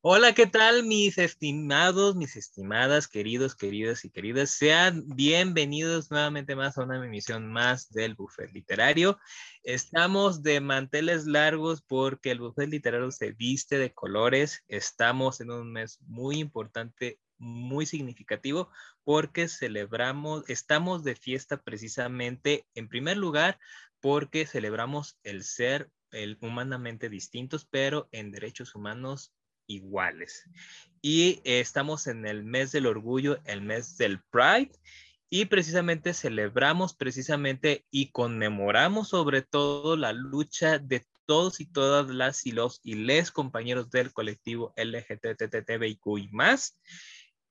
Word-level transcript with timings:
Hola, 0.00 0.32
¿qué 0.32 0.46
tal 0.46 0.84
mis 0.84 1.18
estimados, 1.18 2.14
mis 2.14 2.36
estimadas, 2.36 3.08
queridos, 3.08 3.56
queridas 3.56 4.04
y 4.04 4.10
queridas? 4.10 4.50
Sean 4.50 5.02
bienvenidos 5.08 6.12
nuevamente 6.12 6.54
más 6.54 6.78
a 6.78 6.84
una 6.84 7.04
emisión 7.04 7.50
más 7.50 7.90
del 7.90 8.14
Buffet 8.14 8.52
Literario. 8.52 9.18
Estamos 9.64 10.44
de 10.44 10.60
manteles 10.60 11.26
largos 11.26 11.82
porque 11.82 12.30
el 12.30 12.38
Buffet 12.38 12.68
Literario 12.68 13.10
se 13.10 13.32
viste 13.32 13.76
de 13.76 13.92
colores. 13.92 14.62
Estamos 14.68 15.40
en 15.40 15.50
un 15.50 15.72
mes 15.72 15.98
muy 16.02 16.38
importante, 16.38 17.18
muy 17.36 17.84
significativo 17.84 18.70
porque 19.02 19.48
celebramos, 19.48 20.48
estamos 20.48 21.02
de 21.02 21.16
fiesta 21.16 21.60
precisamente, 21.60 22.68
en 22.76 22.88
primer 22.88 23.16
lugar, 23.16 23.58
porque 23.98 24.46
celebramos 24.46 25.18
el 25.24 25.42
ser 25.42 25.90
el 26.12 26.38
humanamente 26.40 27.08
distintos, 27.08 27.66
pero 27.66 28.08
en 28.12 28.30
derechos 28.30 28.76
humanos 28.76 29.34
iguales. 29.68 30.44
Y 31.00 31.40
estamos 31.44 32.08
en 32.08 32.26
el 32.26 32.42
mes 32.42 32.72
del 32.72 32.86
orgullo, 32.86 33.38
el 33.44 33.62
mes 33.62 33.96
del 33.96 34.20
Pride, 34.30 34.72
y 35.30 35.44
precisamente 35.44 36.14
celebramos 36.14 36.94
precisamente 36.94 37.84
y 37.90 38.10
conmemoramos 38.10 39.08
sobre 39.08 39.42
todo 39.42 39.96
la 39.96 40.12
lucha 40.12 40.78
de 40.78 41.04
todos 41.26 41.60
y 41.60 41.66
todas 41.66 42.08
las 42.08 42.46
y 42.46 42.52
los 42.52 42.80
y 42.82 42.94
les 42.94 43.30
compañeros 43.30 43.90
del 43.90 44.12
colectivo 44.12 44.72
LGTTTBIQ 44.76 46.18
y 46.18 46.28
más, 46.28 46.78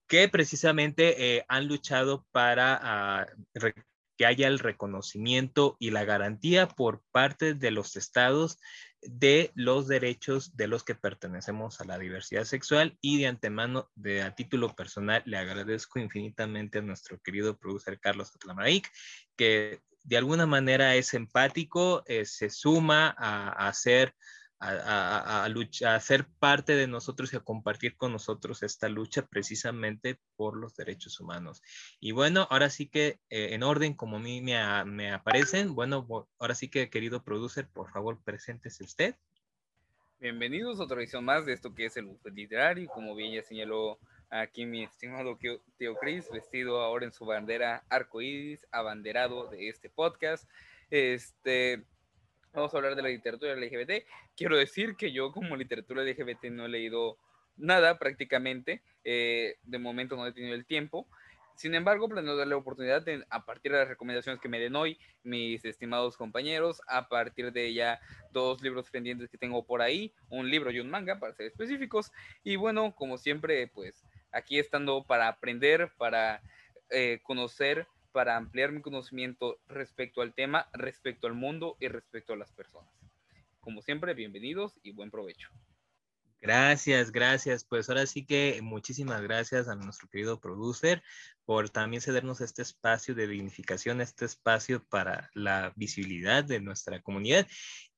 que 0.07 0.27
precisamente 0.27 1.37
eh, 1.37 1.45
han 1.47 1.67
luchado 1.67 2.25
para 2.31 3.27
uh, 3.55 3.67
que 4.17 4.25
haya 4.25 4.47
el 4.47 4.57
reconocimiento 4.57 5.77
y 5.79 5.91
la 5.91 6.03
garantía 6.05 6.67
por 6.67 7.03
parte 7.11 7.53
de 7.53 7.69
los 7.69 7.95
estados 7.95 8.57
de 9.01 9.51
los 9.55 9.87
derechos 9.87 10.55
de 10.57 10.67
los 10.67 10.83
que 10.83 10.95
pertenecemos 10.95 11.79
a 11.79 11.85
la 11.85 11.97
diversidad 11.97 12.45
sexual 12.45 12.97
y 13.01 13.19
de 13.19 13.27
antemano, 13.27 13.89
de 13.95 14.21
a 14.21 14.35
título 14.35 14.75
personal, 14.75 15.23
le 15.25 15.37
agradezco 15.37 15.99
infinitamente 15.99 16.79
a 16.79 16.81
nuestro 16.81 17.19
querido 17.21 17.57
producer 17.57 17.99
Carlos 17.99 18.33
Atlamaic, 18.35 18.91
que 19.35 19.81
de 20.03 20.17
alguna 20.17 20.45
manera 20.45 20.95
es 20.95 21.13
empático, 21.13 22.03
eh, 22.05 22.25
se 22.25 22.49
suma 22.49 23.13
a, 23.17 23.49
a 23.49 23.67
hacer 23.67 24.15
a, 24.59 25.45
a, 25.45 25.45
a, 25.45 25.99
ser 25.99 26.25
parte 26.39 26.75
de 26.75 26.87
nosotros 26.87 27.31
y 27.31 27.37
a 27.37 27.41
compartir 27.41 27.95
con 27.95 28.11
nosotros 28.11 28.63
esta 28.63 28.89
lucha 28.89 29.25
precisamente 29.25 30.19
por 30.35 30.57
los 30.57 30.75
derechos 30.75 31.19
humanos. 31.19 31.61
Y 31.99 32.11
bueno, 32.11 32.47
ahora 32.49 32.69
sí 32.69 32.87
que 32.87 33.19
eh, 33.29 33.49
en 33.53 33.63
orden 33.63 33.93
como 33.93 34.17
a 34.17 34.19
mí 34.19 34.41
me, 34.41 34.57
me, 34.85 35.11
aparecen, 35.11 35.75
bueno, 35.75 36.07
ahora 36.39 36.55
sí 36.55 36.69
que 36.69 36.89
querido 36.89 37.23
producer, 37.23 37.67
por 37.67 37.91
favor, 37.91 38.19
preséntese 38.23 38.83
usted. 38.83 39.15
Bienvenidos 40.19 40.79
a 40.79 40.83
otra 40.83 40.97
edición 40.97 41.23
más 41.23 41.45
de 41.45 41.53
esto 41.53 41.75
que 41.75 41.85
es 41.85 41.95
el 41.97 42.05
buffet 42.05 42.33
literario, 42.33 42.89
como 42.89 43.13
bien 43.15 43.33
ya 43.33 43.43
señaló 43.43 43.99
aquí 44.31 44.65
mi 44.65 44.83
estimado 44.83 45.37
tío 45.37 45.95
Chris, 46.01 46.27
vestido 46.31 46.81
ahora 46.81 47.05
en 47.05 47.13
su 47.13 47.25
bandera 47.25 47.83
arcoíris, 47.89 48.65
abanderado 48.71 49.47
de 49.49 49.69
este 49.69 49.89
podcast. 49.91 50.49
Este, 50.89 51.83
vamos 52.57 52.73
a 52.73 52.77
hablar 52.77 52.95
de 52.95 53.03
la 53.03 53.09
literatura 53.09 53.55
LGBT. 53.55 54.03
Quiero 54.35 54.57
decir 54.57 54.95
que 54.95 55.11
yo 55.11 55.31
como 55.31 55.55
literatura 55.55 56.03
LGBT 56.03 56.45
no 56.45 56.65
he 56.65 56.69
leído 56.69 57.17
nada 57.55 57.99
prácticamente, 57.99 58.81
eh, 59.03 59.57
de 59.63 59.77
momento 59.77 60.15
no 60.15 60.25
he 60.25 60.33
tenido 60.33 60.55
el 60.55 60.65
tiempo. 60.65 61.07
Sin 61.55 61.73
embargo, 61.73 62.07
planeo 62.07 62.35
darle 62.35 62.51
la 62.51 62.57
oportunidad 62.57 63.03
a 63.29 63.45
partir 63.45 63.71
de 63.71 63.79
las 63.79 63.87
recomendaciones 63.87 64.39
que 64.39 64.49
me 64.49 64.59
den 64.59 64.75
hoy 64.75 64.99
mis 65.23 65.65
estimados 65.65 66.15
compañeros, 66.15 66.81
a 66.87 67.07
partir 67.09 67.51
de 67.51 67.73
ya 67.73 67.99
dos 68.31 68.61
libros 68.61 68.89
pendientes 68.91 69.29
que 69.29 69.39
tengo 69.39 69.65
por 69.65 69.81
ahí, 69.81 70.13
un 70.29 70.49
libro 70.49 70.69
y 70.69 70.79
un 70.79 70.89
manga 70.89 71.19
para 71.19 71.33
ser 71.33 71.47
específicos. 71.47 72.11
Y 72.43 72.57
bueno, 72.57 72.93
como 72.95 73.17
siempre, 73.17 73.67
pues 73.67 74.03
aquí 74.31 74.59
estando 74.59 75.03
para 75.03 75.27
aprender, 75.27 75.91
para 75.97 76.41
eh, 76.89 77.19
conocer 77.23 77.87
para 78.17 78.35
ampliar 78.35 78.71
mi 78.71 78.81
conocimiento 78.81 79.59
respecto 79.67 80.23
al 80.23 80.33
tema, 80.33 80.67
respecto 80.73 81.27
al 81.27 81.35
mundo 81.35 81.77
y 81.79 81.87
respecto 81.87 82.33
a 82.33 82.35
las 82.35 82.51
personas. 82.51 82.89
Como 83.59 83.83
siempre, 83.83 84.15
bienvenidos 84.15 84.79
y 84.81 84.91
buen 84.91 85.11
provecho. 85.11 85.49
Gracias, 86.41 87.11
gracias. 87.11 87.63
Pues 87.63 87.89
ahora 87.89 88.07
sí 88.07 88.25
que 88.25 88.59
muchísimas 88.63 89.21
gracias 89.21 89.67
a 89.67 89.75
nuestro 89.75 90.07
querido 90.07 90.39
producer 90.39 91.03
por 91.45 91.69
también 91.69 92.01
cedernos 92.01 92.41
este 92.41 92.63
espacio 92.63 93.13
de 93.13 93.27
dignificación, 93.27 94.01
este 94.01 94.25
espacio 94.25 94.83
para 94.89 95.29
la 95.35 95.71
visibilidad 95.75 96.43
de 96.43 96.59
nuestra 96.59 97.03
comunidad. 97.03 97.45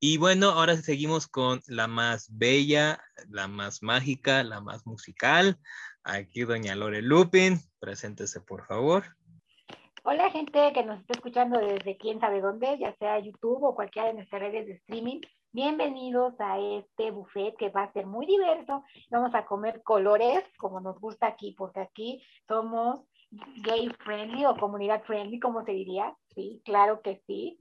Y 0.02 0.18
bueno, 0.18 0.50
ahora 0.50 0.75
seguimos 0.75 1.29
con 1.29 1.62
la 1.66 1.88
más 1.88 2.28
bella, 2.29 3.02
la 3.29 3.47
más 3.47 3.81
mágica, 3.81 4.44
la 4.44 4.59
más 4.59 4.85
musical. 4.85 5.58
Aquí 6.03 6.41
doña 6.41 6.75
Lore 6.75 7.02
Lupin, 7.02 7.58
preséntese 7.79 8.41
por 8.41 8.66
favor. 8.66 9.16
Hola 10.12 10.31
gente 10.31 10.74
que 10.74 10.84
nos 10.84 11.00
está 11.02 11.14
escuchando 11.14 11.59
desde 11.59 11.96
quién 11.96 12.20
sabe 12.20 12.42
dónde, 12.42 12.80
ya 12.80 12.96
sea 12.96 13.20
YouTube 13.20 13.62
o 13.64 13.75
cualquiera 13.75 14.08
de 14.08 14.16
nuestras 14.16 14.42
redes 14.42 14.66
de 14.66 14.74
streaming. 14.74 15.22
Bienvenidos 15.52 16.34
a 16.40 16.58
este 16.58 17.12
buffet 17.12 17.56
que 17.58 17.70
va 17.70 17.84
a 17.84 17.94
ser 17.94 18.08
muy 18.08 18.25
diverso. 18.25 18.84
Vamos 19.12 19.36
a 19.36 19.46
comer 19.46 19.84
colores 19.84 20.44
como 20.58 20.81
nos 20.81 21.00
gusta 21.00 21.28
aquí, 21.28 21.53
porque 21.56 21.81
aquí 21.81 22.24
somos 22.47 23.02
gay 23.58 23.88
friendly 24.00 24.46
o 24.46 24.58
comunidad 24.58 25.03
friendly, 25.03 25.40
como 25.40 25.64
se 25.64 25.74
diría. 25.74 26.18
Sí, 26.34 26.59
claro 26.66 27.03
que 27.03 27.22
sí. 27.28 27.59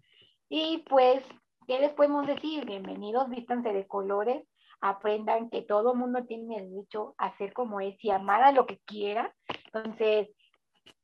Y 0.48 0.78
pues, 0.88 1.22
¿qué 1.66 1.78
les 1.78 1.92
podemos 1.92 2.26
decir? 2.26 2.64
Bienvenidos, 2.64 3.28
vístanse 3.28 3.74
de 3.74 3.86
colores, 3.86 4.42
aprendan 4.80 5.50
que 5.50 5.60
todo 5.60 5.94
mundo 5.94 6.24
tiene 6.24 6.56
el 6.56 6.70
derecho 6.70 7.14
a 7.18 7.36
ser 7.36 7.52
como 7.52 7.82
es 7.82 8.02
y 8.02 8.08
amar 8.08 8.42
a 8.42 8.52
lo 8.52 8.64
que 8.64 8.78
quiera. 8.86 9.34
Entonces, 9.66 10.28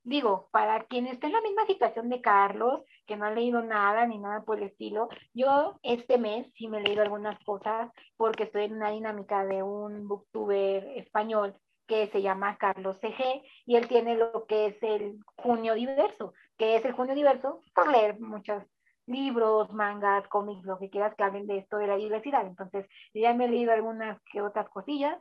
digo, 0.03 0.49
para 0.53 0.84
quien 0.84 1.06
esté 1.06 1.27
en 1.27 1.33
la 1.33 1.41
misma 1.41 1.67
situación 1.67 2.09
de 2.09 2.21
Carlos, 2.21 2.83
que 3.06 3.17
no 3.17 3.25
ha 3.25 3.31
leído 3.31 3.62
nada 3.62 4.06
ni 4.06 4.19
nada 4.19 4.43
por 4.43 4.59
el 4.59 4.65
estilo, 4.65 5.09
yo 5.33 5.78
este 5.83 6.19
mes 6.19 6.47
sí 6.55 6.69
me 6.69 6.78
he 6.78 6.83
leído 6.83 7.03
algunas 7.03 7.43
cosas 7.45 7.91
porque 8.17 8.44
estoy 8.44 8.65
en 8.65 8.75
una 8.75 8.91
dinámica 8.91 9.44
de 9.44 9.62
un 9.62 10.06
booktuber 10.06 10.84
español 10.97 11.56
que 11.87 12.09
se 12.09 12.23
llama 12.23 12.56
Carlos 12.56 12.99
CG 13.00 13.43
y 13.67 13.77
él 13.77 13.89
tiene 13.89 14.17
lo 14.17 14.47
que 14.47 14.67
es 14.67 14.83
el 14.83 15.19
junio 15.37 15.75
diverso, 15.75 16.33
que 16.56 16.77
es 16.77 16.84
el 16.84 16.93
junio 16.93 17.15
diverso 17.15 17.61
por 17.75 17.91
leer 17.91 18.21
muchos 18.21 18.62
libros, 19.06 19.71
mangas, 19.73 20.27
cómics, 20.28 20.65
lo 20.65 20.78
que 20.78 20.89
quieras 20.89 21.15
que 21.15 21.25
hablen 21.25 21.47
de 21.47 21.59
esto 21.59 21.77
de 21.77 21.87
la 21.87 21.97
diversidad. 21.97 22.47
Entonces, 22.47 22.87
ya 23.12 23.34
me 23.34 23.44
he 23.44 23.49
leído 23.49 23.73
algunas 23.73 24.19
que 24.33 24.41
otras 24.41 24.69
cosillas 24.71 25.19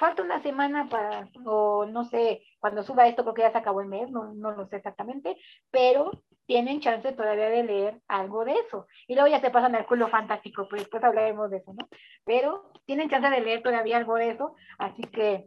falta 0.00 0.22
una 0.22 0.42
semana 0.42 0.88
para, 0.88 1.28
o 1.44 1.84
no 1.84 2.04
sé, 2.04 2.42
cuando 2.58 2.82
suba 2.82 3.06
esto 3.06 3.22
creo 3.22 3.34
que 3.34 3.42
ya 3.42 3.52
se 3.52 3.58
acabó 3.58 3.82
el 3.82 3.88
mes, 3.88 4.10
no, 4.10 4.32
no 4.32 4.50
lo 4.52 4.66
sé 4.66 4.76
exactamente, 4.76 5.36
pero 5.70 6.10
tienen 6.46 6.80
chance 6.80 7.12
todavía 7.12 7.50
de 7.50 7.62
leer 7.64 8.00
algo 8.08 8.46
de 8.46 8.52
eso. 8.52 8.86
Y 9.06 9.14
luego 9.14 9.28
ya 9.28 9.40
se 9.40 9.50
pasan 9.50 9.74
al 9.74 9.84
culo 9.84 10.08
fantástico, 10.08 10.66
pues 10.70 10.82
después 10.82 11.04
hablaremos 11.04 11.50
de 11.50 11.58
eso, 11.58 11.74
¿no? 11.74 11.86
Pero 12.24 12.72
tienen 12.86 13.10
chance 13.10 13.28
de 13.28 13.42
leer 13.42 13.62
todavía 13.62 13.98
algo 13.98 14.14
de 14.16 14.30
eso, 14.30 14.56
así 14.78 15.02
que 15.02 15.46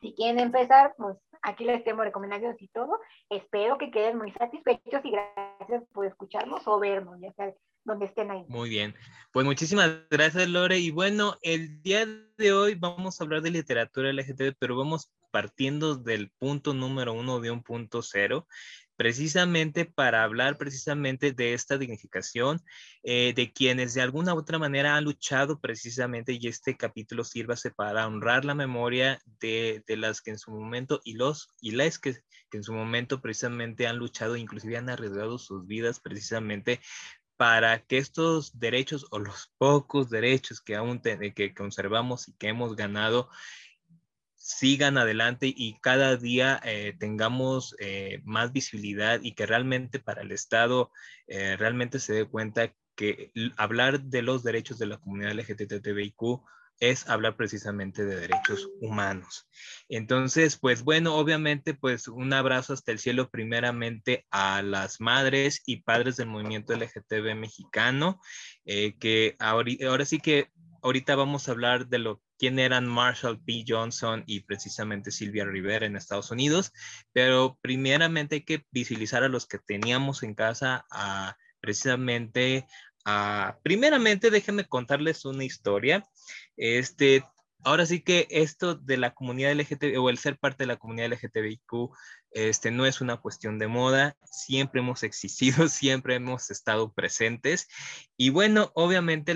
si 0.00 0.12
quieren 0.14 0.40
empezar, 0.40 0.94
pues 0.98 1.16
aquí 1.42 1.64
les 1.64 1.84
tengo 1.84 2.02
recomendaciones 2.02 2.60
y 2.60 2.66
todo. 2.68 2.98
Espero 3.30 3.78
que 3.78 3.92
queden 3.92 4.18
muy 4.18 4.32
satisfechos 4.32 5.04
y 5.04 5.12
gracias 5.12 5.84
por 5.92 6.04
escucharnos 6.04 6.66
o 6.66 6.80
vernos, 6.80 7.20
ya 7.20 7.32
sea 7.34 7.54
donde 7.88 8.06
estén 8.06 8.30
ahí. 8.30 8.44
Muy 8.48 8.68
bien. 8.68 8.94
Pues 9.32 9.44
muchísimas 9.44 9.90
gracias, 10.10 10.48
Lore. 10.48 10.78
Y 10.78 10.90
bueno, 10.90 11.36
el 11.42 11.82
día 11.82 12.06
de 12.36 12.52
hoy 12.52 12.74
vamos 12.76 13.20
a 13.20 13.24
hablar 13.24 13.42
de 13.42 13.50
literatura 13.50 14.12
LGTB, 14.12 14.54
pero 14.58 14.76
vamos 14.76 15.12
partiendo 15.30 15.96
del 15.96 16.30
punto 16.30 16.74
número 16.74 17.12
uno 17.12 17.40
de 17.40 17.50
un 17.50 17.62
punto 17.62 18.02
cero, 18.02 18.46
precisamente 18.96 19.84
para 19.84 20.24
hablar 20.24 20.56
precisamente 20.58 21.32
de 21.32 21.54
esta 21.54 21.78
dignificación, 21.78 22.60
eh, 23.02 23.32
de 23.36 23.52
quienes 23.52 23.94
de 23.94 24.02
alguna 24.02 24.34
u 24.34 24.38
otra 24.38 24.58
manera 24.58 24.96
han 24.96 25.04
luchado 25.04 25.60
precisamente, 25.60 26.32
y 26.32 26.48
este 26.48 26.76
capítulo 26.76 27.22
sirva 27.22 27.54
para 27.76 28.06
honrar 28.06 28.44
la 28.44 28.54
memoria 28.54 29.20
de, 29.40 29.84
de, 29.86 29.96
las 29.96 30.20
que 30.20 30.30
en 30.30 30.38
su 30.38 30.50
momento, 30.50 31.00
y 31.04 31.14
los 31.14 31.54
y 31.60 31.72
las 31.72 31.98
que, 31.98 32.14
que 32.50 32.56
en 32.56 32.64
su 32.64 32.72
momento 32.72 33.20
precisamente 33.20 33.86
han 33.86 33.98
luchado, 33.98 34.36
inclusive 34.36 34.76
han 34.76 34.90
arriesgado 34.90 35.38
sus 35.38 35.66
vidas 35.66 36.00
precisamente 36.00 36.80
para 37.38 37.86
que 37.86 37.98
estos 37.98 38.58
derechos 38.58 39.06
o 39.10 39.20
los 39.20 39.52
pocos 39.58 40.10
derechos 40.10 40.60
que 40.60 40.74
aún 40.74 41.00
que 41.00 41.54
conservamos 41.54 42.28
y 42.28 42.32
que 42.32 42.48
hemos 42.48 42.74
ganado 42.74 43.30
sigan 44.34 44.98
adelante 44.98 45.52
y 45.54 45.78
cada 45.80 46.16
día 46.16 46.60
eh, 46.64 46.96
tengamos 46.98 47.76
eh, 47.78 48.20
más 48.24 48.52
visibilidad 48.52 49.20
y 49.22 49.34
que 49.34 49.46
realmente 49.46 50.00
para 50.00 50.22
el 50.22 50.32
Estado 50.32 50.90
eh, 51.28 51.56
realmente 51.56 52.00
se 52.00 52.12
dé 52.12 52.24
cuenta 52.24 52.74
que 52.96 53.30
hablar 53.56 54.00
de 54.00 54.22
los 54.22 54.42
derechos 54.42 54.78
de 54.78 54.86
la 54.86 54.98
comunidad 54.98 55.34
LGTBIQ 55.34 56.42
es 56.80 57.08
hablar 57.08 57.36
precisamente 57.36 58.04
de 58.04 58.16
derechos 58.16 58.68
humanos. 58.80 59.48
Entonces, 59.88 60.56
pues 60.58 60.82
bueno, 60.82 61.16
obviamente, 61.16 61.74
pues 61.74 62.08
un 62.08 62.32
abrazo 62.32 62.72
hasta 62.72 62.92
el 62.92 62.98
cielo 62.98 63.30
primeramente 63.30 64.26
a 64.30 64.62
las 64.62 65.00
madres 65.00 65.62
y 65.66 65.82
padres 65.82 66.16
del 66.16 66.28
movimiento 66.28 66.74
LGTB 66.74 67.34
mexicano, 67.34 68.20
eh, 68.64 68.96
que 68.98 69.36
ahora, 69.38 70.04
sí 70.04 70.18
que 70.18 70.50
ahorita 70.82 71.16
vamos 71.16 71.48
a 71.48 71.52
hablar 71.52 71.88
de 71.88 71.98
lo 71.98 72.22
quién 72.38 72.58
eran 72.60 72.86
Marshall 72.86 73.42
P. 73.42 73.64
Johnson 73.66 74.22
y 74.26 74.40
precisamente 74.40 75.10
Silvia 75.10 75.44
Rivera 75.44 75.86
en 75.86 75.96
Estados 75.96 76.30
Unidos, 76.30 76.72
pero 77.12 77.58
primeramente 77.60 78.36
hay 78.36 78.44
que 78.44 78.64
visibilizar 78.70 79.24
a 79.24 79.28
los 79.28 79.46
que 79.46 79.58
teníamos 79.58 80.22
en 80.22 80.34
casa, 80.34 80.86
a, 80.92 81.36
precisamente 81.60 82.66
a, 83.04 83.58
primeramente 83.62 84.30
déjenme 84.30 84.66
contarles 84.66 85.24
una 85.24 85.44
historia. 85.44 86.06
Este, 86.56 87.24
ahora 87.64 87.86
sí 87.86 88.00
que 88.00 88.26
esto 88.30 88.74
de 88.74 88.96
la 88.96 89.14
comunidad 89.14 89.52
LGTB 89.52 90.00
o 90.00 90.10
el 90.10 90.18
ser 90.18 90.38
parte 90.38 90.64
de 90.64 90.68
la 90.68 90.76
comunidad 90.76 91.12
LGTBIQ 91.12 91.90
este, 92.30 92.70
no 92.70 92.84
es 92.84 93.00
una 93.00 93.16
cuestión 93.16 93.58
de 93.58 93.68
moda, 93.68 94.16
siempre 94.22 94.80
hemos 94.80 95.02
existido, 95.02 95.68
siempre 95.68 96.16
hemos 96.16 96.50
estado 96.50 96.92
presentes. 96.92 97.68
Y 98.16 98.30
bueno, 98.30 98.70
obviamente, 98.74 99.34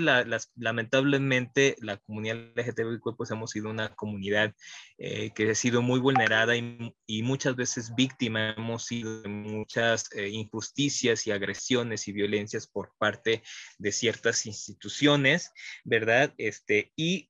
lamentablemente, 0.55 1.75
la 1.81 1.97
comunidad 1.97 2.37
LGTBIQ, 2.55 3.15
pues 3.17 3.31
hemos 3.31 3.51
sido 3.51 3.69
una 3.69 3.95
comunidad 3.95 4.53
eh, 4.97 5.31
que 5.33 5.51
ha 5.51 5.55
sido 5.55 5.81
muy 5.81 5.99
vulnerada 5.99 6.55
y, 6.55 6.93
muchas 7.23 7.55
veces 7.55 7.95
víctima, 7.95 8.51
hemos 8.51 8.85
sido 8.85 9.21
de 9.21 9.29
muchas 9.29 10.09
eh, 10.13 10.29
injusticias 10.29 11.25
y 11.25 11.31
agresiones 11.31 12.07
y 12.07 12.11
violencias 12.11 12.67
por 12.67 12.91
parte 12.97 13.43
de 13.77 13.91
ciertas 13.91 14.45
instituciones, 14.45 15.51
¿verdad? 15.83 16.33
Este, 16.37 16.91
y 16.95 17.29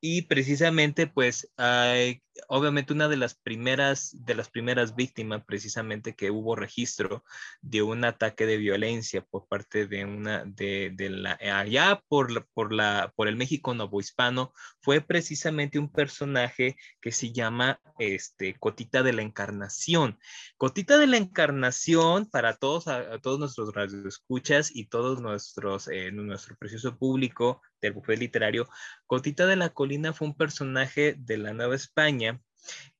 y 0.00 0.22
precisamente, 0.22 1.06
pues, 1.06 1.50
obviamente 2.48 2.92
una 2.92 3.08
de 3.08 3.16
las 3.16 3.34
primeras, 3.34 4.14
de 4.24 4.34
las 4.34 4.48
primeras 4.48 4.94
víctimas, 4.94 5.44
precisamente 5.44 6.14
que 6.14 6.30
hubo 6.30 6.54
registro 6.54 7.24
de 7.60 7.82
un 7.82 8.04
ataque 8.04 8.46
de 8.46 8.56
violencia 8.56 9.22
por 9.22 9.48
parte 9.48 9.86
de 9.86 10.04
una, 10.04 10.44
de, 10.44 10.92
de 10.94 11.10
la, 11.10 11.38
allá 11.40 12.02
por, 12.08 12.46
por, 12.54 12.72
la, 12.72 13.12
por 13.16 13.28
el 13.28 13.36
México 13.36 13.74
novohispano, 13.74 14.52
fue 14.80 15.00
precisamente 15.00 15.78
un 15.78 15.90
personaje 15.90 16.76
que 17.00 17.12
se 17.12 17.32
llama, 17.32 17.80
este, 17.98 18.54
Cotita 18.58 19.02
de 19.02 19.12
la 19.12 19.22
Encarnación. 19.22 20.18
Cotita 20.56 20.98
de 20.98 21.06
la 21.06 21.16
Encarnación, 21.16 22.26
para 22.26 22.56
todos, 22.56 22.88
a, 22.88 23.18
todos 23.20 23.38
nuestros 23.38 23.74
radioescuchas 23.74 24.70
y 24.74 24.86
todos 24.86 25.20
nuestros, 25.20 25.88
eh, 25.88 26.12
nuestro 26.12 26.56
precioso 26.56 26.96
público, 26.96 27.62
del 27.80 27.92
bufete 27.92 28.18
literario, 28.18 28.68
Cotita 29.06 29.46
de 29.46 29.56
la 29.56 29.70
Colina 29.70 30.12
fue 30.12 30.28
un 30.28 30.36
personaje 30.36 31.14
de 31.16 31.38
la 31.38 31.52
Nueva 31.52 31.76
España 31.76 32.27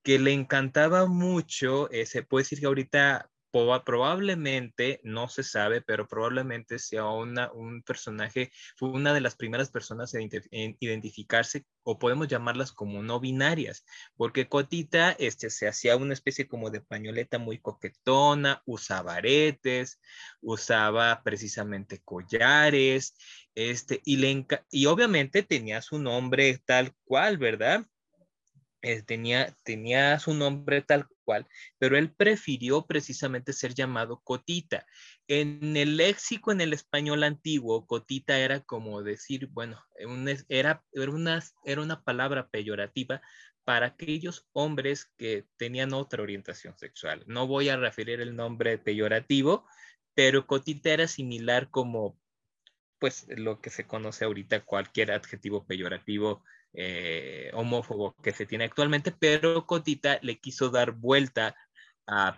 que 0.02 0.18
le 0.18 0.32
encantaba 0.32 1.06
mucho, 1.06 1.90
eh, 1.90 2.06
se 2.06 2.22
puede 2.22 2.44
decir 2.44 2.60
que 2.60 2.66
ahorita 2.66 3.30
probablemente, 3.84 5.00
no 5.04 5.28
se 5.28 5.42
sabe, 5.42 5.80
pero 5.80 6.06
probablemente 6.06 6.78
sea 6.78 7.06
una, 7.06 7.50
un 7.52 7.82
personaje, 7.82 8.50
fue 8.76 8.90
una 8.90 9.14
de 9.14 9.20
las 9.20 9.36
primeras 9.36 9.70
personas 9.70 10.14
en, 10.14 10.28
identificarse 10.80 11.64
o 11.82 11.98
podemos 11.98 12.28
llamarlas 12.28 12.72
como 12.72 13.02
no 13.02 13.20
binarias, 13.20 13.84
porque 14.16 14.48
Cotita 14.48 15.12
este, 15.12 15.50
se 15.50 15.66
hacía 15.68 15.96
una 15.96 16.12
especie 16.12 16.46
como 16.46 16.70
de 16.70 16.80
pañoleta 16.80 17.38
muy 17.38 17.58
coquetona, 17.58 18.62
usaba 18.66 19.14
aretes, 19.16 19.98
usaba 20.40 21.22
precisamente 21.22 22.00
collares, 22.04 23.14
este, 23.54 24.00
y, 24.04 24.18
le 24.18 24.46
y 24.70 24.86
obviamente 24.86 25.42
tenía 25.42 25.82
su 25.82 25.98
nombre 25.98 26.58
tal 26.66 26.94
cual, 27.04 27.38
¿verdad? 27.38 27.86
Eh, 28.80 29.02
tenía, 29.02 29.56
tenía 29.64 30.20
su 30.20 30.34
nombre 30.34 30.82
tal 30.82 31.08
cual, 31.24 31.48
pero 31.78 31.98
él 31.98 32.14
prefirió 32.14 32.86
precisamente 32.86 33.52
ser 33.52 33.74
llamado 33.74 34.20
Cotita. 34.22 34.86
En 35.26 35.76
el 35.76 35.96
léxico, 35.96 36.52
en 36.52 36.60
el 36.60 36.72
español 36.72 37.24
antiguo, 37.24 37.86
Cotita 37.86 38.38
era 38.38 38.60
como 38.60 39.02
decir, 39.02 39.48
bueno, 39.48 39.84
era, 40.48 40.84
era, 40.92 41.10
una, 41.10 41.42
era 41.64 41.82
una 41.82 42.02
palabra 42.04 42.48
peyorativa 42.48 43.20
para 43.64 43.86
aquellos 43.86 44.46
hombres 44.52 45.12
que 45.16 45.44
tenían 45.56 45.92
otra 45.92 46.22
orientación 46.22 46.78
sexual. 46.78 47.24
No 47.26 47.48
voy 47.48 47.68
a 47.70 47.76
referir 47.76 48.20
el 48.20 48.36
nombre 48.36 48.78
peyorativo, 48.78 49.66
pero 50.14 50.46
Cotita 50.46 50.90
era 50.90 51.08
similar 51.08 51.68
como 51.70 52.16
pues 52.98 53.26
lo 53.28 53.60
que 53.60 53.70
se 53.70 53.86
conoce 53.86 54.24
ahorita 54.24 54.64
cualquier 54.64 55.12
adjetivo 55.12 55.66
peyorativo 55.66 56.44
eh, 56.72 57.50
homófobo 57.54 58.14
que 58.22 58.32
se 58.32 58.46
tiene 58.46 58.64
actualmente, 58.64 59.12
pero 59.12 59.66
Cotita 59.66 60.18
le 60.22 60.38
quiso 60.38 60.70
dar 60.70 60.92
vuelta 60.92 61.56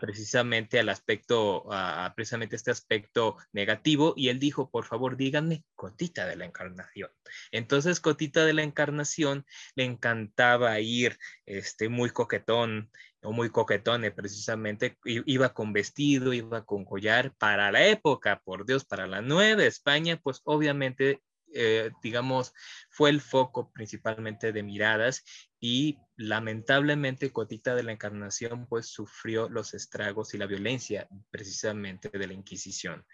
precisamente 0.00 0.80
al 0.80 0.88
aspecto, 0.88 1.64
a, 1.72 2.12
precisamente 2.16 2.56
este 2.56 2.72
aspecto 2.72 3.36
negativo, 3.52 4.14
y 4.16 4.28
él 4.28 4.40
dijo, 4.40 4.68
por 4.68 4.84
favor, 4.84 5.16
díganme 5.16 5.64
Cotita 5.76 6.26
de 6.26 6.36
la 6.36 6.44
Encarnación. 6.44 7.10
Entonces, 7.52 8.00
Cotita 8.00 8.44
de 8.44 8.52
la 8.52 8.64
Encarnación 8.64 9.46
le 9.76 9.84
encantaba 9.84 10.80
ir 10.80 11.18
este, 11.46 11.88
muy 11.88 12.10
coquetón 12.10 12.90
o 13.22 13.32
muy 13.32 13.50
coquetone, 13.50 14.10
precisamente, 14.10 14.98
iba 15.04 15.52
con 15.54 15.72
vestido, 15.72 16.32
iba 16.32 16.64
con 16.64 16.84
collar, 16.84 17.32
para 17.36 17.70
la 17.70 17.86
época, 17.86 18.40
por 18.44 18.66
Dios, 18.66 18.84
para 18.84 19.06
la 19.06 19.20
nueva 19.20 19.64
España, 19.64 20.18
pues 20.20 20.40
obviamente 20.44 21.20
eh, 21.54 21.90
digamos, 22.02 22.52
fue 22.90 23.10
el 23.10 23.20
foco 23.20 23.72
principalmente 23.72 24.52
de 24.52 24.62
miradas 24.62 25.24
y 25.58 25.98
lamentablemente 26.16 27.32
Cotita 27.32 27.74
de 27.74 27.82
la 27.82 27.92
Encarnación 27.92 28.66
pues 28.66 28.86
sufrió 28.86 29.48
los 29.48 29.74
estragos 29.74 30.32
y 30.34 30.38
la 30.38 30.46
violencia 30.46 31.08
precisamente 31.30 32.08
de 32.08 32.26
la 32.26 32.32
Inquisición. 32.32 33.04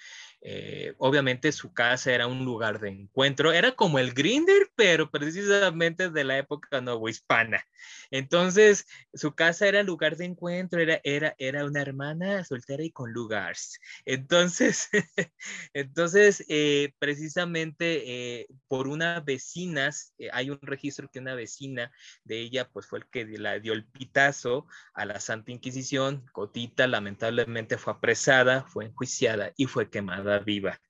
Eh, 0.48 0.94
obviamente 0.98 1.50
su 1.50 1.72
casa 1.72 2.12
era 2.12 2.28
un 2.28 2.44
lugar 2.44 2.78
de 2.78 2.90
encuentro, 2.90 3.52
era 3.52 3.72
como 3.72 3.98
el 3.98 4.14
Grinder, 4.14 4.70
pero 4.76 5.10
precisamente 5.10 6.08
de 6.08 6.22
la 6.22 6.38
época 6.38 6.80
novohispana. 6.80 7.66
Entonces 8.12 8.86
su 9.12 9.34
casa 9.34 9.66
era 9.66 9.82
lugar 9.82 10.16
de 10.16 10.26
encuentro, 10.26 10.80
era, 10.80 11.00
era, 11.02 11.34
era 11.38 11.64
una 11.64 11.82
hermana 11.82 12.44
soltera 12.44 12.84
y 12.84 12.92
con 12.92 13.12
lugares. 13.12 13.80
Entonces, 14.04 14.88
entonces 15.74 16.44
eh, 16.48 16.92
precisamente 17.00 18.04
eh, 18.42 18.46
por 18.68 18.86
una 18.86 19.18
vecina, 19.18 19.90
hay 20.32 20.50
un 20.50 20.60
registro 20.62 21.10
que 21.10 21.18
una 21.18 21.34
vecina 21.34 21.90
de 22.22 22.38
ella, 22.38 22.68
pues 22.68 22.86
fue 22.86 23.00
el 23.00 23.06
que 23.06 23.26
la 23.36 23.58
dio 23.58 23.72
el 23.72 23.84
pitazo 23.84 24.68
a 24.94 25.06
la 25.06 25.18
Santa 25.18 25.50
Inquisición. 25.50 26.24
Cotita 26.30 26.86
lamentablemente 26.86 27.78
fue 27.78 27.94
apresada, 27.94 28.62
fue 28.62 28.84
enjuiciada 28.84 29.52
y 29.56 29.66
fue 29.66 29.90
quemada 29.90 30.35
viva. 30.38 30.80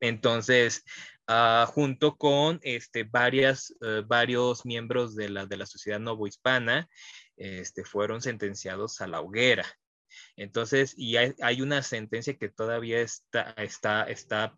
Entonces, 0.00 0.84
uh, 1.28 1.66
junto 1.66 2.16
con 2.16 2.60
este, 2.62 3.04
varias, 3.04 3.74
uh, 3.80 4.06
varios 4.06 4.64
miembros 4.64 5.14
de 5.14 5.30
la, 5.30 5.46
de 5.46 5.56
la 5.56 5.66
sociedad 5.66 6.00
novohispana, 6.00 6.88
este, 7.36 7.84
fueron 7.84 8.20
sentenciados 8.22 9.00
a 9.00 9.06
la 9.06 9.20
hoguera. 9.20 9.66
Entonces, 10.36 10.94
y 10.96 11.16
hay, 11.16 11.60
una 11.60 11.82
sentencia 11.82 12.36
que 12.36 12.48
todavía 12.48 13.00
está, 13.00 13.54
está, 13.58 14.04
está 14.04 14.56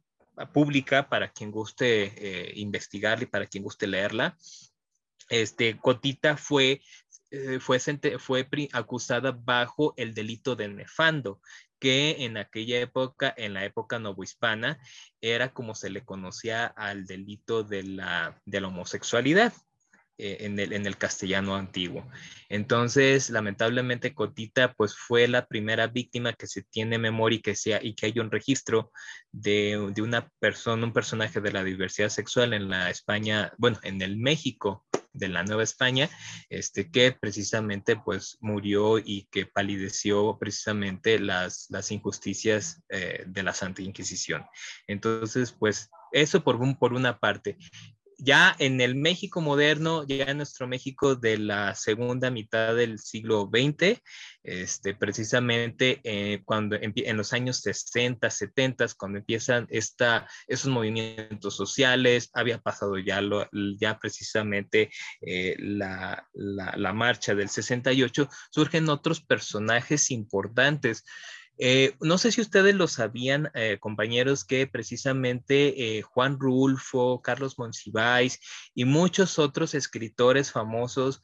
pública 0.53 1.09
para 1.09 1.33
quien 1.33 1.51
guste 1.51 2.13
eh, 2.17 2.53
investigarla 2.57 3.25
y 3.25 3.27
para 3.27 3.47
quien 3.47 3.65
guste 3.65 3.89
leerla 3.89 4.37
este, 5.29 5.79
Cotita 5.79 6.37
fue, 6.37 6.81
eh, 7.31 7.59
fue 7.61 8.49
acusada 8.73 9.33
bajo 9.33 9.95
el 9.97 10.15
delito 10.15 10.57
de 10.57 10.69
nefando, 10.69 11.41
que 11.79 12.25
en 12.25 12.37
aquella 12.37 12.81
época, 12.81 13.33
en 13.37 13.55
la 13.55 13.65
época 13.65 13.99
novohispana, 13.99 14.79
era 15.21 15.53
como 15.53 15.75
se 15.75 15.91
le 15.91 16.05
conocía 16.05 16.67
al 16.67 17.07
delito 17.07 17.65
de 17.65 17.83
la, 17.83 18.41
de 18.45 18.61
la 18.61 18.69
homosexualidad. 18.69 19.53
Eh, 20.21 20.47
en, 20.47 20.59
el, 20.59 20.73
en, 20.73 20.85
el, 20.85 20.99
castellano 20.99 21.55
antiguo. 21.55 22.05
Entonces, 22.49 23.31
lamentablemente, 23.31 24.15
Cotita, 24.15 24.73
pues 24.73 24.97
fue 24.97 25.29
la 25.29 25.47
primera 25.47 25.87
víctima 25.87 26.33
que 26.33 26.49
se 26.49 26.65
tiene 26.65 26.99
memoria 26.99 27.37
y 27.37 27.41
que, 27.41 27.55
sea, 27.55 27.79
y 27.81 27.95
que 27.95 28.07
hay 28.07 28.19
un 28.19 28.33
registro 28.33 28.91
de, 29.31 29.93
de, 29.95 30.03
una 30.03 30.29
persona, 30.41 30.85
un 30.85 30.93
personaje 30.93 31.41
de 31.41 31.53
la 31.53 31.63
diversidad 31.63 32.09
sexual 32.09 32.53
en 32.53 32.69
la 32.69 32.91
España, 32.91 33.53
bueno, 33.59 33.79
en 33.85 34.03
el 34.03 34.17
México 34.17 34.88
de 35.19 35.29
la 35.29 35.43
Nueva 35.45 35.63
España, 35.63 36.09
este, 36.49 36.91
que 36.91 37.13
precisamente 37.13 37.97
pues 37.97 38.39
murió 38.41 38.99
y 38.99 39.29
que 39.31 39.47
palideció 39.47 40.39
precisamente 40.39 41.19
las, 41.19 41.67
las 41.71 41.91
injusticias 41.91 42.83
eh, 42.89 43.25
de 43.27 43.43
la 43.43 43.53
Santa 43.53 43.83
Inquisición. 43.83 44.45
Entonces, 44.87 45.53
pues 45.53 45.91
eso 46.13 46.43
por, 46.43 46.57
un, 46.57 46.77
por 46.77 46.95
una 46.95 47.19
parte 47.19 47.59
ya 48.19 48.55
en 48.59 48.81
el 48.81 48.97
México 48.97 49.41
moderno, 49.41 50.05
ya 50.07 50.25
en 50.25 50.39
nuestro 50.39 50.67
México 50.67 51.15
de 51.15 51.39
la 51.39 51.75
segunda 51.77 52.31
mitad 52.31 52.75
del 52.75 52.99
siglo 52.99 53.49
XX, 53.51 54.01
este, 54.43 54.95
precisamente 54.95 56.01
eh, 56.03 56.43
cuando 56.45 56.77
en 56.81 57.17
los 57.17 57.33
años 57.33 57.61
60, 57.61 58.29
70, 58.29 58.87
cuando 58.99 59.19
empiezan 59.19 59.67
esta, 59.71 60.29
esos 60.49 60.71
movimientos 60.71 61.57
sociales, 61.57 62.31
había 62.35 62.59
pasado 62.59 62.99
ya, 62.99 63.21
lo, 63.21 63.49
ya 63.79 63.99
precisamente 63.99 64.91
eh, 65.21 65.55
la, 65.59 66.27
la 66.35 66.93
marcha 66.93 67.37
del 67.37 67.49
68, 67.49 68.29
surgen 68.51 68.89
otros 68.89 69.21
personajes 69.21 70.11
importantes 70.11 71.05
Eh, 71.59 71.95
no 72.01 72.19
sé 72.19 72.31
si 72.31 72.41
ustedes 72.41 72.75
lo 72.75 72.87
sabían, 72.87 73.51
eh, 73.55 73.79
compañeros, 73.81 74.45
que 74.45 74.67
precisamente 74.67 75.99
eh, 75.99 76.03
Juan 76.03 76.39
Rulfo, 76.39 77.21
Carlos 77.21 77.59
Monsiváis 77.59 78.41
y 78.75 78.85
muchos 78.85 79.39
otros 79.39 79.75
escritores 79.75 80.53
famosos 80.53 81.21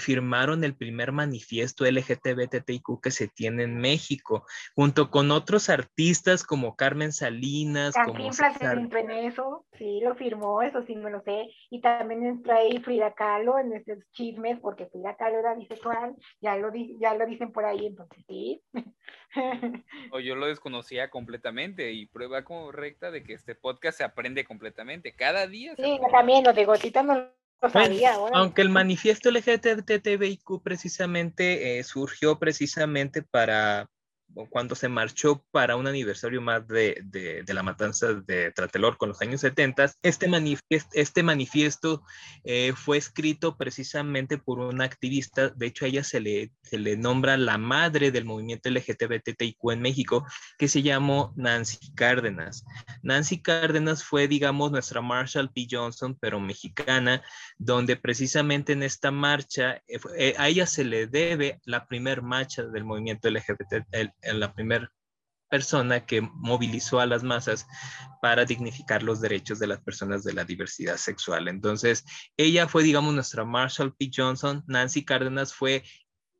firmaron 0.00 0.62
el 0.64 0.76
primer 0.76 1.12
manifiesto 1.12 1.84
LGTBTIQ 1.84 3.00
que 3.02 3.10
se 3.10 3.28
tiene 3.28 3.64
en 3.64 3.76
México, 3.76 4.46
junto 4.74 5.10
con 5.10 5.30
otros 5.30 5.68
artistas 5.68 6.44
como 6.44 6.76
Carmen 6.76 7.12
Salinas. 7.12 7.94
También 7.94 8.30
entró 8.60 8.98
en 8.98 9.10
eso, 9.10 9.66
sí, 9.78 10.00
lo 10.02 10.14
firmó, 10.14 10.62
eso 10.62 10.84
sí 10.86 10.94
me 10.94 11.10
lo 11.10 11.22
sé. 11.22 11.48
Y 11.70 11.80
también 11.80 12.24
entró 12.24 12.54
ahí 12.54 12.78
Frida 12.78 13.14
Kahlo 13.14 13.58
en 13.58 13.72
estos 13.72 13.98
chismes, 14.12 14.58
porque 14.60 14.86
Frida 14.86 15.16
Kahlo 15.16 15.38
era 15.38 15.54
bisexual, 15.54 16.14
ya 16.40 16.56
lo, 16.56 16.70
ya 17.00 17.14
lo 17.14 17.26
dicen 17.26 17.52
por 17.52 17.64
ahí, 17.64 17.86
entonces 17.86 18.24
sí. 18.28 18.62
o 20.10 20.20
yo 20.20 20.34
lo 20.34 20.46
desconocía 20.46 21.10
completamente 21.10 21.92
y 21.92 22.06
prueba 22.06 22.44
correcta 22.44 23.10
de 23.10 23.22
que 23.22 23.34
este 23.34 23.54
podcast 23.54 23.98
se 23.98 24.04
aprende 24.04 24.44
completamente. 24.44 25.14
Cada 25.14 25.46
día. 25.46 25.74
sí, 25.76 25.98
también 26.10 26.44
lo 26.44 26.52
de 26.52 26.64
Gotita 26.64 27.02
no 27.02 27.28
lo 27.60 27.70
sabía. 27.70 28.14
aunque 28.32 28.62
el 28.62 28.68
manifiesto 28.68 29.30
LGTBIQ 29.30 30.62
precisamente 30.62 31.78
eh, 31.78 31.84
surgió 31.84 32.38
precisamente 32.38 33.22
para 33.22 33.88
cuando 34.50 34.74
se 34.74 34.88
marchó 34.88 35.44
para 35.50 35.76
un 35.76 35.86
aniversario 35.86 36.40
más 36.40 36.66
de, 36.66 37.02
de, 37.04 37.54
la 37.54 37.62
matanza 37.62 38.14
de 38.14 38.50
Tratelor 38.52 38.96
con 38.96 39.10
los 39.10 39.20
años 39.20 39.40
70, 39.40 39.92
este, 40.02 40.28
manifiesto, 40.28 40.90
este 40.92 41.22
manifiesto 41.22 42.02
eh, 42.42 42.72
fue 42.74 42.98
escrito 42.98 43.56
precisamente 43.56 44.38
por 44.38 44.58
una 44.58 44.84
activista, 44.84 45.50
de 45.50 45.66
hecho 45.66 45.84
a 45.84 45.88
ella 45.88 46.02
se 46.02 46.20
le, 46.20 46.52
se 46.62 46.78
le 46.78 46.96
nombra 46.96 47.36
la 47.36 47.58
madre 47.58 48.10
del 48.10 48.24
movimiento 48.24 48.70
LGTBTIQ 48.70 49.70
en 49.70 49.80
México, 49.80 50.26
que 50.58 50.68
se 50.68 50.82
llamó 50.82 51.32
Nancy 51.36 51.92
Cárdenas. 51.94 52.64
Nancy 53.02 53.40
Cárdenas 53.40 54.02
fue, 54.02 54.26
digamos, 54.26 54.72
nuestra 54.72 55.00
Marshall 55.00 55.50
P. 55.52 55.66
Johnson, 55.70 56.16
pero 56.20 56.40
mexicana, 56.40 57.22
donde 57.58 57.96
precisamente 57.96 58.72
en 58.72 58.82
esta 58.82 59.10
marcha, 59.10 59.82
eh, 59.86 60.00
eh, 60.18 60.34
a 60.38 60.48
ella 60.48 60.66
se 60.66 60.84
le 60.84 61.06
debe 61.06 61.60
la 61.64 61.86
primer 61.86 62.22
marcha 62.22 62.64
del 62.64 62.84
movimiento 62.84 63.30
LGBT, 63.30 63.86
la 64.32 64.54
primera 64.54 64.90
persona 65.50 66.04
que 66.04 66.20
movilizó 66.20 67.00
a 67.00 67.06
las 67.06 67.22
masas 67.22 67.66
para 68.20 68.44
dignificar 68.44 69.02
los 69.02 69.20
derechos 69.20 69.58
de 69.58 69.66
las 69.66 69.80
personas 69.80 70.24
de 70.24 70.32
la 70.32 70.44
diversidad 70.44 70.96
sexual. 70.96 71.48
Entonces, 71.48 72.04
ella 72.36 72.66
fue, 72.66 72.82
digamos, 72.82 73.14
nuestra 73.14 73.44
Marshall 73.44 73.94
P. 73.94 74.10
Johnson. 74.14 74.64
Nancy 74.66 75.04
Cárdenas 75.04 75.54
fue 75.54 75.84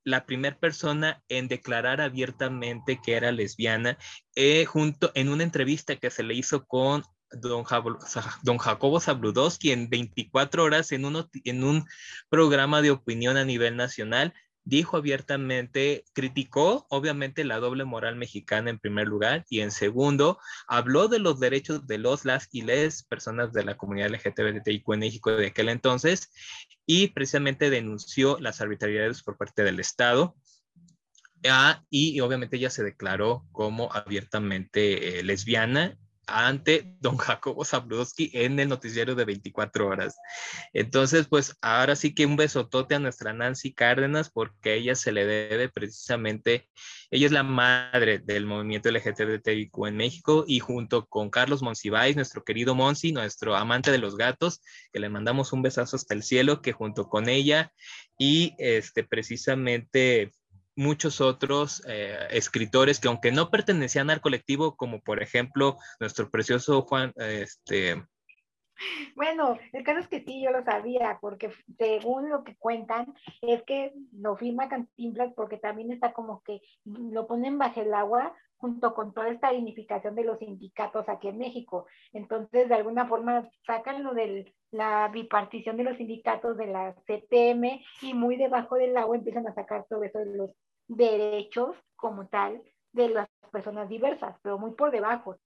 la 0.04 0.26
primera 0.26 0.58
persona 0.58 1.22
en 1.28 1.48
declarar 1.48 2.00
abiertamente 2.00 3.00
que 3.02 3.14
era 3.14 3.32
lesbiana, 3.32 3.98
eh, 4.34 4.64
junto 4.64 5.12
en 5.14 5.28
una 5.28 5.44
entrevista 5.44 5.96
que 5.96 6.10
se 6.10 6.22
le 6.22 6.34
hizo 6.34 6.66
con 6.66 7.04
don, 7.40 7.64
Jacobo 7.64 9.00
Zabludowski 9.00 9.72
en 9.72 9.88
24 9.88 10.64
horas 10.64 10.92
en, 10.92 11.04
uno, 11.04 11.28
en 11.44 11.64
un 11.64 11.84
programa 12.28 12.82
de 12.82 12.90
opinión 12.90 13.36
a 13.36 13.44
nivel 13.44 13.76
nacional 13.76 14.34
dijo 14.64 14.97
abiertamente, 14.97 16.04
criticó 16.14 16.87
obviamente 16.88 17.44
la 17.44 17.59
doble 17.59 17.85
moral 17.85 18.16
mexicana 18.16 18.71
en 18.71 18.78
primer 18.78 19.06
lugar 19.06 19.44
y 19.50 19.61
en 19.61 19.71
segundo, 19.71 20.38
habló 20.66 21.09
de 21.09 21.18
los 21.18 21.38
derechos 21.38 21.87
de 21.87 21.99
los, 21.99 22.25
las 22.25 22.49
y 22.50 22.62
les 22.62 23.02
personas 23.02 23.52
de 23.52 23.64
la 23.64 23.76
comunidad 23.76 24.11
LGTBIQ 24.11 24.92
en 24.94 25.00
México 25.00 25.33
de 25.33 25.49
aquel 25.49 25.68
entonces 25.68 26.30
y 26.87 27.09
precisamente 27.09 27.71
denunció 27.71 28.38
las 28.40 28.61
arbitrariedades 28.61 29.23
por 29.23 29.37
parte 29.37 29.62
del 29.62 29.80
Estado. 29.80 30.35
Ah, 31.47 31.85
y, 31.90 32.18
obviamente 32.21 32.56
ella 32.56 32.71
se 32.71 32.83
declaró 32.83 33.47
como 33.52 33.92
abiertamente 33.92 35.18
eh, 35.18 35.23
lesbiana 35.23 35.99
ante 36.26 36.95
don 37.00 37.16
Jacobo 37.16 37.64
Zabludowski 37.64 38.31
en 38.33 38.59
el 38.59 38.69
noticiero 38.69 39.14
de 39.14 39.25
24 39.25 39.88
horas. 39.88 40.16
Entonces, 40.73 41.26
pues 41.28 41.57
ahora 41.61 41.97
sí 41.97 42.14
que 42.14 42.26
un 42.26 42.37
besotote 42.37 42.95
a 42.95 42.99
nuestra 42.99 43.33
Nancy 43.33 43.73
Cárdenas 43.73 44.31
porque 44.31 44.75
ella 44.75 44.95
se 44.95 45.12
le 45.12 45.26
debe 45.26 45.69
precisamente, 45.69 46.69
ella 47.11 47.26
es 47.26 47.33
la 47.33 47.43
madre 47.43 48.19
del 48.19 48.47
movimiento 48.47 48.90
LGTBIQ 48.90 49.87
en 49.87 49.97
México 49.97 50.45
y 50.47 50.61
junto 50.61 51.07
con 51.07 51.31
Carlos 51.31 51.62
Monsiváis, 51.62 52.16
nuestro 52.16 52.45
querido 52.45 52.75
Monsi, 52.75 53.12
nuestro 53.12 53.57
amante 53.57 53.90
de 53.90 53.99
los 53.99 54.16
gatos, 54.16 54.61
que 54.93 55.00
le 55.00 55.09
mandamos 55.09 55.52
un 55.52 55.62
besazo 55.62 55.97
hasta 55.97 56.14
el 56.14 56.23
cielo, 56.23 56.62
que 56.62 56.73
junto 56.73 57.09
con 57.09 57.28
ella 57.28 57.73
y 58.19 58.54
este 58.59 59.04
precisamente 59.04 60.33
muchos 60.76 61.21
otros 61.21 61.83
eh, 61.88 62.16
escritores 62.31 63.00
que 63.00 63.09
aunque 63.09 63.33
no 63.33 63.50
pertenecían 63.50 64.11
al 64.11 64.21
colectivo, 64.21 64.76
como 64.76 65.00
por 65.00 65.23
ejemplo 65.23 65.76
nuestro 66.00 66.31
precioso 66.31 66.83
Juan, 66.83 67.12
este... 67.16 68.02
Bueno, 69.14 69.57
el 69.73 69.85
caso 69.85 70.00
es 70.00 70.09
que 70.09 70.25
sí, 70.25 70.43
yo 70.43 70.50
lo 70.50 70.64
sabía, 70.64 71.19
porque 71.21 71.52
según 71.78 72.28
lo 72.28 72.43
que 72.43 72.57
cuentan, 72.57 73.14
es 73.40 73.62
que 73.62 73.93
lo 74.12 74.37
firma 74.37 74.69
Cantinflas 74.69 75.33
porque 75.35 75.59
también 75.59 75.93
está 75.93 76.12
como 76.12 76.43
que 76.43 76.61
lo 76.85 77.26
ponen 77.28 77.57
bajo 77.57 77.81
el 77.81 77.95
agua 77.95 78.35
junto 78.57 78.95
con 78.95 79.12
toda 79.12 79.28
esta 79.28 79.50
dignificación 79.50 80.14
de 80.14 80.25
los 80.25 80.38
sindicatos 80.38 81.09
aquí 81.09 81.28
en 81.28 81.38
México. 81.38 81.87
Entonces, 82.12 82.69
de 82.69 82.75
alguna 82.75 83.07
forma, 83.07 83.49
sacan 83.66 84.02
lo 84.02 84.14
de 84.14 84.54
la 84.71 85.09
bipartición 85.09 85.76
de 85.76 85.85
los 85.85 85.99
sindicatos 85.99 86.57
de 86.57 86.66
la 86.66 86.95
CTM 87.07 87.83
y 88.02 88.14
muy 88.14 88.37
debajo 88.37 88.76
del 88.76 88.97
agua 88.97 89.16
empiezan 89.16 89.47
a 89.47 89.54
sacar 89.54 89.87
todo 89.88 90.02
eso 90.02 90.19
de 90.19 90.37
los 90.37 90.50
derechos 90.88 91.76
como 91.96 92.26
tal 92.26 92.62
de 92.92 93.08
las 93.08 93.28
personas 93.50 93.88
diversas, 93.88 94.36
pero 94.42 94.58
muy 94.58 94.72
por 94.72 94.90
debajo. 94.90 95.38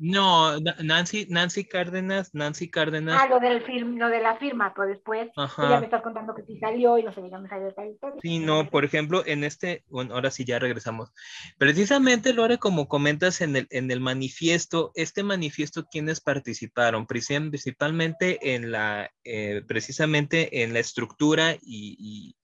No, 0.00 0.58
Nancy, 0.82 1.26
Nancy 1.28 1.64
Cárdenas, 1.64 2.34
Nancy 2.34 2.70
Cárdenas. 2.70 3.20
Ah, 3.20 3.28
lo, 3.28 3.40
del 3.40 3.62
film, 3.62 3.98
lo 3.98 4.08
de 4.08 4.20
la 4.20 4.36
firma, 4.36 4.72
pero 4.74 4.88
después 4.88 5.30
ya 5.36 5.78
me 5.78 5.84
estás 5.84 6.02
contando 6.02 6.34
que 6.34 6.42
sí 6.44 6.58
salió 6.58 6.98
y 6.98 7.02
no 7.02 7.12
sé, 7.12 7.28
ya 7.30 7.38
me 7.38 7.48
salió 7.48 7.72
tal 7.74 7.94
Sí, 8.22 8.38
no, 8.38 8.70
por 8.70 8.84
ejemplo, 8.84 9.22
en 9.26 9.44
este, 9.44 9.84
bueno, 9.88 10.14
ahora 10.14 10.30
sí 10.30 10.44
ya 10.44 10.58
regresamos. 10.58 11.12
Precisamente, 11.58 12.32
Lore, 12.32 12.58
como 12.58 12.88
comentas 12.88 13.42
en 13.42 13.54
el, 13.56 13.66
en 13.70 13.90
el 13.90 14.00
manifiesto, 14.00 14.92
este 14.94 15.22
manifiesto, 15.22 15.84
¿quiénes 15.90 16.20
participaron? 16.20 17.06
Principalmente 17.06 18.54
en 18.54 18.72
la, 18.72 19.10
eh, 19.24 19.62
precisamente 19.68 20.62
en 20.62 20.72
la 20.72 20.80
estructura 20.80 21.56
y 21.60 21.84
y, 21.98 22.36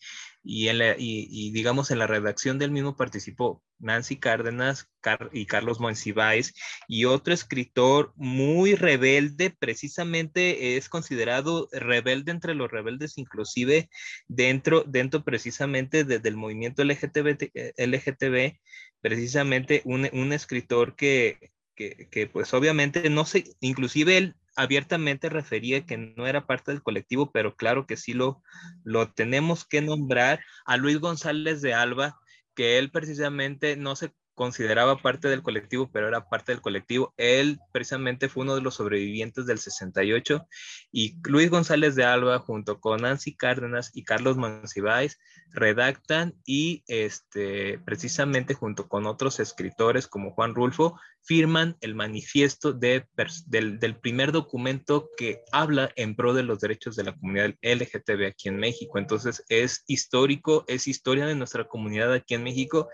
en 0.44 0.96
y, 0.98 1.50
digamos 1.52 1.90
en 1.90 1.98
la 1.98 2.06
redacción 2.06 2.58
del 2.58 2.70
mismo 2.70 2.96
participó 2.96 3.62
Nancy 3.78 4.16
Cárdenas 4.16 4.88
y 5.32 5.46
Carlos 5.46 5.80
Monsiváis 5.80 6.54
y 6.88 7.04
otro 7.04 7.34
escritor 7.34 8.12
muy 8.16 8.74
rebelde, 8.74 9.50
precisamente 9.50 10.76
es 10.76 10.88
considerado 10.88 11.68
rebelde 11.72 12.32
entre 12.32 12.54
los 12.54 12.70
rebeldes, 12.70 13.18
inclusive 13.18 13.90
dentro, 14.28 14.84
dentro 14.86 15.24
precisamente 15.24 16.04
desde 16.04 16.28
el 16.28 16.36
movimiento 16.36 16.84
LGTB, 16.84 17.50
LGTB 17.76 18.58
precisamente 19.00 19.82
un, 19.84 20.08
un 20.12 20.32
escritor 20.32 20.94
que, 20.96 21.52
que, 21.74 22.08
que, 22.10 22.26
pues 22.26 22.52
obviamente 22.54 23.08
no 23.10 23.24
sé, 23.24 23.44
inclusive 23.60 24.16
él 24.18 24.36
abiertamente 24.60 25.28
refería 25.28 25.86
que 25.86 25.96
no 25.96 26.26
era 26.26 26.46
parte 26.46 26.72
del 26.72 26.82
colectivo, 26.82 27.30
pero 27.32 27.56
claro 27.56 27.86
que 27.86 27.96
sí 27.96 28.12
lo, 28.12 28.42
lo 28.84 29.10
tenemos 29.10 29.64
que 29.64 29.80
nombrar 29.80 30.40
a 30.66 30.76
Luis 30.76 30.98
González 30.98 31.62
de 31.62 31.74
Alba, 31.74 32.18
que 32.54 32.78
él 32.78 32.90
precisamente 32.90 33.76
no 33.76 33.96
se 33.96 34.12
consideraba 34.40 34.96
parte 34.96 35.28
del 35.28 35.42
colectivo, 35.42 35.90
pero 35.92 36.08
era 36.08 36.28
parte 36.28 36.52
del 36.52 36.62
colectivo. 36.62 37.12
Él 37.18 37.58
precisamente 37.72 38.30
fue 38.30 38.44
uno 38.44 38.54
de 38.54 38.62
los 38.62 38.76
sobrevivientes 38.76 39.44
del 39.44 39.58
68 39.58 40.46
y 40.90 41.16
Luis 41.28 41.50
González 41.50 41.94
de 41.94 42.04
Alba 42.04 42.38
junto 42.38 42.80
con 42.80 43.02
Nancy 43.02 43.36
Cárdenas 43.36 43.90
y 43.92 44.04
Carlos 44.04 44.38
Monsiváis 44.38 45.18
redactan 45.52 46.34
y 46.46 46.84
este, 46.86 47.80
precisamente 47.80 48.54
junto 48.54 48.88
con 48.88 49.04
otros 49.04 49.40
escritores 49.40 50.06
como 50.06 50.30
Juan 50.30 50.54
Rulfo 50.54 50.98
firman 51.22 51.76
el 51.80 51.94
manifiesto 51.94 52.72
de, 52.72 53.06
del, 53.46 53.96
primer 54.00 54.32
documento 54.32 55.10
que 55.16 55.42
habla 55.52 55.90
en 55.96 56.16
pro 56.16 56.34
de 56.34 56.42
los 56.42 56.60
derechos 56.60 56.96
de 56.96 57.04
la 57.04 57.14
comunidad 57.14 57.54
LGTB 57.62 58.26
aquí 58.26 58.48
en 58.48 58.56
México. 58.56 58.98
Entonces 58.98 59.44
es 59.48 59.84
histórico, 59.86 60.64
es 60.66 60.88
historia 60.88 61.26
de 61.26 61.34
nuestra 61.34 61.68
comunidad 61.68 62.12
aquí 62.12 62.34
en 62.34 62.42
México 62.42 62.88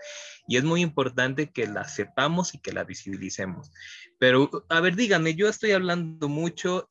y 0.47 0.57
es 0.57 0.63
muy 0.63 0.81
importante 0.81 1.51
que 1.51 1.67
la 1.67 1.87
sepamos 1.87 2.53
y 2.53 2.59
que 2.59 2.71
la 2.71 2.83
visibilicemos. 2.83 3.71
Pero, 4.19 4.65
a 4.69 4.79
ver, 4.81 4.95
díganme, 4.95 5.35
yo 5.35 5.47
estoy 5.47 5.71
hablando 5.71 6.27
mucho 6.27 6.89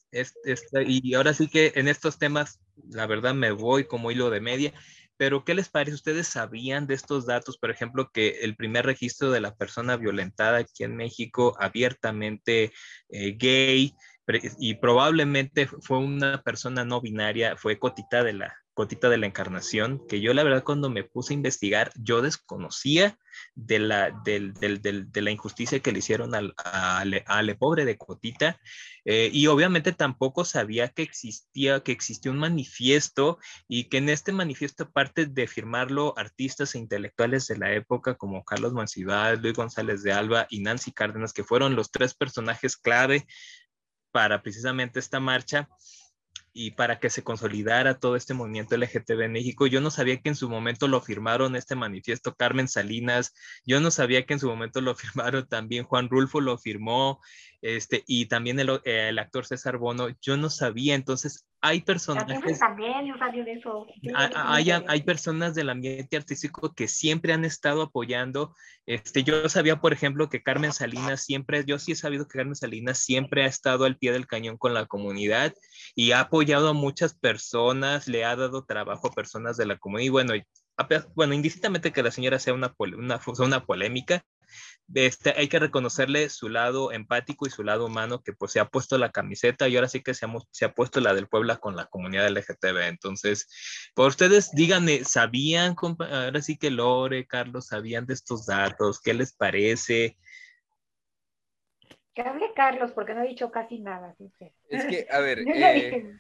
y 0.86 1.14
ahora 1.14 1.34
sí 1.34 1.48
que 1.48 1.72
en 1.74 1.88
estos 1.88 2.18
temas, 2.18 2.60
la 2.88 3.06
verdad, 3.06 3.34
me 3.34 3.50
voy 3.50 3.84
como 3.84 4.10
hilo 4.10 4.30
de 4.30 4.40
media. 4.40 4.74
Pero, 5.16 5.44
¿qué 5.44 5.54
les 5.54 5.68
parece? 5.68 5.94
¿Ustedes 5.94 6.28
sabían 6.28 6.86
de 6.86 6.94
estos 6.94 7.26
datos? 7.26 7.58
Por 7.58 7.70
ejemplo, 7.70 8.10
que 8.12 8.40
el 8.42 8.56
primer 8.56 8.86
registro 8.86 9.30
de 9.30 9.40
la 9.40 9.54
persona 9.54 9.96
violentada 9.96 10.58
aquí 10.58 10.84
en 10.84 10.96
México, 10.96 11.56
abiertamente 11.58 12.72
eh, 13.08 13.36
gay, 13.38 13.94
y 14.58 14.74
probablemente 14.74 15.66
fue 15.66 15.98
una 15.98 16.42
persona 16.42 16.84
no 16.84 17.00
binaria, 17.00 17.56
fue 17.56 17.78
Cotita 17.78 18.24
de 18.24 18.32
la 18.32 18.65
Cotita 18.76 19.08
de 19.08 19.16
la 19.16 19.26
Encarnación, 19.26 20.06
que 20.06 20.20
yo 20.20 20.34
la 20.34 20.44
verdad 20.44 20.62
cuando 20.62 20.90
me 20.90 21.02
puse 21.02 21.32
a 21.32 21.34
investigar, 21.34 21.92
yo 21.96 22.20
desconocía 22.20 23.18
de 23.54 23.78
la, 23.78 24.10
de 24.10 25.22
la 25.22 25.30
injusticia 25.30 25.80
que 25.80 25.92
le 25.92 26.00
hicieron 26.00 26.34
al, 26.34 26.54
a, 26.58 27.02
pobre 27.58 27.86
de 27.86 27.96
Cotita, 27.96 28.60
eh, 29.06 29.30
y 29.32 29.46
obviamente 29.46 29.92
tampoco 29.92 30.44
sabía 30.44 30.88
que 30.88 31.02
existía, 31.02 31.80
que 31.80 31.92
existía 31.92 32.30
un 32.30 32.38
manifiesto 32.38 33.38
y 33.66 33.84
que 33.84 33.96
en 33.96 34.10
este 34.10 34.32
manifiesto, 34.32 34.84
aparte 34.84 35.24
de 35.24 35.46
firmarlo 35.46 36.12
artistas 36.18 36.74
e 36.74 36.78
intelectuales 36.78 37.46
de 37.46 37.56
la 37.56 37.72
época 37.72 38.16
como 38.16 38.44
Carlos 38.44 38.74
Mancibal, 38.74 39.40
Luis 39.40 39.54
González 39.54 40.02
de 40.02 40.12
Alba 40.12 40.48
y 40.50 40.60
Nancy 40.60 40.92
Cárdenas, 40.92 41.32
que 41.32 41.44
fueron 41.44 41.76
los 41.76 41.90
tres 41.90 42.12
personajes 42.12 42.76
clave 42.76 43.26
para 44.10 44.42
precisamente 44.42 44.98
esta 44.98 45.18
marcha, 45.18 45.66
y 46.58 46.70
para 46.70 46.98
que 46.98 47.10
se 47.10 47.22
consolidara 47.22 47.98
todo 47.98 48.16
este 48.16 48.32
movimiento 48.32 48.78
LGTB 48.78 49.20
en 49.20 49.32
México. 49.32 49.66
Yo 49.66 49.82
no 49.82 49.90
sabía 49.90 50.22
que 50.22 50.30
en 50.30 50.34
su 50.34 50.48
momento 50.48 50.88
lo 50.88 51.02
firmaron 51.02 51.54
este 51.54 51.76
manifiesto 51.76 52.34
Carmen 52.34 52.66
Salinas, 52.66 53.34
yo 53.66 53.78
no 53.78 53.90
sabía 53.90 54.24
que 54.24 54.32
en 54.32 54.40
su 54.40 54.48
momento 54.48 54.80
lo 54.80 54.94
firmaron 54.94 55.46
también 55.46 55.84
Juan 55.84 56.08
Rulfo, 56.08 56.40
lo 56.40 56.56
firmó, 56.56 57.20
este, 57.60 58.04
y 58.06 58.26
también 58.26 58.58
el, 58.58 58.80
el 58.84 59.18
actor 59.18 59.44
César 59.44 59.76
Bono, 59.76 60.08
yo 60.22 60.38
no 60.38 60.48
sabía, 60.48 60.94
entonces 60.94 61.46
hay 61.60 61.80
personajes. 61.80 62.58
También, 62.58 63.06
yo 63.06 63.18
sabía 63.18 63.44
de 63.44 63.54
eso. 63.54 63.86
Hay, 64.14 64.70
hay, 64.70 65.02
personas 65.02 65.54
del 65.54 65.70
ambiente 65.70 66.16
artístico 66.16 66.72
que 66.74 66.86
siempre 66.86 67.32
han 67.32 67.44
estado 67.44 67.82
apoyando. 67.82 68.54
Este, 68.86 69.24
yo 69.24 69.48
sabía, 69.48 69.80
por 69.80 69.92
ejemplo, 69.92 70.28
que 70.28 70.42
Carmen 70.42 70.72
Salinas 70.72 71.24
siempre, 71.24 71.64
yo 71.66 71.78
sí 71.78 71.92
he 71.92 71.96
sabido 71.96 72.28
que 72.28 72.38
Carmen 72.38 72.54
Salinas 72.54 72.98
siempre 72.98 73.42
ha 73.42 73.46
estado 73.46 73.84
al 73.84 73.96
pie 73.96 74.12
del 74.12 74.28
cañón 74.28 74.58
con 74.58 74.74
la 74.74 74.86
comunidad 74.86 75.54
y 75.96 76.12
ha 76.12 76.20
apoyado 76.20 76.45
a 76.52 76.72
muchas 76.72 77.14
personas, 77.14 78.08
le 78.08 78.24
ha 78.24 78.36
dado 78.36 78.64
trabajo 78.64 79.08
a 79.08 79.12
personas 79.12 79.56
de 79.56 79.66
la 79.66 79.78
comunidad. 79.78 80.06
Y 80.06 80.10
bueno, 80.10 80.34
bueno, 81.14 81.34
indistintamente 81.34 81.92
que 81.92 82.02
la 82.02 82.10
señora 82.10 82.38
sea 82.38 82.54
una, 82.54 82.74
una, 82.78 83.20
una 83.38 83.64
polémica, 83.64 84.24
este, 84.94 85.34
hay 85.36 85.48
que 85.48 85.58
reconocerle 85.58 86.28
su 86.28 86.48
lado 86.48 86.92
empático 86.92 87.46
y 87.46 87.50
su 87.50 87.64
lado 87.64 87.86
humano, 87.86 88.22
que 88.22 88.32
pues 88.32 88.52
se 88.52 88.60
ha 88.60 88.66
puesto 88.68 88.98
la 88.98 89.10
camiseta 89.10 89.68
y 89.68 89.76
ahora 89.76 89.88
sí 89.88 90.02
que 90.02 90.14
se 90.14 90.26
ha, 90.26 90.32
se 90.50 90.64
ha 90.64 90.72
puesto 90.74 91.00
la 91.00 91.14
del 91.14 91.28
Puebla 91.28 91.56
con 91.56 91.76
la 91.76 91.86
comunidad 91.86 92.28
LGTB. 92.28 92.88
Entonces, 92.88 93.48
por 93.94 94.08
ustedes, 94.08 94.52
díganme, 94.52 95.04
¿sabían, 95.04 95.74
ahora 95.80 96.40
sí 96.40 96.56
que 96.56 96.70
Lore, 96.70 97.26
Carlos, 97.26 97.66
sabían 97.66 98.06
de 98.06 98.14
estos 98.14 98.46
datos? 98.46 99.00
¿Qué 99.00 99.14
les 99.14 99.32
parece? 99.32 100.16
Que 102.14 102.22
hable 102.22 102.52
Carlos, 102.54 102.92
porque 102.92 103.14
no 103.14 103.20
ha 103.20 103.24
dicho 103.24 103.50
casi 103.50 103.80
nada. 103.80 104.14
Es 104.70 104.84
que, 104.84 105.06
a 105.10 105.18
ver, 105.18 105.40
eh, 105.48 106.16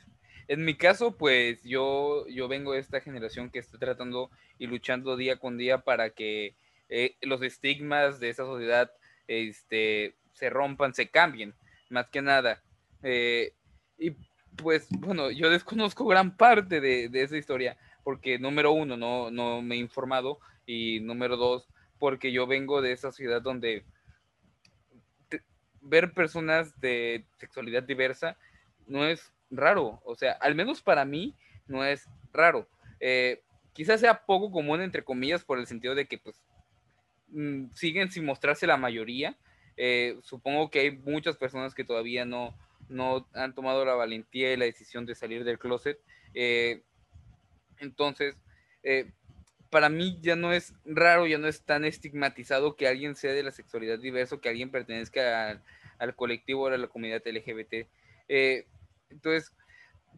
en 0.48 0.64
mi 0.64 0.76
caso, 0.76 1.16
pues 1.16 1.62
yo, 1.64 2.26
yo 2.28 2.48
vengo 2.48 2.72
de 2.72 2.80
esta 2.80 3.00
generación 3.00 3.50
que 3.50 3.58
está 3.58 3.78
tratando 3.78 4.30
y 4.58 4.66
luchando 4.66 5.16
día 5.16 5.38
con 5.38 5.58
día 5.58 5.78
para 5.78 6.10
que 6.10 6.54
eh, 6.88 7.16
los 7.22 7.42
estigmas 7.42 8.20
de 8.20 8.28
esa 8.28 8.44
sociedad 8.44 8.92
este, 9.26 10.16
se 10.32 10.50
rompan, 10.50 10.94
se 10.94 11.08
cambien, 11.08 11.54
más 11.90 12.08
que 12.08 12.22
nada. 12.22 12.62
Eh, 13.02 13.54
y 13.98 14.12
pues 14.56 14.88
bueno, 14.90 15.30
yo 15.30 15.50
desconozco 15.50 16.06
gran 16.06 16.36
parte 16.36 16.80
de, 16.80 17.10
esa 17.12 17.36
historia, 17.36 17.76
porque 18.04 18.38
número 18.38 18.72
uno, 18.72 18.96
no, 18.96 19.30
no 19.30 19.62
me 19.62 19.74
he 19.74 19.78
informado, 19.78 20.38
y 20.66 21.00
número 21.00 21.36
dos, 21.36 21.68
porque 21.98 22.32
yo 22.32 22.46
vengo 22.46 22.82
de 22.82 22.92
esa 22.92 23.10
sociedad 23.10 23.40
donde 23.40 23.84
ver 25.80 26.12
personas 26.12 26.78
de 26.80 27.24
sexualidad 27.38 27.84
diversa 27.84 28.36
no 28.88 29.06
es 29.06 29.32
raro, 29.50 30.00
o 30.04 30.14
sea, 30.14 30.32
al 30.32 30.54
menos 30.54 30.82
para 30.82 31.04
mí 31.04 31.34
no 31.66 31.84
es 31.84 32.08
raro. 32.32 32.68
Eh, 33.00 33.42
quizás 33.72 34.00
sea 34.00 34.24
poco 34.24 34.50
común, 34.50 34.80
entre 34.80 35.04
comillas, 35.04 35.44
por 35.44 35.58
el 35.58 35.66
sentido 35.66 35.94
de 35.94 36.06
que 36.06 36.18
pues 36.18 36.42
Mm, 37.28 37.70
siguen 37.74 38.10
sin 38.10 38.24
mostrarse 38.24 38.66
la 38.66 38.76
mayoría. 38.76 39.36
Eh, 39.76 40.18
supongo 40.22 40.70
que 40.70 40.80
hay 40.80 40.90
muchas 40.92 41.36
personas 41.36 41.74
que 41.74 41.84
todavía 41.84 42.24
no, 42.24 42.56
no 42.88 43.26
han 43.34 43.54
tomado 43.54 43.84
la 43.84 43.94
valentía 43.94 44.52
y 44.52 44.56
la 44.56 44.64
decisión 44.64 45.06
de 45.06 45.14
salir 45.14 45.44
del 45.44 45.58
closet. 45.58 45.98
Eh, 46.34 46.82
entonces, 47.78 48.36
para 49.70 49.88
mí 49.88 50.18
ya 50.22 50.36
no 50.36 50.52
es 50.52 50.72
raro, 50.84 51.26
ya 51.26 51.38
no 51.38 51.48
es 51.48 51.62
tan 51.62 51.84
estigmatizado 51.84 52.76
que 52.76 52.86
alguien 52.86 53.16
sea 53.16 53.32
de 53.32 53.42
la 53.42 53.50
sexualidad 53.50 53.98
diversa, 53.98 54.40
que 54.40 54.48
alguien 54.48 54.70
pertenezca 54.70 55.60
al 55.98 56.14
colectivo 56.14 56.62
o 56.62 56.66
a 56.68 56.78
la 56.78 56.86
comunidad 56.86 57.22
LGBT. 57.26 57.88
Entonces, 59.10 59.52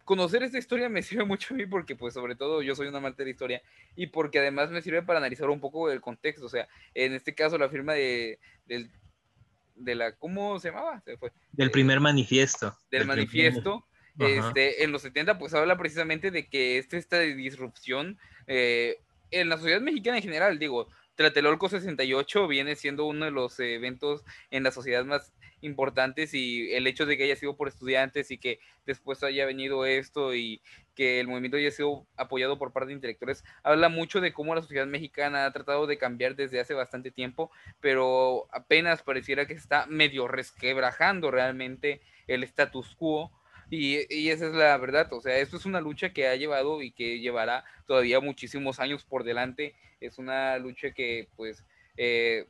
conocer 0.04 0.42
esta 0.42 0.58
historia 0.58 0.88
me 0.88 1.02
sirve 1.02 1.24
mucho 1.24 1.54
a 1.54 1.56
mí 1.56 1.66
porque, 1.66 1.96
pues, 1.96 2.14
sobre 2.14 2.34
todo 2.34 2.62
yo 2.62 2.74
soy 2.74 2.88
un 2.88 2.96
amante 2.96 3.22
de 3.22 3.26
la 3.26 3.30
historia 3.30 3.62
y 3.96 4.08
porque 4.08 4.38
además 4.38 4.70
me 4.70 4.82
sirve 4.82 5.02
para 5.02 5.18
analizar 5.18 5.50
un 5.50 5.60
poco 5.60 5.90
el 5.90 6.00
contexto. 6.00 6.46
O 6.46 6.50
sea, 6.50 6.68
en 6.94 7.12
este 7.12 7.34
caso, 7.34 7.58
la 7.58 7.68
firma 7.68 7.94
de, 7.94 8.38
de 8.66 9.94
la, 9.94 10.12
¿cómo 10.12 10.58
se 10.58 10.68
llamaba? 10.68 11.00
Se 11.00 11.16
fue. 11.16 11.32
Del 11.52 11.70
primer 11.70 12.00
manifiesto. 12.00 12.76
Del, 12.90 13.06
manifiesto. 13.06 13.84
Este, 14.18 14.82
en 14.82 14.90
los 14.90 15.02
70, 15.02 15.38
pues 15.38 15.54
habla 15.54 15.78
precisamente 15.78 16.32
de 16.32 16.48
que 16.48 16.78
este, 16.78 16.96
esta 16.96 17.20
disrupción 17.20 18.18
eh, 18.48 18.96
en 19.30 19.48
la 19.48 19.58
sociedad 19.58 19.80
mexicana 19.80 20.16
en 20.16 20.24
general, 20.24 20.58
digo, 20.58 20.88
Tlatelolco 21.14 21.68
68 21.68 22.48
viene 22.48 22.74
siendo 22.74 23.04
uno 23.04 23.26
de 23.26 23.30
los 23.30 23.58
eventos 23.60 24.24
en 24.50 24.64
la 24.64 24.72
sociedad 24.72 25.04
más 25.04 25.32
importantes 25.60 26.34
y 26.34 26.72
el 26.72 26.86
hecho 26.86 27.06
de 27.06 27.16
que 27.16 27.24
haya 27.24 27.36
sido 27.36 27.56
por 27.56 27.68
estudiantes 27.68 28.30
y 28.30 28.38
que 28.38 28.60
después 28.86 29.22
haya 29.22 29.46
venido 29.46 29.84
esto 29.86 30.34
y 30.34 30.62
que 30.94 31.20
el 31.20 31.28
movimiento 31.28 31.56
haya 31.56 31.70
sido 31.70 32.06
apoyado 32.16 32.58
por 32.58 32.72
parte 32.72 32.88
de 32.88 32.94
intelectuales, 32.94 33.44
habla 33.62 33.88
mucho 33.88 34.20
de 34.20 34.32
cómo 34.32 34.54
la 34.54 34.62
sociedad 34.62 34.86
mexicana 34.86 35.46
ha 35.46 35.52
tratado 35.52 35.86
de 35.86 35.98
cambiar 35.98 36.36
desde 36.36 36.60
hace 36.60 36.74
bastante 36.74 37.10
tiempo, 37.10 37.50
pero 37.80 38.48
apenas 38.52 39.02
pareciera 39.02 39.46
que 39.46 39.54
está 39.54 39.86
medio 39.86 40.28
resquebrajando 40.28 41.30
realmente 41.30 42.00
el 42.26 42.42
status 42.44 42.94
quo. 42.96 43.32
Y, 43.70 44.12
y, 44.12 44.30
esa 44.30 44.46
es 44.46 44.54
la 44.54 44.76
verdad, 44.78 45.12
o 45.12 45.20
sea, 45.20 45.36
esto 45.38 45.58
es 45.58 45.66
una 45.66 45.82
lucha 45.82 46.14
que 46.14 46.26
ha 46.26 46.34
llevado 46.36 46.80
y 46.80 46.90
que 46.90 47.20
llevará 47.20 47.64
todavía 47.86 48.18
muchísimos 48.18 48.80
años 48.80 49.04
por 49.04 49.24
delante. 49.24 49.74
Es 50.00 50.16
una 50.18 50.56
lucha 50.56 50.92
que, 50.92 51.28
pues, 51.36 51.64
eh, 51.98 52.46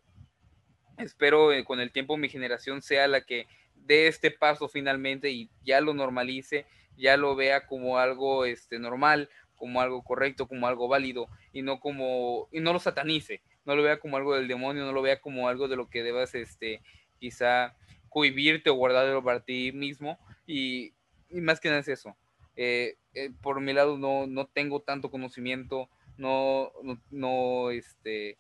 espero 0.99 1.53
eh, 1.53 1.65
con 1.65 1.81
el 1.81 1.93
tiempo 1.93 2.17
mi 2.17 2.29
generación 2.29 2.83
sea 2.83 3.09
la 3.09 3.23
que 3.23 3.47
dé 3.75 4.07
este 4.07 4.31
paso 4.31 4.69
finalmente 4.69 5.31
y 5.31 5.51
ya 5.65 5.81
lo 5.81 5.95
normalice, 5.95 6.67
ya 6.97 7.17
lo 7.17 7.35
vea 7.37 7.67
como 7.67 7.99
algo 7.99 8.45
este, 8.45 8.79
normal, 8.79 9.31
como 9.57 9.81
algo 9.81 10.03
correcto, 10.03 10.47
como 10.47 10.67
algo 10.67 10.89
válido 10.89 11.29
y 11.53 11.63
no 11.63 11.81
como 11.81 12.49
y 12.53 12.61
no 12.61 12.73
lo 12.73 12.79
satanice, 12.79 13.41
no 13.65 13.77
lo 13.77 13.83
vea 13.83 13.99
como 13.99 14.17
algo 14.17 14.35
del 14.35 14.49
demonio, 14.49 14.85
no 14.85 14.93
lo 14.93 15.03
vea 15.03 15.21
como 15.21 15.49
algo 15.49 15.69
de 15.69 15.77
lo 15.77 15.89
que 15.89 16.03
debas 16.03 16.35
este 16.35 16.81
quizá 17.19 17.75
cohibirte 18.09 18.71
o 18.71 18.75
guardarlo 18.75 19.23
para 19.23 19.41
ti 19.41 19.73
mismo 19.73 20.19
y, 20.47 20.93
más 21.31 21.61
que 21.61 21.69
nada 21.69 21.81
es 21.81 21.89
eso. 21.89 22.17
Eh, 22.57 22.97
eh, 23.15 23.31
por 23.43 23.61
mi 23.61 23.73
lado 23.73 23.99
no, 23.99 24.27
no 24.27 24.47
tengo 24.47 24.81
tanto 24.81 25.11
conocimiento, 25.11 25.89
no, 26.17 26.73
no, 26.83 27.01
no 27.11 27.71
este, 27.71 28.37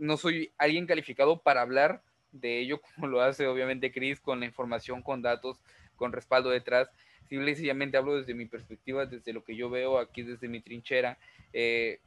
no 0.00 0.16
soy 0.16 0.50
alguien 0.58 0.86
calificado 0.86 1.40
para 1.40 1.60
hablar 1.60 2.02
de 2.32 2.58
ello 2.60 2.80
como 2.94 3.06
lo 3.06 3.20
hace 3.20 3.46
obviamente 3.46 3.92
Chris 3.92 4.20
con 4.20 4.40
la 4.40 4.46
información, 4.46 5.02
con 5.02 5.22
datos, 5.22 5.60
con 5.96 6.12
respaldo 6.12 6.50
detrás. 6.50 6.90
Simplemente 7.28 7.96
hablo 7.96 8.16
desde 8.16 8.34
mi 8.34 8.46
perspectiva, 8.46 9.06
desde 9.06 9.32
lo 9.32 9.44
que 9.44 9.54
yo 9.54 9.70
veo 9.70 9.98
aquí, 9.98 10.22
desde 10.22 10.48
mi 10.48 10.60
trinchera. 10.60 11.16
Eh, 11.52 12.00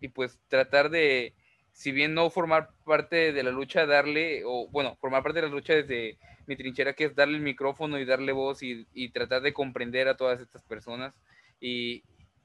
y 0.00 0.08
pues 0.08 0.38
tratar 0.46 0.90
de, 0.90 1.34
si 1.72 1.90
bien 1.90 2.14
no 2.14 2.30
formar 2.30 2.70
parte 2.84 3.32
de 3.32 3.42
la 3.42 3.50
lucha, 3.50 3.86
darle, 3.86 4.42
o 4.44 4.68
bueno, 4.68 4.96
formar 5.00 5.24
parte 5.24 5.40
de 5.40 5.48
la 5.48 5.52
lucha 5.52 5.74
desde 5.74 6.18
mi 6.46 6.54
trinchera, 6.54 6.92
que 6.92 7.06
es 7.06 7.16
darle 7.16 7.38
el 7.38 7.42
micrófono 7.42 7.98
y 7.98 8.04
darle 8.04 8.30
voz 8.30 8.62
y, 8.62 9.08
tratar 9.08 9.42
de 9.42 9.52
comprender 9.52 10.06
a 10.06 10.16
todas 10.16 10.40
estas 10.40 10.62
personas 10.62 11.12
y 11.58 12.04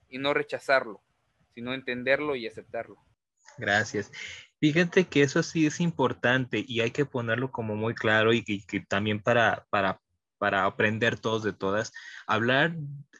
no 0.09 0.33
rechazarlo, 0.33 1.01
sino 1.53 1.75
entenderlo 1.75 2.35
y 2.35 2.47
aceptarlo. 2.47 2.97
Gracias. 3.59 4.11
Fíjate 4.59 5.07
que 5.07 5.21
eso 5.21 5.43
sí 5.43 5.65
es 5.65 5.79
importante 5.79 6.63
y 6.67 6.81
hay 6.81 6.91
que 6.91 7.05
ponerlo 7.05 7.51
como 7.51 7.75
muy 7.75 7.93
claro 7.93 8.33
y 8.33 8.43
que, 8.43 8.81
también 8.87 9.21
para, 9.21 9.65
para, 9.69 10.01
para 10.37 10.65
aprender 10.65 11.17
todos 11.19 11.43
de 11.43 11.53
todas, 11.53 11.93
hablar, 12.27 12.75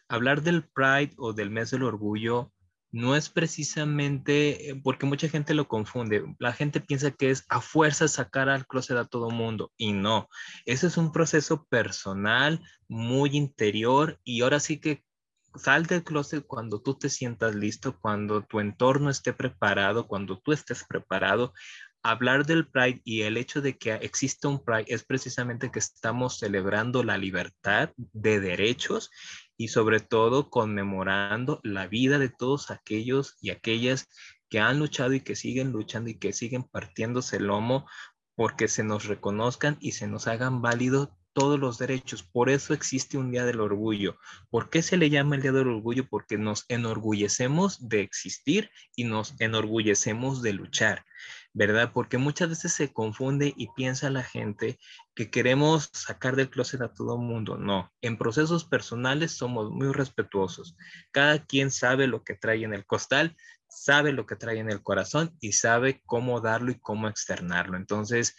hablar 0.08 0.42
del 0.42 0.64
Pride 0.64 1.14
o 1.18 1.34
del 1.34 1.50
mes 1.50 1.72
del 1.72 1.84
orgullo 1.84 2.52
no 2.92 3.16
es 3.16 3.30
precisamente 3.30 4.72
eh, 4.72 4.82
porque 4.84 5.06
mucha 5.06 5.30
gente 5.30 5.54
lo 5.54 5.68
confunde. 5.68 6.24
La 6.40 6.54
gente 6.54 6.82
piensa 6.82 7.12
que 7.12 7.30
es 7.30 7.46
a 7.50 7.62
fuerza 7.62 8.08
sacar 8.08 8.50
al 8.50 8.66
closet 8.66 8.98
a 8.98 9.06
todo 9.06 9.30
mundo 9.30 9.72
y 9.78 9.94
no. 9.94 10.28
Ese 10.66 10.88
es 10.88 10.98
un 10.98 11.12
proceso 11.12 11.66
personal, 11.70 12.62
muy 12.88 13.38
interior 13.38 14.20
y 14.24 14.42
ahora 14.42 14.60
sí 14.60 14.80
que 14.80 15.04
sal 15.56 15.86
del 15.86 16.04
closet 16.04 16.46
cuando 16.46 16.82
tú 16.82 16.96
te 16.96 17.10
sientas 17.10 17.56
listo, 17.56 17.98
cuando 18.00 18.44
tu 18.44 18.60
entorno 18.60 19.10
esté 19.10 19.34
preparado, 19.34 20.08
cuando 20.08 20.40
tú 20.40 20.52
estés 20.52 20.84
preparado, 20.84 21.54
hablar 22.04 22.46
del 22.46 22.68
Pride 22.68 23.02
y 23.04 23.22
el 23.24 23.38
hecho 23.38 23.62
de 23.62 23.78
que 23.78 23.94
exista 23.96 24.48
un 24.48 24.64
Pride 24.64 24.86
es 24.88 25.04
precisamente 25.04 25.72
que 25.72 25.80
estamos 25.80 26.40
celebrando 26.40 27.04
la 27.04 27.18
libertad 27.18 27.92
de 27.98 28.40
derechos 28.40 29.12
y 29.58 29.70
sobre 29.70 30.00
todo 30.00 30.50
conmemorando 30.50 31.60
la 31.64 31.88
vida 31.88 32.20
de 32.20 32.30
todos 32.30 32.72
aquellos 32.72 33.36
y 33.42 33.50
aquellas 33.50 34.08
que 34.50 34.60
han 34.60 34.80
luchado 34.80 35.14
y 35.14 35.22
que 35.22 35.36
siguen 35.36 35.72
luchando 35.72 36.10
y 36.10 36.18
que 36.18 36.34
siguen 36.34 36.64
partiéndose 36.64 37.38
el 37.38 37.48
lomo 37.48 37.86
porque 38.36 38.70
se 38.70 38.84
nos 38.84 39.06
reconozcan 39.06 39.78
y 39.82 39.92
se 39.92 40.08
nos 40.08 40.28
hagan 40.28 40.62
válidos 40.62 41.10
todos 41.40 41.58
los 41.58 41.78
derechos. 41.78 42.22
Por 42.22 42.50
eso 42.50 42.74
existe 42.74 43.18
un 43.18 43.32
Día 43.32 43.46
del 43.46 43.62
Orgullo. 43.62 44.18
¿Por 44.50 44.70
qué 44.70 44.82
se 44.82 44.98
le 44.98 45.10
llama 45.10 45.38
el 45.38 45.42
Día 45.42 45.54
del 45.54 45.70
Orgullo? 45.70 46.06
Porque 46.10 46.38
nos 46.38 46.66
enorgullecemos 46.68 47.88
de 47.88 48.02
existir 48.02 48.70
y 48.94 49.06
nos 49.06 49.40
enorgullecemos 49.40 50.42
de 50.42 50.52
luchar, 50.52 51.06
¿verdad? 51.54 51.92
Porque 51.94 52.18
muchas 52.18 52.50
veces 52.50 52.74
se 52.74 52.92
confunde 52.92 53.54
y 53.56 53.70
piensa 53.74 54.10
la 54.10 54.24
gente 54.24 54.78
que 55.16 55.32
queremos 55.32 55.90
sacar 55.94 56.36
del 56.36 56.50
closet 56.50 56.82
a 56.82 56.94
todo 56.94 57.18
mundo. 57.18 57.58
No, 57.58 57.90
en 58.02 58.18
procesos 58.18 58.66
personales 58.66 59.32
somos 59.32 59.72
muy 59.72 59.94
respetuosos. 59.94 60.76
Cada 61.12 61.46
quien 61.46 61.72
sabe 61.72 62.08
lo 62.08 62.26
que 62.26 62.36
trae 62.36 62.66
en 62.66 62.74
el 62.74 62.86
costal, 62.86 63.38
sabe 63.70 64.12
lo 64.12 64.26
que 64.26 64.36
trae 64.36 64.60
en 64.60 64.70
el 64.70 64.84
corazón 64.84 65.38
y 65.40 65.54
sabe 65.54 66.02
cómo 66.06 66.42
darlo 66.42 66.72
y 66.72 66.80
cómo 66.80 67.08
externarlo. 67.08 67.78
Entonces, 67.78 68.36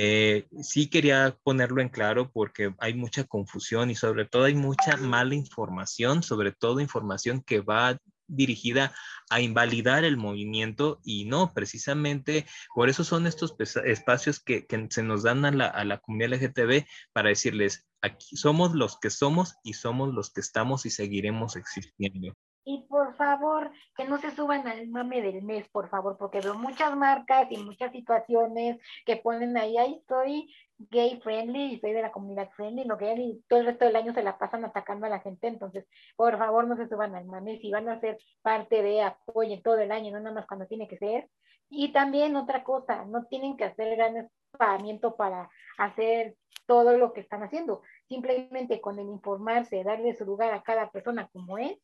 eh, 0.00 0.46
sí 0.62 0.88
quería 0.88 1.36
ponerlo 1.42 1.82
en 1.82 1.88
claro 1.88 2.30
porque 2.30 2.72
hay 2.78 2.94
mucha 2.94 3.24
confusión 3.24 3.90
y 3.90 3.96
sobre 3.96 4.26
todo 4.26 4.44
hay 4.44 4.54
mucha 4.54 4.96
mala 4.96 5.34
información, 5.34 6.22
sobre 6.22 6.52
todo 6.52 6.78
información 6.78 7.42
que 7.42 7.62
va 7.62 7.98
dirigida 8.28 8.94
a 9.28 9.40
invalidar 9.40 10.04
el 10.04 10.16
movimiento 10.16 11.00
y 11.02 11.24
no, 11.24 11.52
precisamente 11.52 12.46
por 12.76 12.88
eso 12.88 13.02
son 13.02 13.26
estos 13.26 13.56
espacios 13.84 14.38
que, 14.38 14.68
se 14.90 15.02
nos 15.02 15.24
dan 15.24 15.44
a 15.44 15.50
la, 15.50 15.66
a 15.66 15.84
la 15.84 15.98
comunidad 15.98 16.34
LGTB 16.34 16.86
para 17.12 17.30
decirles, 17.30 17.88
aquí 18.00 18.36
somos 18.36 18.74
los 18.74 19.00
que 19.00 19.10
somos 19.10 19.56
y 19.64 19.72
somos 19.72 20.14
los 20.14 20.30
que 20.30 20.42
estamos 20.42 20.86
y 20.86 20.90
seguiremos 20.90 21.56
existiendo. 21.56 22.36
Y 22.70 22.82
por 22.82 23.16
favor, 23.16 23.70
que 23.96 24.04
no 24.04 24.18
se 24.18 24.30
suban 24.30 24.68
al 24.68 24.88
mame 24.88 25.22
del 25.22 25.40
mes, 25.40 25.66
por 25.70 25.88
favor, 25.88 26.18
porque 26.18 26.42
veo 26.42 26.52
muchas 26.52 26.94
marcas 26.94 27.50
y 27.50 27.56
muchas 27.56 27.92
situaciones 27.92 28.78
que 29.06 29.16
ponen 29.16 29.56
ahí, 29.56 29.78
ahí 29.78 29.94
estoy 29.94 30.54
gay 30.76 31.18
friendly 31.22 31.72
y 31.72 31.80
soy 31.80 31.92
de 31.94 32.02
la 32.02 32.12
comunidad 32.12 32.50
friendly, 32.50 32.84
lo 32.84 32.98
que 32.98 33.10
y 33.14 33.42
todo 33.48 33.60
el 33.60 33.64
resto 33.64 33.86
del 33.86 33.96
año 33.96 34.12
se 34.12 34.22
la 34.22 34.36
pasan 34.36 34.66
atacando 34.66 35.06
a 35.06 35.08
la 35.08 35.20
gente, 35.20 35.46
entonces, 35.46 35.86
por 36.14 36.36
favor, 36.36 36.68
no 36.68 36.76
se 36.76 36.86
suban 36.88 37.14
al 37.14 37.24
mame, 37.24 37.58
si 37.58 37.70
van 37.70 37.88
a 37.88 38.00
ser 38.00 38.18
parte 38.42 38.82
de 38.82 39.00
apoyo 39.00 39.62
todo 39.62 39.78
el 39.78 39.90
año, 39.90 40.12
no 40.12 40.20
nada 40.20 40.34
más 40.34 40.46
cuando 40.46 40.66
tiene 40.66 40.88
que 40.88 40.98
ser. 40.98 41.26
Y 41.70 41.92
también 41.92 42.36
otra 42.36 42.64
cosa, 42.64 43.06
no 43.06 43.24
tienen 43.24 43.56
que 43.56 43.64
hacer 43.64 43.96
gran 43.96 44.28
pagamiento 44.50 45.16
para 45.16 45.48
hacer 45.78 46.36
todo 46.66 46.98
lo 46.98 47.14
que 47.14 47.22
están 47.22 47.42
haciendo, 47.42 47.80
simplemente 48.08 48.82
con 48.82 48.98
el 48.98 49.08
informarse, 49.08 49.84
darle 49.84 50.14
su 50.14 50.26
lugar 50.26 50.52
a 50.52 50.62
cada 50.62 50.90
persona 50.90 51.30
como 51.32 51.56
es, 51.56 51.78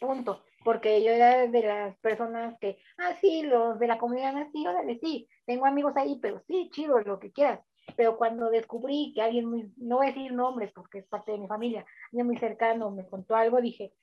punto. 0.00 0.42
Porque 0.64 1.02
yo 1.02 1.10
era 1.10 1.46
de 1.46 1.62
las 1.62 1.96
personas 1.98 2.58
que, 2.60 2.78
ah, 2.98 3.14
sí, 3.20 3.42
los 3.42 3.78
de 3.78 3.86
la 3.86 3.98
comunidad, 3.98 4.36
ah, 4.36 4.48
sí, 4.52 4.66
órale, 4.66 4.98
sí, 4.98 5.28
tengo 5.46 5.66
amigos 5.66 5.96
ahí, 5.96 6.18
pero 6.20 6.42
sí, 6.46 6.68
chido, 6.72 7.00
lo 7.00 7.18
que 7.18 7.32
quieras. 7.32 7.60
Pero 7.96 8.16
cuando 8.16 8.50
descubrí 8.50 9.12
que 9.14 9.22
alguien 9.22 9.46
muy, 9.46 9.72
no 9.76 9.96
voy 9.96 10.08
a 10.08 10.10
decir 10.10 10.32
nombres 10.32 10.70
porque 10.72 10.98
es 10.98 11.06
parte 11.06 11.32
de 11.32 11.38
mi 11.38 11.48
familia, 11.48 11.86
alguien 12.12 12.26
muy 12.26 12.36
cercano 12.36 12.90
me 12.90 13.06
contó 13.06 13.36
algo, 13.36 13.60
dije, 13.60 13.94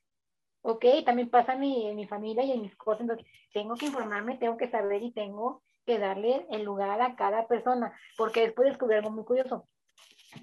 ok, 0.62 0.86
también 1.06 1.30
pasa 1.30 1.54
en 1.54 1.60
mi, 1.60 1.88
en 1.88 1.96
mi 1.96 2.08
familia 2.08 2.44
y 2.44 2.52
en 2.52 2.62
mis 2.62 2.76
cosas, 2.76 3.02
entonces 3.02 3.28
tengo 3.54 3.76
que 3.76 3.86
informarme, 3.86 4.38
tengo 4.38 4.58
que 4.58 4.70
saber 4.70 5.04
y 5.04 5.12
tengo 5.12 5.62
que 5.86 6.00
darle 6.00 6.46
el 6.52 6.64
lugar 6.64 7.02
a 7.02 7.16
cada 7.16 7.48
persona, 7.48 7.98
porque 8.18 8.42
después 8.42 8.68
descubrí 8.68 8.96
algo 8.96 9.12
muy 9.12 9.24
curioso. 9.24 9.68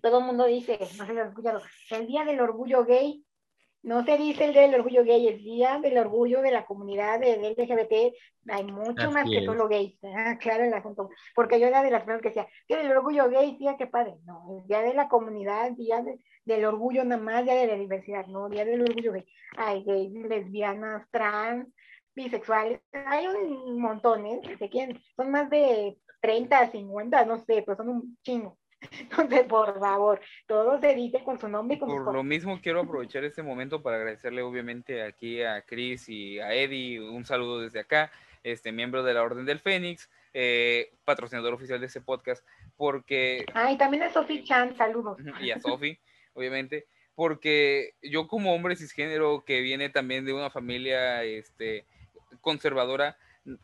Todo 0.01 0.21
el 0.21 0.25
mundo 0.25 0.45
dice, 0.47 0.79
no 0.97 1.07
sé 1.07 1.13
si 1.13 1.19
has 1.19 1.29
escuchado, 1.29 1.61
el 1.91 2.07
día 2.07 2.25
del 2.25 2.41
orgullo 2.41 2.85
gay 2.85 3.25
no 3.85 4.03
se 4.03 4.17
dice 4.17 4.47
el 4.47 4.55
del 4.55 4.75
orgullo 4.75 5.05
gay, 5.05 5.29
el 5.29 5.45
día 5.45 5.79
del 5.79 5.99
orgullo 5.99 6.41
de 6.41 6.51
la 6.51 6.65
comunidad 6.65 7.21
de 7.21 7.37
LGBT, 7.37 8.17
hay 8.49 8.65
mucho 8.65 9.11
más 9.11 9.29
que 9.29 9.45
solo 9.45 9.69
gays, 9.69 9.99
ah, 10.05 10.39
claro 10.41 10.65
el 10.65 10.73
asunto, 10.73 11.11
porque 11.35 11.61
yo 11.61 11.67
era 11.67 11.83
de 11.83 11.91
las 11.91 12.01
personas 12.01 12.23
que 12.23 12.29
decía, 12.29 12.49
que 12.67 12.81
el 12.81 12.91
orgullo 12.91 13.29
gay, 13.29 13.59
tía, 13.59 13.77
qué 13.77 13.87
padre, 13.87 14.17
no, 14.25 14.63
el 14.63 14.67
día 14.67 14.81
de 14.81 14.95
la 14.95 15.07
comunidad, 15.09 15.73
día 15.73 16.03
del 16.47 16.65
orgullo 16.65 17.05
nada 17.05 17.21
más, 17.21 17.45
día 17.45 17.57
de 17.57 17.67
la 17.67 17.77
diversidad, 17.77 18.27
no, 18.27 18.49
día 18.49 18.65
del 18.65 18.81
orgullo 18.81 19.13
gay, 19.13 19.27
hay 19.59 19.85
gays, 19.85 20.13
lesbianas, 20.13 21.07
trans, 21.11 21.69
bisexuales, 22.15 22.81
hay 22.91 23.27
un 23.27 23.79
montón, 23.79 24.25
¿eh? 24.27 24.41
quién, 24.71 24.99
son 25.15 25.31
más 25.31 25.51
de 25.51 25.99
30, 26.23 26.71
50, 26.71 27.27
no 27.27 27.37
sé, 27.45 27.63
pero 27.67 27.77
son 27.77 27.91
un 27.91 28.19
chingo. 28.23 28.59
Entonces, 29.01 29.45
por 29.45 29.79
favor, 29.79 30.21
todo 30.47 30.81
se 30.81 30.95
dice 30.95 31.23
con 31.23 31.39
su 31.39 31.49
nombre 31.49 31.77
y 31.77 31.79
con 31.79 31.89
Por 31.89 32.15
lo 32.15 32.23
mismo, 32.23 32.61
quiero 32.61 32.81
aprovechar 32.83 33.25
este 33.25 33.43
momento 33.43 33.83
para 33.83 33.97
agradecerle, 33.97 34.43
obviamente, 34.43 35.03
aquí 35.03 35.43
a 35.43 35.63
Chris 35.63 36.09
y 36.09 36.39
a 36.41 36.55
Eddie. 36.55 37.01
Un 37.01 37.25
saludo 37.25 37.61
desde 37.61 37.81
acá, 37.81 38.11
este 38.43 38.73
miembro 38.73 39.03
de 39.03 39.15
la 39.15 39.23
Orden 39.23 39.45
del 39.45 39.61
Fénix, 39.61 40.11
eh, 40.33 40.93
patrocinador 41.05 41.55
oficial 41.55 41.81
de 41.81 41.87
este 41.87 42.01
podcast, 42.01 42.47
porque. 42.77 43.45
Ah, 43.55 43.71
y 43.71 43.79
también 43.79 44.03
a 44.03 44.13
Sofi 44.13 44.45
Chan, 44.45 44.77
saludos. 44.77 45.19
Y 45.41 45.51
a 45.51 45.61
Sofi, 45.61 45.99
obviamente, 46.35 46.87
porque 47.15 47.95
yo, 48.03 48.27
como 48.27 48.55
hombre 48.55 48.77
cisgénero 48.77 49.45
que 49.45 49.61
viene 49.61 49.89
también 49.89 50.25
de 50.25 50.33
una 50.33 50.51
familia 50.51 51.23
este, 51.23 51.87
conservadora, 52.41 53.17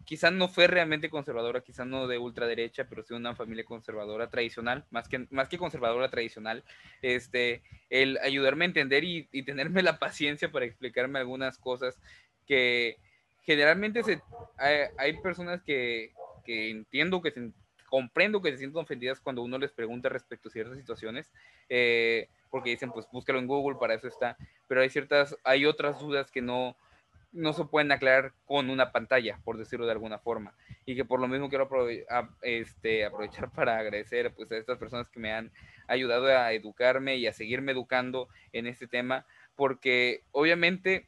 quizás 0.05 0.33
no 0.33 0.49
fue 0.49 0.66
realmente 0.66 1.09
conservadora, 1.09 1.62
quizás 1.62 1.87
no 1.87 2.07
de 2.07 2.19
ultraderecha, 2.19 2.85
pero 2.88 3.03
sí 3.03 3.14
una 3.14 3.35
familia 3.35 3.64
conservadora 3.64 4.29
tradicional, 4.29 4.85
más 4.90 5.09
que, 5.09 5.27
más 5.31 5.49
que 5.49 5.59
conservadora 5.59 6.11
tradicional, 6.11 6.64
este, 7.03 7.62
el 7.88 8.19
ayudarme 8.19 8.64
a 8.64 8.69
entender 8.69 9.05
y, 9.05 9.25
tenerme 9.43 9.83
la 9.83 9.99
paciencia 9.99 10.53
para 10.53 10.66
explicarme 10.66 11.19
algunas 11.19 11.59
cosas 11.59 11.99
que 12.47 12.99
generalmente 13.43 14.03
se, 14.03 14.21
hay, 14.59 15.16
personas 15.23 15.62
que, 15.62 16.12
entiendo 16.47 17.23
que 17.23 17.53
comprendo 17.88 18.43
que 18.43 18.53
se 18.53 18.59
sienten 18.59 18.83
ofendidas 18.83 19.21
cuando 19.21 19.43
uno 19.43 19.59
les 19.59 19.73
pregunta 19.73 20.09
respecto 20.09 20.49
a 20.49 20.53
ciertas 20.53 20.77
situaciones, 20.77 21.33
eh, 21.69 22.29
porque 22.51 22.71
dicen, 22.71 22.93
pues 22.93 23.07
búscalo 23.11 23.38
en 23.38 23.47
Google, 23.47 23.79
para 23.79 23.95
eso 23.95 24.09
está, 24.09 24.37
pero 24.69 24.83
hay 24.83 24.90
ciertas, 24.90 25.37
hay 25.43 25.64
otras 25.64 26.01
dudas 26.01 26.31
que 26.31 26.43
no, 26.43 26.77
no 27.33 27.53
se 27.53 27.64
pueden 27.64 27.93
aclarar 27.93 28.33
con 28.45 28.71
una 28.71 28.93
pantalla, 28.93 29.38
por 29.45 29.57
decirlo 29.57 29.87
de 29.87 29.93
alguna 29.93 30.19
forma. 30.19 30.55
Y 30.85 30.97
que 30.97 31.05
por 31.05 31.21
lo 31.21 31.29
mismo 31.29 31.49
quiero 31.49 31.69
este, 32.43 33.05
aprovechar 33.05 33.51
para 33.55 33.79
agradecer 33.79 34.33
pues, 34.35 34.51
a 34.53 34.57
estas 34.57 34.79
personas 34.79 35.09
que 35.09 35.21
me 35.21 35.33
han 35.33 35.53
ayudado 35.87 36.27
a 36.27 36.53
educarme 36.53 37.16
y 37.16 37.27
a 37.27 37.33
seguirme 37.33 37.73
educando 37.73 38.29
en 38.53 38.66
este 38.66 38.87
tema, 38.87 39.27
porque 39.57 40.23
obviamente, 40.33 41.07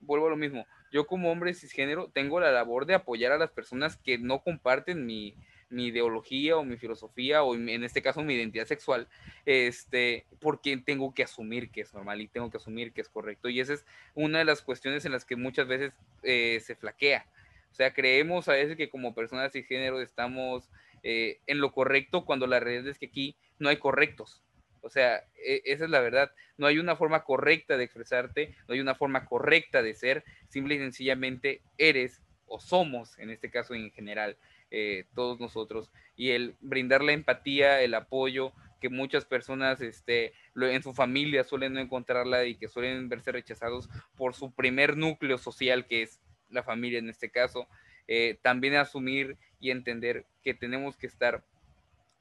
vuelvo 0.00 0.26
a 0.26 0.30
lo 0.30 0.36
mismo, 0.36 0.66
yo 0.92 1.06
como 1.06 1.30
hombre 1.30 1.54
cisgénero 1.54 2.10
tengo 2.12 2.38
la 2.38 2.52
labor 2.52 2.86
de 2.86 2.94
apoyar 2.94 3.32
a 3.32 3.38
las 3.38 3.50
personas 3.50 3.96
que 3.96 4.18
no 4.18 4.42
comparten 4.42 5.06
mi, 5.06 5.34
mi 5.70 5.86
ideología 5.86 6.56
o 6.56 6.64
mi 6.64 6.76
filosofía 6.76 7.42
o 7.42 7.54
en 7.54 7.84
este 7.84 8.02
caso 8.02 8.22
mi 8.22 8.34
identidad 8.34 8.66
sexual, 8.66 9.08
este, 9.46 10.26
porque 10.40 10.76
tengo 10.76 11.14
que 11.14 11.24
asumir 11.24 11.70
que 11.70 11.82
es 11.82 11.94
normal 11.94 12.20
y 12.20 12.28
tengo 12.28 12.50
que 12.50 12.56
asumir 12.56 12.92
que 12.92 13.00
es 13.00 13.08
correcto. 13.08 13.48
Y 13.48 13.60
esa 13.60 13.74
es 13.74 13.84
una 14.14 14.38
de 14.38 14.44
las 14.44 14.62
cuestiones 14.62 15.04
en 15.04 15.12
las 15.12 15.24
que 15.24 15.36
muchas 15.36 15.66
veces 15.66 15.92
eh, 16.22 16.60
se 16.60 16.74
flaquea. 16.76 17.26
O 17.70 17.74
sea, 17.74 17.92
creemos 17.92 18.48
a 18.48 18.52
veces 18.52 18.76
que 18.76 18.88
como 18.88 19.14
personas 19.14 19.52
de 19.52 19.64
género 19.64 20.00
estamos 20.00 20.70
eh, 21.02 21.40
en 21.46 21.60
lo 21.60 21.72
correcto 21.72 22.24
cuando 22.24 22.46
la 22.46 22.60
realidad 22.60 22.86
es 22.88 22.98
que 22.98 23.06
aquí 23.06 23.36
no 23.58 23.68
hay 23.68 23.78
correctos. 23.78 24.42
O 24.80 24.90
sea, 24.90 25.24
e, 25.44 25.62
esa 25.64 25.84
es 25.84 25.90
la 25.90 26.00
verdad. 26.00 26.30
No 26.56 26.66
hay 26.66 26.78
una 26.78 26.94
forma 26.94 27.24
correcta 27.24 27.76
de 27.76 27.84
expresarte, 27.84 28.54
no 28.68 28.74
hay 28.74 28.80
una 28.80 28.94
forma 28.94 29.24
correcta 29.24 29.82
de 29.82 29.94
ser. 29.94 30.24
Simple 30.48 30.76
y 30.76 30.78
sencillamente 30.78 31.62
eres 31.78 32.20
somos, 32.58 33.18
en 33.18 33.30
este 33.30 33.50
caso 33.50 33.74
en 33.74 33.90
general, 33.90 34.36
eh, 34.70 35.04
todos 35.14 35.38
nosotros 35.40 35.90
y 36.16 36.30
el 36.30 36.56
brindar 36.60 37.02
la 37.02 37.12
empatía, 37.12 37.80
el 37.82 37.94
apoyo 37.94 38.52
que 38.80 38.88
muchas 38.88 39.24
personas 39.24 39.80
este, 39.80 40.32
en 40.56 40.82
su 40.82 40.94
familia 40.94 41.44
suelen 41.44 41.74
no 41.74 41.80
encontrarla 41.80 42.44
y 42.44 42.56
que 42.56 42.68
suelen 42.68 43.08
verse 43.08 43.32
rechazados 43.32 43.88
por 44.16 44.34
su 44.34 44.52
primer 44.52 44.96
núcleo 44.96 45.38
social 45.38 45.86
que 45.86 46.02
es 46.02 46.20
la 46.50 46.62
familia 46.62 46.98
en 46.98 47.08
este 47.08 47.30
caso. 47.30 47.68
Eh, 48.08 48.38
también 48.42 48.74
asumir 48.74 49.38
y 49.60 49.70
entender 49.70 50.26
que 50.42 50.52
tenemos 50.52 50.96
que 50.96 51.06
estar 51.06 51.42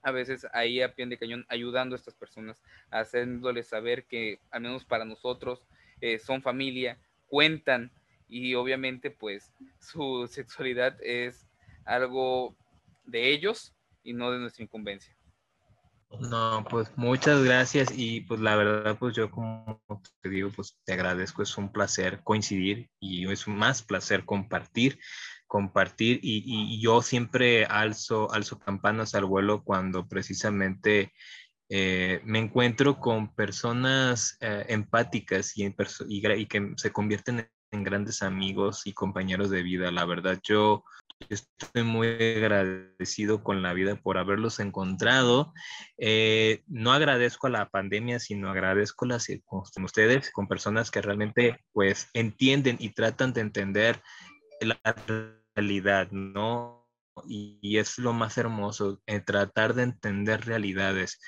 a 0.02 0.12
veces 0.12 0.48
ahí 0.54 0.82
a 0.82 0.93
pie 0.96 1.06
de 1.08 1.17
cañón 1.17 1.46
ayudando 1.50 1.96
a 1.96 1.98
estas 1.98 2.13
personas, 2.13 2.62
haciéndoles 2.91 3.67
saber 3.67 4.06
que 4.06 4.39
al 4.52 4.62
menos 4.62 4.86
para 4.86 5.06
nosotros 5.06 5.63
eh, 6.02 6.19
son 6.19 6.41
familia, 6.41 6.98
cuentan 7.28 7.91
y 8.34 8.56
obviamente 8.56 9.12
pues 9.12 9.52
su 9.80 10.28
sexualidad 10.28 10.98
es 11.02 11.48
algo 11.86 12.56
de 13.06 13.32
ellos 13.32 13.76
y 14.04 14.13
no 14.13 14.32
de 14.32 14.39
nuestra 14.39 14.63
incumbencia. 14.63 15.15
No, 16.19 16.63
pues 16.69 16.91
muchas 16.96 17.43
gracias 17.43 17.91
y 17.96 18.22
pues 18.22 18.39
la 18.39 18.56
verdad 18.56 18.98
pues 19.00 19.15
yo 19.15 19.32
como 19.32 19.82
te 20.22 20.30
digo 20.30 20.52
pues 20.56 20.78
te 20.86 20.93
agradezco, 20.93 21.41
es 21.41 21.58
un 21.58 21.72
placer 21.72 22.22
coincidir 22.24 22.89
y 23.00 23.32
es 23.32 23.48
más 23.48 23.82
placer 23.82 24.24
compartir 24.24 25.00
compartir 25.54 26.19
y, 26.24 26.82
yo 26.82 27.04
siempre 27.04 27.65
alzo, 27.65 28.32
alzo 28.34 28.58
campanas 28.58 29.13
al 29.13 29.26
vuelo 29.26 29.63
cuando 29.63 30.08
precisamente 30.08 31.13
eh, 31.69 32.22
me 32.26 32.39
encuentro 32.39 33.00
con 33.00 33.36
personas 33.36 34.36
eh, 34.41 34.65
empáticas 34.69 35.56
y, 35.56 35.72
y, 36.08 36.46
que 36.48 36.74
se 36.76 36.91
convierten 36.91 37.39
en 37.41 37.52
grandes 37.82 38.22
amigos 38.22 38.86
y 38.86 38.94
compañeros 38.94 39.50
de 39.50 39.64
vida. 39.64 39.90
La 39.90 40.06
verdad, 40.06 40.40
yo 40.44 40.84
estoy 41.30 41.84
muy 41.84 42.08
agradecido 42.08 43.44
con 43.44 43.62
la 43.62 43.74
vida 43.74 43.96
por 43.96 44.18
haberlos 44.18 44.60
encontrado. 44.60 45.54
Eh, 45.98 46.64
no 46.68 46.92
agradezco 46.92 47.48
a 47.48 47.52
la 47.52 47.70
pandemia, 47.70 48.20
sino 48.20 48.50
agradezco 48.50 49.06
las 49.06 49.28
con 49.46 49.84
ustedes, 49.84 50.32
con 50.32 50.48
personas 50.48 50.92
que 50.92 51.02
realmente 51.02 51.60
pues 51.72 52.10
entienden 52.14 52.78
y 52.80 52.90
tratan 52.90 53.34
de 53.34 53.42
entender 53.42 54.02
la 54.62 54.80
realidad, 55.56 56.12
¿no? 56.12 56.88
Y, 57.28 57.78
es 57.78 57.98
lo 58.00 58.14
más 58.14 58.38
hermoso, 58.38 59.02
eh, 59.06 59.20
tratar 59.20 59.74
de 59.74 59.84
entender 59.84 60.46
realidades. 60.46 61.20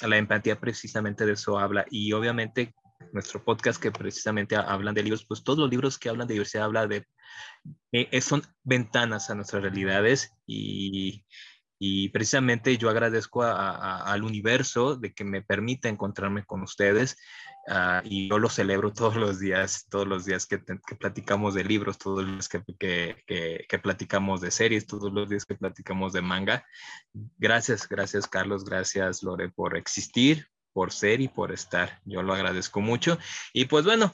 La 0.00 0.16
empatía 0.16 0.58
precisamente 0.58 1.26
de 1.26 1.32
eso 1.32 1.58
habla 1.58 1.84
y 1.90 2.12
obviamente 2.12 2.74
nuestro 3.12 3.44
podcast 3.44 3.80
que 3.80 3.92
precisamente 3.92 4.56
hablan 4.56 4.94
de 4.94 5.02
libros, 5.02 5.24
pues 5.26 5.42
todos 5.44 5.58
los 5.58 5.70
libros 5.70 5.98
que 5.98 6.08
hablan 6.08 6.26
de 6.26 6.34
diversidad 6.34 6.64
hablan 6.64 6.88
de, 6.88 7.06
eh, 7.92 8.20
son 8.20 8.42
ventanas 8.62 9.30
a 9.30 9.34
nuestras 9.34 9.62
realidades 9.62 10.32
y, 10.46 11.24
y 11.78 12.08
precisamente 12.10 12.78
yo 12.78 12.88
agradezco 12.88 13.42
al 13.42 14.22
universo 14.22 14.96
de 14.96 15.12
que 15.12 15.24
me 15.24 15.42
permita 15.42 15.88
encontrarme 15.88 16.44
con 16.44 16.62
ustedes 16.62 17.16
ah, 17.68 18.00
y 18.04 18.28
yo 18.28 18.38
lo 18.38 18.48
celebro 18.48 18.92
todos 18.92 19.16
los 19.16 19.40
días, 19.40 19.86
todos 19.90 20.06
los 20.06 20.24
días 20.24 20.46
que, 20.46 20.62
que 20.64 20.96
platicamos 20.96 21.54
de 21.54 21.64
libros, 21.64 21.98
todos 21.98 22.24
los 22.24 22.32
días 22.32 22.48
que, 22.48 22.62
que, 23.26 23.66
que, 23.68 23.78
platicamos 23.78 24.40
de 24.40 24.50
series, 24.50 24.86
todos 24.86 25.12
los 25.12 25.28
días 25.28 25.44
que 25.44 25.56
platicamos 25.56 26.12
de 26.12 26.22
manga. 26.22 26.64
Gracias, 27.12 27.88
gracias 27.88 28.28
Carlos, 28.28 28.64
gracias 28.64 29.22
Lore 29.22 29.50
por 29.50 29.76
existir, 29.76 30.48
por 30.74 30.92
ser 30.92 31.22
y 31.22 31.28
por 31.28 31.52
estar. 31.52 32.00
Yo 32.04 32.22
lo 32.22 32.34
agradezco 32.34 32.82
mucho. 32.82 33.16
Y 33.54 33.66
pues 33.66 33.86
bueno, 33.86 34.12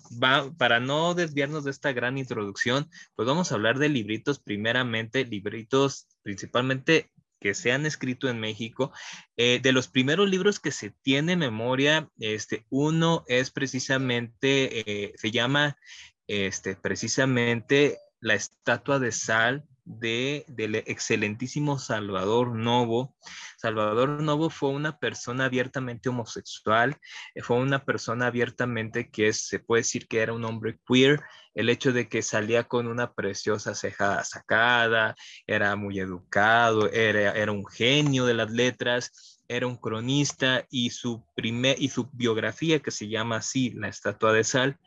para 0.58 0.78
no 0.78 1.14
desviarnos 1.14 1.64
de 1.64 1.72
esta 1.72 1.92
gran 1.92 2.18
introducción, 2.18 2.88
pues 3.16 3.26
vamos 3.26 3.50
a 3.50 3.56
hablar 3.56 3.78
de 3.78 3.88
libritos, 3.88 4.38
primeramente, 4.38 5.24
libritos 5.24 6.06
principalmente 6.22 7.10
que 7.40 7.54
se 7.54 7.72
han 7.72 7.86
escrito 7.86 8.28
en 8.28 8.38
México. 8.38 8.92
Eh, 9.36 9.58
de 9.62 9.72
los 9.72 9.88
primeros 9.88 10.28
libros 10.28 10.60
que 10.60 10.70
se 10.70 10.90
tiene 11.02 11.34
memoria, 11.34 12.10
este, 12.18 12.66
uno 12.68 13.24
es 13.26 13.50
precisamente, 13.50 14.80
eh, 14.80 15.14
se 15.16 15.30
llama 15.30 15.78
este, 16.26 16.76
precisamente 16.76 17.98
La 18.20 18.34
Estatua 18.34 18.98
de 18.98 19.12
Sal 19.12 19.64
de, 19.98 20.44
del 20.48 20.76
excelentísimo 20.76 21.78
Salvador 21.78 22.54
Novo. 22.54 23.14
Salvador 23.56 24.22
Novo 24.22 24.50
fue 24.50 24.70
una 24.70 24.98
persona 24.98 25.46
abiertamente 25.46 26.08
homosexual, 26.08 26.96
eh, 27.34 27.42
fue 27.42 27.56
una 27.56 27.84
persona 27.84 28.26
abiertamente 28.26 29.10
que 29.10 29.32
se 29.32 29.58
puede 29.58 29.82
decir 29.82 30.06
que 30.06 30.20
era 30.20 30.32
un 30.32 30.44
hombre 30.44 30.78
queer, 30.86 31.20
el 31.54 31.68
hecho 31.68 31.92
de 31.92 32.08
que 32.08 32.22
salía 32.22 32.64
con 32.64 32.86
una 32.86 33.12
preciosa 33.12 33.74
ceja 33.74 34.22
sacada, 34.24 35.16
era 35.46 35.74
muy 35.76 35.98
educado, 35.98 36.90
era, 36.90 37.32
era 37.32 37.52
un 37.52 37.66
genio 37.66 38.24
de 38.24 38.34
las 38.34 38.50
letras, 38.50 39.40
era 39.48 39.66
un 39.66 39.76
cronista 39.76 40.64
y 40.70 40.90
su, 40.90 41.24
primer, 41.34 41.76
y 41.82 41.88
su 41.88 42.08
biografía, 42.12 42.78
que 42.78 42.92
se 42.92 43.08
llama 43.08 43.36
así, 43.36 43.70
La 43.70 43.88
Estatua 43.88 44.32
de 44.32 44.44
Sal, 44.44 44.78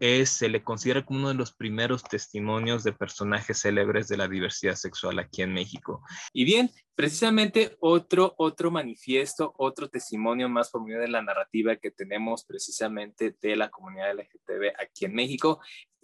es, 0.00 0.30
se 0.30 0.48
le 0.48 0.62
considera 0.62 1.04
como 1.04 1.20
uno 1.20 1.28
de 1.28 1.34
los 1.34 1.52
primeros 1.52 2.02
testimonios 2.04 2.84
de 2.84 2.92
personajes 2.92 3.60
célebres 3.60 4.08
de 4.08 4.16
la 4.16 4.28
diversidad 4.28 4.74
sexual 4.74 5.18
aquí 5.18 5.42
en 5.42 5.52
México. 5.52 6.02
Y 6.32 6.44
bien, 6.44 6.70
precisamente 6.94 7.76
otro, 7.80 8.34
otro 8.38 8.70
manifiesto, 8.70 9.52
otro 9.58 9.88
testimonio 9.88 10.48
más 10.48 10.70
por 10.70 10.84
de 10.84 11.08
la 11.08 11.22
narrativa 11.22 11.76
que 11.76 11.90
tenemos 11.90 12.44
precisamente 12.44 13.34
de 13.40 13.56
la 13.56 13.70
comunidad 13.70 14.14
LGTB 14.14 14.74
aquí 14.78 15.06
en 15.06 15.14
México 15.14 15.60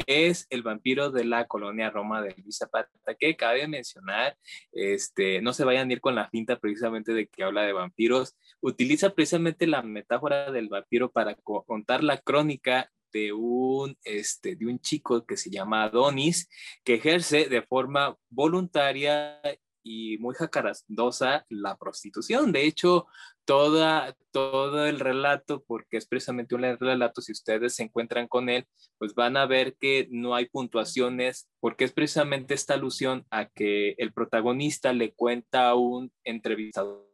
es 0.06 0.46
el 0.50 0.62
vampiro 0.62 1.10
de 1.10 1.24
la 1.24 1.46
colonia 1.46 1.90
Roma 1.90 2.22
de 2.22 2.34
Luis 2.38 2.58
Zapata, 2.58 2.90
que 3.18 3.36
cabe 3.36 3.68
mencionar, 3.68 4.36
este, 4.72 5.42
no 5.42 5.52
se 5.52 5.64
vayan 5.64 5.90
a 5.90 5.92
ir 5.92 6.00
con 6.00 6.14
la 6.14 6.28
finta 6.28 6.58
precisamente 6.58 7.12
de 7.12 7.26
que 7.26 7.44
habla 7.44 7.62
de 7.62 7.72
vampiros, 7.72 8.36
utiliza 8.60 9.10
precisamente 9.10 9.66
la 9.66 9.82
metáfora 9.82 10.50
del 10.50 10.68
vampiro 10.68 11.10
para 11.10 11.34
contar 11.34 12.02
la 12.02 12.18
crónica 12.18 12.90
de 13.12 13.32
un, 13.32 13.96
este, 14.04 14.56
de 14.56 14.66
un 14.66 14.78
chico 14.80 15.24
que 15.26 15.36
se 15.36 15.50
llama 15.50 15.84
Adonis, 15.84 16.48
que 16.84 16.94
ejerce 16.94 17.48
de 17.48 17.62
forma 17.62 18.16
voluntaria 18.28 19.40
y 19.82 20.18
muy 20.18 20.34
jacarandosa 20.34 21.46
la 21.48 21.76
prostitución. 21.76 22.52
De 22.52 22.64
hecho, 22.64 23.06
toda, 23.44 24.14
todo 24.30 24.86
el 24.86 25.00
relato, 25.00 25.64
porque 25.66 25.96
es 25.96 26.06
precisamente 26.06 26.54
un 26.54 26.62
relato, 26.62 27.20
si 27.20 27.32
ustedes 27.32 27.74
se 27.74 27.84
encuentran 27.84 28.28
con 28.28 28.48
él, 28.48 28.66
pues 28.98 29.14
van 29.14 29.36
a 29.36 29.46
ver 29.46 29.76
que 29.76 30.08
no 30.10 30.34
hay 30.34 30.46
puntuaciones, 30.46 31.48
porque 31.60 31.84
es 31.84 31.92
precisamente 31.92 32.54
esta 32.54 32.74
alusión 32.74 33.26
a 33.30 33.46
que 33.46 33.94
el 33.98 34.12
protagonista 34.12 34.92
le 34.92 35.12
cuenta 35.14 35.68
a 35.68 35.74
un 35.74 36.12
entrevistador 36.24 37.10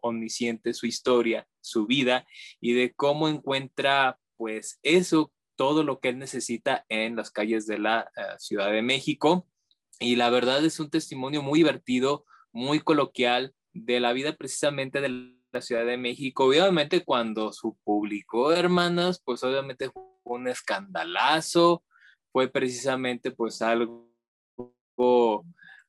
omnisciente 0.00 0.74
su 0.74 0.86
historia, 0.86 1.48
su 1.60 1.86
vida, 1.86 2.26
y 2.60 2.74
de 2.74 2.92
cómo 2.94 3.28
encuentra 3.28 4.18
pues 4.36 4.78
eso, 4.82 5.32
todo 5.56 5.82
lo 5.82 6.00
que 6.00 6.10
él 6.10 6.18
necesita 6.18 6.84
en 6.88 7.16
las 7.16 7.30
calles 7.30 7.66
de 7.66 7.78
la 7.78 8.10
eh, 8.16 8.22
Ciudad 8.38 8.70
de 8.70 8.82
México. 8.82 9.46
Y 9.98 10.16
la 10.16 10.30
verdad 10.30 10.64
es 10.64 10.78
un 10.78 10.90
testimonio 10.90 11.42
muy 11.42 11.60
divertido, 11.60 12.24
muy 12.52 12.80
coloquial 12.80 13.54
de 13.72 14.00
la 14.00 14.12
vida 14.12 14.36
precisamente 14.36 15.00
de 15.00 15.08
la 15.52 15.62
Ciudad 15.62 15.86
de 15.86 15.96
México. 15.96 16.44
Obviamente 16.44 17.04
cuando 17.04 17.52
su 17.52 17.78
publicó, 17.82 18.52
hermanas, 18.52 19.22
pues 19.24 19.42
obviamente 19.42 19.90
fue 19.90 20.02
un 20.24 20.48
escandalazo, 20.48 21.82
fue 22.32 22.48
precisamente 22.48 23.30
pues 23.30 23.62
algo, 23.62 24.12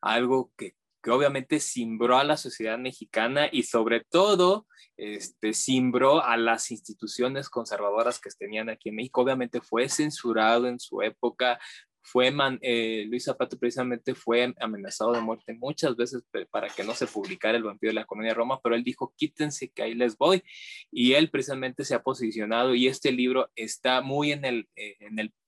algo 0.02 0.52
que 0.56 0.77
que 1.02 1.12
obviamente 1.12 1.60
simbró 1.60 2.18
a 2.18 2.24
la 2.24 2.38
sociedad 2.38 2.78
mexicana 2.78 3.48
y 3.52 3.64
sobre 3.64 4.04
todo 4.10 4.68
este, 4.98 5.54
simbró 5.54 6.24
a 6.24 6.38
las 6.38 6.72
instituciones 6.72 7.50
conservadoras 7.50 8.20
que 8.20 8.30
tenían 8.38 8.70
aquí 8.70 8.90
en 8.90 8.96
México. 8.96 9.22
Obviamente 9.22 9.62
fue 9.62 9.90
censurado 9.90 10.68
en 10.68 10.80
su 10.80 11.02
época, 11.02 11.60
fue 12.08 12.34
eh, 12.62 13.06
Luis 13.10 13.26
Zapata 13.26 13.58
precisamente 13.58 14.16
fue 14.16 14.54
amenazado 14.60 15.12
de 15.12 15.20
muerte 15.20 15.54
muchas 15.54 15.96
veces 15.98 16.24
para 16.50 16.70
que 16.70 16.86
no 16.86 16.94
se 16.94 17.06
publicara 17.06 17.58
el 17.58 17.64
vampiro 17.64 17.90
de 17.90 17.96
la 17.96 18.06
colonia 18.06 18.32
de 18.32 18.36
Roma, 18.36 18.62
pero 18.64 18.76
él 18.76 18.84
dijo 18.84 19.14
quítense 19.18 19.70
que 19.70 19.84
ahí 19.84 19.94
les 19.94 20.18
voy 20.18 20.42
y 20.90 21.14
él 21.14 21.30
precisamente 21.30 21.84
se 21.84 21.96
ha 21.96 22.04
posicionado 22.04 22.76
y 22.76 22.88
este 22.88 23.12
libro 23.12 23.50
está 23.56 24.02
muy 24.02 24.32
en 24.32 24.46
el, 24.46 24.70
eh, 24.78 24.98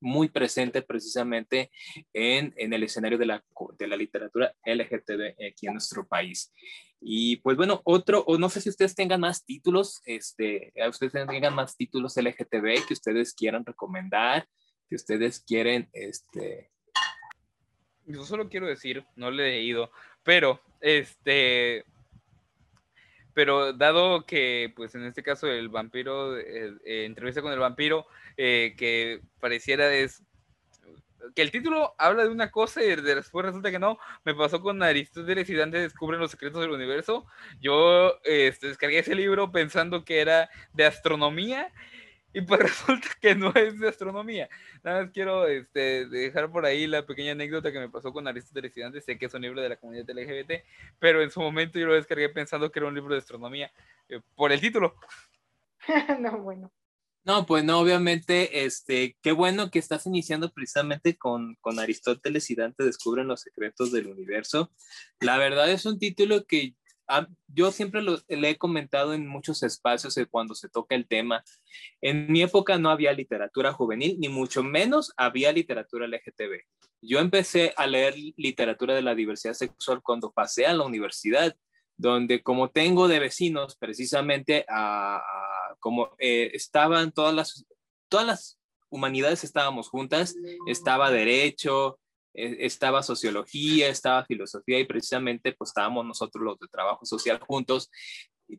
muy 0.02 0.28
presente 0.28 0.82
precisamente 0.82 1.72
en, 2.12 2.54
en 2.58 2.74
el 2.74 2.84
escenario 2.84 3.17
de 3.17 3.26
la, 3.26 3.43
de 3.78 3.88
la 3.88 3.95
literatura 3.95 4.54
LGTB 4.65 5.36
aquí 5.50 5.67
en 5.67 5.74
nuestro 5.74 6.06
país. 6.06 6.52
Y 7.02 7.38
pues 7.38 7.56
bueno, 7.56 7.82
otro, 7.86 8.24
o 8.28 8.38
no 8.38 8.50
sé 8.50 8.60
si 8.60 8.67
ustedes 8.69 8.93
tengan 8.93 9.22
más 9.22 9.45
títulos, 9.45 10.02
este, 10.06 10.74
ustedes 10.89 11.13
tengan 11.13 11.56
más 11.56 11.78
títulos 11.78 12.17
LGTB 12.17 12.86
que 12.86 12.93
ustedes 12.93 13.34
quieran 13.34 13.65
recomendar, 13.65 14.45
que 14.89 14.95
ustedes 14.95 15.39
quieren, 15.39 15.89
este... 15.93 16.71
Yo 18.06 18.23
solo 18.23 18.49
quiero 18.49 18.67
decir, 18.67 19.06
no 19.15 19.30
le 19.30 19.43
he 19.43 19.52
leído, 19.52 19.91
pero 20.23 20.60
este, 20.82 21.86
pero 23.34 23.73
dado 23.73 24.25
que, 24.25 24.73
pues 24.75 24.95
en 24.95 25.06
este 25.06 25.23
caso 25.23 25.47
el 25.47 25.69
vampiro, 25.69 26.38
eh, 26.38 27.06
entrevista 27.06 27.41
con 27.41 27.54
el 27.54 27.60
vampiro, 27.60 28.08
eh, 28.36 28.73
que 28.78 29.21
pareciera 29.39 29.93
es 29.93 30.23
que 31.36 31.41
el 31.41 31.52
título 31.52 31.93
habla 31.97 32.23
de 32.23 32.30
una 32.30 32.49
cosa 32.49 32.84
y 32.84 32.95
después 32.95 33.45
resulta 33.45 33.71
que 33.71 33.80
no. 33.80 33.99
Me 34.23 34.34
pasó 34.34 34.62
con 34.62 34.82
Aristóteles 34.82 35.49
y 35.49 35.56
Dante 35.56 35.80
descubren 35.80 36.19
los 36.19 36.32
secretos 36.32 36.62
del 36.62 36.71
universo. 36.71 37.25
Yo 37.60 38.19
este, 38.23 38.67
descargué 38.67 38.99
ese 38.99 39.15
libro 39.15 39.52
pensando 39.52 40.06
que 40.06 40.21
era 40.21 40.49
de 40.73 40.86
astronomía 40.86 41.71
y 42.34 42.42
pues 42.42 42.60
resulta 43.00 43.08
que 43.22 43.36
no 43.36 43.54
es 43.56 43.80
de 43.80 43.89
astronomía. 43.89 44.50
Nada 44.84 45.04
más 45.04 45.12
quiero 45.12 45.48
este, 45.48 46.08
dejar 46.08 46.52
por 46.52 46.65
ahí 46.65 46.88
la 46.88 47.06
pequeña 47.06 47.32
anécdota 47.32 47.72
que 47.72 47.80
me 47.80 47.89
pasó 47.89 48.12
con 48.12 48.28
Aristóteles 48.28 48.74
y 48.76 49.02
Sé 49.02 49.18
que 49.18 49.26
es 49.26 49.34
un 49.34 49.42
libro 49.42 49.62
de 49.62 49.70
la 49.70 49.78
comunidad 49.78 50.10
LGBT, 50.10 50.63
pero 51.00 51.22
en 51.22 51.32
su 51.32 51.39
momento 51.39 51.80
yo 51.80 51.88
lo 51.88 51.96
descargué 51.96 52.30
pensando 52.30 52.72
que 52.72 52.80
era 52.80 52.88
un 52.88 52.96
libro 52.96 53.13
de 53.13 53.20
astronomía 53.20 53.72
eh, 54.08 54.22
por 54.36 54.52
el 54.52 54.62
título. 54.62 54.96
no, 56.20 56.38
bueno. 56.39 56.72
No, 57.26 57.46
pues 57.46 57.63
no, 57.63 57.80
obviamente, 57.80 58.65
este, 58.65 59.18
qué 59.22 59.34
bueno 59.34 59.70
que 59.70 59.78
estás 59.78 60.06
iniciando 60.06 60.52
precisamente 60.52 61.18
con, 61.18 61.56
con 61.56 61.78
Aristóteles 61.78 62.50
y 62.50 62.56
Dante 62.56 62.84
descubren 62.84 63.28
los 63.28 63.42
secretos 63.42 63.92
del 63.92 64.08
universo. 64.08 64.72
La 65.20 65.38
verdad 65.38 65.70
es 65.70 65.86
un 65.86 66.00
título 66.00 66.46
que 66.46 66.76
yo 67.48 67.72
siempre 67.72 68.02
le 68.02 68.50
he 68.50 68.58
comentado 68.58 69.13
en 69.13 69.28
muchos 69.28 69.63
espacios 69.63 70.15
cuando 70.30 70.56
se 70.56 70.69
toca 70.69 70.95
el 70.95 71.08
tema. 71.08 71.43
En 72.02 72.32
mi 72.32 72.41
época 72.41 72.78
no 72.78 72.89
había 72.89 73.13
literatura 73.13 73.74
juvenil, 73.74 74.17
ni 74.19 74.30
mucho 74.30 74.63
menos 74.63 75.13
había 75.17 75.52
literatura 75.52 76.08
LGTB. 76.08 76.62
Yo 77.02 77.19
empecé 77.19 77.74
a 77.78 77.88
leer 77.88 78.15
literatura 78.36 78.93
de 78.93 79.02
la 79.02 79.15
diversidad 79.15 79.54
sexual 79.54 80.02
cuando 80.04 80.32
pasé 80.32 80.65
a 80.65 80.74
la 80.74 80.84
universidad, 80.84 81.56
donde 81.98 82.43
como 82.43 82.69
tengo 82.69 83.08
de 83.08 83.19
vecinos 83.19 83.76
precisamente 83.76 84.65
como 85.80 86.10
eh, 86.19 86.52
estaban 86.54 87.12
todas 87.12 87.34
las, 87.34 87.65
todas 88.10 88.26
las 88.26 88.60
humanidades 88.89 89.43
estábamos 89.43 89.89
juntas, 89.89 90.36
estaba 90.67 91.12
derecho, 91.12 92.00
estaba 92.34 93.04
sociología, 93.04 93.89
estaba 93.89 94.26
filosofía 94.26 94.80
y 94.80 94.86
precisamente 94.86 95.54
pues 95.54 95.70
estábamos 95.70 96.06
nosotros 96.06 96.44
los 96.44 96.60
de 96.60 96.68
trabajo 96.68 97.06
social 97.06 97.39
juntos, 97.39 97.89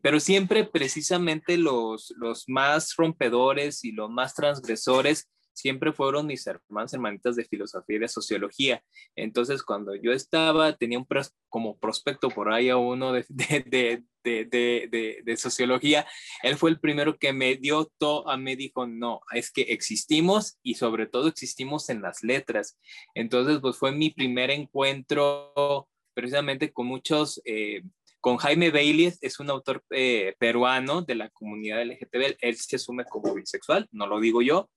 pero 0.01 0.19
siempre 0.19 0.63
precisamente 0.63 1.57
los, 1.57 2.13
los 2.17 2.45
más 2.47 2.95
rompedores 2.95 3.83
y 3.83 3.91
los 3.91 4.09
más 4.09 4.33
transgresores 4.33 5.29
siempre 5.53 5.91
fueron 5.93 6.27
mis 6.27 6.45
hermanos, 6.47 6.93
hermanitas 6.93 7.35
de 7.35 7.45
filosofía 7.45 7.97
y 7.97 7.99
de 7.99 8.07
sociología. 8.07 8.83
Entonces, 9.15 9.63
cuando 9.63 9.95
yo 9.95 10.11
estaba, 10.11 10.73
tenía 10.75 10.99
un 10.99 11.07
como 11.49 11.77
prospecto 11.77 12.29
por 12.29 12.51
ahí 12.51 12.69
a 12.69 12.77
uno 12.77 13.11
de, 13.13 13.25
de, 13.29 14.03
de, 14.23 15.21
de, 15.23 15.37
sociología, 15.37 16.05
él 16.43 16.55
fue 16.55 16.69
el 16.69 16.79
primero 16.79 17.17
que 17.17 17.33
me 17.33 17.55
dio 17.55 17.91
todo, 17.97 18.25
me 18.37 18.55
dijo, 18.55 18.87
no, 18.87 19.21
es 19.33 19.51
que 19.51 19.61
existimos 19.63 20.57
y 20.63 20.75
sobre 20.75 21.07
todo 21.07 21.27
existimos 21.27 21.89
en 21.89 22.01
las 22.01 22.23
letras. 22.23 22.79
Entonces, 23.15 23.59
pues 23.61 23.77
fue 23.77 23.91
mi 23.91 24.09
primer 24.11 24.51
encuentro 24.51 25.87
precisamente 26.13 26.71
con 26.71 26.87
muchos... 26.87 27.41
Eh, 27.45 27.83
con 28.21 28.37
Jaime 28.37 28.69
Bailey, 28.69 29.11
es 29.19 29.39
un 29.39 29.49
autor 29.49 29.83
eh, 29.89 30.35
peruano 30.37 31.01
de 31.01 31.15
la 31.15 31.29
comunidad 31.31 31.81
LGTB, 31.81 32.37
él 32.39 32.55
se 32.55 32.75
asume 32.75 33.03
como 33.05 33.33
bisexual, 33.33 33.87
no 33.91 34.05
lo 34.05 34.19
digo 34.19 34.43
yo, 34.43 34.69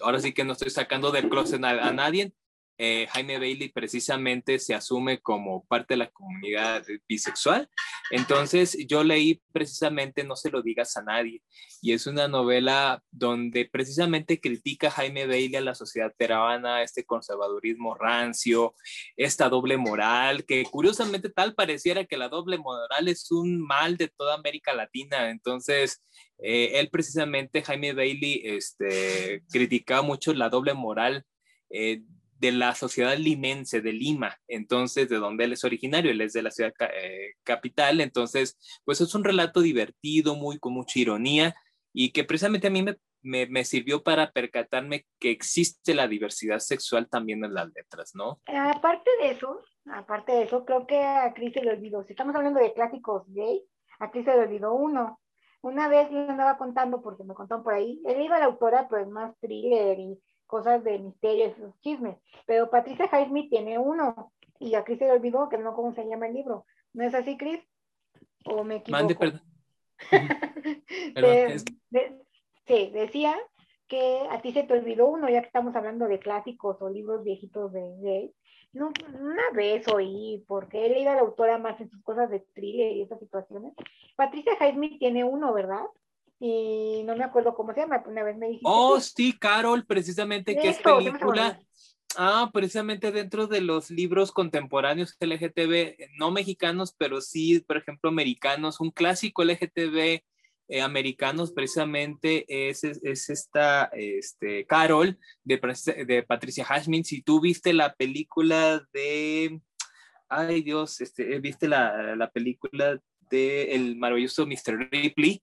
ahora 0.00 0.20
sí 0.20 0.32
que 0.32 0.44
no 0.44 0.52
estoy 0.52 0.70
sacando 0.70 1.10
del 1.10 1.28
closet 1.28 1.62
a, 1.64 1.92
nadie. 1.92 2.32
Eh, 2.80 3.08
Jaime 3.10 3.38
Bailey 3.38 3.70
precisamente 3.70 4.60
se 4.60 4.72
asume 4.72 5.20
como 5.20 5.64
parte 5.66 5.94
de 5.94 5.98
la 5.98 6.10
comunidad 6.10 6.84
bisexual. 7.08 7.68
Entonces 8.10 8.78
yo 8.86 9.04
leí 9.04 9.42
precisamente 9.52 10.24
No 10.24 10.36
se 10.36 10.50
lo 10.50 10.62
digas 10.62 10.96
a 10.96 11.02
nadie 11.02 11.42
y 11.82 11.92
es 11.92 12.06
una 12.06 12.28
novela 12.28 13.02
donde 13.10 13.64
precisamente 13.66 14.40
critica 14.40 14.90
Jaime 14.90 15.26
Bailey 15.26 15.56
a 15.56 15.60
la 15.60 15.74
sociedad 15.74 16.12
peruana, 16.16 16.82
este 16.82 17.04
conservadurismo 17.04 17.94
rancio, 17.94 18.74
esta 19.16 19.48
doble 19.48 19.76
moral, 19.76 20.44
que 20.44 20.64
curiosamente 20.64 21.30
tal 21.30 21.54
pareciera 21.54 22.04
que 22.04 22.16
la 22.16 22.28
doble 22.28 22.58
moral 22.58 23.08
es 23.08 23.30
un 23.30 23.60
mal 23.60 23.96
de 23.96 24.08
toda 24.08 24.34
América 24.34 24.72
Latina. 24.72 25.30
Entonces 25.30 26.02
eh, 26.38 26.78
él 26.78 26.90
precisamente, 26.90 27.62
Jaime 27.62 27.92
Bailey, 27.92 28.42
este, 28.44 29.42
criticaba 29.50 30.02
mucho 30.02 30.32
la 30.34 30.48
doble 30.48 30.74
moral 30.74 31.24
eh, 31.70 32.02
de 32.38 32.52
la 32.52 32.74
sociedad 32.74 33.16
limense 33.16 33.80
de 33.80 33.92
Lima, 33.92 34.38
entonces 34.46 35.08
de 35.08 35.16
donde 35.16 35.44
él 35.44 35.52
es 35.52 35.64
originario, 35.64 36.10
él 36.10 36.20
es 36.20 36.32
de 36.32 36.42
la 36.42 36.50
ciudad 36.50 36.72
eh, 36.80 37.34
capital, 37.42 38.00
entonces 38.00 38.56
pues 38.84 39.00
es 39.00 39.14
un 39.14 39.24
relato 39.24 39.60
divertido, 39.60 40.36
muy 40.36 40.58
con 40.58 40.72
mucha 40.72 40.98
ironía 41.00 41.54
y 41.92 42.12
que 42.12 42.24
precisamente 42.24 42.68
a 42.68 42.70
mí 42.70 42.84
me, 43.22 43.46
me, 43.46 43.64
sirvió 43.64 44.04
para 44.04 44.30
percatarme 44.30 45.06
que 45.18 45.30
existe 45.32 45.94
la 45.94 46.06
diversidad 46.06 46.60
sexual 46.60 47.08
también 47.08 47.44
en 47.44 47.54
las 47.54 47.68
letras, 47.74 48.12
¿no? 48.14 48.40
Aparte 48.46 49.10
de 49.20 49.32
eso, 49.32 49.60
aparte 49.86 50.32
de 50.32 50.42
eso, 50.44 50.64
creo 50.64 50.86
que 50.86 51.02
a 51.02 51.32
Cris 51.34 51.54
se 51.54 51.62
le 51.62 51.72
olvidó, 51.72 52.04
si 52.04 52.12
estamos 52.12 52.36
hablando 52.36 52.60
de 52.60 52.72
clásicos 52.72 53.24
gay, 53.28 53.64
a 53.98 54.10
Cris 54.12 54.24
se 54.24 54.36
le 54.36 54.42
olvidó 54.42 54.74
uno, 54.74 55.20
una 55.60 55.88
vez 55.88 56.08
le 56.12 56.20
andaba 56.20 56.56
contando, 56.56 57.02
porque 57.02 57.24
me 57.24 57.34
contaron 57.34 57.64
por 57.64 57.74
ahí, 57.74 58.00
él 58.06 58.22
iba 58.22 58.36
a 58.36 58.38
la 58.38 58.44
autora, 58.44 58.88
pues 58.88 59.08
más 59.08 59.36
thriller 59.40 59.98
y 59.98 60.20
cosas 60.48 60.82
de 60.82 60.98
misterio, 60.98 61.46
esos 61.46 61.80
chismes. 61.80 62.16
Pero 62.46 62.70
Patricia 62.70 63.06
Highsmith 63.06 63.50
tiene 63.50 63.78
uno, 63.78 64.32
y 64.58 64.74
a 64.74 64.82
Cris 64.82 64.98
se 64.98 65.04
le 65.04 65.12
olvidó 65.12 65.48
que 65.48 65.58
no 65.58 65.74
cómo 65.74 65.94
se 65.94 66.08
llama 66.08 66.26
el 66.26 66.34
libro. 66.34 66.66
¿No 66.92 67.04
es 67.04 67.14
así, 67.14 67.36
Cris? 67.36 67.60
¿O 68.44 68.64
me 68.64 68.76
equivoco? 68.76 68.98
Mande, 68.98 69.14
perdón. 69.14 69.42
sí, 72.66 72.90
decía 72.92 73.36
que 73.86 74.26
a 74.30 74.40
ti 74.40 74.52
se 74.52 74.64
te 74.64 74.74
olvidó 74.74 75.06
uno, 75.08 75.28
ya 75.28 75.40
que 75.40 75.46
estamos 75.46 75.74
hablando 75.76 76.06
de 76.08 76.18
clásicos 76.18 76.80
o 76.80 76.90
libros 76.90 77.24
viejitos 77.24 77.72
de, 77.72 77.80
de 77.98 78.34
no, 78.72 78.92
una 79.18 79.50
vez 79.54 79.88
oí, 79.88 80.44
porque 80.46 80.84
he 80.84 80.90
leído 80.90 81.10
a 81.10 81.14
la 81.14 81.22
autora 81.22 81.58
más 81.58 81.80
en 81.80 81.88
sus 81.88 82.02
cosas 82.02 82.30
de 82.30 82.40
thriller 82.40 82.92
y 82.92 83.02
esas 83.02 83.18
situaciones. 83.18 83.72
Patricia 84.14 84.52
Highsmith 84.60 84.98
tiene 84.98 85.24
uno, 85.24 85.52
¿verdad? 85.52 85.86
Y 86.40 87.02
no 87.04 87.16
me 87.16 87.24
acuerdo 87.24 87.54
cómo 87.54 87.74
se 87.74 87.80
llama, 87.80 88.02
una 88.06 88.22
vez 88.22 88.36
me 88.36 88.46
dijiste. 88.46 88.68
Oh, 88.68 89.00
sí, 89.00 89.36
Carol, 89.38 89.84
precisamente, 89.84 90.56
que 90.56 90.68
es 90.68 90.78
película. 90.78 91.58
Ah, 92.16 92.50
precisamente 92.52 93.12
dentro 93.12 93.46
de 93.46 93.60
los 93.60 93.90
libros 93.90 94.32
contemporáneos 94.32 95.16
LGTB, 95.20 95.96
no 96.18 96.30
mexicanos, 96.30 96.94
pero 96.96 97.20
sí, 97.20 97.60
por 97.60 97.76
ejemplo, 97.76 98.08
americanos, 98.08 98.80
un 98.80 98.90
clásico 98.90 99.44
LGTB 99.44 100.22
eh, 100.70 100.82
americanos 100.82 101.52
precisamente 101.52 102.44
es, 102.48 102.84
es, 102.84 103.30
esta 103.30 103.84
este, 103.92 104.66
Carol 104.66 105.18
de, 105.42 105.60
de 106.06 106.22
Patricia 106.22 106.64
Hashmin. 106.64 107.04
Si 107.04 107.22
tú 107.22 107.40
viste 107.40 107.72
la 107.72 107.94
película 107.94 108.86
de, 108.92 109.60
ay 110.28 110.62
Dios, 110.62 111.00
este, 111.00 111.34
eh, 111.34 111.40
viste 111.40 111.68
la, 111.68 112.14
la 112.16 112.30
película 112.30 113.00
de 113.30 113.74
el 113.74 113.96
maravilloso 113.96 114.46
Mr. 114.46 114.90
Ripley, 114.90 115.42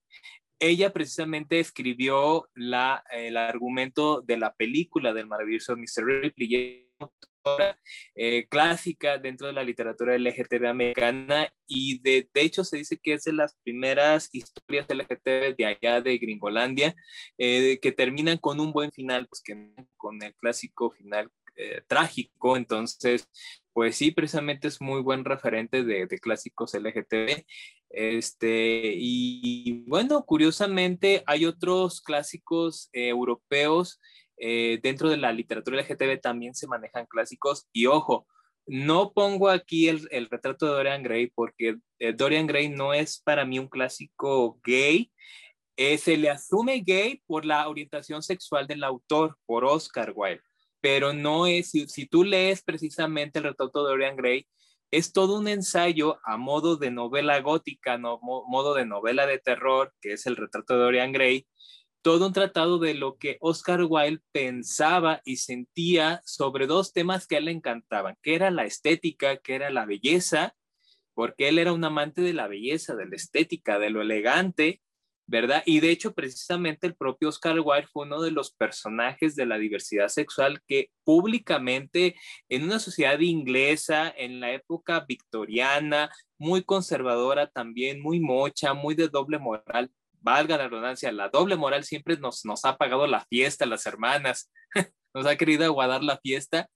ella 0.60 0.94
precisamente 0.94 1.60
escribió 1.60 2.50
la, 2.54 3.04
el 3.12 3.38
argumento 3.38 4.22
de 4.22 4.38
la 4.38 4.54
película 4.54 5.14
del 5.14 5.28
maravilloso 5.28 5.76
Mr. 5.76 6.06
Ripley 6.06 6.86
eh, 8.16 8.48
clásica 8.50 9.20
dentro 9.20 9.46
de 9.46 9.54
la 9.54 9.64
literatura 9.64 10.18
LGTB 10.18 10.66
americana 10.66 11.54
y 11.68 12.00
de, 12.00 12.28
de, 12.34 12.42
hecho 12.42 12.64
se 12.64 12.78
dice 12.78 12.98
que 12.98 13.14
es 13.14 13.24
de 13.26 13.34
las 13.34 13.56
primeras 13.64 14.30
historias 14.34 14.88
LGTB 14.90 15.56
de 15.56 15.66
allá 15.66 16.02
de 16.02 16.18
Gringolandia 16.18 16.96
eh, 17.38 17.80
que 17.82 17.92
terminan 17.92 18.40
con 18.40 18.60
un 18.60 18.72
buen 18.72 18.92
final, 18.92 19.28
pues 19.28 19.44
que 19.44 19.74
con 19.96 20.24
el 20.24 20.34
clásico 20.36 20.90
final 20.90 21.30
eh, 21.56 21.82
trágico, 21.88 22.58
entonces 22.58 23.30
pues 23.74 23.98
sí, 23.98 24.12
precisamente 24.12 24.68
es 24.70 24.82
muy 24.82 25.02
buen 25.02 25.26
referente 25.26 25.84
de, 25.84 26.08
de 26.08 26.20
clásicos 26.20 26.74
LGTB. 26.74 27.44
Este, 27.98 28.94
y 28.94 29.86
bueno, 29.88 30.26
curiosamente 30.26 31.24
hay 31.26 31.46
otros 31.46 32.02
clásicos 32.02 32.90
europeos 32.92 34.02
eh, 34.38 34.80
dentro 34.84 35.10
de 35.10 35.16
la 35.16 35.32
literatura 35.32 35.82
LGTB 35.82 36.20
también 36.20 36.54
se 36.56 36.68
manejan 36.68 37.06
clásicos 37.06 37.68
y 37.72 37.86
ojo, 37.86 38.28
no 38.68 39.14
pongo 39.14 39.50
aquí 39.50 39.88
el, 39.88 40.28
retrato 40.30 40.66
de 40.66 40.74
Dorian 40.74 41.04
Gray 41.04 41.28
porque 41.28 41.78
eh, 42.00 42.12
Dorian 42.12 42.48
Gray 42.48 42.68
no 42.68 42.94
es 42.94 43.22
para 43.22 43.46
mí 43.46 43.60
un 43.60 43.70
clásico 43.70 44.60
gay, 44.66 45.10
eh, 45.78 45.98
se 45.98 46.18
le 46.18 46.30
asume 46.30 46.84
gay 46.86 47.22
por 47.26 47.46
la 47.46 47.68
orientación 47.70 48.22
sexual 48.22 48.68
del 48.68 48.84
autor, 48.84 49.38
por 49.46 49.64
Oscar 49.64 50.12
Wilde, 50.14 50.44
pero 50.82 51.14
no 51.14 51.48
es, 51.48 51.72
si 51.72 52.08
tú 52.08 52.26
lees 52.26 52.62
precisamente 52.62 53.40
el 53.40 53.46
retrato 53.46 53.84
de 53.86 53.90
Dorian 53.90 54.18
Gray, 54.18 54.46
es 54.92 55.14
todo 55.14 55.38
un 55.38 55.48
ensayo 55.48 56.20
a 56.24 56.38
modo 56.38 56.78
de 56.78 56.92
novela 56.92 57.40
gótica, 57.42 57.98
no, 57.98 58.20
modo 58.22 58.74
de 58.74 58.86
novela 58.86 59.26
de 59.26 59.40
terror, 59.40 59.94
que 60.02 60.14
es 60.14 60.26
el 60.26 60.36
retrato 60.36 60.76
de 60.76 60.80
Dorian 60.80 61.12
Gray, 61.12 61.48
todo 62.02 62.28
un 62.28 62.34
tratado 62.34 62.78
de 62.78 62.94
lo 62.94 63.18
que 63.18 63.38
Oscar 63.40 63.84
Wilde 63.84 64.22
pensaba 64.32 65.22
y 65.26 65.38
sentía 65.38 66.22
sobre 66.24 66.68
dos 66.68 66.94
temas 66.94 67.26
que 67.26 67.36
a 67.36 67.38
él 67.40 67.46
le 67.46 67.52
encantaban, 67.52 68.16
que 68.22 68.36
era 68.36 68.52
la 68.52 68.66
estética, 68.66 69.38
que 69.38 69.56
era 69.56 69.72
la 69.72 69.86
belleza, 69.86 70.56
porque 71.16 71.50
él 71.50 71.58
era 71.58 71.74
un 71.74 71.84
amante 71.84 72.22
de 72.22 72.34
la 72.34 72.48
belleza, 72.48 72.96
de 72.96 73.08
la 73.08 73.16
estética, 73.16 73.80
de 73.80 73.90
lo 73.90 74.04
elegante, 74.04 74.82
¿verdad? 75.28 75.64
Y 75.66 75.80
de 75.80 75.90
hecho, 75.90 76.14
precisamente 76.14 76.86
el 76.86 76.96
propio 76.96 77.30
Oscar 77.30 77.60
Wilde 77.60 77.88
fue 77.88 78.06
uno 78.06 78.22
de 78.22 78.32
los 78.32 78.52
personajes 78.52 79.36
de 79.36 79.46
la 79.46 79.58
diversidad 79.58 80.08
sexual 80.08 80.62
que 80.68 80.92
públicamente 81.04 82.16
en 82.48 82.64
una 82.64 82.80
sociedad 82.80 83.20
inglesa, 83.20 84.14
en 84.16 84.40
la 84.40 84.52
época 84.52 85.04
victoriana, 85.08 86.12
muy 86.38 86.64
conservadora 86.64 87.48
también, 87.48 88.02
muy 88.02 88.20
mocha, 88.20 88.74
muy 88.74 88.94
de 88.94 89.08
doble 89.08 89.40
moral, 89.40 89.92
valga 90.22 90.58
la 90.58 90.68
redundancia, 90.68 91.12
la 91.12 91.30
doble 91.30 91.56
moral 91.56 91.84
siempre 91.84 92.18
nos, 92.18 92.46
nos 92.46 92.66
ha 92.66 92.78
pagado 92.78 93.08
la 93.08 93.22
fiesta, 93.26 93.66
las 93.66 93.86
hermanas, 93.86 94.52
nos 95.14 95.26
ha 95.26 95.36
querido 95.38 95.66
aguardar 95.66 96.04
la 96.04 96.18
fiesta, 96.18 96.70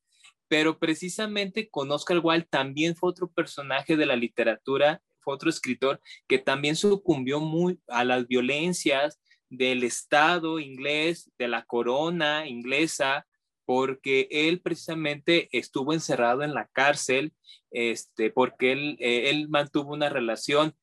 pero 0.47 0.79
precisamente 0.79 1.69
con 1.69 1.91
Oscar 1.91 2.19
Wilde 2.23 2.47
también 2.49 2.95
fue 2.95 3.09
otro 3.09 3.27
personaje 3.27 3.95
de 3.95 4.05
la 4.07 4.15
literatura, 4.15 5.01
fue 5.21 5.33
otro 5.33 5.49
escritor 5.49 6.01
que 6.27 6.39
también 6.39 6.75
sucumbió 6.75 7.39
muy 7.39 7.79
a 7.87 8.03
las 8.03 8.27
violencias 8.27 9.19
del 9.49 9.83
Estado 9.83 10.59
inglés, 10.59 11.31
de 11.37 11.47
la 11.47 11.65
corona 11.65 12.47
inglesa, 12.47 13.25
porque 13.65 14.27
él 14.31 14.61
precisamente 14.61 15.47
estuvo 15.51 15.93
encerrado 15.93 16.43
en 16.43 16.53
la 16.53 16.67
cárcel, 16.67 17.33
este, 17.71 18.31
porque 18.31 18.71
él, 18.71 18.97
eh, 18.99 19.29
él 19.29 19.47
mantuvo 19.49 19.93
una 19.93 20.09
relación 20.09 20.75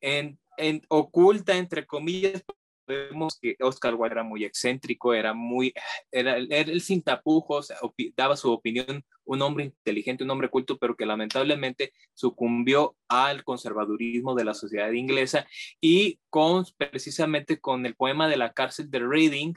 en, 0.00 0.38
en, 0.56 0.82
oculta, 0.88 1.56
entre 1.56 1.86
comillas, 1.86 2.42
vemos 2.86 3.38
que 3.40 3.56
Oscar 3.60 3.94
Wilde 3.94 4.14
era 4.14 4.22
muy 4.22 4.44
excéntrico, 4.44 5.14
era 5.14 5.34
muy, 5.34 5.72
era, 6.10 6.36
él 6.38 6.80
sin 6.80 7.02
tapujos, 7.02 7.72
daba 8.16 8.36
su 8.36 8.50
opinión, 8.50 9.04
un 9.30 9.42
hombre 9.42 9.64
inteligente, 9.64 10.24
un 10.24 10.30
hombre 10.30 10.48
culto, 10.48 10.76
pero 10.76 10.96
que 10.96 11.06
lamentablemente 11.06 11.92
sucumbió 12.14 12.96
al 13.06 13.44
conservadurismo 13.44 14.34
de 14.34 14.44
la 14.44 14.54
sociedad 14.54 14.90
inglesa 14.90 15.46
y 15.80 16.18
con, 16.30 16.64
precisamente 16.76 17.60
con 17.60 17.86
el 17.86 17.94
poema 17.94 18.26
de 18.26 18.36
la 18.36 18.52
cárcel 18.52 18.90
de 18.90 18.98
Reading, 18.98 19.54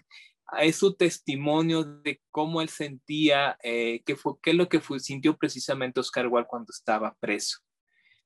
es 0.59 0.75
su 0.75 0.93
testimonio 0.93 1.83
de 1.83 2.21
cómo 2.29 2.61
él 2.61 2.69
sentía, 2.69 3.57
eh, 3.63 4.03
qué, 4.05 4.15
fue, 4.15 4.33
qué 4.43 4.51
es 4.51 4.57
lo 4.57 4.69
que 4.69 4.79
sintió 4.99 5.35
precisamente 5.37 5.99
Oscar 5.99 6.27
Wilde 6.27 6.47
cuando 6.47 6.71
estaba 6.71 7.17
preso. 7.19 7.57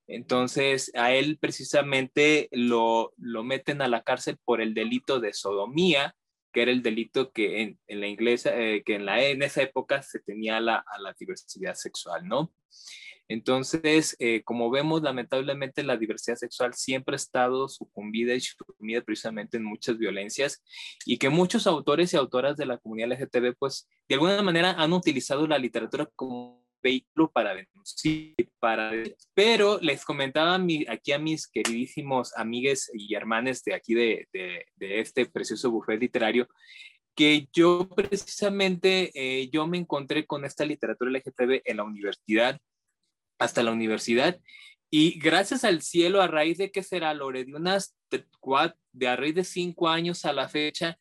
Entonces, 0.06 0.92
a 0.96 1.14
él 1.14 1.38
precisamente 1.40 2.50
lo, 2.52 3.14
lo 3.16 3.46
meten 3.46 3.82
a 3.82 3.88
la 3.88 4.04
cárcel 4.04 4.38
por 4.44 4.60
el 4.60 4.74
delito 4.74 5.22
de 5.22 5.32
sodomía, 5.32 6.14
que 6.52 6.62
era 6.62 6.72
el 6.72 6.82
delito 6.82 7.32
que 7.32 7.62
en, 7.62 7.80
en 7.88 8.02
la 8.02 8.08
inglesa, 8.08 8.58
eh, 8.60 8.84
que 8.86 8.96
en, 8.96 9.06
la, 9.06 9.24
en 9.24 9.44
esa 9.44 9.62
época 9.62 10.02
se 10.02 10.20
tenía 10.20 10.60
la, 10.60 10.84
a 10.88 11.00
la 11.00 11.14
diversidad 11.18 11.76
sexual, 11.76 12.28
¿no? 12.28 12.52
Entonces, 13.30 14.16
eh, 14.20 14.42
como 14.44 14.70
vemos, 14.70 15.02
lamentablemente 15.02 15.84
la 15.84 15.98
diversidad 15.98 16.38
sexual 16.38 16.74
siempre 16.74 17.16
ha 17.16 17.18
estado 17.18 17.68
sucumbida 17.68 18.34
y 18.34 18.40
sumida 18.40 19.02
precisamente 19.02 19.58
en 19.58 19.66
muchas 19.66 19.98
violencias 19.98 20.64
y 21.06 21.18
que 21.18 21.30
muchos 21.30 21.68
autores 21.68 22.14
y 22.14 22.18
autoras 22.18 22.56
de 22.56 22.66
la 22.66 22.78
comunidad 22.78 23.12
LGTB, 23.12 23.56
pues, 23.60 23.90
de 24.08 24.16
alguna 24.16 24.42
manera 24.42 24.72
han 24.72 24.94
utilizado 24.94 25.46
la 25.46 25.58
literatura 25.58 26.10
como 26.16 26.67
vehículo 26.88 27.30
para 27.32 27.54
denunciar, 27.54 28.34
para... 28.60 28.92
Pero 29.34 29.80
les 29.82 30.06
comentaba 30.06 30.60
aquí 30.90 31.12
a 31.12 31.20
mis 31.20 31.48
queridísimos 31.48 32.36
amigues 32.38 32.90
y 32.94 33.14
hermanes 33.14 33.64
de 33.64 33.74
aquí 33.74 33.94
de, 33.94 34.28
este 34.80 35.26
precioso 35.26 35.72
buffet 35.72 36.00
literario, 36.00 36.48
que 37.16 37.48
yo 37.52 37.90
precisamente, 37.90 39.12
eh, 39.14 39.50
yo 39.50 39.68
me 39.68 39.78
encontré 39.78 40.26
con 40.26 40.46
esta 40.46 40.66
literatura 40.66 41.12
LGTB 41.12 41.62
en 41.66 41.78
la 41.78 41.84
universidad, 41.84 42.60
hasta 43.40 43.64
la 43.64 43.72
universidad, 43.72 44.40
y 44.90 45.20
gracias 45.20 45.64
al 45.64 45.82
cielo, 45.82 46.22
a 46.22 46.28
raíz 46.28 46.58
de 46.58 46.72
que 46.72 46.84
será, 46.84 47.14
Lore, 47.14 47.44
de 47.44 47.54
unas, 47.54 47.96
de 48.10 49.08
a 49.08 49.16
raíz 49.16 49.36
de 49.36 49.44
cinco 49.44 49.90
años 49.90 50.24
a 50.24 50.32
la 50.32 50.48
fecha, 50.48 50.98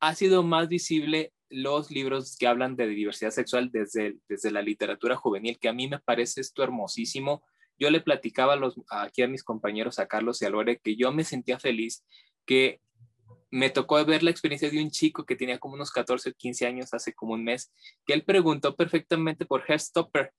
ha 0.00 0.14
sido 0.14 0.42
más 0.42 0.68
visible 0.68 1.32
los 1.48 1.90
libros 1.90 2.36
que 2.36 2.46
hablan 2.46 2.76
de 2.76 2.86
diversidad 2.88 3.30
sexual 3.30 3.70
desde, 3.70 4.16
desde 4.28 4.50
la 4.50 4.62
literatura 4.62 5.16
juvenil, 5.16 5.58
que 5.58 5.68
a 5.68 5.72
mí 5.72 5.88
me 5.88 5.98
parece 5.98 6.40
esto 6.40 6.62
hermosísimo. 6.62 7.44
Yo 7.78 7.90
le 7.90 8.00
platicaba 8.00 8.54
a 8.54 8.56
los, 8.56 8.80
aquí 8.90 9.22
a 9.22 9.28
mis 9.28 9.44
compañeros, 9.44 9.98
a 9.98 10.08
Carlos 10.08 10.40
y 10.42 10.46
a 10.46 10.50
Lore, 10.50 10.80
que 10.80 10.96
yo 10.96 11.12
me 11.12 11.24
sentía 11.24 11.58
feliz, 11.58 12.04
que 12.44 12.80
me 13.50 13.70
tocó 13.70 14.04
ver 14.04 14.22
la 14.22 14.30
experiencia 14.30 14.70
de 14.70 14.82
un 14.82 14.90
chico 14.90 15.24
que 15.24 15.36
tenía 15.36 15.58
como 15.58 15.74
unos 15.74 15.90
14 15.90 16.30
o 16.30 16.32
15 16.32 16.66
años 16.66 16.92
hace 16.92 17.14
como 17.14 17.34
un 17.34 17.44
mes, 17.44 17.72
que 18.04 18.12
él 18.12 18.24
preguntó 18.24 18.74
perfectamente 18.74 19.46
por 19.46 19.64
Herstopper 19.66 20.32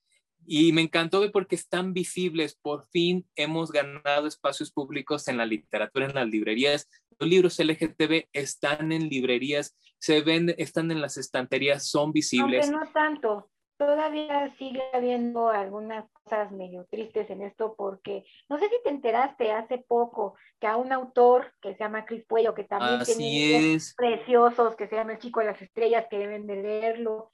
y 0.48 0.72
me 0.72 0.82
encantó 0.82 1.30
porque 1.32 1.56
están 1.56 1.94
visibles. 1.94 2.56
Por 2.56 2.88
fin 2.88 3.26
hemos 3.36 3.72
ganado 3.72 4.28
espacios 4.28 4.72
públicos 4.72 5.28
en 5.28 5.38
la 5.38 5.46
literatura, 5.46 6.06
en 6.06 6.16
las 6.16 6.28
librerías. 6.28 6.90
Los 7.20 7.30
libros 7.30 7.60
LGTB 7.60 8.30
están 8.32 8.92
en 8.92 9.10
librerías, 9.10 9.78
se 10.00 10.22
ven, 10.22 10.56
están 10.58 10.90
en 10.92 11.02
las 11.02 11.18
estanterías, 11.18 11.90
son 11.90 12.14
visibles. 12.14 12.70
Aunque 12.70 12.86
no 12.86 12.92
tanto. 12.94 13.50
Todavía 13.78 14.56
sigue 14.58 14.82
habiendo 14.92 15.50
algunas 15.50 16.10
cosas 16.12 16.52
medio 16.52 16.88
tristes 16.90 17.30
en 17.30 17.44
esto 17.44 17.76
porque 17.78 18.26
no 18.50 18.58
sé 18.58 18.70
si 18.70 18.76
te 18.84 18.90
enteraste 18.90 19.52
hace 19.52 19.78
poco 19.78 20.34
que 20.60 20.66
a 20.66 20.78
un 20.78 20.92
autor 20.92 21.54
que 21.62 21.74
se 21.74 21.80
llama 21.84 22.04
Chris 22.06 22.26
Puello, 22.26 22.56
que 22.56 22.64
también 22.64 23.04
tiene 23.06 23.78
preciosos, 23.96 24.76
que 24.76 24.88
se 24.88 24.96
llama 24.96 25.12
El 25.12 25.20
Chico 25.20 25.42
de 25.42 25.46
las 25.48 25.62
Estrellas, 25.62 26.08
que 26.10 26.18
deben 26.18 26.48
de 26.48 26.56
leerlo, 26.56 27.30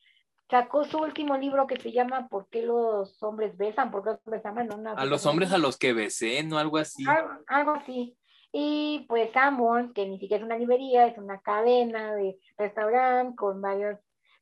sacó 0.54 0.84
su 0.84 1.00
último 1.00 1.36
libro 1.36 1.66
que 1.66 1.78
se 1.78 1.92
llama 1.92 2.28
¿Por 2.28 2.48
qué 2.50 2.62
los 2.62 3.24
hombres 3.24 3.58
besan? 3.58 3.90
¿Por 3.90 4.04
qué 4.04 4.12
los 4.12 4.20
hombres 4.24 4.46
aman? 4.46 4.88
a 5.00 5.06
los 5.06 5.26
hombres 5.26 5.52
a 5.52 5.58
los 5.58 5.78
que 5.78 5.94
besé, 5.94 6.44
¿no? 6.44 6.60
Algo 6.60 6.78
así. 6.78 7.04
Algo, 7.48 7.72
así. 7.72 8.16
Y 8.52 9.04
pues 9.10 9.32
Sanborns, 9.32 9.94
que 9.94 10.06
ni 10.06 10.20
siquiera 10.20 10.44
es 10.44 10.46
una 10.46 10.60
librería, 10.60 11.08
es 11.08 11.18
una 11.18 11.40
cadena 11.42 12.14
de 12.14 12.38
restaurante 12.56 13.36
con 13.36 13.64
varios, 13.64 13.98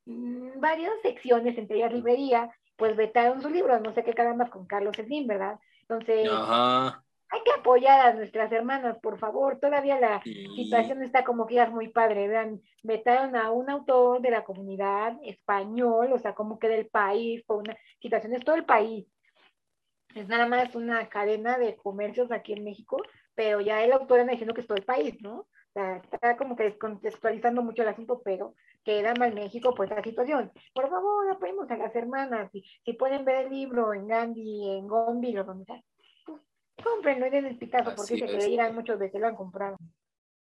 mm, 0.05 0.59
varias 0.59 0.91
secciones, 1.01 1.57
entre 1.57 1.77
ellas 1.77 1.93
librería, 1.93 2.51
pues 2.75 2.97
vetaron 2.97 3.41
su 3.41 3.49
libro, 3.49 3.79
no 3.79 3.93
sé 3.93 4.03
qué 4.03 4.13
caramba, 4.13 4.49
con 4.49 4.65
Carlos 4.65 4.97
Slim, 4.97 5.27
¿verdad? 5.27 5.61
Entonces, 5.83 6.29
Ajá 6.29 7.05
hay 7.31 7.41
que 7.43 7.51
apoyar 7.57 8.05
a 8.05 8.13
nuestras 8.13 8.51
hermanas, 8.51 8.97
por 8.99 9.17
favor. 9.17 9.57
Todavía 9.59 9.99
la 9.99 10.21
situación 10.23 11.01
está 11.01 11.23
como 11.23 11.47
que 11.47 11.55
ya 11.55 11.63
es 11.63 11.71
muy 11.71 11.87
padre. 11.87 12.27
Vean, 12.27 12.61
vetaron 12.83 13.37
a 13.37 13.51
un 13.51 13.69
autor 13.69 14.21
de 14.21 14.31
la 14.31 14.43
comunidad 14.43 15.17
español, 15.23 16.11
o 16.11 16.19
sea, 16.19 16.33
como 16.35 16.59
que 16.59 16.67
del 16.67 16.87
país, 16.87 17.41
por 17.43 17.57
una 17.59 17.77
situación, 18.01 18.33
es 18.33 18.43
todo 18.43 18.55
el 18.55 18.65
país. 18.65 19.07
Es 20.13 20.27
nada 20.27 20.45
más 20.45 20.75
una 20.75 21.07
cadena 21.07 21.57
de 21.57 21.77
comercios 21.77 22.33
aquí 22.33 22.51
en 22.51 22.65
México, 22.65 23.01
pero 23.33 23.61
ya 23.61 23.81
el 23.81 23.93
autor 23.93 24.19
anda 24.19 24.31
diciendo 24.31 24.53
que 24.53 24.61
es 24.61 24.67
todo 24.67 24.77
el 24.77 24.83
país, 24.83 25.15
¿no? 25.21 25.39
O 25.39 25.73
sea, 25.73 26.01
está 26.11 26.35
como 26.35 26.57
que 26.57 26.63
descontextualizando 26.63 27.63
mucho 27.63 27.83
el 27.83 27.87
asunto, 27.87 28.21
pero 28.25 28.55
queda 28.83 29.13
mal 29.13 29.33
México, 29.33 29.73
pues 29.73 29.89
la 29.89 30.03
situación. 30.03 30.51
Por 30.73 30.89
favor, 30.89 31.31
apoyemos 31.31 31.71
a 31.71 31.77
las 31.77 31.95
hermanas. 31.95 32.51
Si, 32.51 32.61
si 32.83 32.91
pueden 32.91 33.23
ver 33.23 33.45
el 33.45 33.53
libro 33.53 33.93
en 33.93 34.05
Gandhi, 34.05 34.69
en 34.69 34.87
Gombi, 34.89 35.37
o 35.37 35.45
donde 35.45 35.63
sea, 35.63 35.81
Comprenlo 36.83 37.25
en 37.25 37.45
el 37.45 37.57
Picasso 37.57 37.93
porque 37.95 38.17
se 38.17 38.25
creerán 38.25 38.75
muchos 38.75 38.99
de 38.99 39.11
que 39.11 39.19
lo 39.19 39.27
han 39.27 39.35
comprado. 39.35 39.77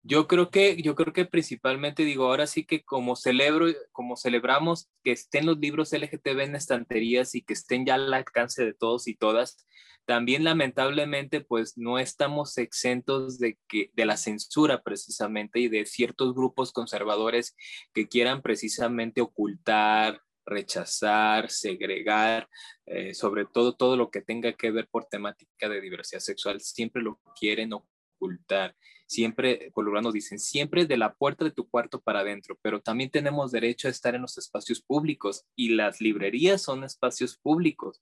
Yo 0.04 0.26
creo 0.26 0.50
que, 0.50 0.82
yo 0.82 0.96
creo 0.96 1.12
que 1.12 1.26
principalmente 1.26 2.02
digo, 2.04 2.26
ahora 2.26 2.48
sí 2.48 2.64
que 2.64 2.82
como 2.82 3.14
celebro, 3.14 3.66
como 3.92 4.16
celebramos 4.16 4.90
que 5.04 5.12
estén 5.12 5.46
los 5.46 5.58
libros 5.58 5.92
LGTB 5.92 6.40
en 6.40 6.56
estanterías 6.56 7.36
y 7.36 7.42
que 7.42 7.52
estén 7.52 7.86
ya 7.86 7.94
al 7.94 8.12
alcance 8.12 8.64
de 8.64 8.74
todos 8.74 9.06
y 9.06 9.14
todas, 9.14 9.64
también 10.04 10.42
lamentablemente 10.42 11.40
pues 11.40 11.78
no 11.78 12.00
estamos 12.00 12.58
exentos 12.58 13.38
de 13.38 13.58
que 13.68 13.90
de 13.94 14.04
la 14.04 14.16
censura 14.16 14.82
precisamente 14.82 15.60
y 15.60 15.68
de 15.68 15.86
ciertos 15.86 16.34
grupos 16.34 16.72
conservadores 16.72 17.54
que 17.94 18.08
quieran 18.08 18.42
precisamente 18.42 19.20
ocultar 19.20 20.20
rechazar, 20.44 21.50
segregar, 21.50 22.48
eh, 22.86 23.14
sobre 23.14 23.44
todo 23.44 23.74
todo 23.74 23.96
lo 23.96 24.10
que 24.10 24.22
tenga 24.22 24.52
que 24.52 24.70
ver 24.70 24.88
por 24.88 25.06
temática 25.06 25.68
de 25.68 25.80
diversidad 25.80 26.20
sexual, 26.20 26.60
siempre 26.60 27.02
lo 27.02 27.20
quieren 27.38 27.72
ocultar. 27.72 28.76
Siempre, 29.06 29.70
por 29.74 30.12
dicen, 30.12 30.38
siempre 30.38 30.86
de 30.86 30.96
la 30.96 31.12
puerta 31.12 31.44
de 31.44 31.50
tu 31.50 31.68
cuarto 31.68 32.00
para 32.00 32.20
adentro, 32.20 32.58
pero 32.62 32.80
también 32.80 33.10
tenemos 33.10 33.52
derecho 33.52 33.88
a 33.88 33.90
estar 33.90 34.14
en 34.14 34.22
los 34.22 34.38
espacios 34.38 34.80
públicos 34.80 35.44
y 35.54 35.70
las 35.70 36.00
librerías 36.00 36.62
son 36.62 36.82
espacios 36.82 37.36
públicos. 37.36 38.00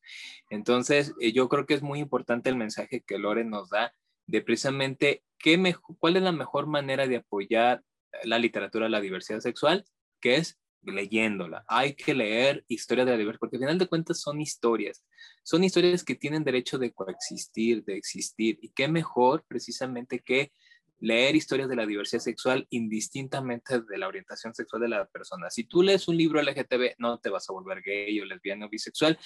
Entonces, 0.50 1.12
eh, 1.20 1.32
yo 1.32 1.48
creo 1.48 1.66
que 1.66 1.74
es 1.74 1.82
muy 1.82 1.98
importante 1.98 2.48
el 2.48 2.56
mensaje 2.56 3.02
que 3.04 3.18
Lore 3.18 3.44
nos 3.44 3.70
da 3.70 3.92
de 4.26 4.40
precisamente 4.40 5.24
qué 5.36 5.74
cuál 5.98 6.16
es 6.16 6.22
la 6.22 6.32
mejor 6.32 6.68
manera 6.68 7.08
de 7.08 7.16
apoyar 7.16 7.82
la 8.22 8.38
literatura 8.38 8.88
la 8.88 9.00
diversidad 9.00 9.40
sexual, 9.40 9.84
que 10.20 10.36
es 10.36 10.60
leyéndola. 10.82 11.64
Hay 11.68 11.94
que 11.94 12.14
leer 12.14 12.64
historia 12.68 13.04
de 13.04 13.12
la 13.12 13.16
diversidad, 13.18 13.40
porque 13.40 13.56
al 13.56 13.62
final 13.62 13.78
de 13.78 13.86
cuentas 13.86 14.20
son 14.20 14.40
historias. 14.40 15.04
Son 15.42 15.64
historias 15.64 16.04
que 16.04 16.14
tienen 16.14 16.44
derecho 16.44 16.78
de 16.78 16.92
coexistir, 16.92 17.84
de 17.84 17.96
existir. 17.96 18.58
Y 18.62 18.70
qué 18.70 18.88
mejor 18.88 19.44
precisamente 19.46 20.20
que 20.20 20.52
leer 21.00 21.34
historias 21.34 21.68
de 21.68 21.76
la 21.76 21.86
diversidad 21.86 22.20
sexual 22.20 22.66
indistintamente 22.70 23.80
de 23.80 23.98
la 23.98 24.08
orientación 24.08 24.54
sexual 24.54 24.82
de 24.82 24.88
la 24.88 25.06
persona. 25.06 25.50
Si 25.50 25.64
tú 25.64 25.82
lees 25.82 26.08
un 26.08 26.16
libro 26.16 26.40
LGTB, 26.40 26.96
no 26.98 27.18
te 27.18 27.30
vas 27.30 27.48
a 27.48 27.52
volver 27.52 27.82
gay 27.82 28.20
o 28.20 28.24
lesbiana 28.24 28.66
o 28.66 28.68
bisexual, 28.68 29.18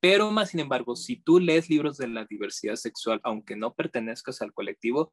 pero 0.00 0.30
más 0.30 0.50
sin 0.50 0.60
embargo, 0.60 0.94
si 0.94 1.16
tú 1.16 1.40
lees 1.40 1.68
libros 1.68 1.96
de 1.96 2.08
la 2.08 2.24
diversidad 2.26 2.76
sexual, 2.76 3.20
aunque 3.24 3.56
no 3.56 3.74
pertenezcas 3.74 4.40
al 4.40 4.52
colectivo, 4.52 5.12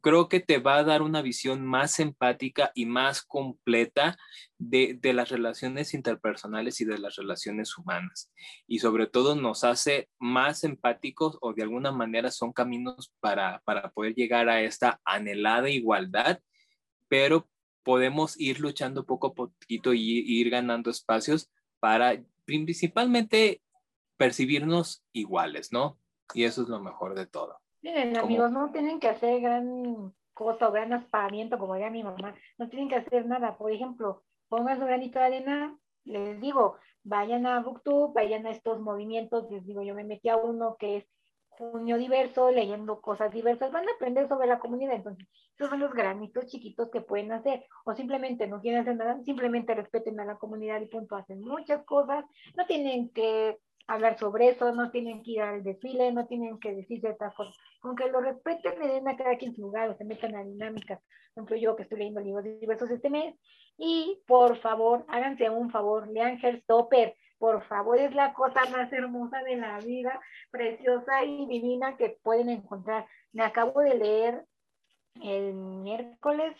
creo 0.00 0.28
que 0.28 0.40
te 0.40 0.58
va 0.58 0.76
a 0.76 0.84
dar 0.84 1.02
una 1.02 1.22
visión 1.22 1.64
más 1.66 1.98
empática 2.00 2.70
y 2.74 2.86
más 2.86 3.22
completa 3.22 4.16
de, 4.58 4.98
las 5.12 5.28
relaciones 5.28 5.94
interpersonales 5.94 6.80
y 6.80 6.84
de 6.84 6.98
las 6.98 7.16
relaciones 7.16 7.76
humanas. 7.76 8.30
Y 8.66 8.78
sobre 8.78 9.06
todo 9.06 9.34
nos 9.34 9.64
hace 9.64 10.08
más 10.18 10.64
empáticos 10.64 11.38
o 11.40 11.52
de 11.52 11.62
alguna 11.62 11.92
manera 11.92 12.30
son 12.30 12.52
caminos 12.52 13.12
para, 13.20 13.62
poder 13.94 14.14
llegar 14.14 14.48
a 14.48 14.62
esta 14.62 15.00
anhelada 15.04 15.68
igualdad, 15.68 16.40
pero 17.08 17.48
podemos 17.82 18.38
ir 18.40 18.60
luchando 18.60 19.04
poco 19.04 19.28
a 19.28 19.34
poquito 19.34 19.94
y 19.94 20.00
ir 20.00 20.50
ganando 20.50 20.90
espacios 20.90 21.50
para 21.80 22.22
principalmente 22.44 23.62
percibirnos 24.16 25.04
iguales, 25.12 25.72
¿no? 25.72 25.98
Y 26.34 26.44
eso 26.44 26.62
es 26.62 26.68
lo 26.68 26.80
mejor 26.80 27.14
de 27.14 27.26
todo. 27.26 27.60
Miren, 27.82 28.16
amigos, 28.16 28.50
no 28.50 28.70
tienen 28.72 29.00
que 29.00 29.08
hacer 29.08 29.40
gran 29.40 30.12
cosa 30.34 30.68
o 30.68 30.72
gran 30.72 30.92
aspamiento, 30.92 31.58
como 31.58 31.74
diría 31.74 31.90
mi 31.90 32.02
mamá. 32.02 32.34
No 32.58 32.68
tienen 32.68 32.88
que 32.88 32.96
hacer 32.96 33.26
nada. 33.26 33.56
Por 33.56 33.72
ejemplo, 33.72 34.22
pongan 34.48 34.78
su 34.78 34.84
granito 34.84 35.18
de 35.18 35.24
arena, 35.24 35.78
les 36.04 36.40
digo, 36.40 36.76
vayan 37.04 37.46
a 37.46 37.60
Booktube, 37.60 38.12
vayan 38.14 38.46
a 38.46 38.50
estos 38.50 38.80
movimientos, 38.80 39.50
les 39.50 39.64
digo, 39.64 39.82
yo 39.82 39.94
me 39.94 40.04
metí 40.04 40.28
a 40.28 40.36
uno 40.36 40.76
que 40.78 40.98
es 40.98 41.04
Junio 41.48 41.98
Diverso, 41.98 42.50
leyendo 42.50 43.00
cosas 43.00 43.32
diversas, 43.32 43.72
van 43.72 43.88
a 43.88 43.92
aprender 43.92 44.28
sobre 44.28 44.46
la 44.46 44.60
comunidad, 44.60 44.94
entonces 44.94 45.26
esos 45.56 45.68
son 45.68 45.80
los 45.80 45.92
granitos 45.92 46.46
chiquitos 46.46 46.88
que 46.90 47.00
pueden 47.00 47.32
hacer, 47.32 47.66
o 47.84 47.94
simplemente 47.94 48.46
no 48.46 48.60
quieren 48.60 48.82
hacer 48.82 48.94
nada, 48.94 49.20
simplemente 49.24 49.74
respeten 49.74 50.20
a 50.20 50.24
la 50.24 50.36
comunidad 50.36 50.80
y 50.80 50.86
punto, 50.86 51.16
hacen 51.16 51.40
muchas 51.40 51.84
cosas, 51.84 52.24
no 52.56 52.64
tienen 52.66 53.10
que 53.10 53.58
hablar 53.88 54.18
sobre 54.18 54.50
eso, 54.50 54.72
no 54.72 54.90
tienen 54.92 55.22
que 55.22 55.32
ir 55.32 55.40
al 55.40 55.64
desfile, 55.64 56.12
no 56.12 56.26
tienen 56.26 56.60
que 56.60 56.74
decir 56.74 57.00
ciertas 57.00 57.34
cosas. 57.34 57.56
Aunque 57.82 58.10
lo 58.10 58.20
respeten, 58.20 58.78
le 58.78 58.88
den 58.88 59.08
a 59.08 59.16
cada 59.16 59.36
quien 59.36 59.54
su 59.54 59.62
lugar 59.62 59.88
o 59.88 59.96
se 59.96 60.04
metan 60.04 60.34
a 60.34 60.44
dinámicas. 60.44 61.00
Por 61.34 61.44
ejemplo, 61.44 61.56
yo 61.56 61.76
que 61.76 61.84
estoy 61.84 61.98
leyendo 61.98 62.20
libros 62.20 62.44
diversos 62.44 62.90
este 62.90 63.10
mes. 63.10 63.34
Y 63.76 64.22
por 64.26 64.56
favor, 64.58 65.04
háganse 65.08 65.48
un 65.50 65.70
favor, 65.70 66.08
lean 66.08 66.38
Herstopper. 66.42 67.14
Por 67.38 67.62
favor, 67.62 67.98
es 67.98 68.12
la 68.14 68.34
cosa 68.34 68.64
más 68.72 68.92
hermosa 68.92 69.42
de 69.44 69.56
la 69.56 69.78
vida, 69.78 70.20
preciosa 70.50 71.24
y 71.24 71.46
divina 71.46 71.96
que 71.96 72.18
pueden 72.22 72.48
encontrar. 72.48 73.06
Me 73.32 73.44
acabo 73.44 73.80
de 73.80 73.94
leer 73.94 74.44
el 75.22 75.54
miércoles, 75.54 76.56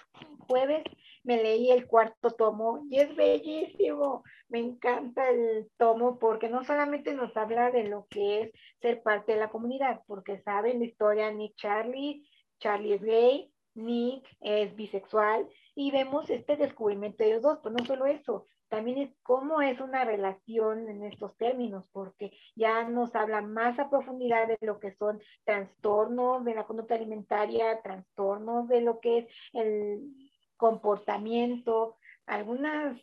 jueves, 0.47 0.85
me 1.25 1.43
leí 1.43 1.71
el 1.71 1.87
cuarto 1.87 2.31
tomo 2.31 2.85
y 2.91 3.01
es 3.01 3.15
bellísimo. 3.15 4.25
Me 4.49 4.61
encanta 4.61 5.29
el 5.29 5.71
tomo 5.77 6.19
porque 6.19 6.49
no 6.49 6.65
solamente 6.65 7.15
nos 7.15 7.37
habla 7.37 7.71
de 7.71 7.85
lo 7.85 8.07
que 8.09 8.41
es 8.41 8.53
ser 8.81 9.03
parte 9.03 9.33
de 9.33 9.39
la 9.39 9.51
comunidad, 9.51 10.01
porque 10.07 10.41
saben 10.41 10.79
la 10.79 10.87
historia 10.87 11.31
Nick 11.31 11.57
Charlie, 11.57 12.27
Charlie 12.59 12.95
es 12.95 13.03
gay, 13.03 13.53
Nick 13.75 14.27
es 14.41 14.75
bisexual 14.75 15.49
y 15.75 15.91
vemos 15.91 16.29
este 16.31 16.57
descubrimiento 16.57 17.23
de 17.23 17.35
los 17.35 17.43
dos, 17.43 17.59
pero 17.63 17.75
no 17.79 17.85
solo 17.85 18.07
eso, 18.07 18.47
también 18.69 18.99
es 18.99 19.11
cómo 19.23 19.61
es 19.61 19.81
una 19.81 20.05
relación 20.05 20.89
en 20.89 21.05
estos 21.05 21.37
términos, 21.37 21.85
porque 21.93 22.33
ya 22.55 22.85
nos 22.85 23.15
habla 23.15 23.41
más 23.41 23.79
a 23.79 23.91
profundidad 23.91 24.47
de 24.47 24.59
lo 24.61 24.79
que 24.79 24.93
son 24.93 25.21
trastornos 25.45 26.45
de 26.45 26.55
la 26.55 26.65
conducta 26.65 26.95
alimentaria, 26.95 27.81
trastornos 27.83 28.69
de 28.69 28.81
lo 28.83 29.01
que 29.01 29.19
es 29.19 29.27
el 29.53 30.13
comportamiento, 30.57 31.97
algunas 32.27 33.01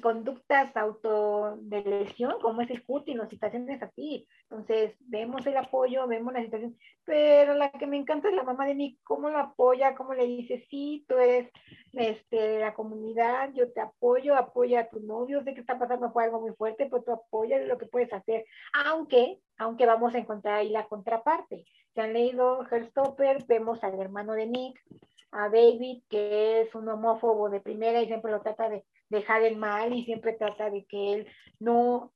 conductas 0.00 0.76
auto 0.76 1.56
de 1.60 1.82
lesión, 1.82 2.40
como 2.40 2.62
es 2.62 2.70
el 2.70 2.84
cutting 2.84 3.20
o 3.20 3.28
situaciones 3.28 3.82
así. 3.82 4.26
Entonces, 4.42 4.96
vemos 5.00 5.46
el 5.46 5.56
apoyo, 5.56 6.06
vemos 6.06 6.32
la 6.32 6.42
situación, 6.42 6.76
pero 7.04 7.54
la 7.54 7.70
que 7.70 7.86
me 7.86 7.96
encanta 7.96 8.28
es 8.28 8.34
la 8.34 8.42
mamá 8.42 8.66
de 8.66 8.74
mí, 8.74 8.98
cómo 9.04 9.30
la 9.30 9.40
apoya, 9.40 9.94
cómo 9.94 10.14
le 10.14 10.26
dice, 10.26 10.66
sí, 10.70 11.04
tú 11.08 11.16
eres 11.18 11.50
este, 11.92 12.60
la 12.60 12.74
comunidad, 12.74 13.52
yo 13.54 13.72
te 13.72 13.80
apoyo, 13.80 14.34
apoya 14.34 14.80
a 14.80 14.88
tu 14.88 15.00
novio, 15.00 15.42
sé 15.42 15.54
que 15.54 15.60
está 15.60 15.78
pasando 15.78 16.12
por 16.12 16.22
algo 16.22 16.40
muy 16.40 16.52
fuerte, 16.52 16.86
pero 16.90 17.02
tú 17.02 17.12
apoyas 17.12 17.66
lo 17.66 17.78
que 17.78 17.86
puedes 17.86 18.12
hacer, 18.12 18.44
aunque, 18.72 19.38
aunque 19.58 19.86
vamos 19.86 20.14
a 20.14 20.18
encontrar 20.18 20.56
ahí 20.56 20.70
la 20.70 20.86
contraparte. 20.86 21.64
Se 21.94 22.00
han 22.00 22.12
leído 22.12 22.66
Herstopper, 22.68 23.44
vemos 23.46 23.84
al 23.84 24.00
hermano 24.00 24.32
de 24.32 24.46
Nick, 24.46 24.80
a 25.30 25.48
David, 25.48 26.02
que 26.08 26.62
es 26.62 26.74
un 26.74 26.88
homófobo 26.88 27.50
de 27.50 27.60
primera 27.60 28.00
y 28.00 28.06
siempre 28.06 28.30
lo 28.30 28.40
trata 28.40 28.68
de 28.68 28.84
dejar 29.14 29.42
el 29.42 29.56
mal 29.56 29.94
y 29.94 30.04
siempre 30.04 30.34
trata 30.34 30.70
de 30.70 30.84
que 30.84 31.12
él 31.14 31.28
no 31.58 32.12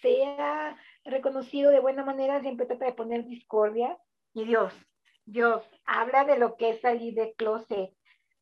sea 0.00 0.76
reconocido 1.04 1.70
de 1.70 1.80
buena 1.80 2.04
manera, 2.04 2.40
siempre 2.40 2.66
trata 2.66 2.84
de 2.84 2.92
poner 2.92 3.24
discordia. 3.24 3.98
Y 4.34 4.44
Dios, 4.44 4.72
Dios, 5.24 5.62
habla 5.84 6.24
de 6.24 6.38
lo 6.38 6.56
que 6.56 6.70
es 6.70 6.80
salir 6.80 7.14
de 7.14 7.34
closet. 7.34 7.90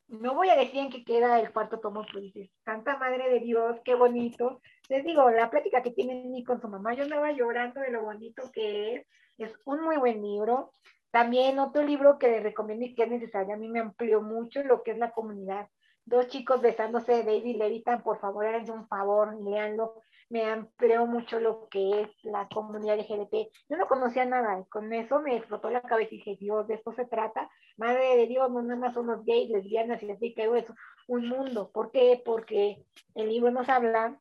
No 0.08 0.34
voy 0.34 0.48
a 0.48 0.56
decir 0.56 0.80
en 0.80 0.90
qué 0.90 1.04
queda 1.04 1.38
el 1.38 1.52
cuarto 1.52 1.78
tomo, 1.78 2.04
pues 2.10 2.24
dices, 2.24 2.50
Santa 2.64 2.98
Madre 2.98 3.30
de 3.30 3.40
Dios, 3.40 3.78
qué 3.84 3.94
bonito. 3.94 4.60
Les 4.88 5.04
digo, 5.04 5.30
la 5.30 5.50
plática 5.50 5.82
que 5.82 5.92
tiene 5.92 6.24
ni 6.24 6.42
con 6.42 6.60
su 6.60 6.68
mamá, 6.68 6.94
yo 6.94 7.04
andaba 7.04 7.30
llorando 7.32 7.80
de 7.80 7.92
lo 7.92 8.02
bonito 8.02 8.50
que 8.52 8.94
es. 8.94 9.06
Es 9.38 9.56
un 9.64 9.82
muy 9.82 9.96
buen 9.96 10.20
libro. 10.20 10.72
También 11.10 11.58
otro 11.58 11.82
libro 11.82 12.18
que 12.18 12.28
les 12.28 12.42
recomiendo 12.42 12.84
y 12.84 12.94
que 12.94 13.04
es 13.04 13.10
necesario, 13.10 13.54
a 13.54 13.56
mí 13.56 13.68
me 13.68 13.80
amplió 13.80 14.20
mucho 14.20 14.62
lo 14.62 14.82
que 14.82 14.92
es 14.92 14.98
la 14.98 15.10
comunidad 15.12 15.68
dos 16.04 16.28
chicos 16.28 16.60
besándose, 16.60 17.22
David 17.24 17.56
Levitan, 17.56 18.02
por 18.02 18.20
favor, 18.20 18.46
háganse 18.46 18.72
un 18.72 18.86
favor, 18.88 19.36
leanlo. 19.42 20.02
Me 20.28 20.44
amplió 20.44 21.06
mucho 21.06 21.40
lo 21.40 21.68
que 21.68 22.02
es 22.02 22.08
la 22.22 22.48
comunidad 22.48 22.98
LGBT. 22.98 23.50
Yo 23.68 23.76
no 23.76 23.88
conocía 23.88 24.24
nada, 24.24 24.64
con 24.70 24.92
eso 24.92 25.20
me 25.20 25.36
explotó 25.36 25.70
la 25.70 25.82
cabeza 25.82 26.14
y 26.14 26.18
dije, 26.18 26.36
Dios, 26.38 26.68
de 26.68 26.74
esto 26.74 26.92
se 26.92 27.04
trata. 27.04 27.50
Madre 27.76 28.16
de 28.16 28.26
Dios, 28.28 28.48
no 28.50 28.62
nada 28.62 28.78
más 28.78 28.94
son 28.94 29.08
los 29.08 29.24
gays, 29.24 29.50
lesbianas 29.50 30.02
y 30.02 30.10
así, 30.10 30.32
que 30.34 30.44
eso, 30.56 30.74
un 31.08 31.28
mundo. 31.28 31.70
¿Por 31.72 31.90
qué? 31.90 32.22
Porque 32.24 32.84
el 33.16 33.28
libro 33.28 33.50
nos 33.50 33.68
habla 33.68 34.20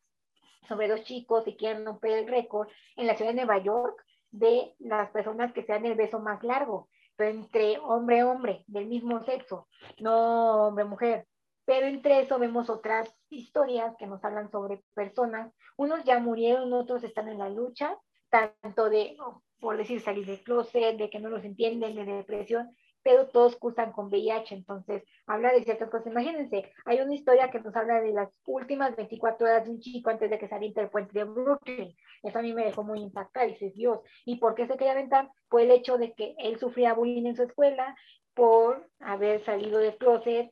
sobre 0.68 0.88
dos 0.88 1.02
chicos 1.04 1.44
que 1.44 1.56
quieren 1.56 1.84
romper 1.84 2.12
el 2.12 2.28
récord 2.28 2.68
en 2.96 3.06
la 3.06 3.14
ciudad 3.14 3.30
de 3.30 3.36
Nueva 3.36 3.58
York 3.58 4.04
de 4.30 4.74
las 4.78 5.10
personas 5.10 5.52
que 5.52 5.62
sean 5.62 5.86
el 5.86 5.94
beso 5.94 6.20
más 6.20 6.42
largo, 6.42 6.88
pero 7.16 7.30
entre 7.30 7.78
hombre-hombre, 7.78 8.64
del 8.66 8.86
mismo 8.86 9.20
sexo, 9.24 9.68
no 9.98 10.68
hombre-mujer 10.68 11.26
pero 11.70 11.86
entre 11.86 12.18
eso 12.18 12.36
vemos 12.40 12.68
otras 12.68 13.16
historias 13.28 13.94
que 13.96 14.08
nos 14.08 14.24
hablan 14.24 14.50
sobre 14.50 14.82
personas. 14.92 15.54
Unos 15.76 16.02
ya 16.02 16.18
murieron, 16.18 16.72
otros 16.72 17.04
están 17.04 17.28
en 17.28 17.38
la 17.38 17.48
lucha, 17.48 17.96
tanto 18.28 18.90
de, 18.90 19.16
por 19.60 19.76
decir, 19.76 20.00
salir 20.00 20.26
del 20.26 20.42
closet, 20.42 20.96
de 20.96 21.08
que 21.08 21.20
no 21.20 21.30
los 21.30 21.44
entienden, 21.44 21.94
de 21.94 22.04
depresión, 22.04 22.74
pero 23.04 23.28
todos 23.28 23.54
cursan 23.54 23.92
con 23.92 24.06
VIH, 24.06 24.52
entonces 24.52 25.04
habla 25.28 25.52
de 25.52 25.62
ciertas 25.62 25.88
cosas. 25.90 26.08
Imagínense, 26.08 26.72
hay 26.86 27.02
una 27.02 27.14
historia 27.14 27.52
que 27.52 27.60
nos 27.60 27.76
habla 27.76 28.00
de 28.00 28.14
las 28.14 28.30
últimas 28.46 28.96
24 28.96 29.46
horas 29.46 29.64
de 29.64 29.70
un 29.70 29.78
chico 29.78 30.10
antes 30.10 30.28
de 30.28 30.40
que 30.40 30.48
saliera 30.48 30.82
del 30.82 30.90
puente 30.90 31.16
de 31.16 31.22
Brooklyn. 31.22 31.94
Eso 32.24 32.36
a 32.36 32.42
mí 32.42 32.52
me 32.52 32.64
dejó 32.64 32.82
muy 32.82 32.98
impactada, 32.98 33.46
dices, 33.46 33.76
Dios, 33.76 34.00
¿y 34.24 34.40
por 34.40 34.56
qué 34.56 34.66
se 34.66 34.76
quería 34.76 34.94
aventar? 34.94 35.30
Fue 35.48 35.62
el 35.62 35.70
hecho 35.70 35.98
de 35.98 36.14
que 36.14 36.34
él 36.38 36.58
sufría 36.58 36.94
bullying 36.94 37.26
en 37.26 37.36
su 37.36 37.44
escuela 37.44 37.94
por 38.34 38.90
haber 38.98 39.44
salido 39.44 39.78
del 39.78 39.96
closet, 39.96 40.50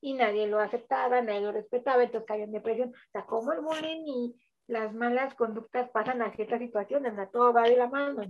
y 0.00 0.14
nadie 0.14 0.46
lo 0.46 0.60
aceptaba, 0.60 1.20
nadie 1.22 1.40
lo 1.40 1.52
respetaba, 1.52 2.02
entonces 2.02 2.26
cayó 2.26 2.44
en 2.44 2.52
depresión. 2.52 2.90
O 2.90 3.10
sea, 3.12 3.26
como 3.26 3.52
el 3.52 3.60
bullying 3.60 4.04
y 4.06 4.36
las 4.68 4.94
malas 4.94 5.34
conductas 5.34 5.90
pasan 5.90 6.22
a 6.22 6.32
ciertas 6.32 6.60
situaciones, 6.60 7.14
la 7.14 7.30
todo 7.30 7.52
va 7.52 7.62
de 7.62 7.76
la 7.76 7.88
mano. 7.88 8.22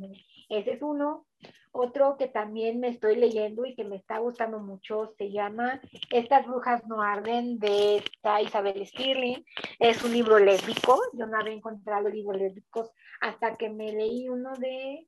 Ese 0.48 0.72
es 0.72 0.82
uno. 0.82 1.26
Otro 1.72 2.16
que 2.16 2.28
también 2.28 2.80
me 2.80 2.88
estoy 2.88 3.16
leyendo 3.16 3.66
y 3.66 3.74
que 3.74 3.84
me 3.84 3.96
está 3.96 4.18
gustando 4.18 4.58
mucho 4.58 5.12
se 5.18 5.30
llama 5.30 5.80
Estas 6.10 6.46
brujas 6.46 6.86
no 6.86 7.02
arden 7.02 7.58
de 7.58 8.02
Isabel 8.42 8.86
Stirling. 8.86 9.44
Es 9.78 10.02
un 10.02 10.12
libro 10.12 10.38
lésbico. 10.38 10.98
Yo 11.12 11.26
no 11.26 11.38
había 11.38 11.52
encontrado 11.52 12.08
libros 12.08 12.38
lésbicos 12.38 12.90
hasta 13.20 13.56
que 13.56 13.68
me 13.68 13.92
leí 13.92 14.28
uno 14.28 14.54
de 14.56 15.06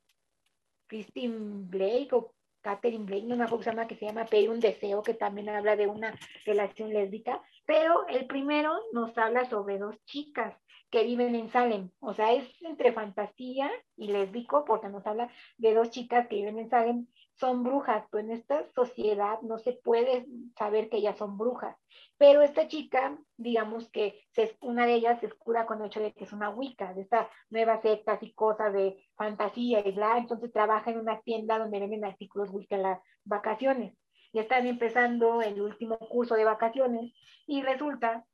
Christine 0.86 1.36
Blake 1.68 2.08
o 2.12 2.34
Catherine 2.62 3.04
Blake, 3.04 3.26
una 3.26 3.48
cosa 3.48 3.86
que 3.86 3.96
se 3.96 4.06
llama 4.06 4.26
Pedir 4.26 4.50
un 4.50 4.60
deseo, 4.60 5.02
que 5.02 5.14
también 5.14 5.48
habla 5.48 5.76
de 5.76 5.86
una 5.86 6.18
relación 6.44 6.90
lésbica, 6.90 7.42
pero 7.66 8.06
el 8.08 8.26
primero 8.26 8.74
nos 8.92 9.16
habla 9.16 9.48
sobre 9.48 9.78
dos 9.78 9.96
chicas 10.04 10.54
que 10.90 11.04
viven 11.04 11.34
en 11.36 11.50
Salem, 11.50 11.90
o 12.00 12.14
sea, 12.14 12.32
es 12.32 12.44
entre 12.62 12.92
fantasía 12.92 13.70
y 13.96 14.08
lésbico, 14.08 14.64
porque 14.64 14.88
nos 14.88 15.06
habla 15.06 15.30
de 15.56 15.74
dos 15.74 15.90
chicas 15.90 16.26
que 16.26 16.36
viven 16.36 16.58
en 16.58 16.68
Salem, 16.68 17.06
son 17.40 17.64
brujas, 17.64 18.04
pero 18.10 18.22
en 18.22 18.32
esta 18.32 18.70
sociedad 18.74 19.40
no 19.40 19.58
se 19.58 19.72
puede 19.72 20.26
saber 20.58 20.90
que 20.90 20.98
ellas 20.98 21.16
son 21.16 21.38
brujas. 21.38 21.74
Pero 22.18 22.42
esta 22.42 22.68
chica, 22.68 23.18
digamos 23.38 23.90
que 23.90 24.20
una 24.60 24.84
de 24.84 24.94
ellas 24.94 25.20
se 25.20 25.26
escuda 25.26 25.64
con 25.64 25.80
el 25.80 25.86
hecho 25.86 26.00
de 26.00 26.12
que 26.12 26.24
es 26.24 26.32
una 26.34 26.50
Wicca, 26.50 26.92
de 26.92 27.00
estas 27.00 27.28
nuevas 27.48 27.80
sectas 27.80 28.22
y 28.22 28.34
cosas 28.34 28.74
de 28.74 29.02
fantasía 29.16 29.80
y 29.86 29.92
bla, 29.92 30.18
entonces 30.18 30.52
trabaja 30.52 30.90
en 30.90 31.00
una 31.00 31.20
tienda 31.22 31.58
donde 31.58 31.80
venden 31.80 32.04
artículos 32.04 32.50
Wicca 32.50 32.76
en 32.76 32.82
las 32.82 33.00
vacaciones. 33.24 33.96
Y 34.32 34.38
están 34.38 34.66
empezando 34.66 35.40
el 35.40 35.60
último 35.60 35.98
curso 35.98 36.34
de 36.34 36.44
vacaciones 36.44 37.12
y 37.46 37.62
resulta 37.62 38.26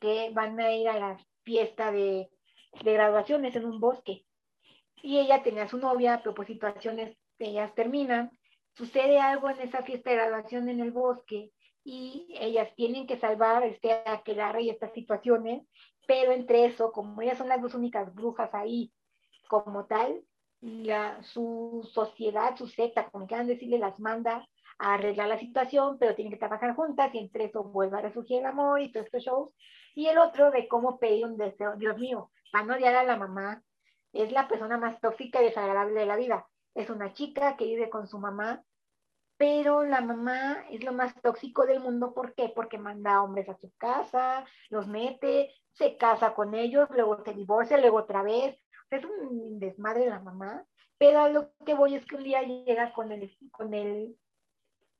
que 0.00 0.30
van 0.32 0.60
a 0.60 0.72
ir 0.72 0.88
a 0.88 0.98
la 0.98 1.18
fiesta 1.44 1.90
de, 1.90 2.28
graduaciones 2.82 3.56
en 3.56 3.64
un 3.64 3.80
bosque. 3.80 4.26
Y 5.02 5.18
ella 5.18 5.42
tenía 5.42 5.66
su 5.66 5.78
novia, 5.78 6.20
pero 6.22 6.34
por 6.34 6.46
situaciones 6.46 7.16
ellas 7.46 7.74
terminan, 7.74 8.30
sucede 8.74 9.18
algo 9.18 9.50
en 9.50 9.60
esa 9.60 9.82
fiesta 9.82 10.10
de 10.10 10.16
graduación 10.16 10.68
en 10.68 10.80
el 10.80 10.92
bosque 10.92 11.52
y 11.84 12.26
ellas 12.38 12.68
tienen 12.76 13.06
que 13.06 13.18
salvar 13.18 13.62
este 13.64 13.92
aquelarre 14.06 14.62
y 14.62 14.70
estas 14.70 14.92
situaciones, 14.92 15.66
pero 16.06 16.32
entre 16.32 16.66
eso, 16.66 16.92
como 16.92 17.20
ellas 17.22 17.38
son 17.38 17.48
las 17.48 17.62
dos 17.62 17.74
únicas 17.74 18.14
brujas 18.14 18.50
ahí 18.54 18.92
como 19.48 19.86
tal, 19.86 20.22
la, 20.60 21.22
su 21.22 21.88
sociedad, 21.92 22.56
su 22.56 22.66
secta, 22.66 23.08
como 23.10 23.26
quieran 23.26 23.46
decirle, 23.46 23.78
las 23.78 23.98
manda 23.98 24.46
a 24.78 24.94
arreglar 24.94 25.28
la 25.28 25.38
situación, 25.38 25.98
pero 25.98 26.14
tienen 26.14 26.32
que 26.32 26.38
trabajar 26.38 26.74
juntas 26.74 27.14
y 27.14 27.18
entre 27.18 27.44
eso 27.44 27.64
vuelve 27.64 27.98
a 27.98 28.02
resurgir 28.02 28.40
el 28.40 28.46
amor 28.46 28.80
y 28.80 28.92
todos 28.92 29.06
estos 29.06 29.24
shows. 29.24 29.54
Y 29.94 30.06
el 30.06 30.18
otro 30.18 30.50
de 30.50 30.68
cómo 30.68 30.98
pedir 30.98 31.26
un 31.26 31.36
deseo, 31.36 31.76
Dios 31.76 31.98
mío, 31.98 32.30
para 32.52 32.64
no 32.64 32.74
odiar 32.74 32.94
a 32.94 33.04
la 33.04 33.16
mamá, 33.16 33.62
es 34.12 34.32
la 34.32 34.48
persona 34.48 34.78
más 34.78 35.00
tóxica 35.00 35.40
y 35.40 35.46
desagradable 35.46 36.00
de 36.00 36.06
la 36.06 36.16
vida. 36.16 36.46
Es 36.78 36.90
una 36.90 37.12
chica 37.12 37.56
que 37.56 37.64
vive 37.64 37.90
con 37.90 38.06
su 38.06 38.18
mamá 38.18 38.64
pero 39.38 39.84
la 39.84 40.00
mamá 40.00 40.64
es 40.68 40.82
lo 40.84 40.92
más 40.92 41.14
tóxico 41.22 41.64
del 41.64 41.80
mundo. 41.80 42.12
¿Por 42.12 42.34
qué? 42.34 42.52
Porque 42.54 42.76
manda 42.76 43.22
hombres 43.22 43.48
a 43.48 43.56
su 43.56 43.72
casa, 43.78 44.44
los 44.68 44.88
mete, 44.88 45.54
se 45.72 45.96
casa 45.96 46.34
con 46.34 46.54
ellos, 46.54 46.88
luego 46.90 47.22
se 47.24 47.32
divorcia, 47.32 47.78
luego 47.78 47.98
otra 47.98 48.22
vez. 48.22 48.60
Es 48.90 49.04
un 49.04 49.60
desmadre 49.60 50.10
la 50.10 50.18
mamá. 50.18 50.64
Pero 50.98 51.20
a 51.20 51.28
lo 51.28 51.52
que 51.64 51.74
voy 51.74 51.94
es 51.94 52.04
que 52.04 52.16
un 52.16 52.24
día 52.24 52.42
llega 52.42 52.92
con 52.92 53.12
el, 53.12 53.32
con 53.52 53.72
el 53.74 54.18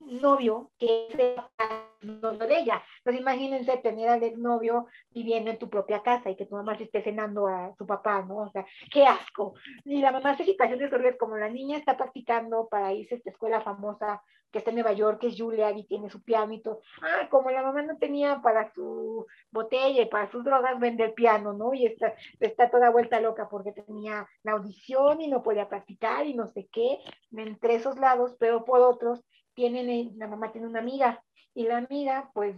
novio 0.01 0.71
que 0.79 1.09
es 1.09 1.19
el 1.19 2.21
novio 2.21 2.47
de 2.47 2.59
ella. 2.59 2.83
Entonces 2.99 3.21
imagínense 3.21 3.77
tener 3.79 4.09
al 4.09 4.41
novio 4.41 4.87
viviendo 5.11 5.51
en 5.51 5.59
tu 5.59 5.69
propia 5.69 6.03
casa 6.03 6.31
y 6.31 6.37
que 6.37 6.47
tu 6.47 6.55
mamá 6.55 6.77
se 6.77 6.85
esté 6.85 7.03
cenando 7.03 7.47
a 7.47 7.75
su 7.77 7.87
papá, 7.87 8.23
¿no? 8.23 8.39
O 8.39 8.51
sea, 8.51 8.65
qué 8.93 9.05
asco. 9.05 9.55
Y 9.85 10.01
la 10.01 10.13
mamá 10.13 10.31
hace 10.31 10.45
situaciones 10.45 10.93
horribles 10.93 11.19
como 11.19 11.37
la 11.37 11.49
niña 11.49 11.77
está 11.77 11.97
practicando 11.97 12.69
para 12.69 12.93
irse 12.93 13.15
a 13.15 13.19
esta 13.19 13.31
escuela 13.31 13.61
famosa 13.61 14.23
que 14.51 14.59
está 14.59 14.71
en 14.71 14.77
Nueva 14.77 14.93
York, 14.93 15.21
que 15.21 15.27
es 15.29 15.35
Julia, 15.39 15.71
y 15.73 15.85
tiene 15.85 16.09
su 16.09 16.23
piano 16.23 16.53
y 16.53 16.63
todo. 16.63 16.81
Ah, 17.03 17.29
como 17.31 17.51
la 17.51 17.63
mamá 17.63 17.83
no 17.83 17.99
tenía 17.99 18.41
para 18.41 18.73
su 18.73 19.27
botella 19.51 20.03
y 20.03 20.07
para 20.07 20.31
sus 20.31 20.45
drogas, 20.45 20.79
vende 20.81 21.05
el 21.05 21.13
piano, 21.13 21.53
¿no? 21.53 21.75
Y 21.75 21.87
está, 21.87 22.15
está 22.41 22.71
toda 22.71 22.91
vuelta 22.91 23.21
loca 23.21 23.49
porque 23.51 23.73
tenía 23.73 24.27
la 24.43 24.53
audición 24.53 25.21
y 25.21 25.29
no 25.29 25.43
podía 25.43 25.69
practicar 25.69 26.27
y 26.27 26.35
no 26.35 26.47
sé 26.49 26.69
qué, 26.73 26.99
entre 27.33 27.75
esos 27.75 27.99
lados, 27.99 28.37
pero 28.39 28.65
por 28.65 28.81
otros 28.81 29.23
tienen, 29.59 30.13
la 30.17 30.29
mamá 30.29 30.53
tiene 30.53 30.69
una 30.69 30.79
amiga 30.79 31.21
y 31.53 31.65
la 31.65 31.79
amiga, 31.79 32.31
pues 32.33 32.57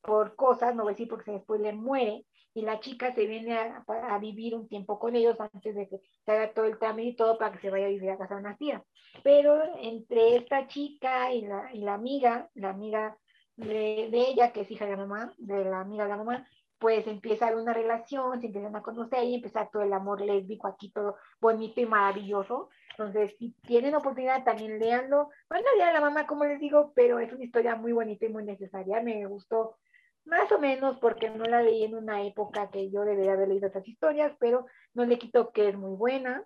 por 0.00 0.36
cosas, 0.36 0.76
no 0.76 0.84
voy 0.84 0.92
a 0.92 0.94
decir 0.94 1.08
porque 1.08 1.32
después 1.32 1.60
le 1.60 1.72
muere, 1.72 2.24
y 2.54 2.62
la 2.62 2.78
chica 2.78 3.12
se 3.12 3.26
viene 3.26 3.58
a, 3.58 4.18
vivir 4.18 4.54
un 4.54 4.68
tiempo 4.68 4.98
con 5.00 5.16
ellos 5.16 5.36
antes 5.40 5.74
de 5.74 5.88
que 5.88 6.00
se 6.24 6.32
haga 6.32 6.54
todo 6.54 6.66
el 6.66 6.78
trámite 6.78 7.08
y 7.08 7.16
todo 7.16 7.36
para 7.36 7.50
que 7.52 7.58
se 7.58 7.68
vaya 7.68 7.86
a 7.86 7.90
vivir 7.90 8.08
a 8.10 8.16
casa 8.16 8.36
de 8.36 8.40
una 8.40 8.56
tía. 8.56 8.84
Pero 9.24 9.60
entre 9.80 10.36
esta 10.36 10.68
chica 10.68 11.32
y 11.32 11.42
la, 11.42 11.74
y 11.74 11.80
la 11.80 11.94
amiga, 11.94 12.48
la 12.54 12.70
amiga 12.70 13.18
de, 13.56 14.08
de, 14.10 14.20
ella, 14.30 14.52
que 14.52 14.60
es 14.60 14.70
hija 14.70 14.84
de 14.84 14.92
la 14.92 14.96
mamá, 14.98 15.34
de 15.38 15.64
la 15.64 15.80
amiga 15.80 16.04
de 16.04 16.10
la 16.10 16.16
mamá, 16.16 16.46
pues 16.78 17.06
empieza 17.06 17.54
una 17.56 17.72
relación, 17.72 18.40
se 18.40 18.46
empiezan 18.46 18.76
a 18.76 18.82
conocer 18.82 19.24
y 19.24 19.34
empieza 19.34 19.68
todo 19.70 19.82
el 19.82 19.92
amor 19.92 20.20
lésbico 20.20 20.68
aquí, 20.68 20.90
todo 20.92 21.16
bonito 21.40 21.80
y 21.80 21.86
maravilloso. 21.86 22.68
Entonces, 22.98 23.36
si 23.38 23.50
tienen 23.66 23.94
oportunidad, 23.94 24.42
también 24.42 24.78
leanlo. 24.78 25.28
Bueno, 25.50 25.66
ya 25.78 25.92
la 25.92 26.00
mamá, 26.00 26.26
como 26.26 26.44
les 26.44 26.58
digo, 26.58 26.92
pero 26.94 27.18
es 27.18 27.30
una 27.32 27.44
historia 27.44 27.74
muy 27.74 27.92
bonita 27.92 28.24
y 28.24 28.30
muy 28.30 28.44
necesaria. 28.44 29.02
Me 29.02 29.26
gustó 29.26 29.76
más 30.24 30.50
o 30.50 30.58
menos 30.58 30.96
porque 30.98 31.28
no 31.28 31.44
la 31.44 31.62
leí 31.62 31.84
en 31.84 31.94
una 31.94 32.22
época 32.24 32.70
que 32.70 32.90
yo 32.90 33.02
debería 33.04 33.34
haber 33.34 33.48
leído 33.48 33.68
otras 33.68 33.86
historias, 33.86 34.32
pero 34.40 34.66
no 34.94 35.04
le 35.04 35.18
quito 35.18 35.52
que 35.52 35.68
es 35.68 35.76
muy 35.76 35.94
buena. 35.94 36.44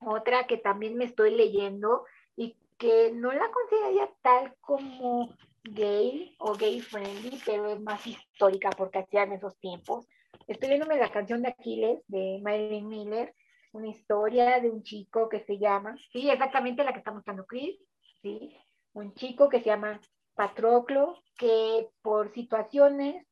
Otra 0.00 0.46
que 0.46 0.56
también 0.56 0.96
me 0.96 1.04
estoy 1.04 1.34
leyendo 1.34 2.04
y 2.36 2.56
que 2.78 3.12
no 3.12 3.32
la 3.32 3.50
consideraría 3.50 4.10
tal 4.22 4.54
como 4.60 5.34
gay 5.62 6.34
o 6.38 6.54
gay 6.54 6.80
friendly, 6.80 7.38
pero 7.44 7.66
es 7.68 7.80
más 7.80 8.06
histórica 8.06 8.70
porque 8.70 9.00
hacían 9.00 9.32
esos 9.32 9.58
tiempos. 9.58 10.06
Estoy 10.46 10.70
viéndome 10.70 10.96
la 10.96 11.10
canción 11.10 11.42
de 11.42 11.48
Aquiles 11.48 12.02
de 12.08 12.40
Marilyn 12.42 12.88
Miller, 12.88 13.34
una 13.76 13.88
historia 13.88 14.60
de 14.60 14.70
un 14.70 14.82
chico 14.82 15.28
que 15.28 15.40
se 15.40 15.58
llama, 15.58 15.96
sí, 16.12 16.28
exactamente 16.30 16.84
la 16.84 16.92
que 16.92 16.98
está 16.98 17.12
mostrando 17.12 17.46
Chris, 17.46 17.78
sí, 18.22 18.56
un 18.92 19.14
chico 19.14 19.48
que 19.48 19.60
se 19.60 19.66
llama 19.66 20.00
Patroclo, 20.34 21.22
que 21.36 21.90
por 22.02 22.32
situaciones 22.32 23.26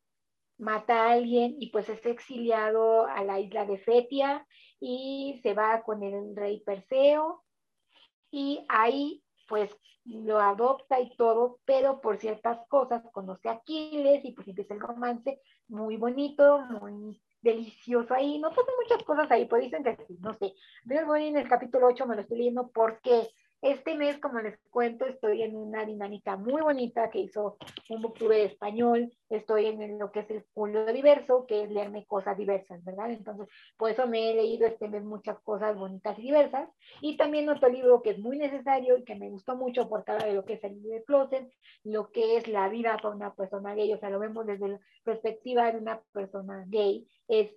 mata 0.59 1.05
a 1.05 1.13
alguien 1.13 1.57
y 1.59 1.71
pues 1.71 1.89
es 1.89 2.05
exiliado 2.07 3.07
a 3.07 3.25
la 3.25 3.41
isla 3.41 3.65
de 3.65 3.79
Fetia 3.79 4.47
y 4.79 5.41
se 5.43 5.55
va 5.55 5.83
con 5.83 6.03
el 6.03 6.37
rey 6.37 6.61
Perseo 6.61 7.43
y 8.31 8.65
ahí 8.69 9.23
pues 9.49 9.77
lo 10.05 10.39
adopta 10.39 11.01
y 11.01 11.15
todo, 11.17 11.61
pero 11.65 12.01
por 12.01 12.19
ciertas 12.19 12.59
cosas 12.69 13.03
conoce 13.13 13.49
a 13.49 13.53
Aquiles 13.53 14.25
y 14.25 14.33
pues 14.33 14.47
empieza 14.49 14.75
el 14.75 14.81
romance 14.81 15.41
muy 15.69 15.97
bonito, 15.97 16.61
muy 16.61 17.23
delicioso 17.45 18.15
ahí. 18.15 18.39
No 18.39 18.49
pasan 18.49 18.75
muchas 18.83 19.05
cosas 19.05 19.31
ahí, 19.31 19.45
pues 19.45 19.63
dicen 19.63 19.85
que 19.85 19.97
sí, 20.09 20.17
no 20.21 20.35
sé. 20.35 20.55
Pero 20.89 21.07
voy 21.07 21.27
en 21.27 21.37
el 21.37 21.49
capítulo 21.49 21.87
8, 21.87 22.07
me 22.07 22.17
lo 22.17 22.23
estoy 22.23 22.39
leyendo 22.39 22.69
porque 22.69 23.29
este 23.65 23.95
mes, 23.95 24.19
como 24.19 24.41
les 24.41 24.59
cuento, 24.69 25.07
estoy 25.07 25.43
en 25.43 25.57
una 25.57 25.87
dinámica 25.87 26.37
muy 26.37 26.61
bonita 26.61 27.09
que 27.09 27.21
hizo 27.21 27.57
un 27.89 28.03
booktuber 28.03 28.41
español. 28.41 29.11
Estoy 29.31 29.67
en 29.67 29.99
lo 29.99 30.13
que 30.13 30.21
es 30.21 30.31
el 30.31 30.45
Julio 30.53 30.85
Diverso, 30.93 31.47
que 31.47 31.63
es 31.63 31.71
leerme 31.71 32.05
cosas 32.05 32.37
diversas, 32.37 32.85
¿verdad? 32.85 33.11
Entonces, 33.11 33.49
por 33.79 33.91
eso 33.91 34.07
me 34.07 34.31
he 34.31 34.35
leído 34.35 34.67
este 34.67 34.87
mes 34.89 35.03
muchas 35.03 35.41
cosas 35.41 35.79
bonitas 35.79 36.19
y 36.19 36.23
diversas. 36.23 36.69
Y 37.01 37.17
también 37.17 37.49
otro 37.49 37.71
libro 37.71 38.03
que 38.03 38.11
es 38.11 38.19
muy 38.19 38.37
necesario 38.37 38.99
y 38.99 39.05
que 39.05 39.15
me 39.15 39.31
gustó 39.31 39.57
mucho 39.57 39.89
porque 39.89 40.13
habla 40.13 40.27
de 40.27 40.35
lo 40.35 40.45
que 40.45 40.55
es 40.55 40.65
el 40.65 40.83
del 40.83 41.03
closet, 41.05 41.51
lo 41.85 42.11
que 42.11 42.37
es 42.37 42.47
la 42.49 42.69
vida 42.69 42.99
para 42.99 43.15
una 43.15 43.35
persona 43.35 43.75
gay. 43.75 43.91
O 43.95 43.99
sea, 43.99 44.11
lo 44.11 44.19
vemos 44.19 44.45
desde 44.45 44.69
la 44.69 44.81
perspectiva 45.05 45.73
de 45.73 45.79
una 45.79 46.03
persona 46.13 46.67
gay. 46.69 47.09
Es 47.29 47.51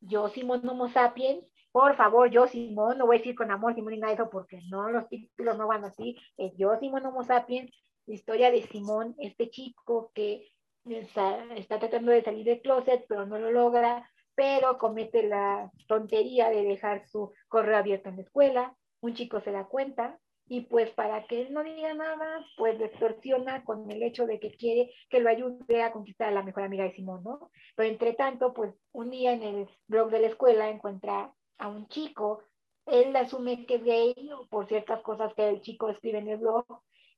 yo, 0.00 0.28
Simón 0.28 0.68
Homo 0.68 0.88
sapiens, 0.88 1.42
por 1.74 1.96
favor, 1.96 2.30
yo 2.30 2.46
Simón, 2.46 2.98
no 2.98 3.06
voy 3.06 3.16
a 3.16 3.18
decir 3.18 3.34
con 3.34 3.50
amor 3.50 3.74
Simón 3.74 3.94
y 3.94 3.98
nada 3.98 4.14
de 4.14 4.22
eso 4.22 4.30
porque 4.30 4.60
no, 4.70 4.90
los 4.90 5.08
títulos 5.08 5.58
no 5.58 5.66
van 5.66 5.84
así, 5.84 6.16
es 6.36 6.52
yo 6.56 6.78
Simón 6.78 7.04
Homo 7.04 7.24
sapiens, 7.24 7.68
la 8.06 8.14
historia 8.14 8.52
de 8.52 8.62
Simón, 8.62 9.16
este 9.18 9.50
chico 9.50 10.12
que 10.14 10.46
está, 10.84 11.42
está 11.56 11.80
tratando 11.80 12.12
de 12.12 12.22
salir 12.22 12.44
del 12.44 12.60
closet, 12.60 13.04
pero 13.08 13.26
no 13.26 13.40
lo 13.40 13.50
logra, 13.50 14.08
pero 14.36 14.78
comete 14.78 15.24
la 15.24 15.72
tontería 15.88 16.48
de 16.48 16.62
dejar 16.62 17.08
su 17.08 17.32
correo 17.48 17.76
abierto 17.76 18.08
en 18.08 18.16
la 18.18 18.22
escuela, 18.22 18.76
un 19.00 19.14
chico 19.14 19.40
se 19.40 19.50
da 19.50 19.64
cuenta, 19.64 20.20
y 20.46 20.60
pues 20.60 20.90
para 20.90 21.26
que 21.26 21.42
él 21.42 21.52
no 21.52 21.64
diga 21.64 21.92
nada, 21.92 22.46
pues 22.56 22.78
le 22.78 22.84
extorsiona 22.84 23.64
con 23.64 23.90
el 23.90 24.00
hecho 24.04 24.26
de 24.26 24.38
que 24.38 24.52
quiere 24.52 24.92
que 25.10 25.18
lo 25.18 25.28
ayude 25.28 25.82
a 25.82 25.90
conquistar 25.90 26.28
a 26.28 26.34
la 26.34 26.44
mejor 26.44 26.62
amiga 26.62 26.84
de 26.84 26.92
Simón, 26.92 27.24
¿no? 27.24 27.50
Pero 27.74 27.88
entre 27.88 28.12
tanto, 28.12 28.54
pues 28.54 28.72
un 28.92 29.10
día 29.10 29.32
en 29.32 29.42
el 29.42 29.68
blog 29.88 30.10
de 30.10 30.20
la 30.20 30.28
escuela 30.28 30.68
encuentra 30.68 31.34
a 31.58 31.68
un 31.68 31.88
chico, 31.88 32.42
él 32.86 33.14
asume 33.16 33.66
que 33.66 33.76
es 33.76 33.84
gay 33.84 34.30
por 34.50 34.66
ciertas 34.66 35.00
cosas 35.02 35.32
que 35.34 35.48
el 35.48 35.60
chico 35.60 35.88
escribe 35.88 36.18
en 36.18 36.28
el 36.28 36.38
blog 36.38 36.66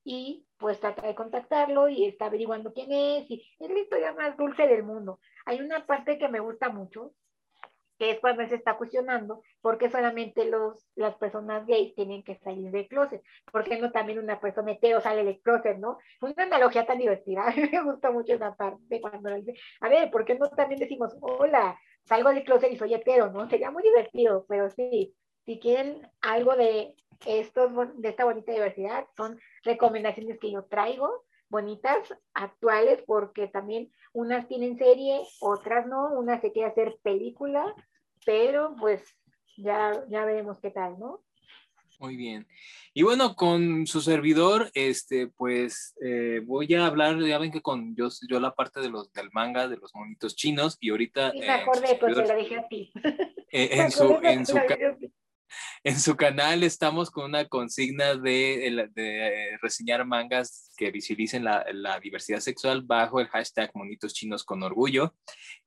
y 0.04 0.46
pues 0.58 0.78
trata 0.78 1.06
de 1.06 1.16
contactarlo 1.16 1.88
y 1.88 2.04
está 2.04 2.26
averiguando 2.26 2.72
quién 2.72 2.92
es 2.92 3.28
y 3.28 3.44
es 3.58 3.70
la 3.70 3.78
historia 3.78 4.12
más 4.12 4.36
dulce 4.36 4.68
del 4.68 4.84
mundo. 4.84 5.18
Hay 5.44 5.60
una 5.60 5.84
parte 5.84 6.18
que 6.18 6.28
me 6.28 6.38
gusta 6.38 6.68
mucho, 6.68 7.12
que 7.98 8.10
es 8.10 8.20
cuando 8.20 8.46
se 8.46 8.54
está 8.54 8.76
cuestionando 8.76 9.42
por 9.60 9.78
qué 9.78 9.90
solamente 9.90 10.44
los, 10.44 10.86
las 10.94 11.16
personas 11.16 11.66
gays 11.66 11.94
tienen 11.94 12.22
que 12.22 12.36
salir 12.36 12.70
del 12.70 12.86
closet, 12.88 13.22
por 13.50 13.64
qué 13.64 13.80
no 13.80 13.90
también 13.90 14.18
una 14.18 14.38
persona 14.38 14.72
hetero 14.72 15.00
sale 15.00 15.24
del 15.24 15.40
closet, 15.40 15.78
¿no? 15.78 15.98
Una 16.20 16.44
analogía 16.44 16.86
tan 16.86 16.98
divertida, 16.98 17.44
a 17.48 17.50
mí 17.50 17.68
me 17.70 17.82
gusta 17.82 18.10
mucho 18.10 18.34
esa 18.34 18.54
parte 18.54 19.00
cuando 19.00 19.30
a 19.80 19.88
ver, 19.88 20.10
¿por 20.10 20.24
qué 20.24 20.36
no 20.36 20.48
también 20.50 20.78
decimos, 20.78 21.16
hola, 21.20 21.78
salgo 22.06 22.30
del 22.30 22.44
closet 22.44 22.72
y 22.72 22.76
soy 22.76 22.94
hetero, 22.94 23.30
¿no? 23.30 23.48
Sería 23.50 23.70
muy 23.70 23.82
divertido, 23.82 24.46
pero 24.48 24.70
sí, 24.70 25.14
si 25.44 25.58
quieren 25.58 26.08
algo 26.20 26.56
de, 26.56 26.94
estos, 27.26 27.72
de 27.96 28.08
esta 28.08 28.24
bonita 28.24 28.52
diversidad, 28.52 29.06
son 29.16 29.38
recomendaciones 29.62 30.38
que 30.38 30.50
yo 30.50 30.64
traigo, 30.64 31.24
bonitas, 31.48 32.14
actuales, 32.34 33.02
porque 33.06 33.46
también 33.46 33.92
unas 34.12 34.48
tienen 34.48 34.78
serie, 34.78 35.20
otras 35.40 35.86
no, 35.86 36.12
una 36.12 36.40
se 36.40 36.52
quiere 36.52 36.70
hacer 36.70 36.96
película, 37.02 37.74
pero 38.24 38.74
pues 38.80 39.02
ya, 39.56 40.04
ya 40.08 40.24
veremos 40.24 40.60
qué 40.60 40.70
tal, 40.70 40.98
¿no? 40.98 41.20
Muy 41.98 42.16
bien. 42.16 42.46
Y 42.92 43.02
bueno, 43.02 43.36
con 43.36 43.86
su 43.86 44.00
servidor, 44.00 44.70
este, 44.74 45.26
pues 45.28 45.94
eh, 46.02 46.40
voy 46.44 46.72
a 46.74 46.86
hablar, 46.86 47.18
ya 47.20 47.38
ven 47.38 47.52
que 47.52 47.62
con 47.62 47.94
yo, 47.94 48.08
yo 48.28 48.40
la 48.40 48.54
parte 48.54 48.80
de 48.80 48.88
los 48.88 49.12
del 49.12 49.30
manga, 49.32 49.68
de 49.68 49.76
los 49.76 49.94
monitos 49.94 50.34
chinos, 50.34 50.76
y 50.80 50.90
ahorita. 50.90 51.32
Sí, 51.32 51.40
me 51.40 51.50
acordé, 51.50 51.92
eh, 51.92 51.98
pues 52.00 52.16
lo 52.16 52.36
dije 52.36 52.56
a 52.56 52.68
ti. 52.68 52.92
Eh, 53.52 53.80
en, 53.80 53.92
su, 53.92 54.18
en, 54.22 54.44
su, 54.44 54.58
en 55.84 56.00
su 56.00 56.16
canal 56.16 56.64
estamos 56.64 57.10
con 57.10 57.26
una 57.26 57.46
consigna 57.46 58.16
de, 58.16 58.90
de 58.92 59.56
reseñar 59.62 60.04
mangas 60.04 60.72
que 60.76 60.90
visualicen 60.90 61.44
la, 61.44 61.64
la, 61.72 61.98
diversidad 62.00 62.40
sexual 62.40 62.82
bajo 62.82 63.20
el 63.20 63.28
hashtag 63.28 63.70
monitos 63.72 64.12
chinos 64.12 64.44
con 64.44 64.64
orgullo. 64.64 65.14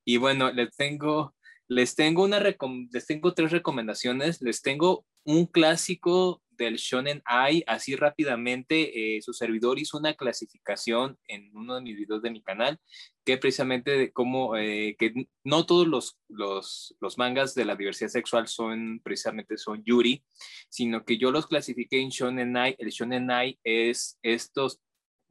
Y 0.04 0.18
bueno, 0.18 0.52
les 0.52 0.76
tengo, 0.76 1.34
les 1.70 1.96
tengo, 1.96 2.24
una 2.24 2.40
les 2.40 3.06
tengo 3.06 3.34
tres 3.34 3.52
recomendaciones. 3.52 4.42
Les 4.42 4.62
tengo 4.62 5.06
un 5.24 5.46
clásico 5.46 6.42
del 6.50 6.76
Shonen 6.76 7.22
Ai, 7.26 7.64
así 7.68 7.96
rápidamente, 7.96 9.16
eh, 9.16 9.22
su 9.22 9.34
servidor 9.34 9.80
hizo 9.80 9.98
una 9.98 10.16
clasificación 10.16 11.18
en 11.28 11.56
uno 11.56 11.76
de 11.76 11.82
mis 11.82 11.96
videos 11.96 12.22
de 12.22 12.32
mi 12.32 12.42
canal, 12.42 12.78
que 13.24 13.38
precisamente 13.38 13.92
de 13.92 14.12
eh, 14.58 14.96
que 15.00 15.14
no 15.46 15.66
todos 15.66 15.88
los, 15.88 16.18
los, 16.28 16.98
los, 17.00 17.18
mangas 17.18 17.56
de 17.56 17.64
la 17.64 17.78
diversidad 17.78 18.10
sexual 18.10 18.48
son 18.48 19.00
precisamente 19.02 19.58
son 19.58 19.84
Yuri, 19.86 20.26
sino 20.68 21.06
que 21.06 21.18
yo 21.18 21.32
los 21.32 21.48
clasifiqué 21.48 22.02
en 22.02 22.10
Shonen 22.10 22.58
Ai. 22.58 22.76
El 22.78 22.90
Shonen 22.90 23.32
Ai 23.32 23.58
es 23.64 24.20
estos 24.22 24.82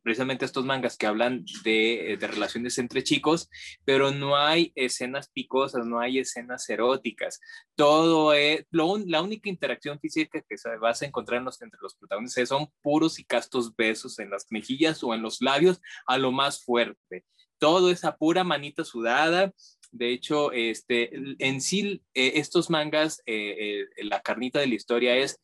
precisamente 0.09 0.47
estos 0.47 0.65
mangas 0.65 0.97
que 0.97 1.07
hablan 1.07 1.45
de, 1.65 2.17
de, 2.19 2.27
relaciones 2.27 2.79
entre 2.79 3.03
chicos, 3.03 3.51
pero 3.85 4.11
no 4.11 4.39
hay 4.39 4.73
escenas 4.75 5.29
picosas, 5.29 5.85
no 5.85 6.01
hay 6.01 6.19
escenas 6.19 6.67
eróticas. 6.71 7.43
Todo 7.75 8.33
es, 8.33 8.65
lo, 8.71 8.97
la 9.05 9.21
única 9.21 9.51
interacción 9.51 10.01
física 10.01 10.43
que 10.49 10.57
se 10.57 10.79
vas 10.79 11.03
a 11.03 11.05
encontrar 11.05 11.43
entre 11.43 11.79
los 11.83 11.95
protagonistas 11.95 12.49
son 12.49 12.73
puros 12.81 13.19
y 13.19 13.25
castos 13.25 13.77
besos 13.77 14.19
en 14.19 14.31
las 14.31 14.47
mejillas 14.49 15.05
o 15.05 15.13
en 15.13 15.21
los 15.21 15.43
labios 15.43 15.79
a 16.07 16.17
lo 16.17 16.33
más 16.33 16.65
fuerte. 16.65 17.27
Todo 17.59 17.91
esa 17.91 18.17
pura 18.17 18.45
manita 18.45 18.85
sudada, 18.85 19.53
de 19.91 20.11
hecho, 20.11 20.53
este, 20.53 21.11
en 21.39 21.61
sí, 21.61 22.03
eh, 22.15 22.33
estos 22.37 22.71
mangas, 22.71 23.23
eh, 23.27 23.85
eh, 23.99 24.05
la 24.05 24.23
carnita 24.23 24.59
de 24.59 24.69
la 24.69 24.75
historia 24.75 25.17
es 25.17 25.39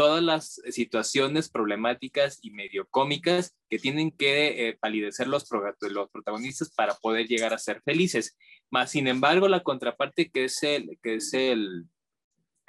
todas 0.00 0.22
las 0.22 0.62
situaciones 0.70 1.50
problemáticas 1.50 2.38
y 2.40 2.52
medio 2.52 2.88
cómicas 2.88 3.54
que 3.68 3.78
tienen 3.78 4.10
que 4.10 4.78
palidecer 4.80 5.28
los, 5.28 5.46
los 5.82 6.10
protagonistas 6.10 6.70
para 6.70 6.94
poder 6.94 7.26
llegar 7.26 7.52
a 7.52 7.58
ser 7.58 7.82
felices. 7.82 8.34
Más, 8.70 8.92
sin 8.92 9.08
embargo, 9.08 9.46
la 9.46 9.62
contraparte 9.62 10.30
que 10.30 10.44
es 10.44 10.62
el, 10.62 10.98
que 11.02 11.16
es 11.16 11.34
el, 11.34 11.84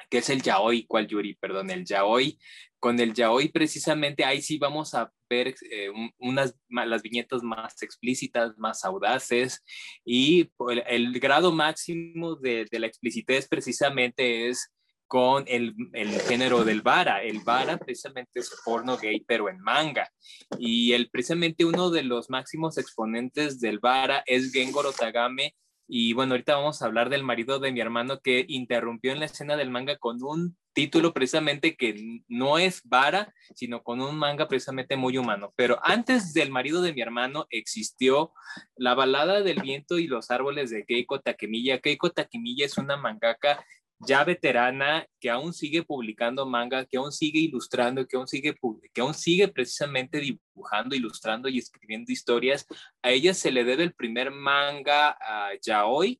que 0.09 0.17
es 0.17 0.29
el 0.29 0.41
yaoi, 0.41 0.85
cual 0.87 1.07
Yuri, 1.07 1.35
perdón, 1.35 1.69
el 1.69 1.85
yaoi. 1.85 2.37
Con 2.81 2.99
el 2.99 3.13
yaoi 3.13 3.47
precisamente 3.47 4.25
ahí 4.25 4.41
sí 4.41 4.57
vamos 4.57 4.93
a 4.93 5.09
ver 5.29 5.55
eh, 5.71 5.89
unas 6.17 6.53
las 6.67 7.01
viñetas 7.01 7.43
más 7.43 7.81
explícitas, 7.81 8.57
más 8.57 8.83
audaces 8.83 9.63
y 10.03 10.51
el, 10.85 11.17
grado 11.21 11.53
máximo 11.53 12.35
de, 12.35 12.65
de, 12.69 12.79
la 12.79 12.87
explicitez 12.87 13.47
precisamente 13.47 14.49
es 14.49 14.69
con 15.11 15.43
el, 15.45 15.75
el, 15.91 16.21
género 16.21 16.63
del 16.63 16.81
vara. 16.81 17.21
El 17.21 17.41
vara 17.41 17.75
precisamente 17.75 18.39
es 18.39 18.49
porno 18.63 18.95
gay, 18.95 19.25
pero 19.27 19.49
en 19.49 19.59
manga. 19.59 20.09
Y 20.57 20.93
el, 20.93 21.09
precisamente 21.09 21.65
uno 21.65 21.89
de 21.89 22.03
los 22.03 22.29
máximos 22.29 22.77
exponentes 22.77 23.59
del 23.59 23.79
vara 23.79 24.23
es 24.25 24.53
Gengoro 24.53 24.93
Tagame, 24.93 25.53
y 25.93 26.13
bueno, 26.13 26.35
ahorita 26.35 26.55
vamos 26.55 26.81
a 26.81 26.85
hablar 26.85 27.09
del 27.09 27.25
marido 27.25 27.59
de 27.59 27.73
mi 27.73 27.81
hermano 27.81 28.21
que 28.21 28.45
interrumpió 28.47 29.11
en 29.11 29.19
la 29.19 29.25
escena 29.25 29.57
del 29.57 29.69
manga 29.69 29.97
con 29.97 30.23
un 30.23 30.55
título 30.71 31.13
precisamente 31.13 31.75
que 31.75 32.21
no 32.29 32.57
es 32.57 32.79
vara, 32.85 33.33
sino 33.55 33.83
con 33.83 33.99
un 33.99 34.17
manga 34.17 34.47
precisamente 34.47 34.95
muy 34.95 35.17
humano. 35.17 35.51
Pero 35.57 35.81
antes 35.83 36.31
del 36.31 36.49
marido 36.49 36.81
de 36.81 36.93
mi 36.93 37.01
hermano 37.01 37.45
existió 37.49 38.31
la 38.77 38.95
balada 38.95 39.41
del 39.41 39.61
viento 39.61 39.99
y 39.99 40.07
los 40.07 40.31
árboles 40.31 40.69
de 40.69 40.85
Keiko 40.85 41.19
Takemiya. 41.19 41.81
Keiko 41.81 42.11
Takemiya 42.11 42.65
es 42.65 42.77
una 42.77 42.95
mangaka 42.95 43.61
ya 44.07 44.23
veterana, 44.23 45.05
que 45.19 45.29
aún 45.29 45.53
sigue 45.53 45.83
publicando 45.83 46.45
manga, 46.45 46.85
que 46.85 46.97
aún 46.97 47.11
sigue 47.11 47.39
ilustrando, 47.39 48.07
que 48.07 48.17
aún 48.17 48.27
sigue, 48.27 48.55
que 48.93 49.01
aún 49.01 49.13
sigue 49.13 49.47
precisamente 49.47 50.19
dibujando, 50.19 50.95
ilustrando 50.95 51.49
y 51.49 51.57
escribiendo 51.57 52.11
historias. 52.11 52.65
A 53.01 53.11
ella 53.11 53.33
se 53.33 53.51
le 53.51 53.63
debe 53.63 53.83
el 53.83 53.93
primer 53.93 54.31
manga 54.31 55.17
uh, 55.19 55.57
yaoi, 55.61 56.17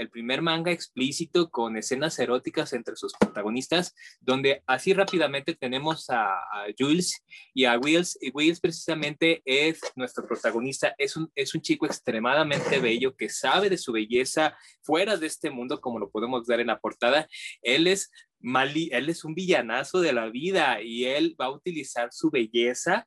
el 0.00 0.08
primer 0.08 0.40
manga 0.40 0.72
explícito 0.72 1.50
con 1.50 1.76
escenas 1.76 2.18
eróticas 2.18 2.72
entre 2.72 2.96
sus 2.96 3.12
protagonistas, 3.12 3.94
donde 4.20 4.62
así 4.66 4.94
rápidamente 4.94 5.54
tenemos 5.54 6.08
a, 6.08 6.40
Jules 6.78 7.22
y 7.52 7.66
a 7.66 7.78
Wills. 7.78 8.18
Y 8.20 8.30
Wills 8.30 8.60
precisamente 8.60 9.42
es 9.44 9.78
nuestro 9.96 10.26
protagonista, 10.26 10.94
es 10.96 11.16
un, 11.16 11.30
es 11.34 11.54
un 11.54 11.60
chico 11.60 11.84
extremadamente 11.84 12.80
bello 12.80 13.14
que 13.14 13.28
sabe 13.28 13.68
de 13.68 13.76
su 13.76 13.92
belleza 13.92 14.56
fuera 14.80 15.18
de 15.18 15.26
este 15.26 15.50
mundo, 15.50 15.80
como 15.80 15.98
lo 15.98 16.10
podemos 16.10 16.46
ver 16.46 16.60
en 16.60 16.68
la 16.68 16.80
portada. 16.80 17.28
Él 17.60 17.86
es, 17.86 18.10
mali, 18.38 18.88
él 18.92 19.10
es 19.10 19.22
un 19.24 19.34
villanazo 19.34 20.00
de 20.00 20.14
la 20.14 20.30
vida 20.30 20.80
y 20.82 21.04
él 21.04 21.36
va 21.38 21.46
a 21.46 21.52
utilizar 21.52 22.08
su 22.10 22.30
belleza 22.30 23.06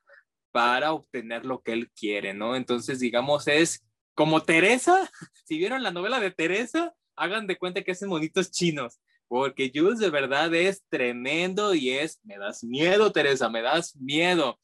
para 0.52 0.92
obtener 0.92 1.44
lo 1.44 1.60
que 1.60 1.72
él 1.72 1.90
quiere, 1.90 2.34
¿no? 2.34 2.54
Entonces, 2.54 3.00
digamos, 3.00 3.48
es 3.48 3.84
como 4.14 4.42
Teresa, 4.42 5.10
si 5.44 5.58
vieron 5.58 5.82
la 5.82 5.90
novela 5.90 6.20
de 6.20 6.30
Teresa, 6.30 6.94
hagan 7.16 7.46
de 7.46 7.58
cuenta 7.58 7.82
que 7.82 7.92
hacen 7.92 8.08
monitos 8.08 8.50
chinos, 8.50 9.00
porque 9.28 9.70
Jules 9.74 9.98
de 9.98 10.10
verdad 10.10 10.52
es 10.54 10.84
tremendo 10.88 11.74
y 11.74 11.90
es, 11.90 12.20
me 12.24 12.38
das 12.38 12.64
miedo, 12.64 13.12
Teresa, 13.12 13.48
me 13.48 13.62
das 13.62 13.96
miedo. 13.96 14.58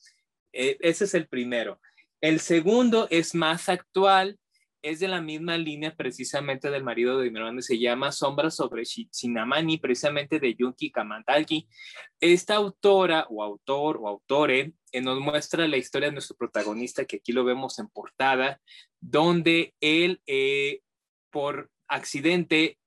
E, 0.53 0.77
ese 0.81 1.05
es 1.05 1.15
el 1.15 1.29
primero. 1.29 1.81
El 2.21 2.41
segundo 2.41 3.07
es 3.11 3.35
más 3.35 3.69
actual, 3.69 4.39
es 4.83 5.01
de 5.01 5.09
la 5.09 5.21
misma 5.21 5.57
línea 5.57 5.95
precisamente 5.95 6.71
del 6.71 6.83
marido 6.83 7.19
de 7.19 7.31
mi 7.31 7.39
hermano, 7.39 7.61
se 7.61 7.79
llama 7.79 8.13
Sombras 8.13 8.57
sobre 8.57 8.85
Shinamani, 8.85 9.79
precisamente 9.79 10.39
de 10.39 10.55
Yunki 10.55 10.91
Kamantalki. 10.91 11.69
Esta 12.21 12.57
autora 12.57 13.27
o 13.29 13.43
autor 13.43 13.99
o 14.01 14.09
autore 14.09 14.73
eh, 14.93 15.01
nos 15.01 15.21
muestra 15.21 15.69
la 15.69 15.77
historia 15.77 16.09
de 16.09 16.15
nuestro 16.15 16.37
protagonista, 16.37 17.05
que 17.05 17.17
aquí 17.17 17.33
lo 17.33 17.45
vemos 17.45 17.79
en 17.79 17.89
portada, 17.89 18.61
donde 19.01 19.75
él, 19.81 20.23
eh, 20.27 20.81
por 21.31 21.71
accidente, 21.89 22.79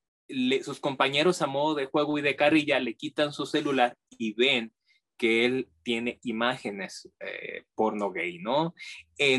sus 0.63 0.79
compañeros 0.79 1.41
a 1.41 1.47
modo 1.47 1.75
de 1.75 1.85
juego 1.85 2.17
y 2.17 2.21
de 2.21 2.35
carrilla 2.35 2.79
le 2.79 2.95
quitan 2.95 3.33
su 3.33 3.45
celular 3.45 3.95
y 4.09 4.33
ven 4.33 4.73
que 5.23 5.45
él 5.45 5.69
tiene 5.83 6.19
imágenes 6.23 7.09
eh, 7.21 7.63
porno 7.75 8.11
gay, 8.11 8.39
¿no? 8.39 8.75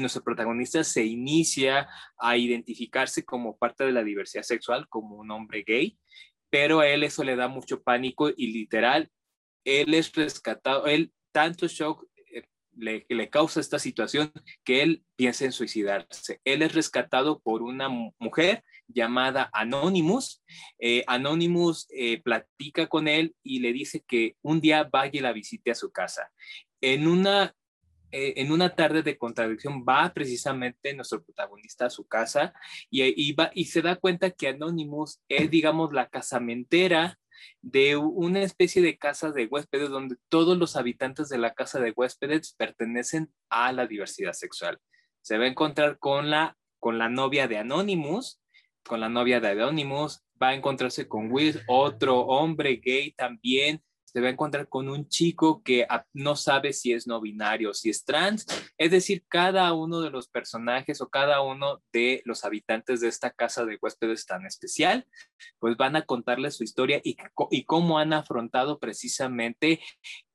nuestro 0.01 0.25
protagonista 0.25 0.83
se 0.83 1.05
inicia 1.05 1.87
a 2.17 2.39
identificarse 2.39 3.23
como 3.23 3.59
parte 3.59 3.85
de 3.85 3.93
la 3.93 4.03
diversidad 4.03 4.45
sexual, 4.45 4.89
como 4.89 5.17
un 5.17 5.31
hombre 5.31 5.63
gay, 5.63 5.99
pero 6.49 6.81
a 6.81 6.89
él 6.89 7.03
eso 7.03 7.23
le 7.23 7.37
da 7.37 7.49
mucho 7.49 7.83
pánico 7.83 8.31
y 8.35 8.47
literal, 8.47 9.11
él 9.63 9.93
es 9.93 10.11
rescatado, 10.15 10.87
él 10.87 11.13
tanto 11.33 11.67
shock 11.67 12.07
le, 12.79 13.05
le, 13.07 13.29
causa 13.29 13.61
esta 13.61 13.79
situación 13.79 14.33
que 14.65 14.81
él 14.81 15.05
piensa 15.17 15.45
en 15.45 15.53
suicidarse. 15.53 16.41
Él 16.47 16.63
es 16.63 16.75
rescatado 16.75 17.41
por 17.41 17.61
una 17.61 17.91
mujer 17.91 18.65
llamada 18.89 19.51
Anonymous. 19.53 20.43
Eh, 20.79 21.05
Anonymous 21.07 21.87
eh, 21.91 22.23
platica 22.23 22.87
con 22.87 23.09
él 23.09 23.35
y 23.43 23.61
le 23.61 23.73
dice 23.73 24.05
que 24.07 24.37
un 24.43 24.61
día 24.61 24.85
vaya 24.85 25.19
y 25.19 25.21
la 25.21 25.33
visite 25.33 25.71
a 25.71 25.75
su 25.75 25.91
casa. 25.91 26.31
En 26.81 27.09
una, 27.09 27.55
eh, 28.13 28.35
en 28.37 28.53
una 28.53 28.75
tarde 28.75 29.03
de 29.03 29.19
contradicción 29.19 29.85
va 29.89 30.13
precisamente 30.13 30.95
nuestro 30.95 31.23
protagonista 31.23 31.87
a 31.87 31.91
su 31.91 32.07
casa 32.07 32.53
y, 32.91 33.03
y, 33.03 33.33
va, 33.33 33.51
y 33.55 33.67
se 33.67 33.83
da 33.83 33.97
cuenta 33.97 34.31
que 34.31 34.49
Anonymous 34.49 35.21
es, 35.29 35.51
digamos, 35.51 35.93
la 35.93 36.09
casamentera 36.09 37.19
de 37.63 37.97
una 37.97 38.43
especie 38.43 38.83
de 38.83 38.97
casa 38.97 39.31
de 39.31 39.47
huéspedes 39.47 39.91
donde 39.91 40.17
todos 40.29 40.57
los 40.57 40.77
habitantes 40.77 41.29
de 41.29 41.39
la 41.39 41.55
casa 41.55 41.81
de 41.81 41.93
huéspedes 41.95 42.55
pertenecen 42.55 43.33
a 43.49 43.73
la 43.73 43.87
diversidad 43.87 44.33
sexual. 44.33 44.79
Se 45.23 45.39
va 45.39 45.45
a 45.45 45.49
encontrar 45.49 45.99
con 45.99 46.31
la, 46.31 46.57
con 46.79 46.99
la 46.99 47.09
novia 47.09 47.49
de 47.49 47.59
Anonymous, 47.59 48.41
con 48.87 49.01
la 49.01 49.09
novia 49.09 49.41
de 49.41 49.49
Anonymous, 49.49 50.25
va 50.41 50.49
a 50.49 50.55
encontrarse 50.55 51.09
con 51.09 51.31
Will, 51.33 51.61
otro 51.67 52.21
hombre 52.21 52.77
gay 52.77 53.13
también, 53.13 53.83
se 54.15 54.21
va 54.21 54.29
a 54.29 54.31
encontrar 54.31 54.69
con 54.69 54.89
un 54.89 55.09
chico 55.09 55.61
que 55.65 55.89
no 56.13 56.37
sabe 56.37 56.73
si 56.73 56.93
es 56.93 57.09
no 57.09 57.21
binario, 57.21 57.75
si 57.75 57.91
es 57.91 58.05
trans. 58.05 58.47
Es 58.79 58.93
decir, 58.93 59.25
cada 59.27 59.73
uno 59.73 60.01
de 60.01 60.11
los 60.11 60.29
personajes 60.29 61.01
o 61.01 61.09
cada 61.09 61.41
uno 61.41 61.83
de 61.93 62.23
los 62.25 62.45
habitantes 62.45 63.01
de 63.01 63.09
esta 63.09 63.33
casa 63.33 63.65
de 63.65 63.77
huéspedes 63.83 64.25
tan 64.25 64.47
especial, 64.47 65.05
pues 65.59 65.77
van 65.77 65.97
a 65.97 66.03
contarle 66.03 66.53
su 66.53 66.63
historia 66.63 67.01
y 67.03 67.65
cómo 67.65 67.99
han 67.99 68.13
afrontado 68.13 68.79
precisamente 68.79 69.81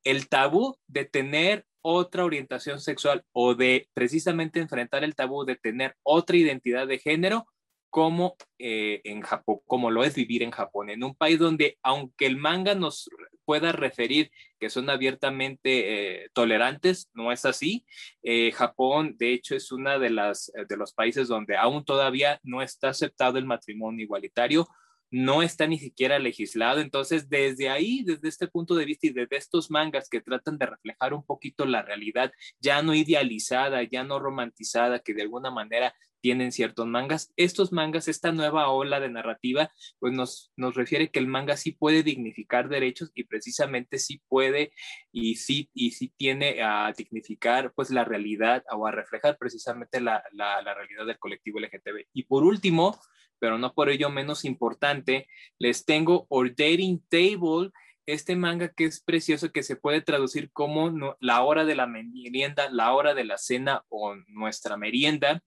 el 0.04 0.28
tabú 0.28 0.76
de 0.88 1.06
tener 1.06 1.66
otra 1.82 2.26
orientación 2.26 2.82
sexual 2.82 3.24
o 3.32 3.56
de 3.56 3.88
precisamente 3.94 4.60
enfrentar 4.60 5.06
el 5.06 5.16
tabú 5.16 5.46
de 5.46 5.56
tener 5.56 5.96
otra 6.04 6.36
identidad 6.36 6.86
de 6.86 7.00
género 7.00 7.48
como 7.90 8.36
eh, 8.58 9.02
en 9.04 9.22
Japón, 9.22 9.60
como 9.66 9.92
lo 9.92 10.04
es 10.04 10.16
vivir 10.16 10.44
en 10.44 10.52
Japón, 10.52 10.90
en 10.90 11.04
un 11.04 11.16
país 11.16 11.40
donde 11.40 11.78
aunque 11.82 12.26
el 12.26 12.38
manga 12.38 12.76
nos 12.76 13.10
pueda 13.46 13.72
referir 13.72 14.32
que 14.60 14.70
son 14.70 14.90
abiertamente 14.90 16.24
eh, 16.24 16.30
tolerantes, 16.34 17.10
no 17.14 17.32
es 17.32 17.46
así. 17.46 17.86
Eh, 18.22 18.52
Japón, 18.52 19.16
de 19.18 19.34
hecho, 19.34 19.56
es 19.56 19.72
uno 19.72 19.98
de, 19.98 20.10
de 20.10 20.78
los 20.78 20.94
países 20.94 21.28
donde 21.28 21.58
aún 21.58 21.84
todavía 21.84 22.40
no 22.44 22.62
está 22.62 22.90
aceptado 22.90 23.40
el 23.40 23.46
matrimonio 23.46 24.04
igualitario, 24.04 24.68
no 25.12 25.42
está 25.42 25.66
ni 25.66 25.80
siquiera 25.80 26.20
legislado. 26.20 26.80
Entonces, 26.80 27.30
desde 27.30 27.70
ahí, 27.70 28.04
desde 28.04 28.28
este 28.28 28.48
punto 28.48 28.76
de 28.76 28.86
vista 28.86 29.08
y 29.08 29.12
desde 29.12 29.38
estos 29.38 29.72
mangas 29.72 30.10
que 30.10 30.22
tratan 30.22 30.58
de 30.58 30.68
reflejar 30.68 31.14
un 31.14 31.26
poquito 31.26 31.66
la 31.66 31.82
realidad, 31.82 32.32
ya 32.60 32.82
no 32.82 32.94
idealizada, 32.94 33.82
ya 33.84 34.04
no 34.04 34.20
romantizada, 34.20 35.00
que 35.00 35.14
de 35.14 35.24
alguna 35.24 35.50
manera 35.52 35.94
tienen 36.22 36.52
ciertos 36.52 36.88
mangas. 36.88 37.34
Estos 37.36 37.72
mangas, 37.72 38.08
esta 38.08 38.32
nueva 38.32 38.70
ola 38.70 39.00
de 39.00 39.10
narrativa, 39.10 39.72
pues 40.00 40.14
nos, 40.14 40.52
nos 40.56 40.76
refiere 40.76 41.10
que 41.10 41.20
el 41.20 41.28
manga 41.28 41.58
sí 41.58 41.72
puede 41.72 42.04
dignificar 42.04 42.70
derechos 42.70 43.12
y 43.14 43.24
precisamente 43.26 44.00
sí 44.00 44.22
puede 44.28 44.72
y 45.12 45.36
sí, 45.36 45.70
y 45.74 45.92
sí 45.92 46.14
tiene 46.18 46.62
a 46.62 46.92
dignificar 46.96 47.74
pues 47.76 47.90
la 47.90 48.06
realidad 48.06 48.64
o 48.72 48.88
a 48.88 48.92
reflejar 48.92 49.38
precisamente 49.38 50.02
la, 50.02 50.24
la, 50.34 50.62
la 50.62 50.74
realidad 50.74 51.06
del 51.06 51.20
colectivo 51.20 51.60
LGTB. 51.60 52.08
Y 52.14 52.24
por 52.24 52.44
último, 52.44 53.00
pero 53.40 53.58
no 53.58 53.74
por 53.74 53.90
ello 53.90 54.10
menos 54.10 54.46
importante, 54.46 55.28
les 55.58 55.86
tengo 55.86 56.28
Our 56.30 56.50
Dating 56.50 57.04
Table, 57.10 57.72
este 58.06 58.36
manga 58.36 58.70
que 58.70 58.86
es 58.86 59.02
precioso, 59.02 59.52
que 59.52 59.64
se 59.64 59.76
puede 59.76 60.02
traducir 60.02 60.52
como 60.52 61.16
la 61.20 61.44
hora 61.44 61.64
de 61.66 61.76
la 61.76 61.88
merienda, 61.88 62.70
la 62.72 62.94
hora 62.94 63.14
de 63.14 63.24
la 63.24 63.38
cena 63.38 63.84
o 63.90 64.16
nuestra 64.28 64.78
merienda. 64.78 65.44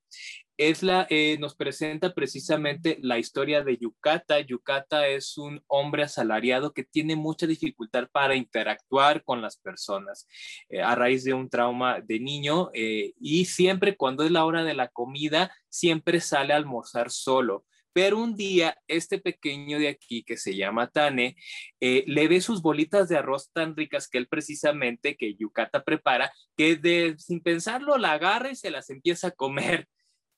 Es 0.64 0.84
la, 0.84 1.08
eh, 1.10 1.38
nos 1.40 1.56
presenta 1.56 2.14
precisamente 2.14 2.96
la 3.02 3.18
historia 3.18 3.64
de 3.64 3.78
Yukata. 3.78 4.38
Yukata 4.38 5.08
es 5.08 5.36
un 5.36 5.60
hombre 5.66 6.04
asalariado 6.04 6.72
que 6.72 6.84
tiene 6.84 7.16
mucha 7.16 7.48
dificultad 7.48 8.08
para 8.12 8.36
interactuar 8.36 9.24
con 9.24 9.42
las 9.42 9.56
personas 9.56 10.28
eh, 10.68 10.80
a 10.80 10.94
raíz 10.94 11.24
de 11.24 11.34
un 11.34 11.50
trauma 11.50 12.00
de 12.00 12.20
niño 12.20 12.70
eh, 12.74 13.12
y 13.18 13.46
siempre 13.46 13.96
cuando 13.96 14.22
es 14.22 14.30
la 14.30 14.44
hora 14.44 14.62
de 14.62 14.74
la 14.74 14.86
comida, 14.86 15.52
siempre 15.68 16.20
sale 16.20 16.52
a 16.52 16.58
almorzar 16.58 17.10
solo. 17.10 17.64
Pero 17.92 18.20
un 18.20 18.36
día, 18.36 18.78
este 18.86 19.18
pequeño 19.18 19.80
de 19.80 19.88
aquí, 19.88 20.22
que 20.22 20.36
se 20.36 20.54
llama 20.54 20.90
Tane, 20.90 21.34
le 21.80 22.28
ve 22.28 22.40
sus 22.40 22.62
bolitas 22.62 23.08
de 23.08 23.18
arroz 23.18 23.50
tan 23.52 23.76
ricas 23.76 24.08
que 24.08 24.18
él 24.18 24.28
precisamente, 24.28 25.16
que 25.16 25.34
Yucata 25.34 25.82
prepara, 25.82 26.32
que 26.56 26.76
de, 26.76 27.16
sin 27.18 27.42
pensarlo 27.42 27.98
la 27.98 28.12
agarra 28.12 28.50
y 28.50 28.56
se 28.56 28.70
las 28.70 28.88
empieza 28.90 29.26
a 29.26 29.30
comer 29.32 29.88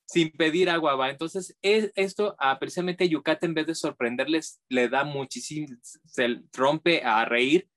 sin 0.07 0.31
pedir 0.31 0.71
agua, 0.71 0.97
va. 0.97 1.11
Entonces, 1.11 1.57
es, 1.63 1.93
esto 1.95 2.37
a 2.39 2.59
precisamente 2.59 3.09
Yucata, 3.09 3.47
en 3.47 3.55
vez 3.55 3.67
de 3.67 3.75
sorprenderles, 3.75 4.61
le 4.69 4.89
da 4.89 5.05
muchísimo, 5.05 5.69
se 5.83 6.43
rompe 6.53 7.03
a 7.03 7.25
reír 7.25 7.69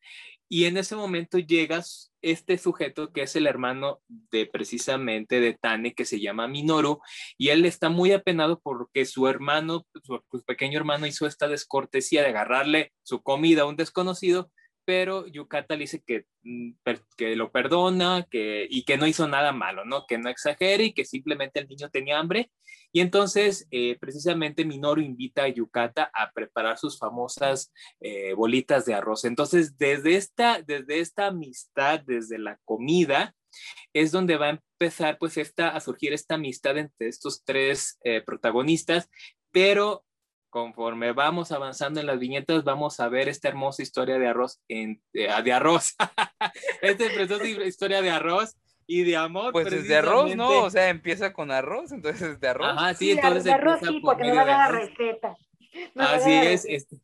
y 0.49 0.65
en 0.65 0.77
ese 0.77 0.95
momento 0.95 1.39
llegas 1.39 2.13
este 2.21 2.57
sujeto 2.57 3.11
que 3.11 3.23
es 3.23 3.35
el 3.35 3.47
hermano 3.47 4.01
de 4.07 4.45
precisamente 4.45 5.39
de 5.39 5.53
Tane, 5.53 5.93
que 5.93 6.05
se 6.05 6.19
llama 6.19 6.47
Minoru, 6.47 6.99
y 7.37 7.49
él 7.49 7.65
está 7.65 7.89
muy 7.89 8.11
apenado 8.11 8.59
porque 8.61 9.05
su 9.05 9.27
hermano, 9.27 9.85
su, 10.03 10.21
su 10.31 10.43
pequeño 10.43 10.77
hermano 10.77 11.05
hizo 11.05 11.27
esta 11.27 11.47
descortesía 11.47 12.21
de 12.21 12.29
agarrarle 12.29 12.93
su 13.03 13.21
comida 13.21 13.63
a 13.63 13.65
un 13.65 13.75
desconocido, 13.75 14.51
pero 14.87 15.27
Yukata 15.27 15.75
le 15.75 15.81
dice 15.81 16.01
que, 16.01 16.27
mm, 16.43 16.71
que 17.17 17.35
lo 17.35 17.51
perdona 17.51 18.25
que, 18.31 18.65
y 18.69 18.85
que 18.85 18.95
no 18.95 19.05
hizo 19.05 19.27
nada 19.27 19.51
malo, 19.51 19.83
¿no? 19.83 20.05
Que 20.07 20.17
no 20.17 20.29
exagere 20.29 20.85
y 20.85 20.93
que 20.93 21.03
simplemente 21.03 21.59
el 21.59 21.67
niño 21.67 21.89
tenía 21.89 22.17
hambre. 22.17 22.49
Y 22.93 23.01
entonces, 23.01 23.67
eh, 23.69 23.97
precisamente, 23.99 24.63
Minoru 24.63 25.01
invita 25.01 25.43
a 25.43 25.49
Yukata 25.49 26.09
a 26.13 26.31
preparar 26.31 26.77
sus 26.77 26.97
famosas 26.97 27.73
eh, 27.99 28.31
bolitas 28.31 28.85
de 28.85 28.93
arroz. 28.93 29.25
Entonces, 29.25 29.77
desde 29.77 30.15
esta, 30.15 30.61
desde 30.61 31.01
esta 31.01 31.27
amistad, 31.27 31.99
desde 32.05 32.39
la 32.39 32.57
comida, 32.63 33.35
es 33.91 34.13
donde 34.13 34.37
va 34.37 34.45
a 34.45 34.61
empezar 34.61 35.17
pues 35.17 35.35
esta, 35.35 35.67
a 35.67 35.81
surgir 35.81 36.13
esta 36.13 36.35
amistad 36.35 36.77
entre 36.77 37.09
estos 37.09 37.43
tres 37.43 37.99
eh, 38.05 38.21
protagonistas, 38.21 39.09
pero 39.51 40.05
conforme 40.49 41.11
vamos 41.11 41.51
avanzando 41.51 41.99
en 41.99 42.07
las 42.07 42.19
viñetas, 42.19 42.63
vamos 42.63 42.99
a 42.99 43.09
ver 43.09 43.29
esta 43.29 43.47
hermosa 43.47 43.81
historia 43.81 44.17
de 44.17 44.27
arroz, 44.27 44.61
en, 44.67 45.01
de, 45.13 45.29
ah, 45.29 45.43
arroz, 45.55 45.95
esta 46.81 47.05
preciosa 47.13 47.45
historia 47.65 48.01
de 48.01 48.09
arroz 48.09 48.55
y 48.85 49.03
de 49.03 49.17
amor. 49.17 49.51
Pues 49.51 49.71
es 49.71 49.87
de 49.87 49.97
arroz, 49.97 50.35
¿no? 50.35 50.63
O 50.63 50.69
sea, 50.69 50.89
empieza 50.89 51.33
con 51.33 51.51
arroz, 51.51 51.91
entonces 51.91 52.21
es 52.21 52.39
de 52.39 52.47
arroz. 52.47 52.69
Ajá, 52.69 52.93
sí, 52.93 53.11
entonces 53.11 53.43
de 53.43 53.51
arroz 53.51 53.79
sí, 53.81 53.99
porque 54.01 54.27
no 54.27 54.35
va 54.35 54.41
a 54.41 54.45
la 54.45 54.67
receta. 54.69 55.35
Así 55.95 56.33
es, 56.33 56.65
este, 56.65 56.97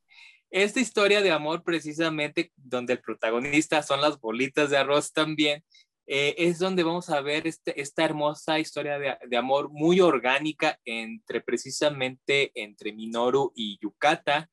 esta 0.49 0.79
historia 0.79 1.21
de 1.21 1.31
amor 1.31 1.63
precisamente 1.63 2.51
donde 2.55 2.93
el 2.93 2.99
protagonista 2.99 3.81
son 3.83 4.01
las 4.01 4.19
bolitas 4.19 4.69
de 4.69 4.77
arroz 4.77 5.11
también, 5.11 5.63
eh, 6.05 6.35
es 6.37 6.59
donde 6.59 6.83
vamos 6.83 7.09
a 7.09 7.21
ver 7.21 7.47
este, 7.47 7.79
esta 7.79 8.03
hermosa 8.03 8.59
historia 8.59 8.99
de, 8.99 9.37
amor 9.37 9.69
muy 9.71 10.01
orgánica 10.01 10.77
entre 10.83 11.41
precisamente 11.41 12.51
entre 12.55 12.91
Minoru 12.91 13.53
y 13.55 13.79
Yukata 13.81 14.49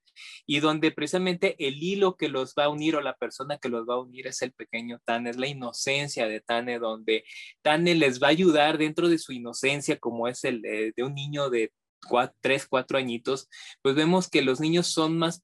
y 0.47 0.61
donde 0.61 0.93
precisamente 0.93 1.57
el 1.59 1.83
hilo 1.83 2.17
que 2.17 2.29
los 2.29 2.55
va 2.55 2.65
a 2.65 2.69
unir 2.69 2.95
o 2.97 3.01
la 3.01 3.17
persona 3.17 3.59
que 3.59 3.69
los 3.69 3.89
va 3.89 3.95
a 3.95 4.01
unir 4.01 4.29
es 4.29 4.43
el 4.43 4.53
pequeño 4.53 5.01
Tane, 5.05 5.31
es 5.31 5.37
la 5.39 5.49
inocencia 5.49 6.29
de 6.29 6.41
Tane, 6.41 6.79
donde 6.79 7.25
Tane 7.63 7.95
les 7.95 8.23
va 8.23 8.29
a 8.29 8.31
ayudar 8.31 8.79
dentro 8.79 9.09
de 9.09 9.19
su 9.19 9.33
inocencia 9.33 9.99
como 9.99 10.29
es 10.29 10.45
el 10.45 10.63
de, 10.63 10.95
un 10.99 11.15
niño 11.15 11.51
de 11.51 11.73
tres, 12.41 12.67
cuatro 12.69 12.99
añitos, 12.99 13.49
pues 13.83 13.95
vemos 13.95 14.29
que 14.29 14.43
los 14.43 14.61
niños 14.61 14.87
son 14.87 15.19
más, 15.19 15.43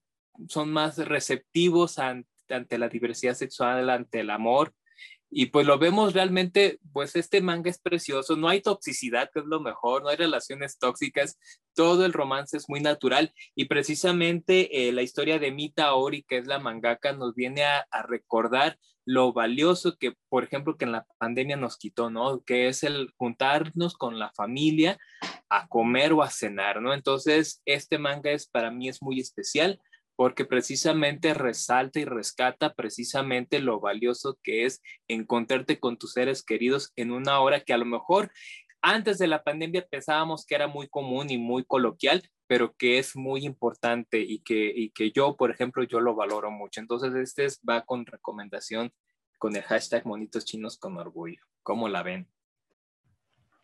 son 0.49 0.73
más 0.73 0.99
receptivos 0.99 1.99
ante 1.99 2.79
la 2.79 2.89
diversidad 2.89 3.35
sexual, 3.35 3.91
ante 3.91 4.21
el 4.21 4.31
amor, 4.31 4.73
y 5.39 5.47
pues 5.47 5.67
lo 5.67 5.79
vemos 5.79 6.15
realmente, 6.15 6.81
pues 6.95 7.15
este 7.15 7.43
manga 7.43 7.69
es 7.69 7.79
precioso, 7.79 8.37
no 8.37 8.49
hay 8.49 8.63
toxicidad, 8.63 9.29
que 9.31 9.41
es 9.41 9.45
lo 9.45 9.61
mejor, 9.61 10.03
no 10.03 10.09
hay 10.09 10.17
relaciones 10.17 10.79
tóxicas, 10.79 11.39
todo 11.75 12.07
el 12.07 12.15
romance 12.15 12.57
es 12.57 12.71
muy 12.71 12.81
natural 12.81 13.35
y 13.55 13.67
precisamente 13.67 14.89
eh, 14.89 14.93
la 14.93 15.03
historia 15.03 15.39
de 15.39 15.53
Mita 15.53 15.93
Ori, 15.93 16.23
que 16.23 16.39
es 16.39 16.47
la 16.47 16.59
mangaka, 16.59 17.13
nos 17.13 17.35
viene 17.35 17.65
a, 17.65 17.87
a, 17.91 18.01
recordar 18.01 18.79
lo 19.05 19.35
valioso 19.35 19.99
que, 19.99 20.15
por 20.31 20.43
ejemplo, 20.43 20.79
que 20.79 20.87
en 20.87 20.93
la 20.93 21.07
pandemia 21.19 21.57
nos 21.59 21.77
quitó, 21.77 22.09
¿no? 22.09 22.41
Que 22.41 22.69
es 22.69 22.83
el 22.83 23.13
juntarnos 23.19 23.95
con 23.99 24.19
la 24.19 24.33
familia 24.35 24.97
a 25.51 25.69
comer 25.69 26.15
o 26.15 26.23
a 26.23 26.31
cenar, 26.31 26.81
¿no? 26.81 26.95
Entonces, 26.95 27.61
este 27.67 27.99
manga 27.99 28.31
es 28.31 28.49
para 28.49 28.71
mí 28.71 28.89
es 28.89 29.03
muy 29.03 29.21
especial 29.21 29.79
porque 30.17 30.45
precisamente 30.45 31.35
resalta 31.35 32.01
y 32.01 32.05
rescata 32.05 32.73
precisamente 32.75 33.61
lo 33.61 33.81
valioso 33.81 34.39
que 34.43 34.65
es 34.65 34.83
encontrarte 35.09 35.79
con 35.79 35.99
tus 35.99 36.15
seres 36.15 36.43
queridos 36.43 36.93
en 36.97 37.13
una 37.13 37.39
hora 37.41 37.61
que 37.61 37.75
a 37.75 37.79
lo 37.79 37.85
mejor 37.85 38.33
antes 38.81 39.19
de 39.19 39.27
la 39.27 39.43
pandemia 39.43 39.87
pensábamos 39.89 40.47
que 40.47 40.55
era 40.55 40.69
muy 40.69 40.89
común 40.89 41.31
y 41.31 41.39
muy 41.39 41.65
coloquial, 41.65 42.23
pero 42.47 42.75
que 42.77 42.99
es 42.99 43.17
muy 43.17 43.45
importante 43.45 44.21
y 44.21 44.41
que, 44.41 44.73
y 44.75 44.91
que 44.91 45.11
yo, 45.11 45.37
por 45.37 45.51
ejemplo, 45.51 45.83
yo 45.83 46.01
lo 46.01 46.15
valoro 46.15 46.51
mucho. 46.51 46.81
Entonces, 46.81 47.15
este 47.17 47.49
va 47.69 47.85
con 47.85 48.07
recomendación 48.07 48.93
con 49.39 49.57
el 49.57 49.63
hashtag 49.63 50.07
monitos 50.07 50.45
chinos 50.45 50.79
con 50.79 50.97
orgullo. 50.97 51.43
¿Cómo 51.63 51.89
la 51.89 52.03
ven? 52.03 52.29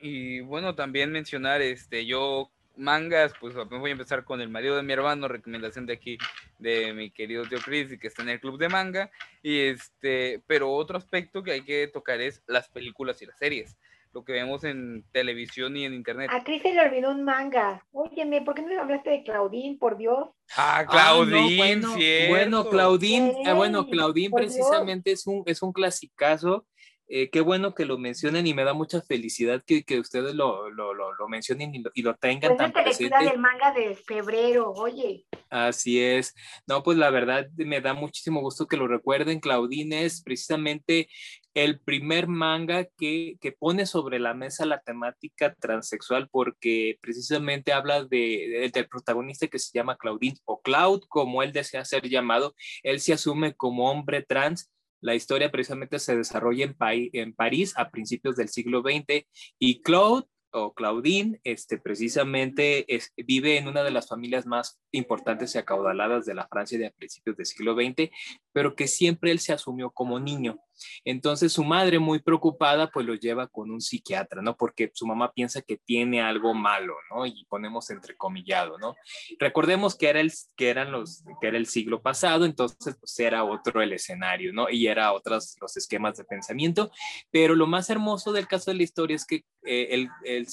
Y 0.01 0.41
bueno, 0.41 0.75
también 0.75 1.13
mencionar, 1.13 1.63
este, 1.63 2.05
yo 2.05 2.51
mangas, 2.77 3.33
pues 3.41 3.55
voy 3.55 3.91
a 3.91 3.93
empezar 3.93 4.25
con 4.25 4.41
El 4.41 4.49
marido 4.49 4.77
de 4.77 4.83
mi 4.83 4.93
hermano, 4.93 5.29
recomendación 5.29 5.87
de 5.87 5.95
aquí 5.95 6.19
de 6.59 6.93
mi 6.93 7.11
querido 7.11 7.45
tío 7.45 7.59
Chris, 7.65 7.99
que 7.99 8.07
está 8.07 8.23
en 8.23 8.31
el 8.31 8.41
club 8.41 8.59
de 8.59 8.69
manga. 8.69 9.11
Y 9.43 9.59
este, 9.61 10.43
pero 10.47 10.73
otro 10.73 10.97
aspecto 10.99 11.43
que 11.43 11.53
hay 11.53 11.63
que 11.63 11.89
tocar 11.89 12.21
es 12.21 12.43
las 12.47 12.69
películas 12.69 13.21
y 13.23 13.27
las 13.27 13.39
series, 13.39 13.77
lo 14.13 14.25
que 14.25 14.33
vemos 14.33 14.65
en 14.65 15.05
televisión 15.13 15.77
y 15.77 15.85
en 15.85 15.95
internet. 15.95 16.31
A 16.33 16.45
Chris 16.45 16.63
se 16.63 16.73
le 16.73 16.81
olvidó 16.81 17.11
un 17.11 17.25
manga. 17.25 17.85
Óyeme, 17.93 18.43
¿por 18.43 18.55
qué 18.55 18.63
no 18.63 18.69
le 18.69 18.79
hablaste 18.79 19.11
de 19.11 19.23
Claudín, 19.25 19.79
por 19.79 19.97
Dios? 19.97 20.29
Ah, 20.57 20.87
Claudín, 20.89 21.85
ah, 21.85 21.89
bueno, 21.89 22.29
bueno, 22.29 22.69
Claudín, 22.69 23.33
eh, 23.47 23.53
bueno, 23.53 23.87
Claudín 23.87 24.31
precisamente 24.31 25.13
es 25.13 25.27
un, 25.27 25.43
es 25.47 25.63
un 25.63 25.73
clasicazo 25.73 26.67
eh, 27.09 27.31
qué 27.31 27.41
bueno 27.41 27.75
que 27.75 27.85
lo 27.85 27.99
mencionen 27.99 28.47
y 28.47 28.55
me 28.55 28.65
da 28.65 28.73
mucha 28.73 29.03
felicidad 29.03 29.63
que, 29.67 29.85
que 29.85 29.99
ustedes 29.99 30.35
lo, 30.35 30.71
lo, 30.71 30.95
lo, 30.95 31.29
mencionen 31.29 31.75
y 31.75 31.83
lo, 31.83 31.91
y 31.95 32.03
lo 32.03 32.15
tengan 32.15 32.57
pues 32.57 32.59
tan 32.59 32.73
presente. 32.73 33.25
del 33.25 33.39
manga 33.39 33.73
de 33.73 33.95
febrero, 33.95 34.73
oye. 34.73 35.27
Así 35.51 36.01
es. 36.01 36.35
No, 36.67 36.83
pues 36.83 36.97
la 36.97 37.11
verdad 37.11 37.47
me 37.57 37.81
da 37.81 37.93
muchísimo 37.95 38.41
gusto 38.41 38.67
que 38.67 38.77
lo 38.77 38.89
recuerden. 38.89 39.41
Claudine 39.41 40.05
es 40.05 40.23
precisamente 40.23 41.09
el 41.55 41.81
primer 41.81 42.29
manga 42.29 42.87
que, 42.97 43.37
que, 43.41 43.53
pone 43.53 43.85
sobre 43.85 44.19
la 44.19 44.33
mesa 44.33 44.65
la 44.65 44.81
temática 44.81 45.55
transexual 45.61 46.29
porque 46.31 46.99
precisamente 47.03 47.73
habla 47.73 48.05
de, 48.05 48.71
del 48.73 48.89
protagonista 48.89 49.49
que 49.49 49.59
se 49.59 49.71
llama 49.75 49.99
Claudine 49.99 50.39
o 50.47 50.63
Cloud, 50.63 51.03
como 51.09 51.43
él 51.43 51.53
desea 51.53 51.85
ser 51.85 52.09
llamado. 52.09 52.55
Él 52.83 53.01
se 53.01 53.13
asume 53.13 53.55
como 53.55 53.91
hombre 53.91 54.23
trans 54.23 54.71
la 55.03 55.15
historia 55.15 55.51
precisamente 55.51 55.99
se 55.99 56.17
desarrolla 56.17 56.65
en, 56.65 57.35
París 57.35 57.75
a 57.77 57.91
principios 57.91 58.37
del 58.37 58.49
siglo 58.49 58.83
XX 58.83 59.27
y 59.59 59.83
Claude 59.83 60.27
o 60.53 60.75
Claudine, 60.75 61.41
este, 61.45 61.79
precisamente 61.79 62.87
vive 63.17 63.57
en 63.57 63.69
una 63.69 63.83
de 63.83 63.91
las 63.91 64.09
familias 64.09 64.47
más 64.47 64.81
importantes 64.93 65.55
y 65.55 65.59
acaudaladas 65.59 66.27
de 66.27 66.35
la 66.35 66.47
Francia 66.47 66.79
de 66.79 66.91
principios 66.91 67.37
del 67.37 67.47
siglo 67.47 67.75
XX, 67.75 68.11
pero 68.53 68.77
que 68.77 68.87
siempre 68.87 69.31
él 69.31 69.41
se 69.41 69.53
asumió 69.53 69.91
como 69.91 70.21
niño. 70.21 70.61
Entonces 71.05 71.53
su 71.53 71.65
madre, 71.65 71.99
muy 71.99 72.21
preocupada, 72.21 72.91
pues 72.91 73.07
lo 73.07 73.15
lleva 73.15 73.47
con 73.49 73.71
un 73.71 73.81
psiquiatra, 73.81 74.43
¿no? 74.43 74.57
Porque 74.57 74.91
su 74.95 75.07
mamá 75.07 75.33
piensa 75.33 75.63
que 75.63 75.77
tiene 75.77 76.23
algo 76.23 76.55
malo, 76.55 76.95
¿no? 77.11 77.27
Y 77.27 77.45
ponemos 77.49 77.91
entrecomillado, 77.91 78.79
¿no? 78.79 78.95
Recordemos 79.39 79.97
que 79.97 80.09
era 80.09 80.21
el, 80.21 80.33
que 80.57 80.71
eran 80.71 80.93
los, 80.93 81.25
que 81.41 81.49
era 81.49 81.57
el 81.57 81.67
siglo 81.67 82.03
pasado, 82.03 82.45
entonces 82.45 82.97
pues 82.99 83.19
era 83.19 83.45
otro 83.45 83.83
el 83.83 83.93
escenario, 83.93 84.53
¿no? 84.53 84.71
Y 84.71 84.87
era 84.87 85.13
otros 85.13 85.57
los 85.61 85.77
esquemas 85.77 86.17
de 86.17 86.25
pensamiento, 86.25 86.91
pero 87.31 87.55
lo 87.55 87.67
más 87.67 87.91
hermoso 87.91 88.33
del 88.33 88.47
caso 88.47 88.71
de 88.71 88.77
la 88.77 88.83
historia 88.83 89.17
es 89.17 89.27
que 89.27 89.45
eh, 89.65 89.89
el, 89.91 90.09
el, 90.25 90.47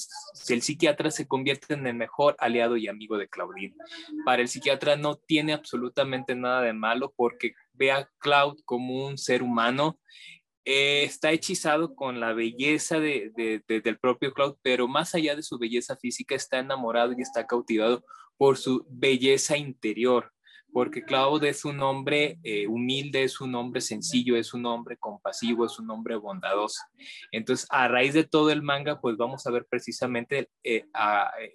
el, 0.48 0.62
psiquiatra 0.62 1.10
se 1.10 1.26
convierte 1.26 1.74
en 1.74 1.86
el 1.86 1.94
mejor 1.94 2.36
aliado 2.38 2.76
y 2.76 2.86
amigo 2.86 3.18
de 3.18 3.28
Claudine. 3.28 3.74
Para 4.24 4.42
el 4.42 4.48
psiquiatra 4.48 4.96
no 4.96 5.16
tiene 5.16 5.52
absolutamente 5.52 6.34
nada 6.36 6.62
de 6.62 6.72
malo 6.72 7.12
porque 7.16 7.54
ve 7.72 7.92
a 7.92 8.10
Cloud 8.18 8.58
como 8.64 9.06
un 9.06 9.18
ser 9.18 9.42
humano, 9.42 9.98
eh, 10.64 11.04
está 11.04 11.32
hechizado 11.32 11.94
con 11.94 12.20
la 12.20 12.32
belleza 12.32 13.00
de, 13.00 13.32
del 13.66 13.98
propio 13.98 14.32
Cloud, 14.32 14.56
pero 14.62 14.86
más 14.88 15.14
allá 15.14 15.34
de 15.34 15.42
su 15.42 15.58
belleza 15.58 15.96
física, 15.96 16.34
está 16.34 16.58
enamorado 16.58 17.12
y 17.16 17.22
está 17.22 17.46
cautivado 17.46 18.04
por 18.36 18.56
su 18.56 18.86
belleza 18.88 19.56
interior, 19.56 20.32
porque 20.72 21.02
Cloud 21.02 21.44
es 21.44 21.64
un 21.64 21.80
hombre 21.80 22.38
eh, 22.42 22.66
humilde, 22.66 23.24
es 23.24 23.40
un 23.40 23.54
hombre 23.54 23.80
sencillo, 23.80 24.36
es 24.36 24.54
un 24.54 24.66
hombre 24.66 24.96
compasivo, 24.96 25.66
es 25.66 25.78
un 25.78 25.90
hombre 25.90 26.16
bondadoso. 26.16 26.80
Entonces, 27.32 27.66
a 27.70 27.88
raíz 27.88 28.14
de 28.14 28.24
todo 28.24 28.50
el 28.50 28.62
manga, 28.62 29.00
pues 29.00 29.16
vamos 29.16 29.46
a 29.46 29.50
ver 29.50 29.66
precisamente 29.68 30.48
eh, 30.62 30.84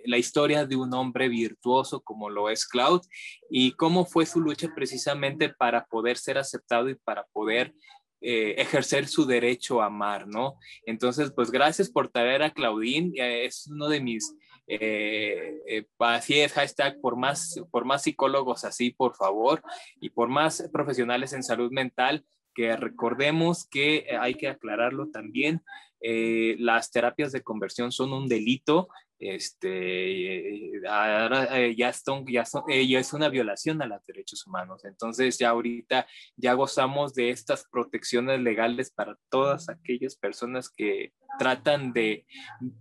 la 0.05 0.17
historia 0.17 0.65
de 0.65 0.75
un 0.75 0.93
hombre 0.93 1.29
virtuoso 1.29 2.01
como 2.01 2.29
lo 2.29 2.49
es 2.49 2.67
Cloud 2.67 3.01
y 3.49 3.71
cómo 3.73 4.05
fue 4.05 4.25
su 4.25 4.41
lucha 4.41 4.69
precisamente 4.75 5.49
para 5.49 5.85
poder 5.85 6.17
ser 6.17 6.37
aceptado 6.37 6.89
y 6.89 6.95
para 6.95 7.25
poder 7.31 7.73
eh, 8.21 8.55
ejercer 8.57 9.07
su 9.07 9.25
derecho 9.25 9.81
a 9.81 9.85
amar, 9.85 10.27
¿no? 10.27 10.57
Entonces, 10.85 11.31
pues 11.35 11.51
gracias 11.51 11.89
por 11.89 12.09
traer 12.09 12.41
a 12.43 12.51
Claudín, 12.51 13.13
es 13.15 13.67
uno 13.67 13.87
de 13.87 14.01
mis 14.01 14.33
eh, 14.67 15.61
eh, 15.67 16.49
hashtag 16.49 16.99
por 17.01 17.17
más, 17.17 17.61
por 17.71 17.85
más 17.85 18.03
psicólogos 18.03 18.63
así, 18.63 18.91
por 18.91 19.15
favor, 19.15 19.61
y 19.99 20.09
por 20.09 20.29
más 20.29 20.69
profesionales 20.71 21.33
en 21.33 21.43
salud 21.43 21.71
mental, 21.71 22.25
que 22.53 22.75
recordemos 22.75 23.67
que 23.67 24.07
hay 24.19 24.35
que 24.35 24.47
aclararlo 24.47 25.09
también, 25.09 25.61
eh, 26.01 26.55
las 26.59 26.91
terapias 26.91 27.31
de 27.31 27.41
conversión 27.41 27.91
son 27.91 28.13
un 28.13 28.27
delito 28.27 28.89
este, 29.19 30.81
ahora 30.87 31.59
eh, 31.59 31.75
ya, 31.75 31.93
son, 31.93 32.25
eh, 32.69 32.87
ya 32.87 32.99
es 32.99 33.13
una 33.13 33.29
violación 33.29 33.81
a 33.81 33.87
los 33.87 34.05
derechos 34.05 34.45
humanos. 34.45 34.85
Entonces 34.85 35.37
ya 35.37 35.49
ahorita 35.49 36.07
ya 36.35 36.53
gozamos 36.53 37.13
de 37.13 37.29
estas 37.29 37.65
protecciones 37.69 38.41
legales 38.41 38.91
para 38.91 39.17
todas 39.29 39.69
aquellas 39.69 40.15
personas 40.15 40.69
que 40.69 41.13
tratan 41.39 41.93
de, 41.93 42.25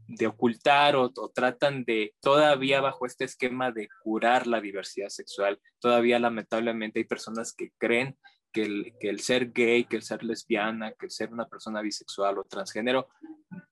de 0.06 0.26
ocultar 0.26 0.96
o, 0.96 1.10
o, 1.16 1.30
tratan 1.30 1.84
de 1.84 2.14
todavía 2.20 2.80
bajo 2.80 3.06
este 3.06 3.24
esquema 3.24 3.72
de 3.72 3.88
curar 4.02 4.46
la 4.46 4.60
diversidad 4.60 5.08
sexual. 5.08 5.60
Todavía 5.80 6.18
lamentablemente 6.18 7.00
hay 7.00 7.04
personas 7.04 7.52
que 7.52 7.70
creen 7.78 8.16
que 8.54 8.92
el, 9.00 9.20
ser 9.20 9.52
gay, 9.52 9.84
que 9.84 9.96
el 9.96 10.02
ser 10.02 10.22
lesbiana, 10.22 10.92
que 10.92 11.06
el 11.06 11.10
ser 11.10 11.32
una 11.32 11.48
persona 11.48 11.82
bisexual 11.82 12.38
o 12.38 12.44
transgénero, 12.44 13.08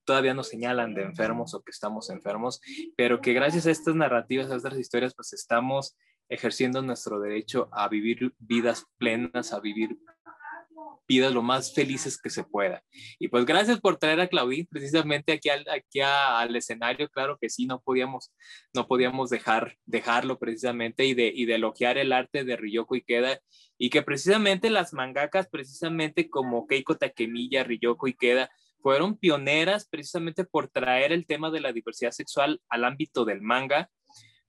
todavía 0.05 0.35
nos 0.35 0.49
señalan 0.49 0.93
de 0.93 1.03
enfermos 1.03 1.55
o 1.55 1.63
que 1.63 1.71
estamos 1.71 2.11
enfermos, 2.11 2.61
pero 2.97 3.21
que 3.21 3.33
gracias 3.33 3.67
a 3.67 3.71
estas 3.71 3.95
narrativas, 3.95 4.51
a 4.51 4.57
estas 4.57 4.77
historias, 4.77 5.15
pues 5.15 5.33
estamos 5.33 5.97
ejerciendo 6.29 6.83
nuestro 6.83 7.21
derecho 7.21 7.69
a 7.73 7.89
vivir 7.89 8.35
vidas 8.39 8.87
plenas, 8.99 9.53
a 9.53 9.61
vivir 9.61 9.99
vidas 11.09 11.33
lo 11.33 11.43
más 11.43 11.75
felices 11.75 12.21
que 12.21 12.31
se 12.31 12.45
pueda. 12.45 12.83
Y 13.19 13.29
pues 13.29 13.45
gracias 13.45 13.81
por 13.81 13.99
traer 13.99 14.21
a 14.21 14.29
Claudine 14.29 14.69
precisamente 14.71 15.33
aquí 15.33 15.49
al, 15.49 15.65
aquí 15.69 16.01
al 16.01 16.55
escenario. 16.57 17.09
Claro 17.09 17.39
que 17.41 17.51
sí, 17.51 17.67
no 17.67 17.81
podíamos, 17.81 18.33
no 18.75 18.87
podíamos 18.87 19.31
dejar, 19.31 19.77
dejarlo 19.85 20.39
precisamente 20.39 21.05
y 21.05 21.15
de, 21.15 21.33
y 21.35 21.51
elogiar 21.51 21.99
el 21.99 22.13
arte 22.13 22.45
de 22.45 22.57
Ryoko 22.57 22.97
Ikeda 22.97 23.41
y 23.79 23.91
que 23.91 24.03
precisamente 24.03 24.71
las 24.71 24.93
mangakas, 24.93 25.49
precisamente 25.49 26.31
como 26.31 26.67
Keiko 26.67 26.97
Takemiya, 26.97 27.65
Ryoko 27.65 28.07
Ikeda, 28.07 28.51
fueron 28.83 29.17
pioneras 29.17 29.87
precisamente 29.89 30.45
por 30.45 30.69
traer 30.69 31.13
el 31.13 31.27
tema 31.27 31.51
de 31.51 31.61
la 31.61 31.73
diversidad 31.73 32.11
sexual 32.11 32.61
al 32.69 32.85
ámbito 32.85 33.25
del 33.25 33.41
manga 33.41 33.91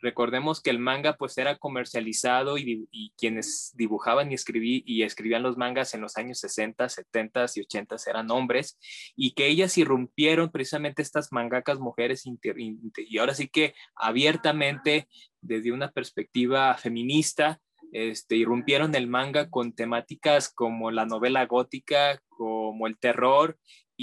Recordemos 0.03 0.61
que 0.61 0.69
el 0.69 0.79
manga 0.79 1.15
pues 1.15 1.37
era 1.37 1.57
comercializado 1.57 2.57
y, 2.57 2.89
quienes 3.17 3.71
dibujaban 3.75 4.29
y, 4.29 4.35
escribí, 4.35 4.83
y 4.85 5.03
escribían 5.03 5.43
los 5.43 5.55
mangas 5.55 5.93
en 5.93 6.01
los 6.01 6.17
años 6.17 6.39
60, 6.39 6.89
70 6.89 7.45
y 7.55 7.61
80 7.61 7.95
eran 8.07 8.29
hombres 8.29 8.77
y 9.15 9.31
que 9.31 9.47
ellas 9.47 9.77
irrumpieron 9.77 10.51
precisamente 10.51 11.01
estas 11.01 11.31
mangakas 11.31 11.79
mujeres 11.79 12.25
y 12.25 13.17
ahora 13.17 13.33
sí 13.33 13.47
que 13.47 13.75
abiertamente 13.95 15.07
desde 15.39 15.71
una 15.71 15.89
perspectiva 15.89 16.75
feminista 16.75 17.61
este, 17.93 18.35
irrumpieron 18.35 18.95
el 18.95 19.07
manga 19.07 19.49
con 19.49 19.71
temáticas 19.71 20.51
como 20.53 20.91
la 20.91 21.05
novela 21.05 21.45
gótica, 21.45 22.19
como 22.27 22.87
el 22.87 22.97
terror 22.97 23.57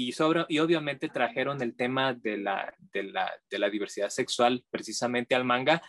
y, 0.09 0.59
obviamente 0.59 1.09
trajeron 1.09 1.61
el 1.63 1.77
tema 1.77 2.15
de 2.15 2.39
la, 2.39 2.75
de, 2.93 3.05
la, 3.05 3.33
de 3.51 3.59
la 3.59 3.71
diversidad 3.71 4.09
sexual 4.09 4.65
precisamente 4.71 5.35
al 5.35 5.45
manga, 5.45 5.83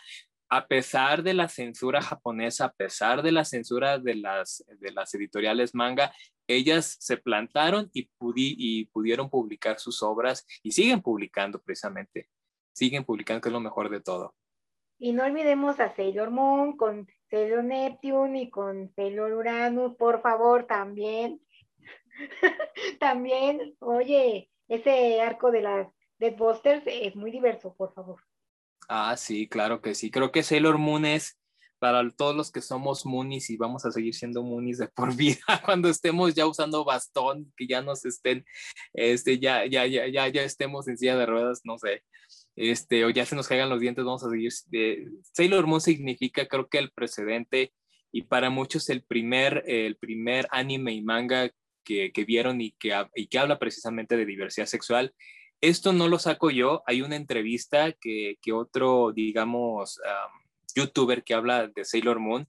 a 0.50 0.66
pesar 0.66 1.22
de 1.22 1.32
la 1.32 1.48
censura 1.48 2.02
japonesa, 2.02 2.66
a 2.66 2.72
pesar 2.72 3.22
de 3.22 3.32
la 3.32 3.44
censura 3.44 3.98
de 3.98 4.16
las, 4.16 4.64
de 4.80 4.92
las 4.92 5.14
editoriales 5.14 5.74
manga, 5.74 6.12
ellas 6.46 6.96
se 7.00 7.16
plantaron 7.16 7.90
y, 7.94 8.10
y 8.36 8.84
pudieron 8.86 9.30
publicar 9.30 9.78
sus 9.78 10.02
obras 10.02 10.46
y 10.62 10.72
siguen 10.72 11.00
publicando 11.00 11.60
precisamente, 11.62 12.28
siguen 12.72 13.04
publicando, 13.04 13.40
que 13.40 13.48
es 13.48 13.52
lo 13.52 13.60
mejor 13.60 13.88
de 13.88 14.00
todo. 14.00 14.34
Y 14.98 15.12
no 15.12 15.24
olvidemos 15.24 15.80
a 15.80 15.94
Sailor 15.96 16.30
Moon 16.30 16.76
con 16.76 17.08
Sailor 17.28 17.64
Neptune 17.64 18.42
y 18.42 18.50
con 18.50 18.92
Sailor 18.94 19.32
Uranus, 19.32 19.96
por 19.96 20.22
favor, 20.22 20.66
también. 20.68 21.40
También, 23.00 23.76
oye, 23.80 24.50
ese 24.68 25.20
arco 25.20 25.50
de 25.50 25.62
las 25.62 25.88
Deadbusters 26.18 26.82
es 26.86 27.16
muy 27.16 27.30
diverso, 27.30 27.74
por 27.74 27.92
favor. 27.94 28.20
Ah, 28.88 29.16
sí, 29.16 29.48
claro 29.48 29.80
que 29.80 29.94
sí. 29.94 30.10
Creo 30.10 30.32
que 30.32 30.42
Sailor 30.42 30.78
Moon 30.78 31.04
es 31.04 31.38
para 31.78 32.08
todos 32.10 32.36
los 32.36 32.52
que 32.52 32.60
somos 32.60 33.04
Moonies 33.04 33.50
y 33.50 33.56
vamos 33.56 33.84
a 33.84 33.90
seguir 33.90 34.14
siendo 34.14 34.44
Moonies 34.44 34.78
de 34.78 34.86
por 34.86 35.16
vida 35.16 35.40
cuando 35.64 35.88
estemos 35.88 36.32
ya 36.32 36.46
usando 36.46 36.84
bastón, 36.84 37.52
que 37.56 37.66
ya 37.66 37.82
nos 37.82 38.04
estén, 38.04 38.44
este, 38.92 39.40
ya, 39.40 39.66
ya, 39.66 39.84
ya, 39.86 40.06
ya, 40.06 40.28
ya 40.28 40.42
estemos 40.42 40.86
en 40.86 40.96
silla 40.96 41.16
de 41.16 41.26
ruedas, 41.26 41.62
no 41.64 41.78
sé, 41.78 42.04
este, 42.54 43.04
o 43.04 43.10
ya 43.10 43.26
se 43.26 43.34
nos 43.34 43.48
caigan 43.48 43.68
los 43.68 43.80
dientes, 43.80 44.04
vamos 44.04 44.22
a 44.22 44.30
seguir. 44.30 44.52
Eh, 44.70 45.06
Sailor 45.32 45.66
Moon 45.66 45.80
significa, 45.80 46.46
creo 46.46 46.68
que 46.68 46.78
el 46.78 46.92
precedente 46.92 47.72
y 48.12 48.22
para 48.22 48.48
muchos 48.48 48.88
el 48.88 49.02
primer, 49.02 49.64
el 49.66 49.96
primer 49.96 50.46
anime 50.52 50.92
y 50.92 51.02
manga 51.02 51.50
que, 51.84 52.10
vieron 52.26 52.60
y 52.60 52.72
que, 52.72 52.92
y 53.14 53.26
que 53.26 53.38
habla 53.38 53.58
precisamente 53.58 54.16
de 54.16 54.26
diversidad 54.26 54.66
sexual. 54.66 55.14
Esto 55.60 55.92
no 55.92 56.08
lo 56.08 56.18
saco 56.18 56.50
yo, 56.50 56.82
hay 56.86 57.02
una 57.02 57.16
entrevista 57.16 57.92
que, 57.92 58.36
que 58.42 58.52
otro, 58.52 59.12
digamos, 59.12 60.00
youtuber 60.74 61.22
que 61.22 61.34
habla 61.34 61.68
de 61.68 61.84
Sailor 61.84 62.18
Moon, 62.18 62.48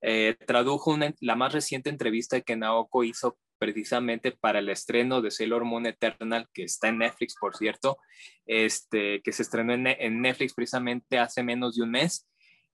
eh, 0.00 0.36
tradujo 0.46 0.96
la 1.20 1.36
más 1.36 1.52
reciente 1.52 1.90
entrevista 1.90 2.40
que 2.40 2.56
Naoko 2.56 3.04
hizo 3.04 3.36
precisamente 3.58 4.32
para 4.32 4.58
el 4.58 4.68
estreno 4.68 5.22
de 5.22 5.30
Sailor 5.30 5.64
Moon 5.64 5.86
Eternal, 5.86 6.48
que 6.52 6.64
está 6.64 6.88
en 6.88 6.98
Netflix, 6.98 7.36
por 7.40 7.56
cierto, 7.56 7.98
este, 8.44 9.22
que 9.22 9.32
se 9.32 9.42
estrenó 9.42 9.72
en, 9.72 9.86
en 9.86 10.20
Netflix 10.20 10.54
precisamente 10.54 11.18
hace 11.18 11.42
menos 11.42 11.76
de 11.76 11.82
un 11.82 11.90
mes 11.90 12.26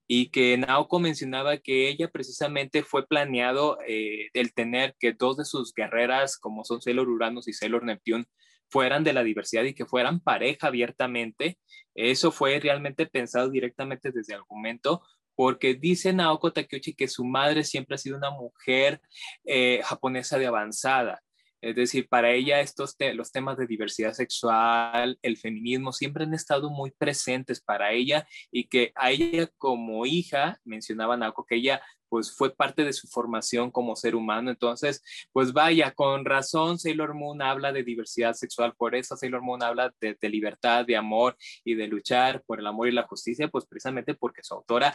y 0.06 0.30
que 0.30 0.56
Naoko 0.58 0.98
mencionaba 0.98 1.58
que 1.58 1.88
ella 1.88 2.08
precisamente 2.08 2.82
fue 2.82 3.06
planeado 3.06 3.78
eh, 3.86 4.28
el 4.34 4.52
tener 4.52 4.94
que 4.98 5.12
dos 5.12 5.36
de 5.36 5.44
sus 5.44 5.72
guerreras, 5.74 6.36
como 6.38 6.64
son 6.64 6.82
Sailor 6.82 7.08
Uranus 7.08 7.48
y 7.48 7.52
Sailor 7.52 7.84
Neptune, 7.84 8.26
fueran 8.68 9.04
de 9.04 9.12
la 9.12 9.22
diversidad 9.22 9.64
y 9.64 9.74
que 9.74 9.86
fueran 9.86 10.20
pareja 10.20 10.68
abiertamente. 10.68 11.58
Eso 11.94 12.32
fue 12.32 12.58
realmente 12.60 13.06
pensado 13.06 13.50
directamente 13.50 14.10
desde 14.10 14.34
el 14.34 14.40
argumento, 14.40 15.02
porque 15.34 15.74
dice 15.74 16.12
Naoko 16.12 16.52
Takeuchi 16.52 16.94
que 16.94 17.08
su 17.08 17.24
madre 17.24 17.64
siempre 17.64 17.94
ha 17.94 17.98
sido 17.98 18.16
una 18.16 18.30
mujer 18.30 19.00
eh, 19.44 19.80
japonesa 19.84 20.38
de 20.38 20.46
avanzada 20.46 21.22
es 21.62 21.76
decir, 21.76 22.08
para 22.08 22.32
ella 22.32 22.60
estos 22.60 22.96
los 23.14 23.30
temas 23.30 23.56
de 23.56 23.66
diversidad 23.66 24.12
sexual, 24.12 25.18
el 25.22 25.36
feminismo, 25.36 25.92
siempre 25.92 26.24
han 26.24 26.34
estado 26.34 26.70
muy 26.70 26.90
presentes 26.90 27.60
para 27.60 27.92
ella 27.92 28.26
y 28.50 28.64
que 28.64 28.92
a 28.96 29.12
ella 29.12 29.48
como 29.58 30.04
hija, 30.04 30.58
mencionaba 30.64 31.16
Naoko, 31.16 31.46
que 31.46 31.54
ella 31.56 31.80
pues 32.08 32.36
fue 32.36 32.54
parte 32.54 32.84
de 32.84 32.92
su 32.92 33.08
formación 33.08 33.70
como 33.70 33.96
ser 33.96 34.14
humano. 34.14 34.50
Entonces, 34.50 35.02
pues 35.32 35.52
vaya, 35.52 35.92
con 35.92 36.26
razón 36.26 36.78
Sailor 36.78 37.14
Moon 37.14 37.40
habla 37.40 37.72
de 37.72 37.84
diversidad 37.84 38.34
sexual, 38.34 38.74
por 38.76 38.94
eso 38.94 39.16
Sailor 39.16 39.40
Moon 39.40 39.62
habla 39.62 39.94
de, 40.00 40.18
de 40.20 40.28
libertad, 40.28 40.84
de 40.84 40.96
amor 40.96 41.36
y 41.64 41.74
de 41.74 41.86
luchar 41.86 42.42
por 42.44 42.58
el 42.58 42.66
amor 42.66 42.88
y 42.88 42.92
la 42.92 43.04
justicia, 43.04 43.48
pues 43.48 43.64
precisamente 43.66 44.14
porque 44.14 44.42
su 44.42 44.52
autora 44.54 44.94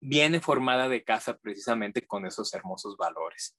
viene 0.00 0.40
formada 0.40 0.88
de 0.88 1.04
casa 1.04 1.36
precisamente 1.36 2.06
con 2.06 2.26
esos 2.26 2.52
hermosos 2.54 2.96
valores. 2.96 3.54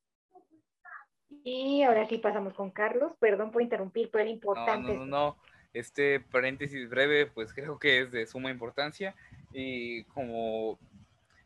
Y 1.43 1.83
ahora 1.83 2.07
sí 2.07 2.17
pasamos 2.17 2.53
con 2.53 2.71
Carlos. 2.71 3.13
Perdón 3.19 3.51
por 3.51 3.61
interrumpir, 3.61 4.09
pero 4.11 4.23
era 4.23 4.31
importante. 4.31 4.93
No, 4.93 4.99
no, 4.99 5.05
no, 5.05 5.37
Este 5.73 6.19
paréntesis 6.19 6.89
breve, 6.89 7.27
pues 7.27 7.53
creo 7.53 7.79
que 7.79 8.01
es 8.01 8.11
de 8.11 8.25
suma 8.25 8.51
importancia. 8.51 9.15
Y 9.53 10.03
como 10.05 10.77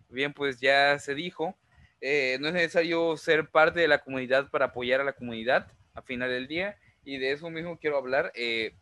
bien, 0.09 0.33
pues 0.33 0.59
ya 0.59 0.99
se 0.99 1.15
dijo, 1.15 1.55
eh, 2.01 2.37
no 2.39 2.47
es 2.47 2.53
necesario 2.53 3.17
ser 3.17 3.49
parte 3.49 3.79
de 3.79 3.87
la 3.87 3.99
comunidad 3.99 4.49
para 4.49 4.65
apoyar 4.65 5.01
a 5.01 5.05
la 5.05 5.13
comunidad 5.13 5.71
a 5.93 6.01
final 6.01 6.29
del 6.29 6.47
día. 6.47 6.77
Y 7.05 7.17
de 7.17 7.31
eso 7.31 7.49
mismo 7.49 7.77
quiero 7.77 7.97
hablar. 7.97 8.31
Eh, 8.35 8.73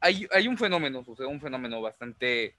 hay, 0.00 0.26
hay, 0.32 0.48
un 0.48 0.56
fenómeno, 0.56 1.04
sucede 1.04 1.26
un 1.26 1.40
fenómeno 1.40 1.80
bastante 1.80 2.54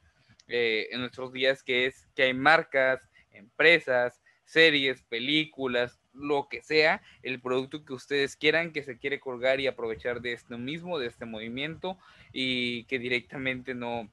eh, 0.48 0.88
en 0.92 1.00
nuestros 1.00 1.32
días 1.32 1.64
que 1.64 1.86
es 1.86 2.08
que 2.16 2.24
hay 2.24 2.34
marcas, 2.34 3.02
empresas, 3.32 4.19
series, 4.50 5.04
películas, 5.04 6.00
lo 6.14 6.48
que 6.50 6.62
sea, 6.64 7.02
el 7.22 7.40
producto 7.40 7.86
que 7.86 7.94
ustedes 7.94 8.36
quieran, 8.36 8.74
que 8.74 8.84
se 8.84 8.98
quiere 8.98 9.20
colgar 9.20 9.60
y 9.60 9.68
aprovechar 9.68 10.22
de 10.22 10.34
esto 10.34 10.58
mismo, 10.58 10.98
de 10.98 11.08
este 11.08 11.26
movimiento, 11.26 11.98
y 12.34 12.86
que 12.86 12.98
directamente 12.98 13.76
no, 13.76 14.10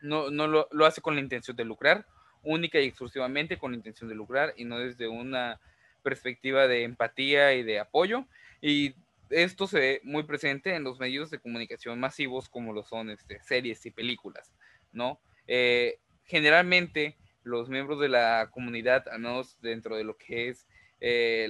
no, 0.00 0.30
lo, 0.30 0.86
hace 0.86 1.00
con 1.00 1.16
la 1.16 1.20
intención 1.20 1.56
de 1.56 1.64
lucrar 1.64 2.06
única 2.44 2.80
y 2.80 2.86
exclusivamente 2.86 3.58
con 3.58 3.72
la 3.72 3.76
intención 3.76 4.08
de 4.08 4.16
lucrar 4.16 4.54
y 4.56 4.64
no 4.64 4.78
desde 4.78 5.08
una 5.08 5.60
perspectiva 6.02 6.66
de 6.66 6.82
empatía 6.84 7.54
y 7.54 7.62
de 7.62 7.78
apoyo. 7.78 8.26
Y 8.60 8.94
esto 9.30 9.66
se 9.66 9.78
ve 9.78 10.00
muy 10.04 10.24
presente 10.24 10.74
en 10.74 10.84
los 10.84 10.98
medios 10.98 11.30
de 11.30 11.38
comunicación 11.38 12.00
masivos 12.00 12.48
como 12.48 12.72
lo 12.72 12.84
son 12.84 13.10
este, 13.10 13.40
series 13.42 13.86
y 13.86 13.90
películas, 13.90 14.52
¿no? 14.92 15.20
Eh, 15.46 15.98
generalmente 16.24 17.16
los 17.44 17.68
miembros 17.68 18.00
de 18.00 18.08
la 18.08 18.50
comunidad, 18.52 19.08
al 19.08 19.20
menos 19.20 19.58
dentro 19.60 19.96
de 19.96 20.04
lo 20.04 20.16
que 20.16 20.48
es 20.48 20.66
eh, 21.00 21.48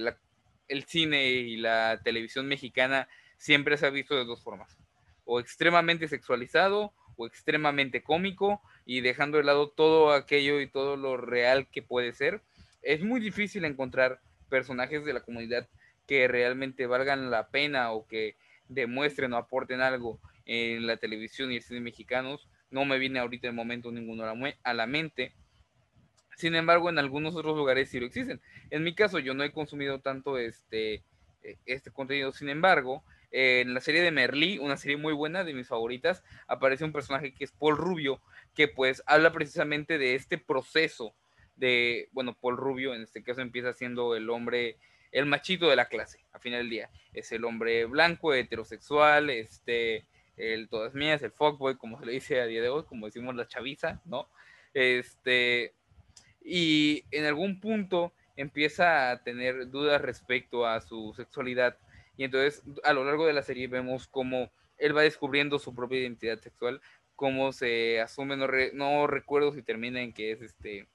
el 0.67 0.83
cine 0.85 1.25
y 1.25 1.57
la 1.57 2.01
televisión 2.03 2.47
mexicana, 2.47 3.07
siempre 3.37 3.77
se 3.77 3.85
ha 3.85 3.89
visto 3.89 4.15
de 4.15 4.25
dos 4.25 4.41
formas, 4.41 4.77
o 5.25 5.39
extremadamente 5.39 6.07
sexualizado 6.07 6.93
o 7.15 7.27
extremadamente 7.27 8.01
cómico 8.01 8.61
y 8.85 9.01
dejando 9.01 9.37
de 9.37 9.43
lado 9.43 9.69
todo 9.69 10.11
aquello 10.13 10.59
y 10.61 10.67
todo 10.67 10.97
lo 10.97 11.17
real 11.17 11.67
que 11.69 11.81
puede 11.81 12.13
ser. 12.13 12.41
Es 12.81 13.03
muy 13.03 13.19
difícil 13.19 13.65
encontrar 13.65 14.19
personajes 14.49 15.05
de 15.05 15.13
la 15.13 15.21
comunidad 15.21 15.67
que 16.07 16.27
realmente 16.27 16.85
valgan 16.85 17.31
la 17.31 17.49
pena 17.49 17.91
o 17.91 18.07
que 18.07 18.35
demuestren 18.67 19.33
o 19.33 19.37
aporten 19.37 19.81
algo 19.81 20.19
en 20.45 20.87
la 20.87 20.97
televisión 20.97 21.51
y 21.51 21.57
el 21.57 21.63
cine 21.63 21.79
mexicanos. 21.79 22.47
No 22.69 22.85
me 22.85 22.97
viene 22.97 23.19
ahorita 23.19 23.47
el 23.47 23.53
momento 23.53 23.91
ninguno 23.91 24.25
a 24.63 24.73
la 24.73 24.87
mente. 24.87 25.33
Sin 26.35 26.55
embargo, 26.55 26.89
en 26.89 26.99
algunos 26.99 27.35
otros 27.35 27.55
lugares 27.55 27.89
sí 27.89 27.99
lo 27.99 28.05
existen. 28.05 28.41
En 28.69 28.83
mi 28.83 28.95
caso, 28.95 29.19
yo 29.19 29.33
no 29.33 29.43
he 29.43 29.51
consumido 29.51 29.99
tanto 29.99 30.37
este, 30.37 31.03
e, 31.41 31.57
este 31.65 31.91
contenido. 31.91 32.31
Sin 32.31 32.49
embargo, 32.49 33.03
en 33.31 33.73
la 33.73 33.81
serie 33.81 34.01
de 34.01 34.11
Merlí, 34.11 34.59
una 34.59 34.77
serie 34.77 34.97
muy 34.97 35.13
buena, 35.13 35.43
de 35.43 35.53
mis 35.53 35.67
favoritas, 35.67 36.23
aparece 36.47 36.85
un 36.85 36.93
personaje 36.93 37.33
que 37.33 37.43
es 37.43 37.51
Paul 37.51 37.77
Rubio, 37.77 38.21
que 38.53 38.67
pues 38.67 39.01
habla 39.05 39.31
precisamente 39.31 39.97
de 39.97 40.15
este 40.15 40.37
proceso 40.37 41.15
de, 41.55 42.09
bueno, 42.11 42.37
Paul 42.39 42.57
Rubio 42.57 42.93
en 42.93 43.01
este 43.01 43.23
caso 43.23 43.41
empieza 43.41 43.73
siendo 43.73 44.15
el 44.15 44.29
hombre 44.29 44.77
el 45.11 45.27
machito 45.27 45.69
de 45.69 45.75
la 45.75 45.85
clase, 45.85 46.19
a 46.33 46.39
final 46.39 46.61
del 46.61 46.69
día. 46.69 46.89
Es 47.13 47.31
el 47.31 47.45
hombre 47.45 47.85
blanco, 47.85 48.33
heterosexual, 48.33 49.29
este, 49.29 50.05
el 50.35 50.67
todas 50.67 50.93
mías, 50.95 51.21
el 51.21 51.31
fuckboy, 51.31 51.77
como 51.77 51.99
se 51.99 52.05
le 52.05 52.13
dice 52.13 52.41
a 52.41 52.45
día 52.45 52.61
de 52.61 52.69
hoy, 52.69 52.83
como 52.83 53.05
decimos 53.05 53.35
la 53.35 53.47
chaviza, 53.47 54.01
¿no? 54.05 54.27
Este, 54.73 55.75
y 56.43 57.05
en 57.11 57.25
algún 57.25 57.59
punto 57.59 58.13
empieza 58.35 59.11
a 59.11 59.23
tener 59.23 59.69
dudas 59.69 60.01
respecto 60.01 60.65
a 60.65 60.81
su 60.81 61.13
sexualidad. 61.15 61.77
Y 62.17 62.23
entonces 62.25 62.63
a 62.83 62.93
lo 62.93 63.05
largo 63.05 63.25
de 63.25 63.33
la 63.33 63.43
serie 63.43 63.67
vemos 63.67 64.07
cómo 64.07 64.51
él 64.77 64.95
va 64.95 65.01
descubriendo 65.01 65.59
su 65.59 65.73
propia 65.73 65.99
identidad 65.99 66.39
sexual, 66.39 66.81
cómo 67.15 67.51
se 67.53 68.01
asume, 68.01 68.35
no, 68.73 69.07
recuerdo 69.07 69.53
si 69.53 69.61
termina 69.61 70.01
en 70.01 70.13
que 70.13 70.31
es 70.31 70.41
este 70.41 70.87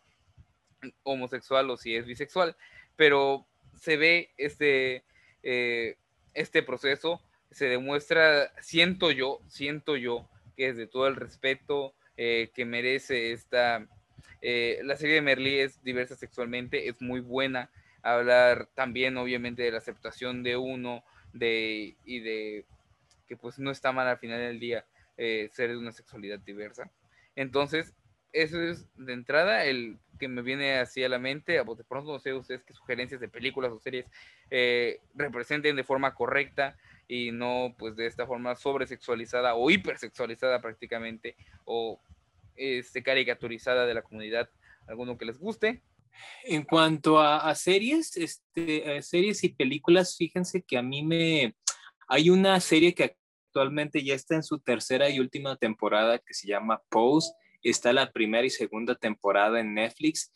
homosexual 1.03 1.71
o 1.71 1.77
si 1.77 1.97
es 1.97 2.07
bisexual, 2.07 2.57
pero 2.97 3.47
se 3.75 3.97
ve 3.97 4.31
este, 4.37 5.05
eh, 5.43 5.97
este 6.35 6.63
proceso, 6.63 7.23
se 7.51 7.67
demuestra, 7.67 8.53
siento 8.61 9.11
yo, 9.11 9.41
siento 9.49 9.97
yo, 9.97 10.29
que 10.57 10.69
es 10.69 10.77
de 10.77 10.87
todo 10.87 11.07
el 11.07 11.17
respeto 11.17 11.95
eh, 12.17 12.51
que 12.55 12.65
merece 12.65 13.33
esta... 13.33 13.87
Eh, 14.43 14.81
la 14.85 14.97
serie 14.97 15.16
de 15.16 15.23
Merlí 15.23 15.59
es 15.59 15.83
diversa 15.83 16.16
sexualmente, 16.16 16.89
es 16.89 17.01
muy 17.01 17.21
buena. 17.21 17.71
Hablar 18.03 18.69
también, 18.75 19.16
obviamente, 19.16 19.62
de 19.62 19.73
la 19.73 19.79
aceptación 19.79 20.43
de 20.43 20.57
uno 20.57 21.03
de, 21.33 21.97
y 22.05 22.21
de 22.21 22.64
que 23.27 23.37
pues 23.37 23.59
no 23.59 23.71
está 23.71 23.93
mal 23.93 24.07
al 24.07 24.19
final 24.19 24.39
del 24.39 24.61
día 24.61 24.85
ser 25.16 25.71
de 25.71 25.77
una 25.77 25.91
sexualidad 25.91 26.39
diversa. 26.39 26.91
Entonces, 27.35 27.93
eso 28.33 28.61
es 28.61 28.87
de 28.97 29.12
entrada 29.12 29.64
el 29.64 29.99
que 30.19 30.29
me 30.29 30.43
viene 30.43 30.79
así 30.79 31.03
a 31.03 31.09
la 31.09 31.19
mente. 31.19 31.53
De 31.53 31.85
pronto 31.85 32.12
no 32.12 32.19
sé 32.19 32.35
ustedes 32.35 32.62
qué 32.64 32.75
sugerencias 32.75 33.21
de 33.21 33.29
películas 33.29 33.73
o 33.73 33.79
series 33.79 34.07
eh, 34.51 35.01
representen 35.14 35.77
de 35.77 35.85
forma 35.85 36.14
correcta 36.14 36.77
y 37.07 37.31
no 37.33 37.75
pues 37.79 37.97
de 37.97 38.07
esta 38.07 38.27
forma 38.27 38.55
sobresexualizada 38.55 39.55
o 39.55 39.71
hipersexualizada 39.71 40.61
prácticamente 40.61 41.37
o 41.64 42.01
este, 42.59 43.03
caricaturizada 43.03 43.87
de 43.87 43.95
la 43.95 44.03
comunidad. 44.03 44.49
¿Alguno 44.87 45.17
que 45.17 45.25
les 45.25 45.39
guste? 45.39 45.83
En 46.45 46.65
cuanto 46.65 47.21
a, 47.21 47.55
series, 47.55 48.17
este, 48.17 49.01
series 49.03 49.45
y 49.45 49.51
películas, 49.51 50.17
fíjense 50.17 50.63
que 50.63 50.77
a 50.77 50.83
mí 50.83 51.03
me... 51.03 51.55
Hay 52.09 52.31
una 52.31 52.59
serie 52.61 52.95
que 52.95 53.17
actualmente 53.49 54.03
ya 54.03 54.15
está 54.15 54.35
en 54.35 54.43
su 54.43 54.59
tercera 54.59 55.11
y 55.11 55.21
última 55.21 55.57
temporada 55.57 56.19
que 56.19 56.35
se 56.35 56.49
llama 56.49 56.83
Pose 56.89 57.33
está 57.63 57.93
la 57.93 58.13
primera 58.13 58.47
y 58.47 58.51
segunda 58.51 58.95
temporada 58.95 59.61
en 59.61 59.75
Netflix. 59.75 60.33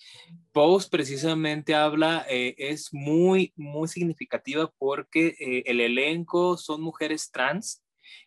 Post 0.53 0.91
precisamente 0.91 1.75
habla, 1.75 2.27
eh, 2.29 2.55
es 2.59 2.93
muy, 2.93 3.53
muy 3.57 3.89
significativa 3.89 4.73
porque 4.79 5.35
eh, 5.39 5.63
el 5.67 5.81
elenco 5.81 6.57
son 6.57 6.83
mujeres 6.83 7.31
trans, 7.31 7.83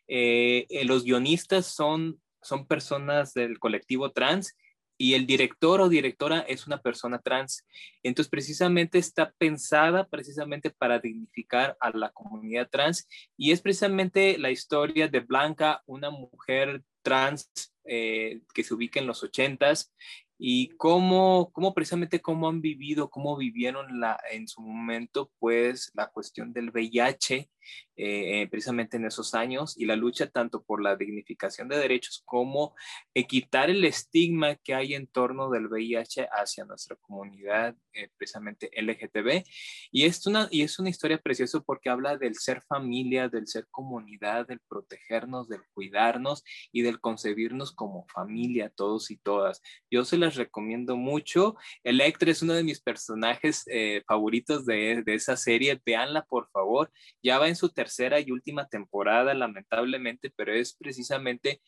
eh, 0.08 0.66
los 0.86 1.04
guionistas 1.04 1.68
son, 1.68 2.20
son 2.46 2.68
personas 2.68 3.34
del 3.34 3.60
colectivo 3.60 4.12
trans 4.12 4.56
y 4.98 5.14
el 5.14 5.26
director 5.26 5.82
o 5.82 5.90
directora 5.90 6.40
es 6.40 6.68
una 6.68 6.82
persona 6.82 7.20
trans. 7.20 7.66
Entonces, 8.02 8.30
precisamente 8.30 8.98
está 8.98 9.34
pensada 9.38 10.08
precisamente 10.08 10.70
para 10.70 11.00
dignificar 11.00 11.76
a 11.82 11.90
la 11.90 12.12
comunidad 12.12 12.70
trans 12.70 13.08
y 13.38 13.52
es 13.52 13.62
precisamente 13.62 14.38
la 14.38 14.52
historia 14.52 15.08
de 15.08 15.20
Blanca, 15.20 15.82
una 15.86 16.10
mujer 16.10 16.82
trans 17.02 17.52
eh, 17.84 18.42
que 18.54 18.64
se 18.64 18.74
ubica 18.74 19.00
en 19.00 19.08
los 19.08 19.24
ochentas 19.24 19.94
y 20.38 20.70
cómo, 20.70 21.52
cómo 21.54 21.74
precisamente 21.74 22.22
cómo 22.22 22.48
han 22.48 22.62
vivido, 22.62 23.10
cómo 23.10 23.38
vivieron 23.38 24.00
la, 24.00 24.20
en 24.32 24.48
su 24.48 24.62
momento, 24.62 25.32
pues 25.40 25.92
la 25.94 26.08
cuestión 26.08 26.52
del 26.54 26.72
VIH 26.72 27.50
eh, 27.96 28.48
precisamente 28.50 28.98
en 28.98 29.06
esos 29.06 29.34
años 29.34 29.78
y 29.78 29.86
la 29.86 29.96
lucha 29.96 30.28
tanto 30.28 30.64
por 30.64 30.82
la 30.82 30.96
dignificación 30.96 31.68
de 31.68 31.78
derechos 31.78 32.22
como 32.26 32.76
quitar 33.28 33.70
el 33.70 33.84
estigma 33.86 34.56
que 34.56 34.74
hay 34.74 34.94
en 34.94 35.08
torno 35.08 35.50
del 35.50 35.68
VIH 35.68 36.28
hacia 36.32 36.66
nuestra 36.66 36.96
comunidad, 36.98 37.76
eh, 37.94 38.10
precisamente 38.18 38.70
LGTB. 38.76 39.44
Y 39.92 40.06
es, 40.06 40.26
una, 40.28 40.48
y 40.52 40.62
es 40.62 40.80
una 40.80 40.90
historia 40.90 41.18
preciosa 41.18 41.62
porque 41.62 41.90
habla 41.90 42.18
del 42.18 42.36
ser 42.36 42.62
familia, 42.62 43.30
del 43.30 43.48
ser 43.48 43.68
comunidad, 43.72 44.48
del 44.48 44.60
protegernos, 44.68 45.48
del 45.48 45.62
cuidarnos 45.74 46.44
y 46.72 46.82
del 46.82 47.00
concebirnos 47.00 47.72
como 47.72 48.06
familia, 48.08 48.72
todos 48.76 49.12
y 49.12 49.18
todas. 49.18 49.62
Yo 49.90 50.06
se 50.06 50.18
las 50.18 50.36
recomiendo 50.36 50.98
mucho. 50.98 51.56
Electra 51.84 52.32
es 52.32 52.42
uno 52.42 52.54
de 52.54 52.64
mis 52.64 52.82
personajes 52.82 53.64
eh, 53.68 54.04
favoritos 54.08 54.66
de, 54.66 55.04
de 55.06 55.14
esa 55.14 55.38
serie. 55.38 55.82
Veanla, 55.86 56.26
por 56.26 56.50
favor. 56.52 56.92
Ya 57.24 57.40
va 57.40 57.48
en 57.48 57.55
su 57.56 57.70
tercera 57.70 58.20
y 58.20 58.32
última 58.32 58.68
temporada, 58.68 59.34
lamentablemente, 59.34 60.32
pero 60.36 60.54
es 60.54 60.76
precisamente 60.76 61.62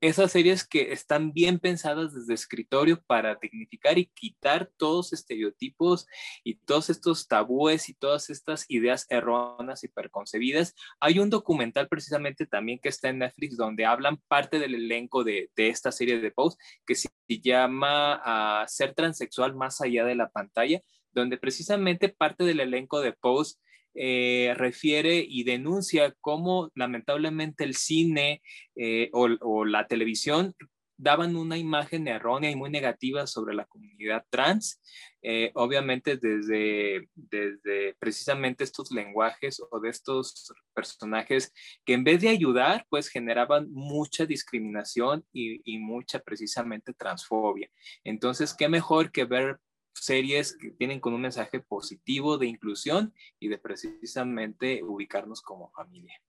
esas 0.00 0.30
series 0.30 0.64
que 0.66 0.92
están 0.92 1.32
bien 1.32 1.58
pensadas 1.58 2.14
desde 2.14 2.34
escritorio 2.34 3.02
para 3.02 3.34
dignificar 3.34 3.98
y 3.98 4.06
quitar 4.06 4.70
todos 4.76 5.12
estereotipos 5.12 6.06
y 6.44 6.54
todos 6.58 6.88
estos 6.90 7.26
tabúes 7.26 7.88
y 7.88 7.94
todas 7.94 8.30
estas 8.30 8.64
ideas 8.68 9.06
erróneas 9.10 9.82
y 9.82 9.88
preconcebidas. 9.88 10.74
Hay 11.00 11.18
un 11.18 11.30
documental 11.30 11.88
precisamente 11.88 12.46
también 12.46 12.78
que 12.78 12.90
está 12.90 13.08
en 13.08 13.18
Netflix 13.18 13.56
donde 13.56 13.86
hablan 13.86 14.18
parte 14.28 14.60
del 14.60 14.76
elenco 14.76 15.24
de, 15.24 15.50
esta 15.56 15.90
serie 15.90 16.20
de 16.20 16.30
posts 16.30 16.62
que 16.86 16.94
se 16.94 17.08
llama 17.28 18.20
ah, 18.24 18.64
Ser 18.68 18.94
transexual 18.94 19.56
más 19.56 19.80
allá 19.80 20.04
de 20.04 20.14
la 20.14 20.30
pantalla, 20.30 20.80
donde 21.10 21.38
precisamente 21.38 22.08
parte 22.08 22.44
del 22.44 22.60
elenco 22.60 23.00
de 23.00 23.12
posts 23.12 23.60
eh, 24.00 24.54
refiere 24.56 25.26
y 25.28 25.42
denuncia 25.42 26.14
cómo 26.20 26.70
lamentablemente 26.76 27.64
el 27.64 27.74
cine 27.74 28.42
eh, 28.76 29.10
o, 29.12 29.64
la 29.64 29.88
televisión 29.88 30.54
daban 30.96 31.34
una 31.34 31.58
imagen 31.58 32.06
errónea 32.06 32.48
y 32.48 32.54
muy 32.54 32.70
negativa 32.70 33.26
sobre 33.26 33.56
la 33.56 33.64
comunidad 33.64 34.24
trans, 34.30 34.80
eh, 35.22 35.50
obviamente 35.54 36.16
desde, 36.16 37.08
desde 37.16 37.96
precisamente 37.98 38.62
estos 38.62 38.92
lenguajes 38.92 39.60
o 39.68 39.80
de 39.80 39.90
estos 39.90 40.52
personajes 40.72 41.52
que 41.84 41.94
en 41.94 42.04
vez 42.04 42.20
de 42.20 42.28
ayudar, 42.28 42.86
pues 42.88 43.08
generaban 43.08 43.68
mucha 43.72 44.26
discriminación 44.26 45.24
y, 45.32 45.60
y 45.64 45.78
mucha 45.78 46.20
precisamente 46.20 46.94
transfobia. 46.94 47.68
Entonces, 48.04 48.54
¿qué 48.54 48.68
mejor 48.68 49.10
que 49.10 49.24
ver 49.24 49.58
series 50.02 50.56
que 50.56 50.70
tienen 50.70 51.00
con 51.00 51.14
un 51.14 51.22
mensaje 51.22 51.60
positivo 51.60 52.38
de 52.38 52.46
inclusión 52.46 53.12
y 53.38 53.48
de 53.48 53.58
precisamente 53.58 54.82
ubicarnos 54.82 55.42
como 55.42 55.70
familia. 55.70 56.20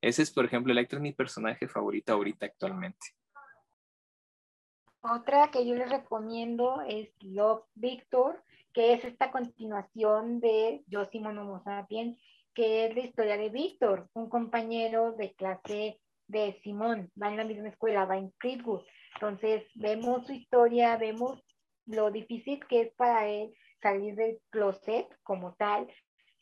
Ese 0.00 0.22
es, 0.22 0.30
por 0.30 0.44
ejemplo, 0.44 0.72
Electra, 0.72 1.00
mi 1.00 1.12
personaje 1.12 1.68
favorito 1.68 2.12
ahorita 2.12 2.46
actualmente. 2.46 3.14
Otra 5.02 5.50
que 5.50 5.66
yo 5.66 5.74
les 5.74 5.88
recomiendo 5.88 6.82
es 6.82 7.10
Love 7.20 7.64
Victor, 7.74 8.42
que 8.72 8.92
es 8.92 9.04
esta 9.04 9.30
continuación 9.30 10.40
de 10.40 10.82
Yo 10.88 11.04
Simón 11.06 11.38
Homo 11.38 11.62
Sapiens, 11.62 12.18
que 12.54 12.86
es 12.86 12.94
la 12.94 13.02
historia 13.02 13.36
de 13.36 13.50
Víctor, 13.50 14.08
un 14.14 14.28
compañero 14.28 15.12
de 15.12 15.34
clase 15.34 16.00
de 16.26 16.60
Simón, 16.62 17.10
va 17.20 17.28
en 17.28 17.36
la 17.36 17.44
misma 17.44 17.68
escuela, 17.68 18.04
va 18.04 18.18
en 18.18 18.30
Creedwood. 18.38 18.82
Entonces, 19.14 19.64
vemos 19.74 20.26
su 20.26 20.32
historia, 20.32 20.96
vemos 20.96 21.42
lo 21.86 22.10
difícil 22.10 22.60
que 22.66 22.82
es 22.82 22.92
para 22.94 23.28
él 23.28 23.54
salir 23.80 24.14
del 24.14 24.40
closet 24.50 25.06
como 25.22 25.54
tal, 25.54 25.88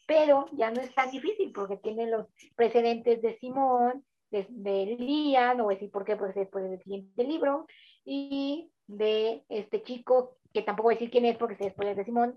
pero 0.07 0.47
ya 0.53 0.71
no 0.71 0.81
es 0.81 0.95
tan 0.95 1.11
difícil 1.11 1.53
porque 1.53 1.77
tiene 1.77 2.07
los 2.07 2.27
precedentes 2.57 3.23
de 3.23 3.39
Simón, 3.39 4.05
de, 4.31 4.47
de 4.51 4.97
Lian, 4.99 5.57
no 5.57 5.65
voy 5.65 5.75
a 5.75 5.77
decir 5.77 5.91
por 5.91 6.05
qué, 6.05 6.16
porque 6.16 6.41
después 6.41 6.69
del 6.69 6.83
siguiente 6.83 7.25
libro, 7.25 7.66
y 8.05 8.71
de 8.87 9.45
este 9.49 9.83
chico, 9.83 10.39
que 10.53 10.62
tampoco 10.62 10.89
voy 10.89 10.95
a 10.95 10.97
decir 10.97 11.11
quién 11.11 11.25
es 11.25 11.37
porque 11.37 11.57
se 11.57 11.65
después 11.65 11.97
de 11.97 12.05
Simón, 12.05 12.37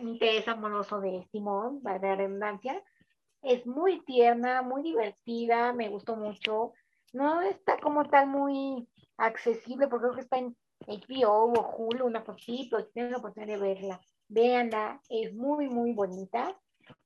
interés 0.00 0.48
amoroso 0.48 1.00
de 1.00 1.26
Simón, 1.30 1.82
para 1.82 1.98
la 1.98 2.16
redundancia. 2.16 2.82
Es 3.42 3.66
muy 3.66 4.02
tierna, 4.04 4.62
muy 4.62 4.82
divertida, 4.82 5.72
me 5.72 5.88
gustó 5.88 6.16
mucho. 6.16 6.72
No 7.12 7.42
está 7.42 7.78
como 7.78 8.08
tal 8.08 8.26
muy 8.26 8.88
accesible 9.16 9.86
porque 9.86 10.04
creo 10.04 10.14
que 10.14 10.20
está 10.22 10.38
en 10.38 10.56
HBO 10.86 11.52
o 11.52 11.76
Hulu, 11.76 12.06
una 12.06 12.24
cosita, 12.24 12.82
si 12.82 12.92
tienen 12.92 13.12
la 13.12 13.18
oportunidad 13.18 13.54
de 13.54 13.60
verla, 13.60 14.00
véanla, 14.28 15.00
es 15.08 15.34
muy, 15.34 15.68
muy 15.68 15.92
bonita. 15.92 16.58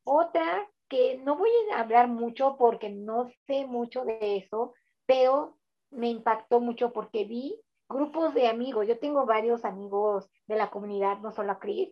Otra 0.04 0.68
que 0.88 1.18
no 1.18 1.36
voy 1.36 1.50
a 1.72 1.80
hablar 1.80 2.08
mucho 2.08 2.56
porque 2.58 2.90
no 2.90 3.28
sé 3.46 3.66
mucho 3.66 4.04
de 4.04 4.36
eso, 4.36 4.74
pero 5.06 5.58
me 5.90 6.08
impactó 6.08 6.60
mucho 6.60 6.92
porque 6.92 7.24
vi 7.24 7.60
grupos 7.88 8.34
de 8.34 8.48
amigos. 8.48 8.86
Yo 8.86 8.98
tengo 8.98 9.26
varios 9.26 9.64
amigos 9.64 10.30
de 10.46 10.56
la 10.56 10.70
comunidad, 10.70 11.18
no 11.18 11.32
solo 11.32 11.52
a 11.52 11.58
Chris, 11.58 11.90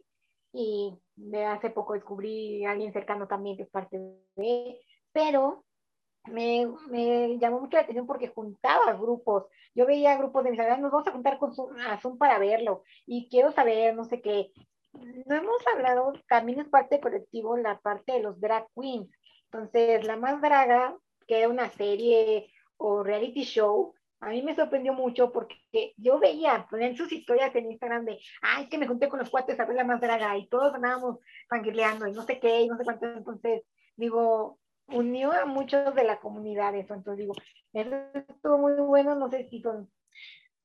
y 0.53 0.99
de 1.17 1.45
hace 1.45 1.71
poco 1.71 1.95
descubrí 1.95 2.65
a 2.65 2.73
alguien 2.73 2.93
cercano 2.93 3.27
también 3.27 3.57
que 3.57 3.65
es 3.65 3.71
parte 3.71 3.99
de, 4.37 4.81
pero 5.13 5.65
me, 6.29 7.39
llamó 7.39 7.61
mucho 7.61 7.77
la 7.77 7.83
atención 7.83 8.07
porque 8.07 8.29
juntaba 8.29 8.93
grupos. 8.95 9.47
Yo 9.75 9.87
veía 9.87 10.17
grupos 10.17 10.45
de 10.45 10.51
mis 10.51 10.61
amigos, 10.61 10.81
nos 10.81 10.93
vamos 10.93 11.09
a 11.09 11.13
juntar 11.13 11.39
con 11.39 11.55
Zoom, 11.55 11.77
a 11.79 12.01
Zoom 12.01 12.19
para 12.19 12.39
verlo 12.39 12.83
y 13.07 13.29
quiero 13.29 13.53
saber, 13.53 13.95
no 13.95 14.05
sé 14.05 14.21
qué. 14.21 14.53
No 15.27 15.35
hemos 15.35 15.67
hablado, 15.75 16.13
también 16.29 16.61
es 16.61 16.69
parte 16.69 16.95
del 16.97 17.03
colectivo, 17.03 17.57
la 17.57 17.79
parte 17.81 18.13
de 18.13 18.21
los 18.21 18.41
drag 18.41 18.67
queens. 18.75 19.11
Entonces, 19.53 20.05
La 20.07 20.17
Más 20.17 20.41
Draga, 20.41 20.97
que 21.27 21.39
era 21.39 21.49
una 21.49 21.69
serie 21.71 22.51
o 22.79 23.03
reality 23.03 23.45
show, 23.45 23.95
a 24.21 24.31
mí 24.31 24.43
me 24.43 24.57
sorprendió 24.57 24.95
mucho 24.95 25.31
porque 25.31 25.93
yo 25.97 26.19
veía 26.19 26.67
poner 26.71 26.97
sus 26.97 27.13
historias 27.13 27.55
en 27.55 27.71
Instagram 27.71 28.07
de, 28.07 28.19
ay, 28.41 28.69
que 28.69 28.79
me 28.79 28.87
junté 28.87 29.09
con 29.09 29.19
los 29.19 29.31
cuates 29.31 29.61
a 29.61 29.67
ver 29.67 29.77
la 29.77 29.85
más 29.85 30.01
draga 30.01 30.37
y 30.39 30.49
todos 30.49 30.75
andábamos 30.75 31.19
fangirleando 31.49 32.07
y 32.07 32.13
no 32.13 32.23
sé 32.23 32.41
qué 32.41 32.63
y 32.63 32.69
no 32.69 32.77
sé 32.77 32.85
cuánto. 32.85 33.07
Entonces, 33.07 33.63
digo, 33.97 34.59
unió 34.89 35.33
a 35.33 35.47
muchos 35.47 35.95
de 35.95 36.05
la 36.05 36.21
comunidad 36.21 36.75
eso. 36.75 36.95
Entonces, 36.95 37.21
digo, 37.21 37.35
eso 37.73 37.91
estuvo 38.29 38.59
muy 38.59 38.73
bueno, 38.75 39.15
no 39.15 39.31
sé 39.31 39.49
si 39.51 39.61
son... 39.61 39.91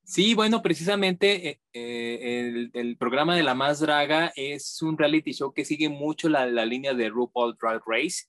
Sí, 0.04 0.34
bueno, 0.34 0.62
precisamente 0.62 1.48
eh, 1.48 1.60
eh, 1.74 2.70
el, 2.74 2.98
programa 2.98 3.36
de 3.36 3.44
La 3.44 3.54
Más 3.54 3.80
Draga 3.80 4.32
es 4.36 4.82
un 4.82 4.98
reality 4.98 5.32
show 5.32 5.54
que 5.54 5.64
sigue 5.64 5.90
mucho 5.90 6.28
la, 6.28 6.48
la 6.48 6.66
línea 6.66 6.94
de 6.94 7.10
RuPaul 7.10 7.56
Drag 7.56 7.82
Race 7.86 8.26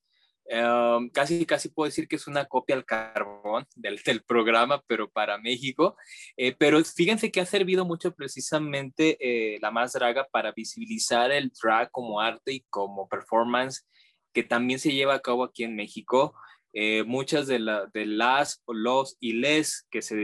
Um, 0.50 1.08
casi, 1.08 1.46
casi 1.46 1.68
puedo 1.68 1.86
decir 1.88 2.08
que 2.08 2.16
es 2.16 2.26
una 2.26 2.44
copia 2.44 2.74
al 2.74 2.84
carbón 2.84 3.64
del, 3.76 4.00
del 4.04 4.22
programa, 4.22 4.82
pero 4.86 5.08
para 5.08 5.38
México. 5.38 5.96
Eh, 6.36 6.54
pero 6.58 6.82
fíjense 6.84 7.30
que 7.30 7.40
ha 7.40 7.46
servido 7.46 7.84
mucho 7.84 8.14
precisamente 8.14 9.58
la 9.60 9.70
más 9.70 9.92
draga 9.92 10.26
para 10.30 10.52
visibilizar 10.52 11.30
el 11.30 11.52
drag 11.62 11.90
como 11.90 12.20
arte 12.20 12.52
y 12.52 12.60
como 12.68 13.08
performance 13.08 13.86
que 14.32 14.42
también 14.42 14.78
se 14.78 14.92
lleva 14.92 15.14
a 15.14 15.20
cabo 15.20 15.44
aquí 15.44 15.64
en 15.64 15.76
México. 15.76 16.34
Eh, 16.74 17.04
muchas 17.04 17.46
de, 17.46 17.58
la, 17.58 17.86
de 17.92 18.06
las, 18.06 18.62
los 18.66 19.16
y 19.20 19.34
les 19.34 19.86
que 19.90 20.00
se, 20.00 20.16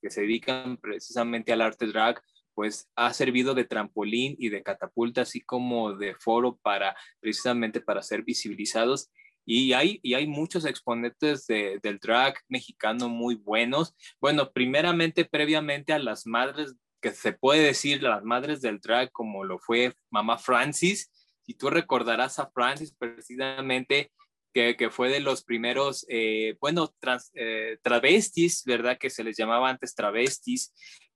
que 0.00 0.10
se 0.10 0.22
dedican 0.22 0.76
precisamente 0.78 1.52
al 1.52 1.60
arte 1.60 1.86
drag, 1.86 2.20
pues 2.54 2.88
ha 2.96 3.12
servido 3.14 3.54
de 3.54 3.64
trampolín 3.64 4.36
y 4.38 4.48
de 4.48 4.62
catapulta, 4.62 5.22
así 5.22 5.40
como 5.40 5.94
de 5.94 6.14
foro 6.16 6.58
para 6.62 6.96
precisamente 7.20 7.80
para 7.80 8.02
ser 8.02 8.22
visibilizados 8.24 9.10
y 9.44 9.72
hay, 9.72 9.98
y 10.02 10.14
hay 10.14 10.26
muchos 10.26 10.64
exponentes 10.64 11.46
de, 11.46 11.80
del 11.82 11.98
drag 11.98 12.34
mexicano 12.48 13.08
muy 13.08 13.34
buenos. 13.34 13.94
Bueno, 14.20 14.52
primeramente, 14.52 15.24
previamente 15.24 15.92
a 15.92 15.98
las 15.98 16.26
madres, 16.26 16.74
que 17.00 17.10
se 17.10 17.32
puede 17.32 17.62
decir 17.62 18.02
las 18.02 18.22
madres 18.22 18.60
del 18.60 18.78
drag, 18.80 19.10
como 19.10 19.44
lo 19.44 19.58
fue 19.58 19.94
Mamá 20.10 20.38
Francis. 20.38 21.10
Si 21.44 21.54
tú 21.54 21.70
recordarás 21.70 22.38
a 22.38 22.50
Francis, 22.50 22.94
precisamente, 22.96 24.12
que, 24.52 24.76
que 24.76 24.90
fue 24.90 25.08
de 25.08 25.20
los 25.20 25.44
primeros, 25.44 26.04
eh, 26.08 26.56
bueno, 26.60 26.94
eh, 27.34 27.78
travestis, 27.82 28.64
¿verdad? 28.64 28.98
Que 28.98 29.10
se 29.10 29.24
les 29.24 29.36
llamaba 29.36 29.70
antes 29.70 29.94
travestis. 29.94 30.72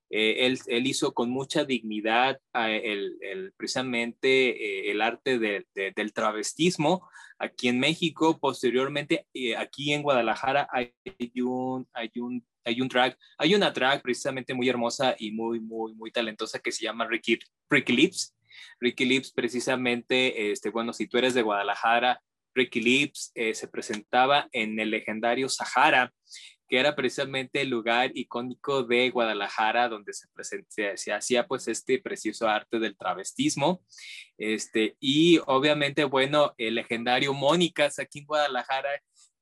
Eh, 0.09 0.47
él, 0.47 0.59
él, 0.69 0.87
hizo 0.87 1.13
con 1.15 1.31
mucha 1.31 1.65
dignidad 1.65 2.39
el, 2.55 3.19
el, 3.21 3.53
precisamente 3.57 4.91
el 4.91 5.03
arte 5.03 5.41
de, 5.41 5.67
de, 5.75 5.93
del 5.97 6.13
travestismo, 6.13 7.09
Aquí 7.39 7.69
en 7.69 7.79
México, 7.79 8.39
posteriormente, 8.39 9.27
eh, 9.35 9.57
aquí 9.57 9.93
en 9.93 10.03
Guadalajara 10.03 10.69
hay 10.73 10.95
un, 11.43 11.87
hay 11.93 12.11
un, 12.17 12.47
hay 12.65 12.81
un 12.81 12.89
drag, 12.89 13.17
hay 13.37 13.55
una 13.55 13.71
drag 13.71 14.01
precisamente 14.01 14.55
muy 14.55 14.69
hermosa 14.69 15.15
y 15.19 15.33
muy, 15.33 15.61
muy, 15.61 15.95
muy 15.95 16.11
talentosa 16.11 16.59
que 16.61 16.73
se 16.73 16.85
llama 16.85 17.07
Ricky, 17.07 17.39
Ricky 17.69 17.93
Lips. 17.93 18.35
Ricky 18.81 19.05
Lips 19.05 19.33
precisamente, 19.33 20.51
este, 20.53 20.71
bueno, 20.71 20.93
si 20.93 21.07
tú 21.07 21.19
eres 21.19 21.35
de 21.35 21.43
Guadalajara, 21.43 22.21
Ricky 22.55 22.81
Lips 22.81 23.33
eh, 23.35 23.55
se 23.55 23.69
presentaba 23.69 24.49
en 24.53 24.81
el 24.81 24.91
legendario 24.91 25.49
Sahara 25.49 26.13
que 26.69 26.79
era 26.79 26.97
precisamente 26.97 27.61
el 27.61 27.71
lugar 27.71 28.11
icónico 28.15 28.83
de 28.83 29.11
Guadalajara 29.11 29.89
donde 29.89 30.13
se, 30.13 30.97
se, 30.97 31.13
hacía 31.13 31.47
pues 31.47 31.69
este 31.69 32.01
precioso 32.01 32.49
arte 32.49 32.79
del 32.79 32.97
travestismo. 32.97 33.83
Este, 34.37 34.97
y 34.99 35.39
obviamente, 35.47 36.05
bueno, 36.05 36.55
el 36.59 36.75
legendario 36.77 37.33
Mónicas 37.35 37.99
aquí 37.99 38.21
en 38.21 38.27
Guadalajara, 38.27 38.91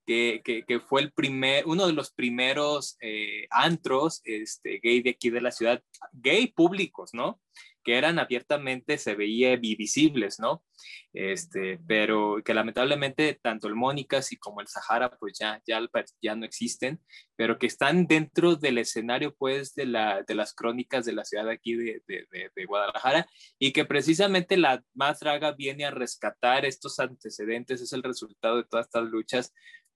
que, 0.06 0.42
que, 0.44 0.80
fue 0.80 1.00
el 1.00 1.12
primer, 1.12 1.66
uno 1.66 1.86
de 1.86 1.94
los 1.94 2.12
primeros 2.12 2.98
eh, 3.00 3.46
antros 3.48 4.20
este, 4.24 4.78
gay 4.82 5.00
de 5.00 5.10
aquí 5.10 5.30
de 5.30 5.40
la 5.40 5.50
ciudad, 5.50 5.82
gay 6.12 6.48
públicos, 6.48 7.14
¿no? 7.14 7.40
Que 7.84 7.96
eran 7.96 8.18
abiertamente, 8.18 8.98
se 8.98 9.14
veía 9.14 9.56
visibles, 9.56 10.40
¿no? 10.40 10.64
Este, 11.12 11.78
pero 11.86 12.42
que 12.44 12.54
lamentablemente 12.54 13.38
tanto 13.40 13.68
el 13.68 13.74
Mónicas 13.76 14.32
y 14.32 14.36
como 14.36 14.60
el 14.60 14.66
Sahara, 14.66 15.16
pues 15.18 15.38
ya, 15.38 15.62
ya, 15.66 15.80
ya 16.20 16.34
no 16.34 16.44
existen, 16.44 17.00
pero 17.36 17.58
que 17.58 17.66
están 17.66 18.06
dentro 18.06 18.56
del 18.56 18.78
escenario, 18.78 19.34
pues, 19.36 19.74
de, 19.74 19.86
la, 19.86 20.22
de 20.26 20.34
las 20.34 20.54
crónicas 20.54 21.04
de 21.04 21.12
la 21.12 21.24
ciudad 21.24 21.48
aquí 21.48 21.74
de, 21.74 22.02
de, 22.08 22.26
de, 22.54 22.64
Guadalajara, 22.64 23.28
y 23.58 23.72
que 23.72 23.84
precisamente 23.84 24.56
la 24.56 24.82
más 24.94 25.20
draga 25.20 25.52
viene 25.52 25.84
a 25.84 25.90
rescatar 25.90 26.64
estos 26.64 26.98
antecedentes, 26.98 27.80
es 27.80 27.92
el 27.92 28.02
resultado 28.02 28.56
de 28.56 28.64
todas 28.64 28.86
estas 28.86 29.04
luchas, 29.04 29.52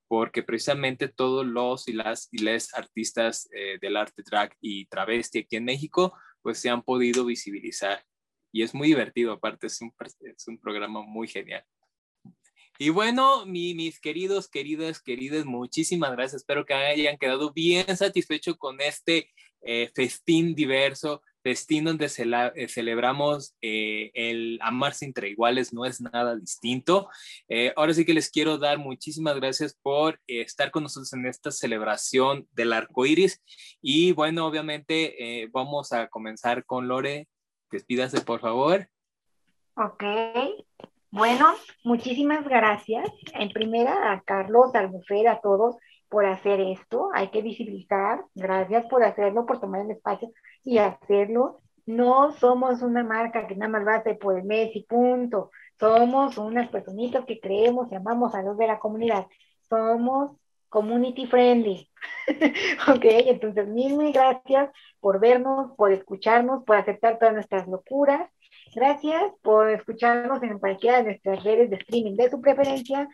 porque 0.07 0.41
precisamente 0.41 1.07
todos 1.07 1.45
los 1.45 1.87
y 1.87 1.93
las 1.93 2.29
y 2.31 2.39
les 2.39 2.73
artistas 2.73 3.47
eh, 3.53 3.77
del 3.79 3.95
arte 3.95 4.23
drag 4.25 4.55
y 4.59 4.87
travesti 4.87 5.39
aquí 5.39 5.55
en 5.55 5.65
México 5.65 6.13
pues 6.41 6.59
se 6.59 6.69
han 6.69 6.83
podido 6.83 7.25
visibilizar. 7.25 8.03
Y 8.51 8.63
es 8.63 8.73
muy 8.73 8.87
divertido, 8.87 9.31
aparte 9.31 9.67
es 9.67 9.79
un, 9.81 9.93
es 10.21 10.47
un 10.47 10.59
programa 10.59 11.01
muy 11.01 11.27
genial. 11.27 11.63
Y 12.81 12.89
bueno, 12.89 13.45
mis 13.45 13.99
queridos, 13.99 14.47
queridas, 14.49 15.01
queridas, 15.01 15.45
muchísimas 15.45 16.11
gracias. 16.13 16.41
Espero 16.41 16.65
que 16.65 16.73
hayan 16.73 17.17
quedado 17.17 17.51
bien 17.51 17.85
satisfechos 17.97 18.55
con 18.57 18.79
este 18.79 19.29
eh, 19.61 19.91
festín 19.93 20.55
diverso, 20.55 21.21
festín 21.43 21.85
donde 21.85 22.05
eh, 22.05 22.67
celebramos 22.67 23.55
eh, 23.61 24.11
el 24.13 24.59
amarse 24.61 25.05
entre 25.05 25.29
iguales, 25.29 25.73
no 25.73 25.85
es 25.85 26.01
nada 26.01 26.35
distinto. 26.35 27.09
ahora 27.75 27.93
sí 27.93 28.05
que 28.05 28.13
les 28.13 28.29
quiero 28.29 28.57
dar 28.57 28.77
muchísimas 28.77 29.35
gracias 29.35 29.77
por 29.81 30.19
estar 30.27 30.71
con 30.71 30.83
nosotros 30.83 31.13
en 31.13 31.25
esta 31.25 31.51
celebración 31.51 32.47
del 32.51 32.73
arco 32.73 33.05
iris. 33.05 33.41
Y 33.81 34.11
bueno, 34.13 34.45
obviamente 34.45 35.49
vamos 35.51 35.93
a 35.93 36.07
comenzar 36.07 36.65
con 36.65 36.87
Lore. 36.87 37.27
Despídase, 37.71 38.21
por 38.21 38.39
favor. 38.39 38.87
Ok. 39.75 40.03
Bueno, 41.11 41.55
muchísimas 41.83 42.47
gracias. 42.47 43.09
En 43.33 43.49
primera, 43.49 44.11
a 44.11 44.21
Carlos, 44.21 44.75
al 44.75 44.89
buffet, 44.89 45.27
a 45.27 45.39
todos 45.41 45.77
por 46.09 46.25
hacer 46.25 46.59
esto. 46.59 47.09
Hay 47.13 47.29
que 47.29 47.41
visibilizar. 47.41 48.23
Gracias 48.35 48.85
por 48.87 49.03
hacerlo, 49.03 49.45
por 49.45 49.59
tomar 49.59 49.81
el 49.81 49.91
espacio 49.91 50.31
y 50.63 50.77
hacerlo. 50.77 51.61
No 51.85 52.31
somos 52.33 52.81
una 52.81 53.03
marca 53.03 53.47
que 53.47 53.55
nada 53.55 53.71
más 53.71 53.87
va 53.87 53.95
a 53.95 54.03
ser 54.03 54.19
por 54.19 54.37
el 54.37 54.45
mes 54.45 54.75
y 54.75 54.83
punto. 54.83 55.51
Somos 55.79 56.37
unas 56.37 56.69
personitas 56.69 57.25
que 57.25 57.39
creemos 57.39 57.91
y 57.91 57.95
amamos 57.95 58.35
a 58.35 58.43
los 58.43 58.57
de 58.57 58.67
la 58.67 58.79
comunidad. 58.79 59.25
Somos 59.69 60.37
community 60.69 61.25
friendly. 61.25 61.89
ok, 62.87 63.05
entonces 63.05 63.67
mil, 63.67 63.97
mil 63.97 64.13
gracias 64.13 64.69
por 64.99 65.19
vernos, 65.19 65.71
por 65.75 65.91
escucharnos, 65.91 66.63
por 66.63 66.75
aceptar 66.75 67.17
todas 67.17 67.33
nuestras 67.33 67.67
locuras. 67.67 68.29
Gracias 68.75 69.23
por 69.41 69.69
escucharnos 69.69 70.41
en 70.43 70.59
cualquiera 70.59 70.97
de 70.99 71.03
nuestras 71.05 71.43
redes 71.43 71.69
de 71.69 71.77
streaming 71.77 72.15
de 72.15 72.29
su 72.29 72.39
preferencia, 72.39 73.07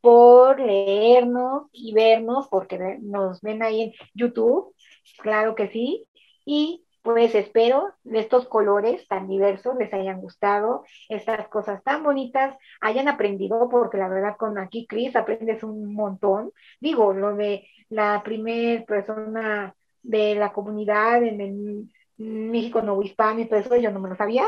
por 0.00 0.60
leernos 0.60 1.64
y 1.72 1.92
vernos, 1.92 2.48
porque 2.48 2.98
nos 3.00 3.40
ven 3.40 3.62
ahí 3.62 3.82
en 3.82 3.92
YouTube, 4.14 4.74
claro 5.18 5.54
que 5.54 5.68
sí. 5.68 6.06
Y 6.44 6.84
pues 7.02 7.34
espero 7.34 7.92
de 8.04 8.20
estos 8.20 8.46
colores 8.46 9.06
tan 9.08 9.28
diversos 9.28 9.76
les 9.76 9.92
hayan 9.92 10.20
gustado, 10.20 10.84
estas 11.08 11.48
cosas 11.48 11.82
tan 11.82 12.02
bonitas, 12.02 12.56
hayan 12.80 13.08
aprendido, 13.08 13.68
porque 13.70 13.96
la 13.98 14.08
verdad 14.08 14.36
con 14.36 14.58
aquí 14.58 14.86
Cris 14.86 15.16
aprendes 15.16 15.62
un 15.62 15.94
montón. 15.94 16.52
Digo, 16.80 17.12
lo 17.12 17.34
de 17.34 17.66
la 17.88 18.22
primer 18.22 18.84
persona 18.84 19.74
de 20.02 20.34
la 20.34 20.52
comunidad 20.52 21.22
en 21.22 21.40
el 21.40 21.90
México 22.18 22.82
Nuevo 22.82 23.02
Hispano 23.02 23.40
y 23.40 23.46
todo 23.46 23.60
eso, 23.60 23.76
yo 23.76 23.90
no 23.90 24.00
me 24.00 24.08
lo 24.10 24.16
sabía. 24.16 24.44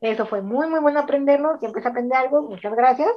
Eso 0.00 0.26
fue 0.26 0.42
muy, 0.42 0.68
muy 0.68 0.80
bueno 0.80 1.00
aprenderlo. 1.00 1.58
Siempre 1.58 1.80
se 1.80 1.88
aprende 1.88 2.14
algo. 2.14 2.42
Muchas 2.42 2.74
gracias. 2.74 3.10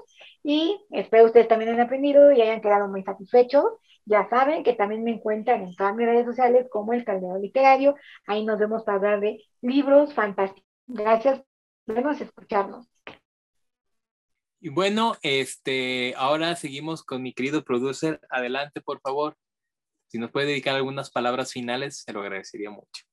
Y 0.43 0.79
espero 0.91 1.25
ustedes 1.25 1.47
también 1.47 1.71
hayan 1.71 1.85
aprendido 1.85 2.31
y 2.31 2.41
hayan 2.41 2.61
quedado 2.61 2.87
muy 2.87 3.03
satisfechos. 3.03 3.65
Ya 4.07 4.27
saben 4.29 4.63
que 4.63 4.73
también 4.73 5.03
me 5.03 5.11
encuentran 5.11 5.63
en 5.63 5.75
todas 5.75 5.93
mis 5.93 6.05
redes 6.05 6.25
sociales 6.25 6.67
como 6.71 6.93
el 6.93 7.03
Caldero 7.03 7.37
Literario. 7.37 7.95
Ahí 8.25 8.45
nos 8.45 8.57
vemos 8.57 8.83
para 8.83 8.97
hablar 8.97 9.19
de 9.19 9.43
libros 9.61 10.13
fantásticos. 10.13 10.63
Gracias 10.87 11.43
por 11.85 12.13
escucharnos. 12.13 12.87
Y 14.61 14.69
bueno, 14.69 15.17
este, 15.23 16.13
ahora 16.15 16.55
seguimos 16.55 17.03
con 17.03 17.21
mi 17.21 17.33
querido 17.33 17.65
producer. 17.65 18.21
Adelante, 18.29 18.79
por 18.79 19.01
favor. 19.01 19.35
Si 20.07 20.17
nos 20.17 20.31
puede 20.31 20.47
dedicar 20.47 20.75
algunas 20.75 21.11
palabras 21.11 21.51
finales, 21.51 22.03
se 22.05 22.13
lo 22.13 22.21
agradecería 22.21 22.69
mucho. 22.69 23.03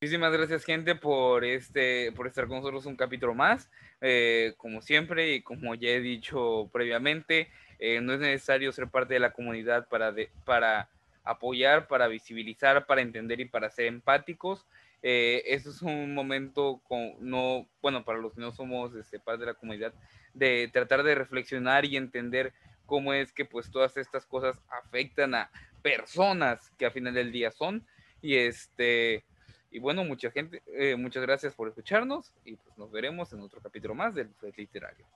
Muchísimas 0.00 0.32
gracias, 0.32 0.64
gente, 0.64 0.94
por 0.94 1.44
este, 1.44 2.12
por 2.12 2.28
estar 2.28 2.46
con 2.46 2.58
nosotros 2.58 2.86
un 2.86 2.96
capítulo 2.96 3.34
más. 3.34 3.68
Eh, 4.00 4.54
como 4.58 4.80
siempre 4.80 5.34
y 5.34 5.42
como 5.42 5.74
ya 5.74 5.88
he 5.88 6.00
dicho 6.00 6.70
previamente, 6.72 7.50
eh, 7.78 8.00
no 8.00 8.12
es 8.12 8.20
necesario 8.20 8.72
ser 8.72 8.88
parte 8.88 9.14
de 9.14 9.20
la 9.20 9.32
comunidad 9.32 9.88
para, 9.88 10.14
para 10.44 10.88
apoyar, 11.24 11.86
para 11.86 12.08
visibilizar, 12.08 12.86
para 12.86 13.02
entender 13.02 13.40
y 13.40 13.44
para 13.44 13.70
ser 13.70 13.86
empáticos. 13.86 14.66
Eh, 15.02 15.42
eso 15.46 15.70
es 15.70 15.80
un 15.82 16.12
momento 16.12 16.82
no, 17.20 17.68
bueno, 17.80 18.04
para 18.04 18.18
los 18.18 18.34
que 18.34 18.40
no 18.40 18.50
somos 18.50 18.94
este, 18.96 19.20
parte 19.20 19.40
de 19.40 19.52
la 19.52 19.54
comunidad, 19.54 19.94
de 20.34 20.68
tratar 20.72 21.02
de 21.04 21.14
reflexionar 21.14 21.84
y 21.84 21.96
entender 21.96 22.52
cómo 22.86 23.12
es 23.12 23.32
que 23.32 23.44
pues 23.44 23.70
todas 23.70 23.96
estas 23.96 24.26
cosas 24.26 24.58
afectan 24.68 25.34
a 25.34 25.50
personas 25.82 26.70
que 26.78 26.86
a 26.86 26.90
final 26.90 27.14
del 27.14 27.30
día 27.30 27.52
son. 27.52 27.86
Y 28.20 28.34
este, 28.36 29.24
y 29.70 29.78
bueno, 29.78 30.02
mucha 30.02 30.30
gente, 30.30 30.62
eh, 30.66 30.96
muchas 30.96 31.22
gracias 31.22 31.54
por 31.54 31.68
escucharnos 31.68 32.32
y 32.44 32.56
pues 32.56 32.76
nos 32.78 32.90
veremos 32.90 33.32
en 33.32 33.40
otro 33.40 33.60
capítulo 33.60 33.94
más 33.94 34.14
del 34.14 34.28
Buffet 34.28 34.56
Literario. 34.56 35.06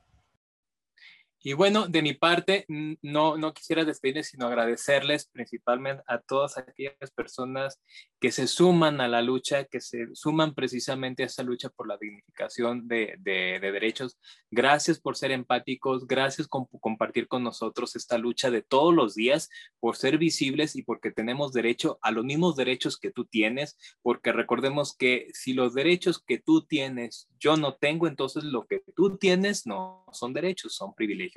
Y 1.44 1.54
bueno, 1.54 1.88
de 1.88 2.02
mi 2.02 2.14
parte, 2.14 2.64
no, 3.02 3.36
no 3.36 3.52
quisiera 3.52 3.84
despedirme, 3.84 4.22
sino 4.22 4.46
agradecerles 4.46 5.26
principalmente 5.26 6.02
a 6.06 6.20
todas 6.20 6.56
aquellas 6.56 7.10
personas 7.14 7.80
que 8.20 8.30
se 8.30 8.46
suman 8.46 9.00
a 9.00 9.08
la 9.08 9.22
lucha, 9.22 9.64
que 9.64 9.80
se 9.80 10.06
suman 10.14 10.54
precisamente 10.54 11.24
a 11.24 11.26
esa 11.26 11.42
lucha 11.42 11.68
por 11.70 11.88
la 11.88 11.98
dignificación 12.00 12.86
de, 12.86 13.16
de, 13.18 13.58
derechos. 13.60 14.16
Gracias 14.50 15.00
por 15.00 15.16
ser 15.16 15.32
empáticos, 15.32 16.06
gracias 16.06 16.46
por 16.46 16.68
compartir 16.80 17.26
con 17.26 17.42
nosotros 17.42 17.96
esta 17.96 18.18
lucha 18.18 18.50
de 18.52 18.62
todos 18.62 18.94
los 18.94 19.16
días, 19.16 19.50
por 19.80 19.96
ser 19.96 20.18
visibles 20.18 20.76
y 20.76 20.82
porque 20.82 21.10
tenemos 21.10 21.52
derecho 21.52 21.98
a 22.02 22.12
los 22.12 22.24
mismos 22.24 22.54
derechos 22.54 22.96
que 22.96 23.10
tú 23.10 23.24
tienes, 23.24 23.76
porque 24.02 24.30
recordemos 24.30 24.96
que 24.96 25.28
si 25.32 25.54
los 25.54 25.74
derechos 25.74 26.22
que 26.24 26.38
tú 26.38 26.64
tienes 26.64 27.28
yo 27.42 27.56
no 27.56 27.74
tengo, 27.74 28.06
entonces 28.06 28.44
lo 28.44 28.66
que 28.66 28.84
tú 28.94 29.18
tienes 29.18 29.66
no 29.66 30.06
son 30.12 30.32
derechos, 30.32 30.76
son 30.76 30.94
privilegios. 30.94 31.31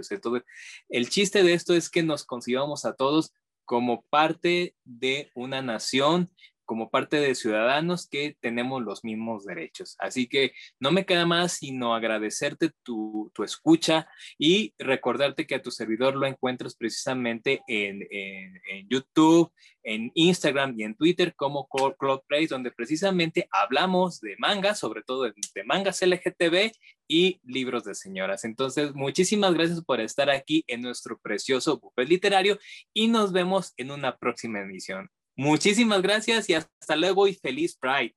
El 0.89 1.09
chiste 1.09 1.43
de 1.43 1.53
esto 1.53 1.73
es 1.73 1.89
que 1.89 2.03
nos 2.03 2.23
concibamos 2.23 2.85
a 2.85 2.93
todos 2.93 3.33
como 3.65 4.03
parte 4.03 4.75
de 4.83 5.31
una 5.33 5.61
nación, 5.61 6.29
como 6.65 6.89
parte 6.89 7.17
de 7.17 7.35
ciudadanos 7.35 8.07
que 8.07 8.35
tenemos 8.41 8.83
los 8.83 9.03
mismos 9.03 9.45
derechos. 9.45 9.95
Así 9.99 10.27
que 10.27 10.51
no 10.79 10.91
me 10.91 11.05
queda 11.05 11.25
más 11.25 11.53
sino 11.53 11.95
agradecerte 11.95 12.71
tu, 12.83 13.31
tu 13.33 13.43
escucha 13.43 14.07
y 14.37 14.73
recordarte 14.77 15.47
que 15.47 15.55
a 15.55 15.61
tu 15.61 15.71
servidor 15.71 16.15
lo 16.15 16.25
encuentras 16.25 16.75
precisamente 16.75 17.61
en, 17.67 18.05
en, 18.09 18.89
YouTube, 18.89 19.51
en 19.83 20.11
Instagram 20.15 20.75
y 20.77 20.83
en 20.83 20.95
Twitter 20.95 21.33
como 21.35 21.67
Club 21.67 22.23
Place, 22.27 22.47
donde 22.47 22.71
precisamente 22.71 23.47
hablamos 23.51 24.19
de 24.19 24.35
mangas, 24.37 24.79
sobre 24.79 25.03
todo 25.03 25.23
de, 25.23 25.33
de 25.53 25.63
mangas 25.63 26.01
LGTB 26.01 26.71
y 27.07 27.39
libros 27.43 27.83
de 27.83 27.95
señoras. 27.95 28.45
Entonces, 28.45 28.93
muchísimas 28.93 29.53
gracias 29.53 29.83
por 29.83 29.99
estar 29.99 30.29
aquí 30.29 30.63
en 30.67 30.81
nuestro 30.81 31.19
precioso 31.19 31.79
buffet 31.79 32.07
literario 32.07 32.57
y 32.93 33.07
nos 33.07 33.31
vemos 33.31 33.73
en 33.77 33.91
una 33.91 34.17
próxima 34.17 34.61
emisión. 34.61 35.09
Muchísimas 35.35 36.01
gracias 36.01 36.49
y 36.49 36.53
hasta 36.53 36.95
luego 36.95 37.27
y 37.27 37.35
feliz 37.35 37.77
Pride. 37.77 38.15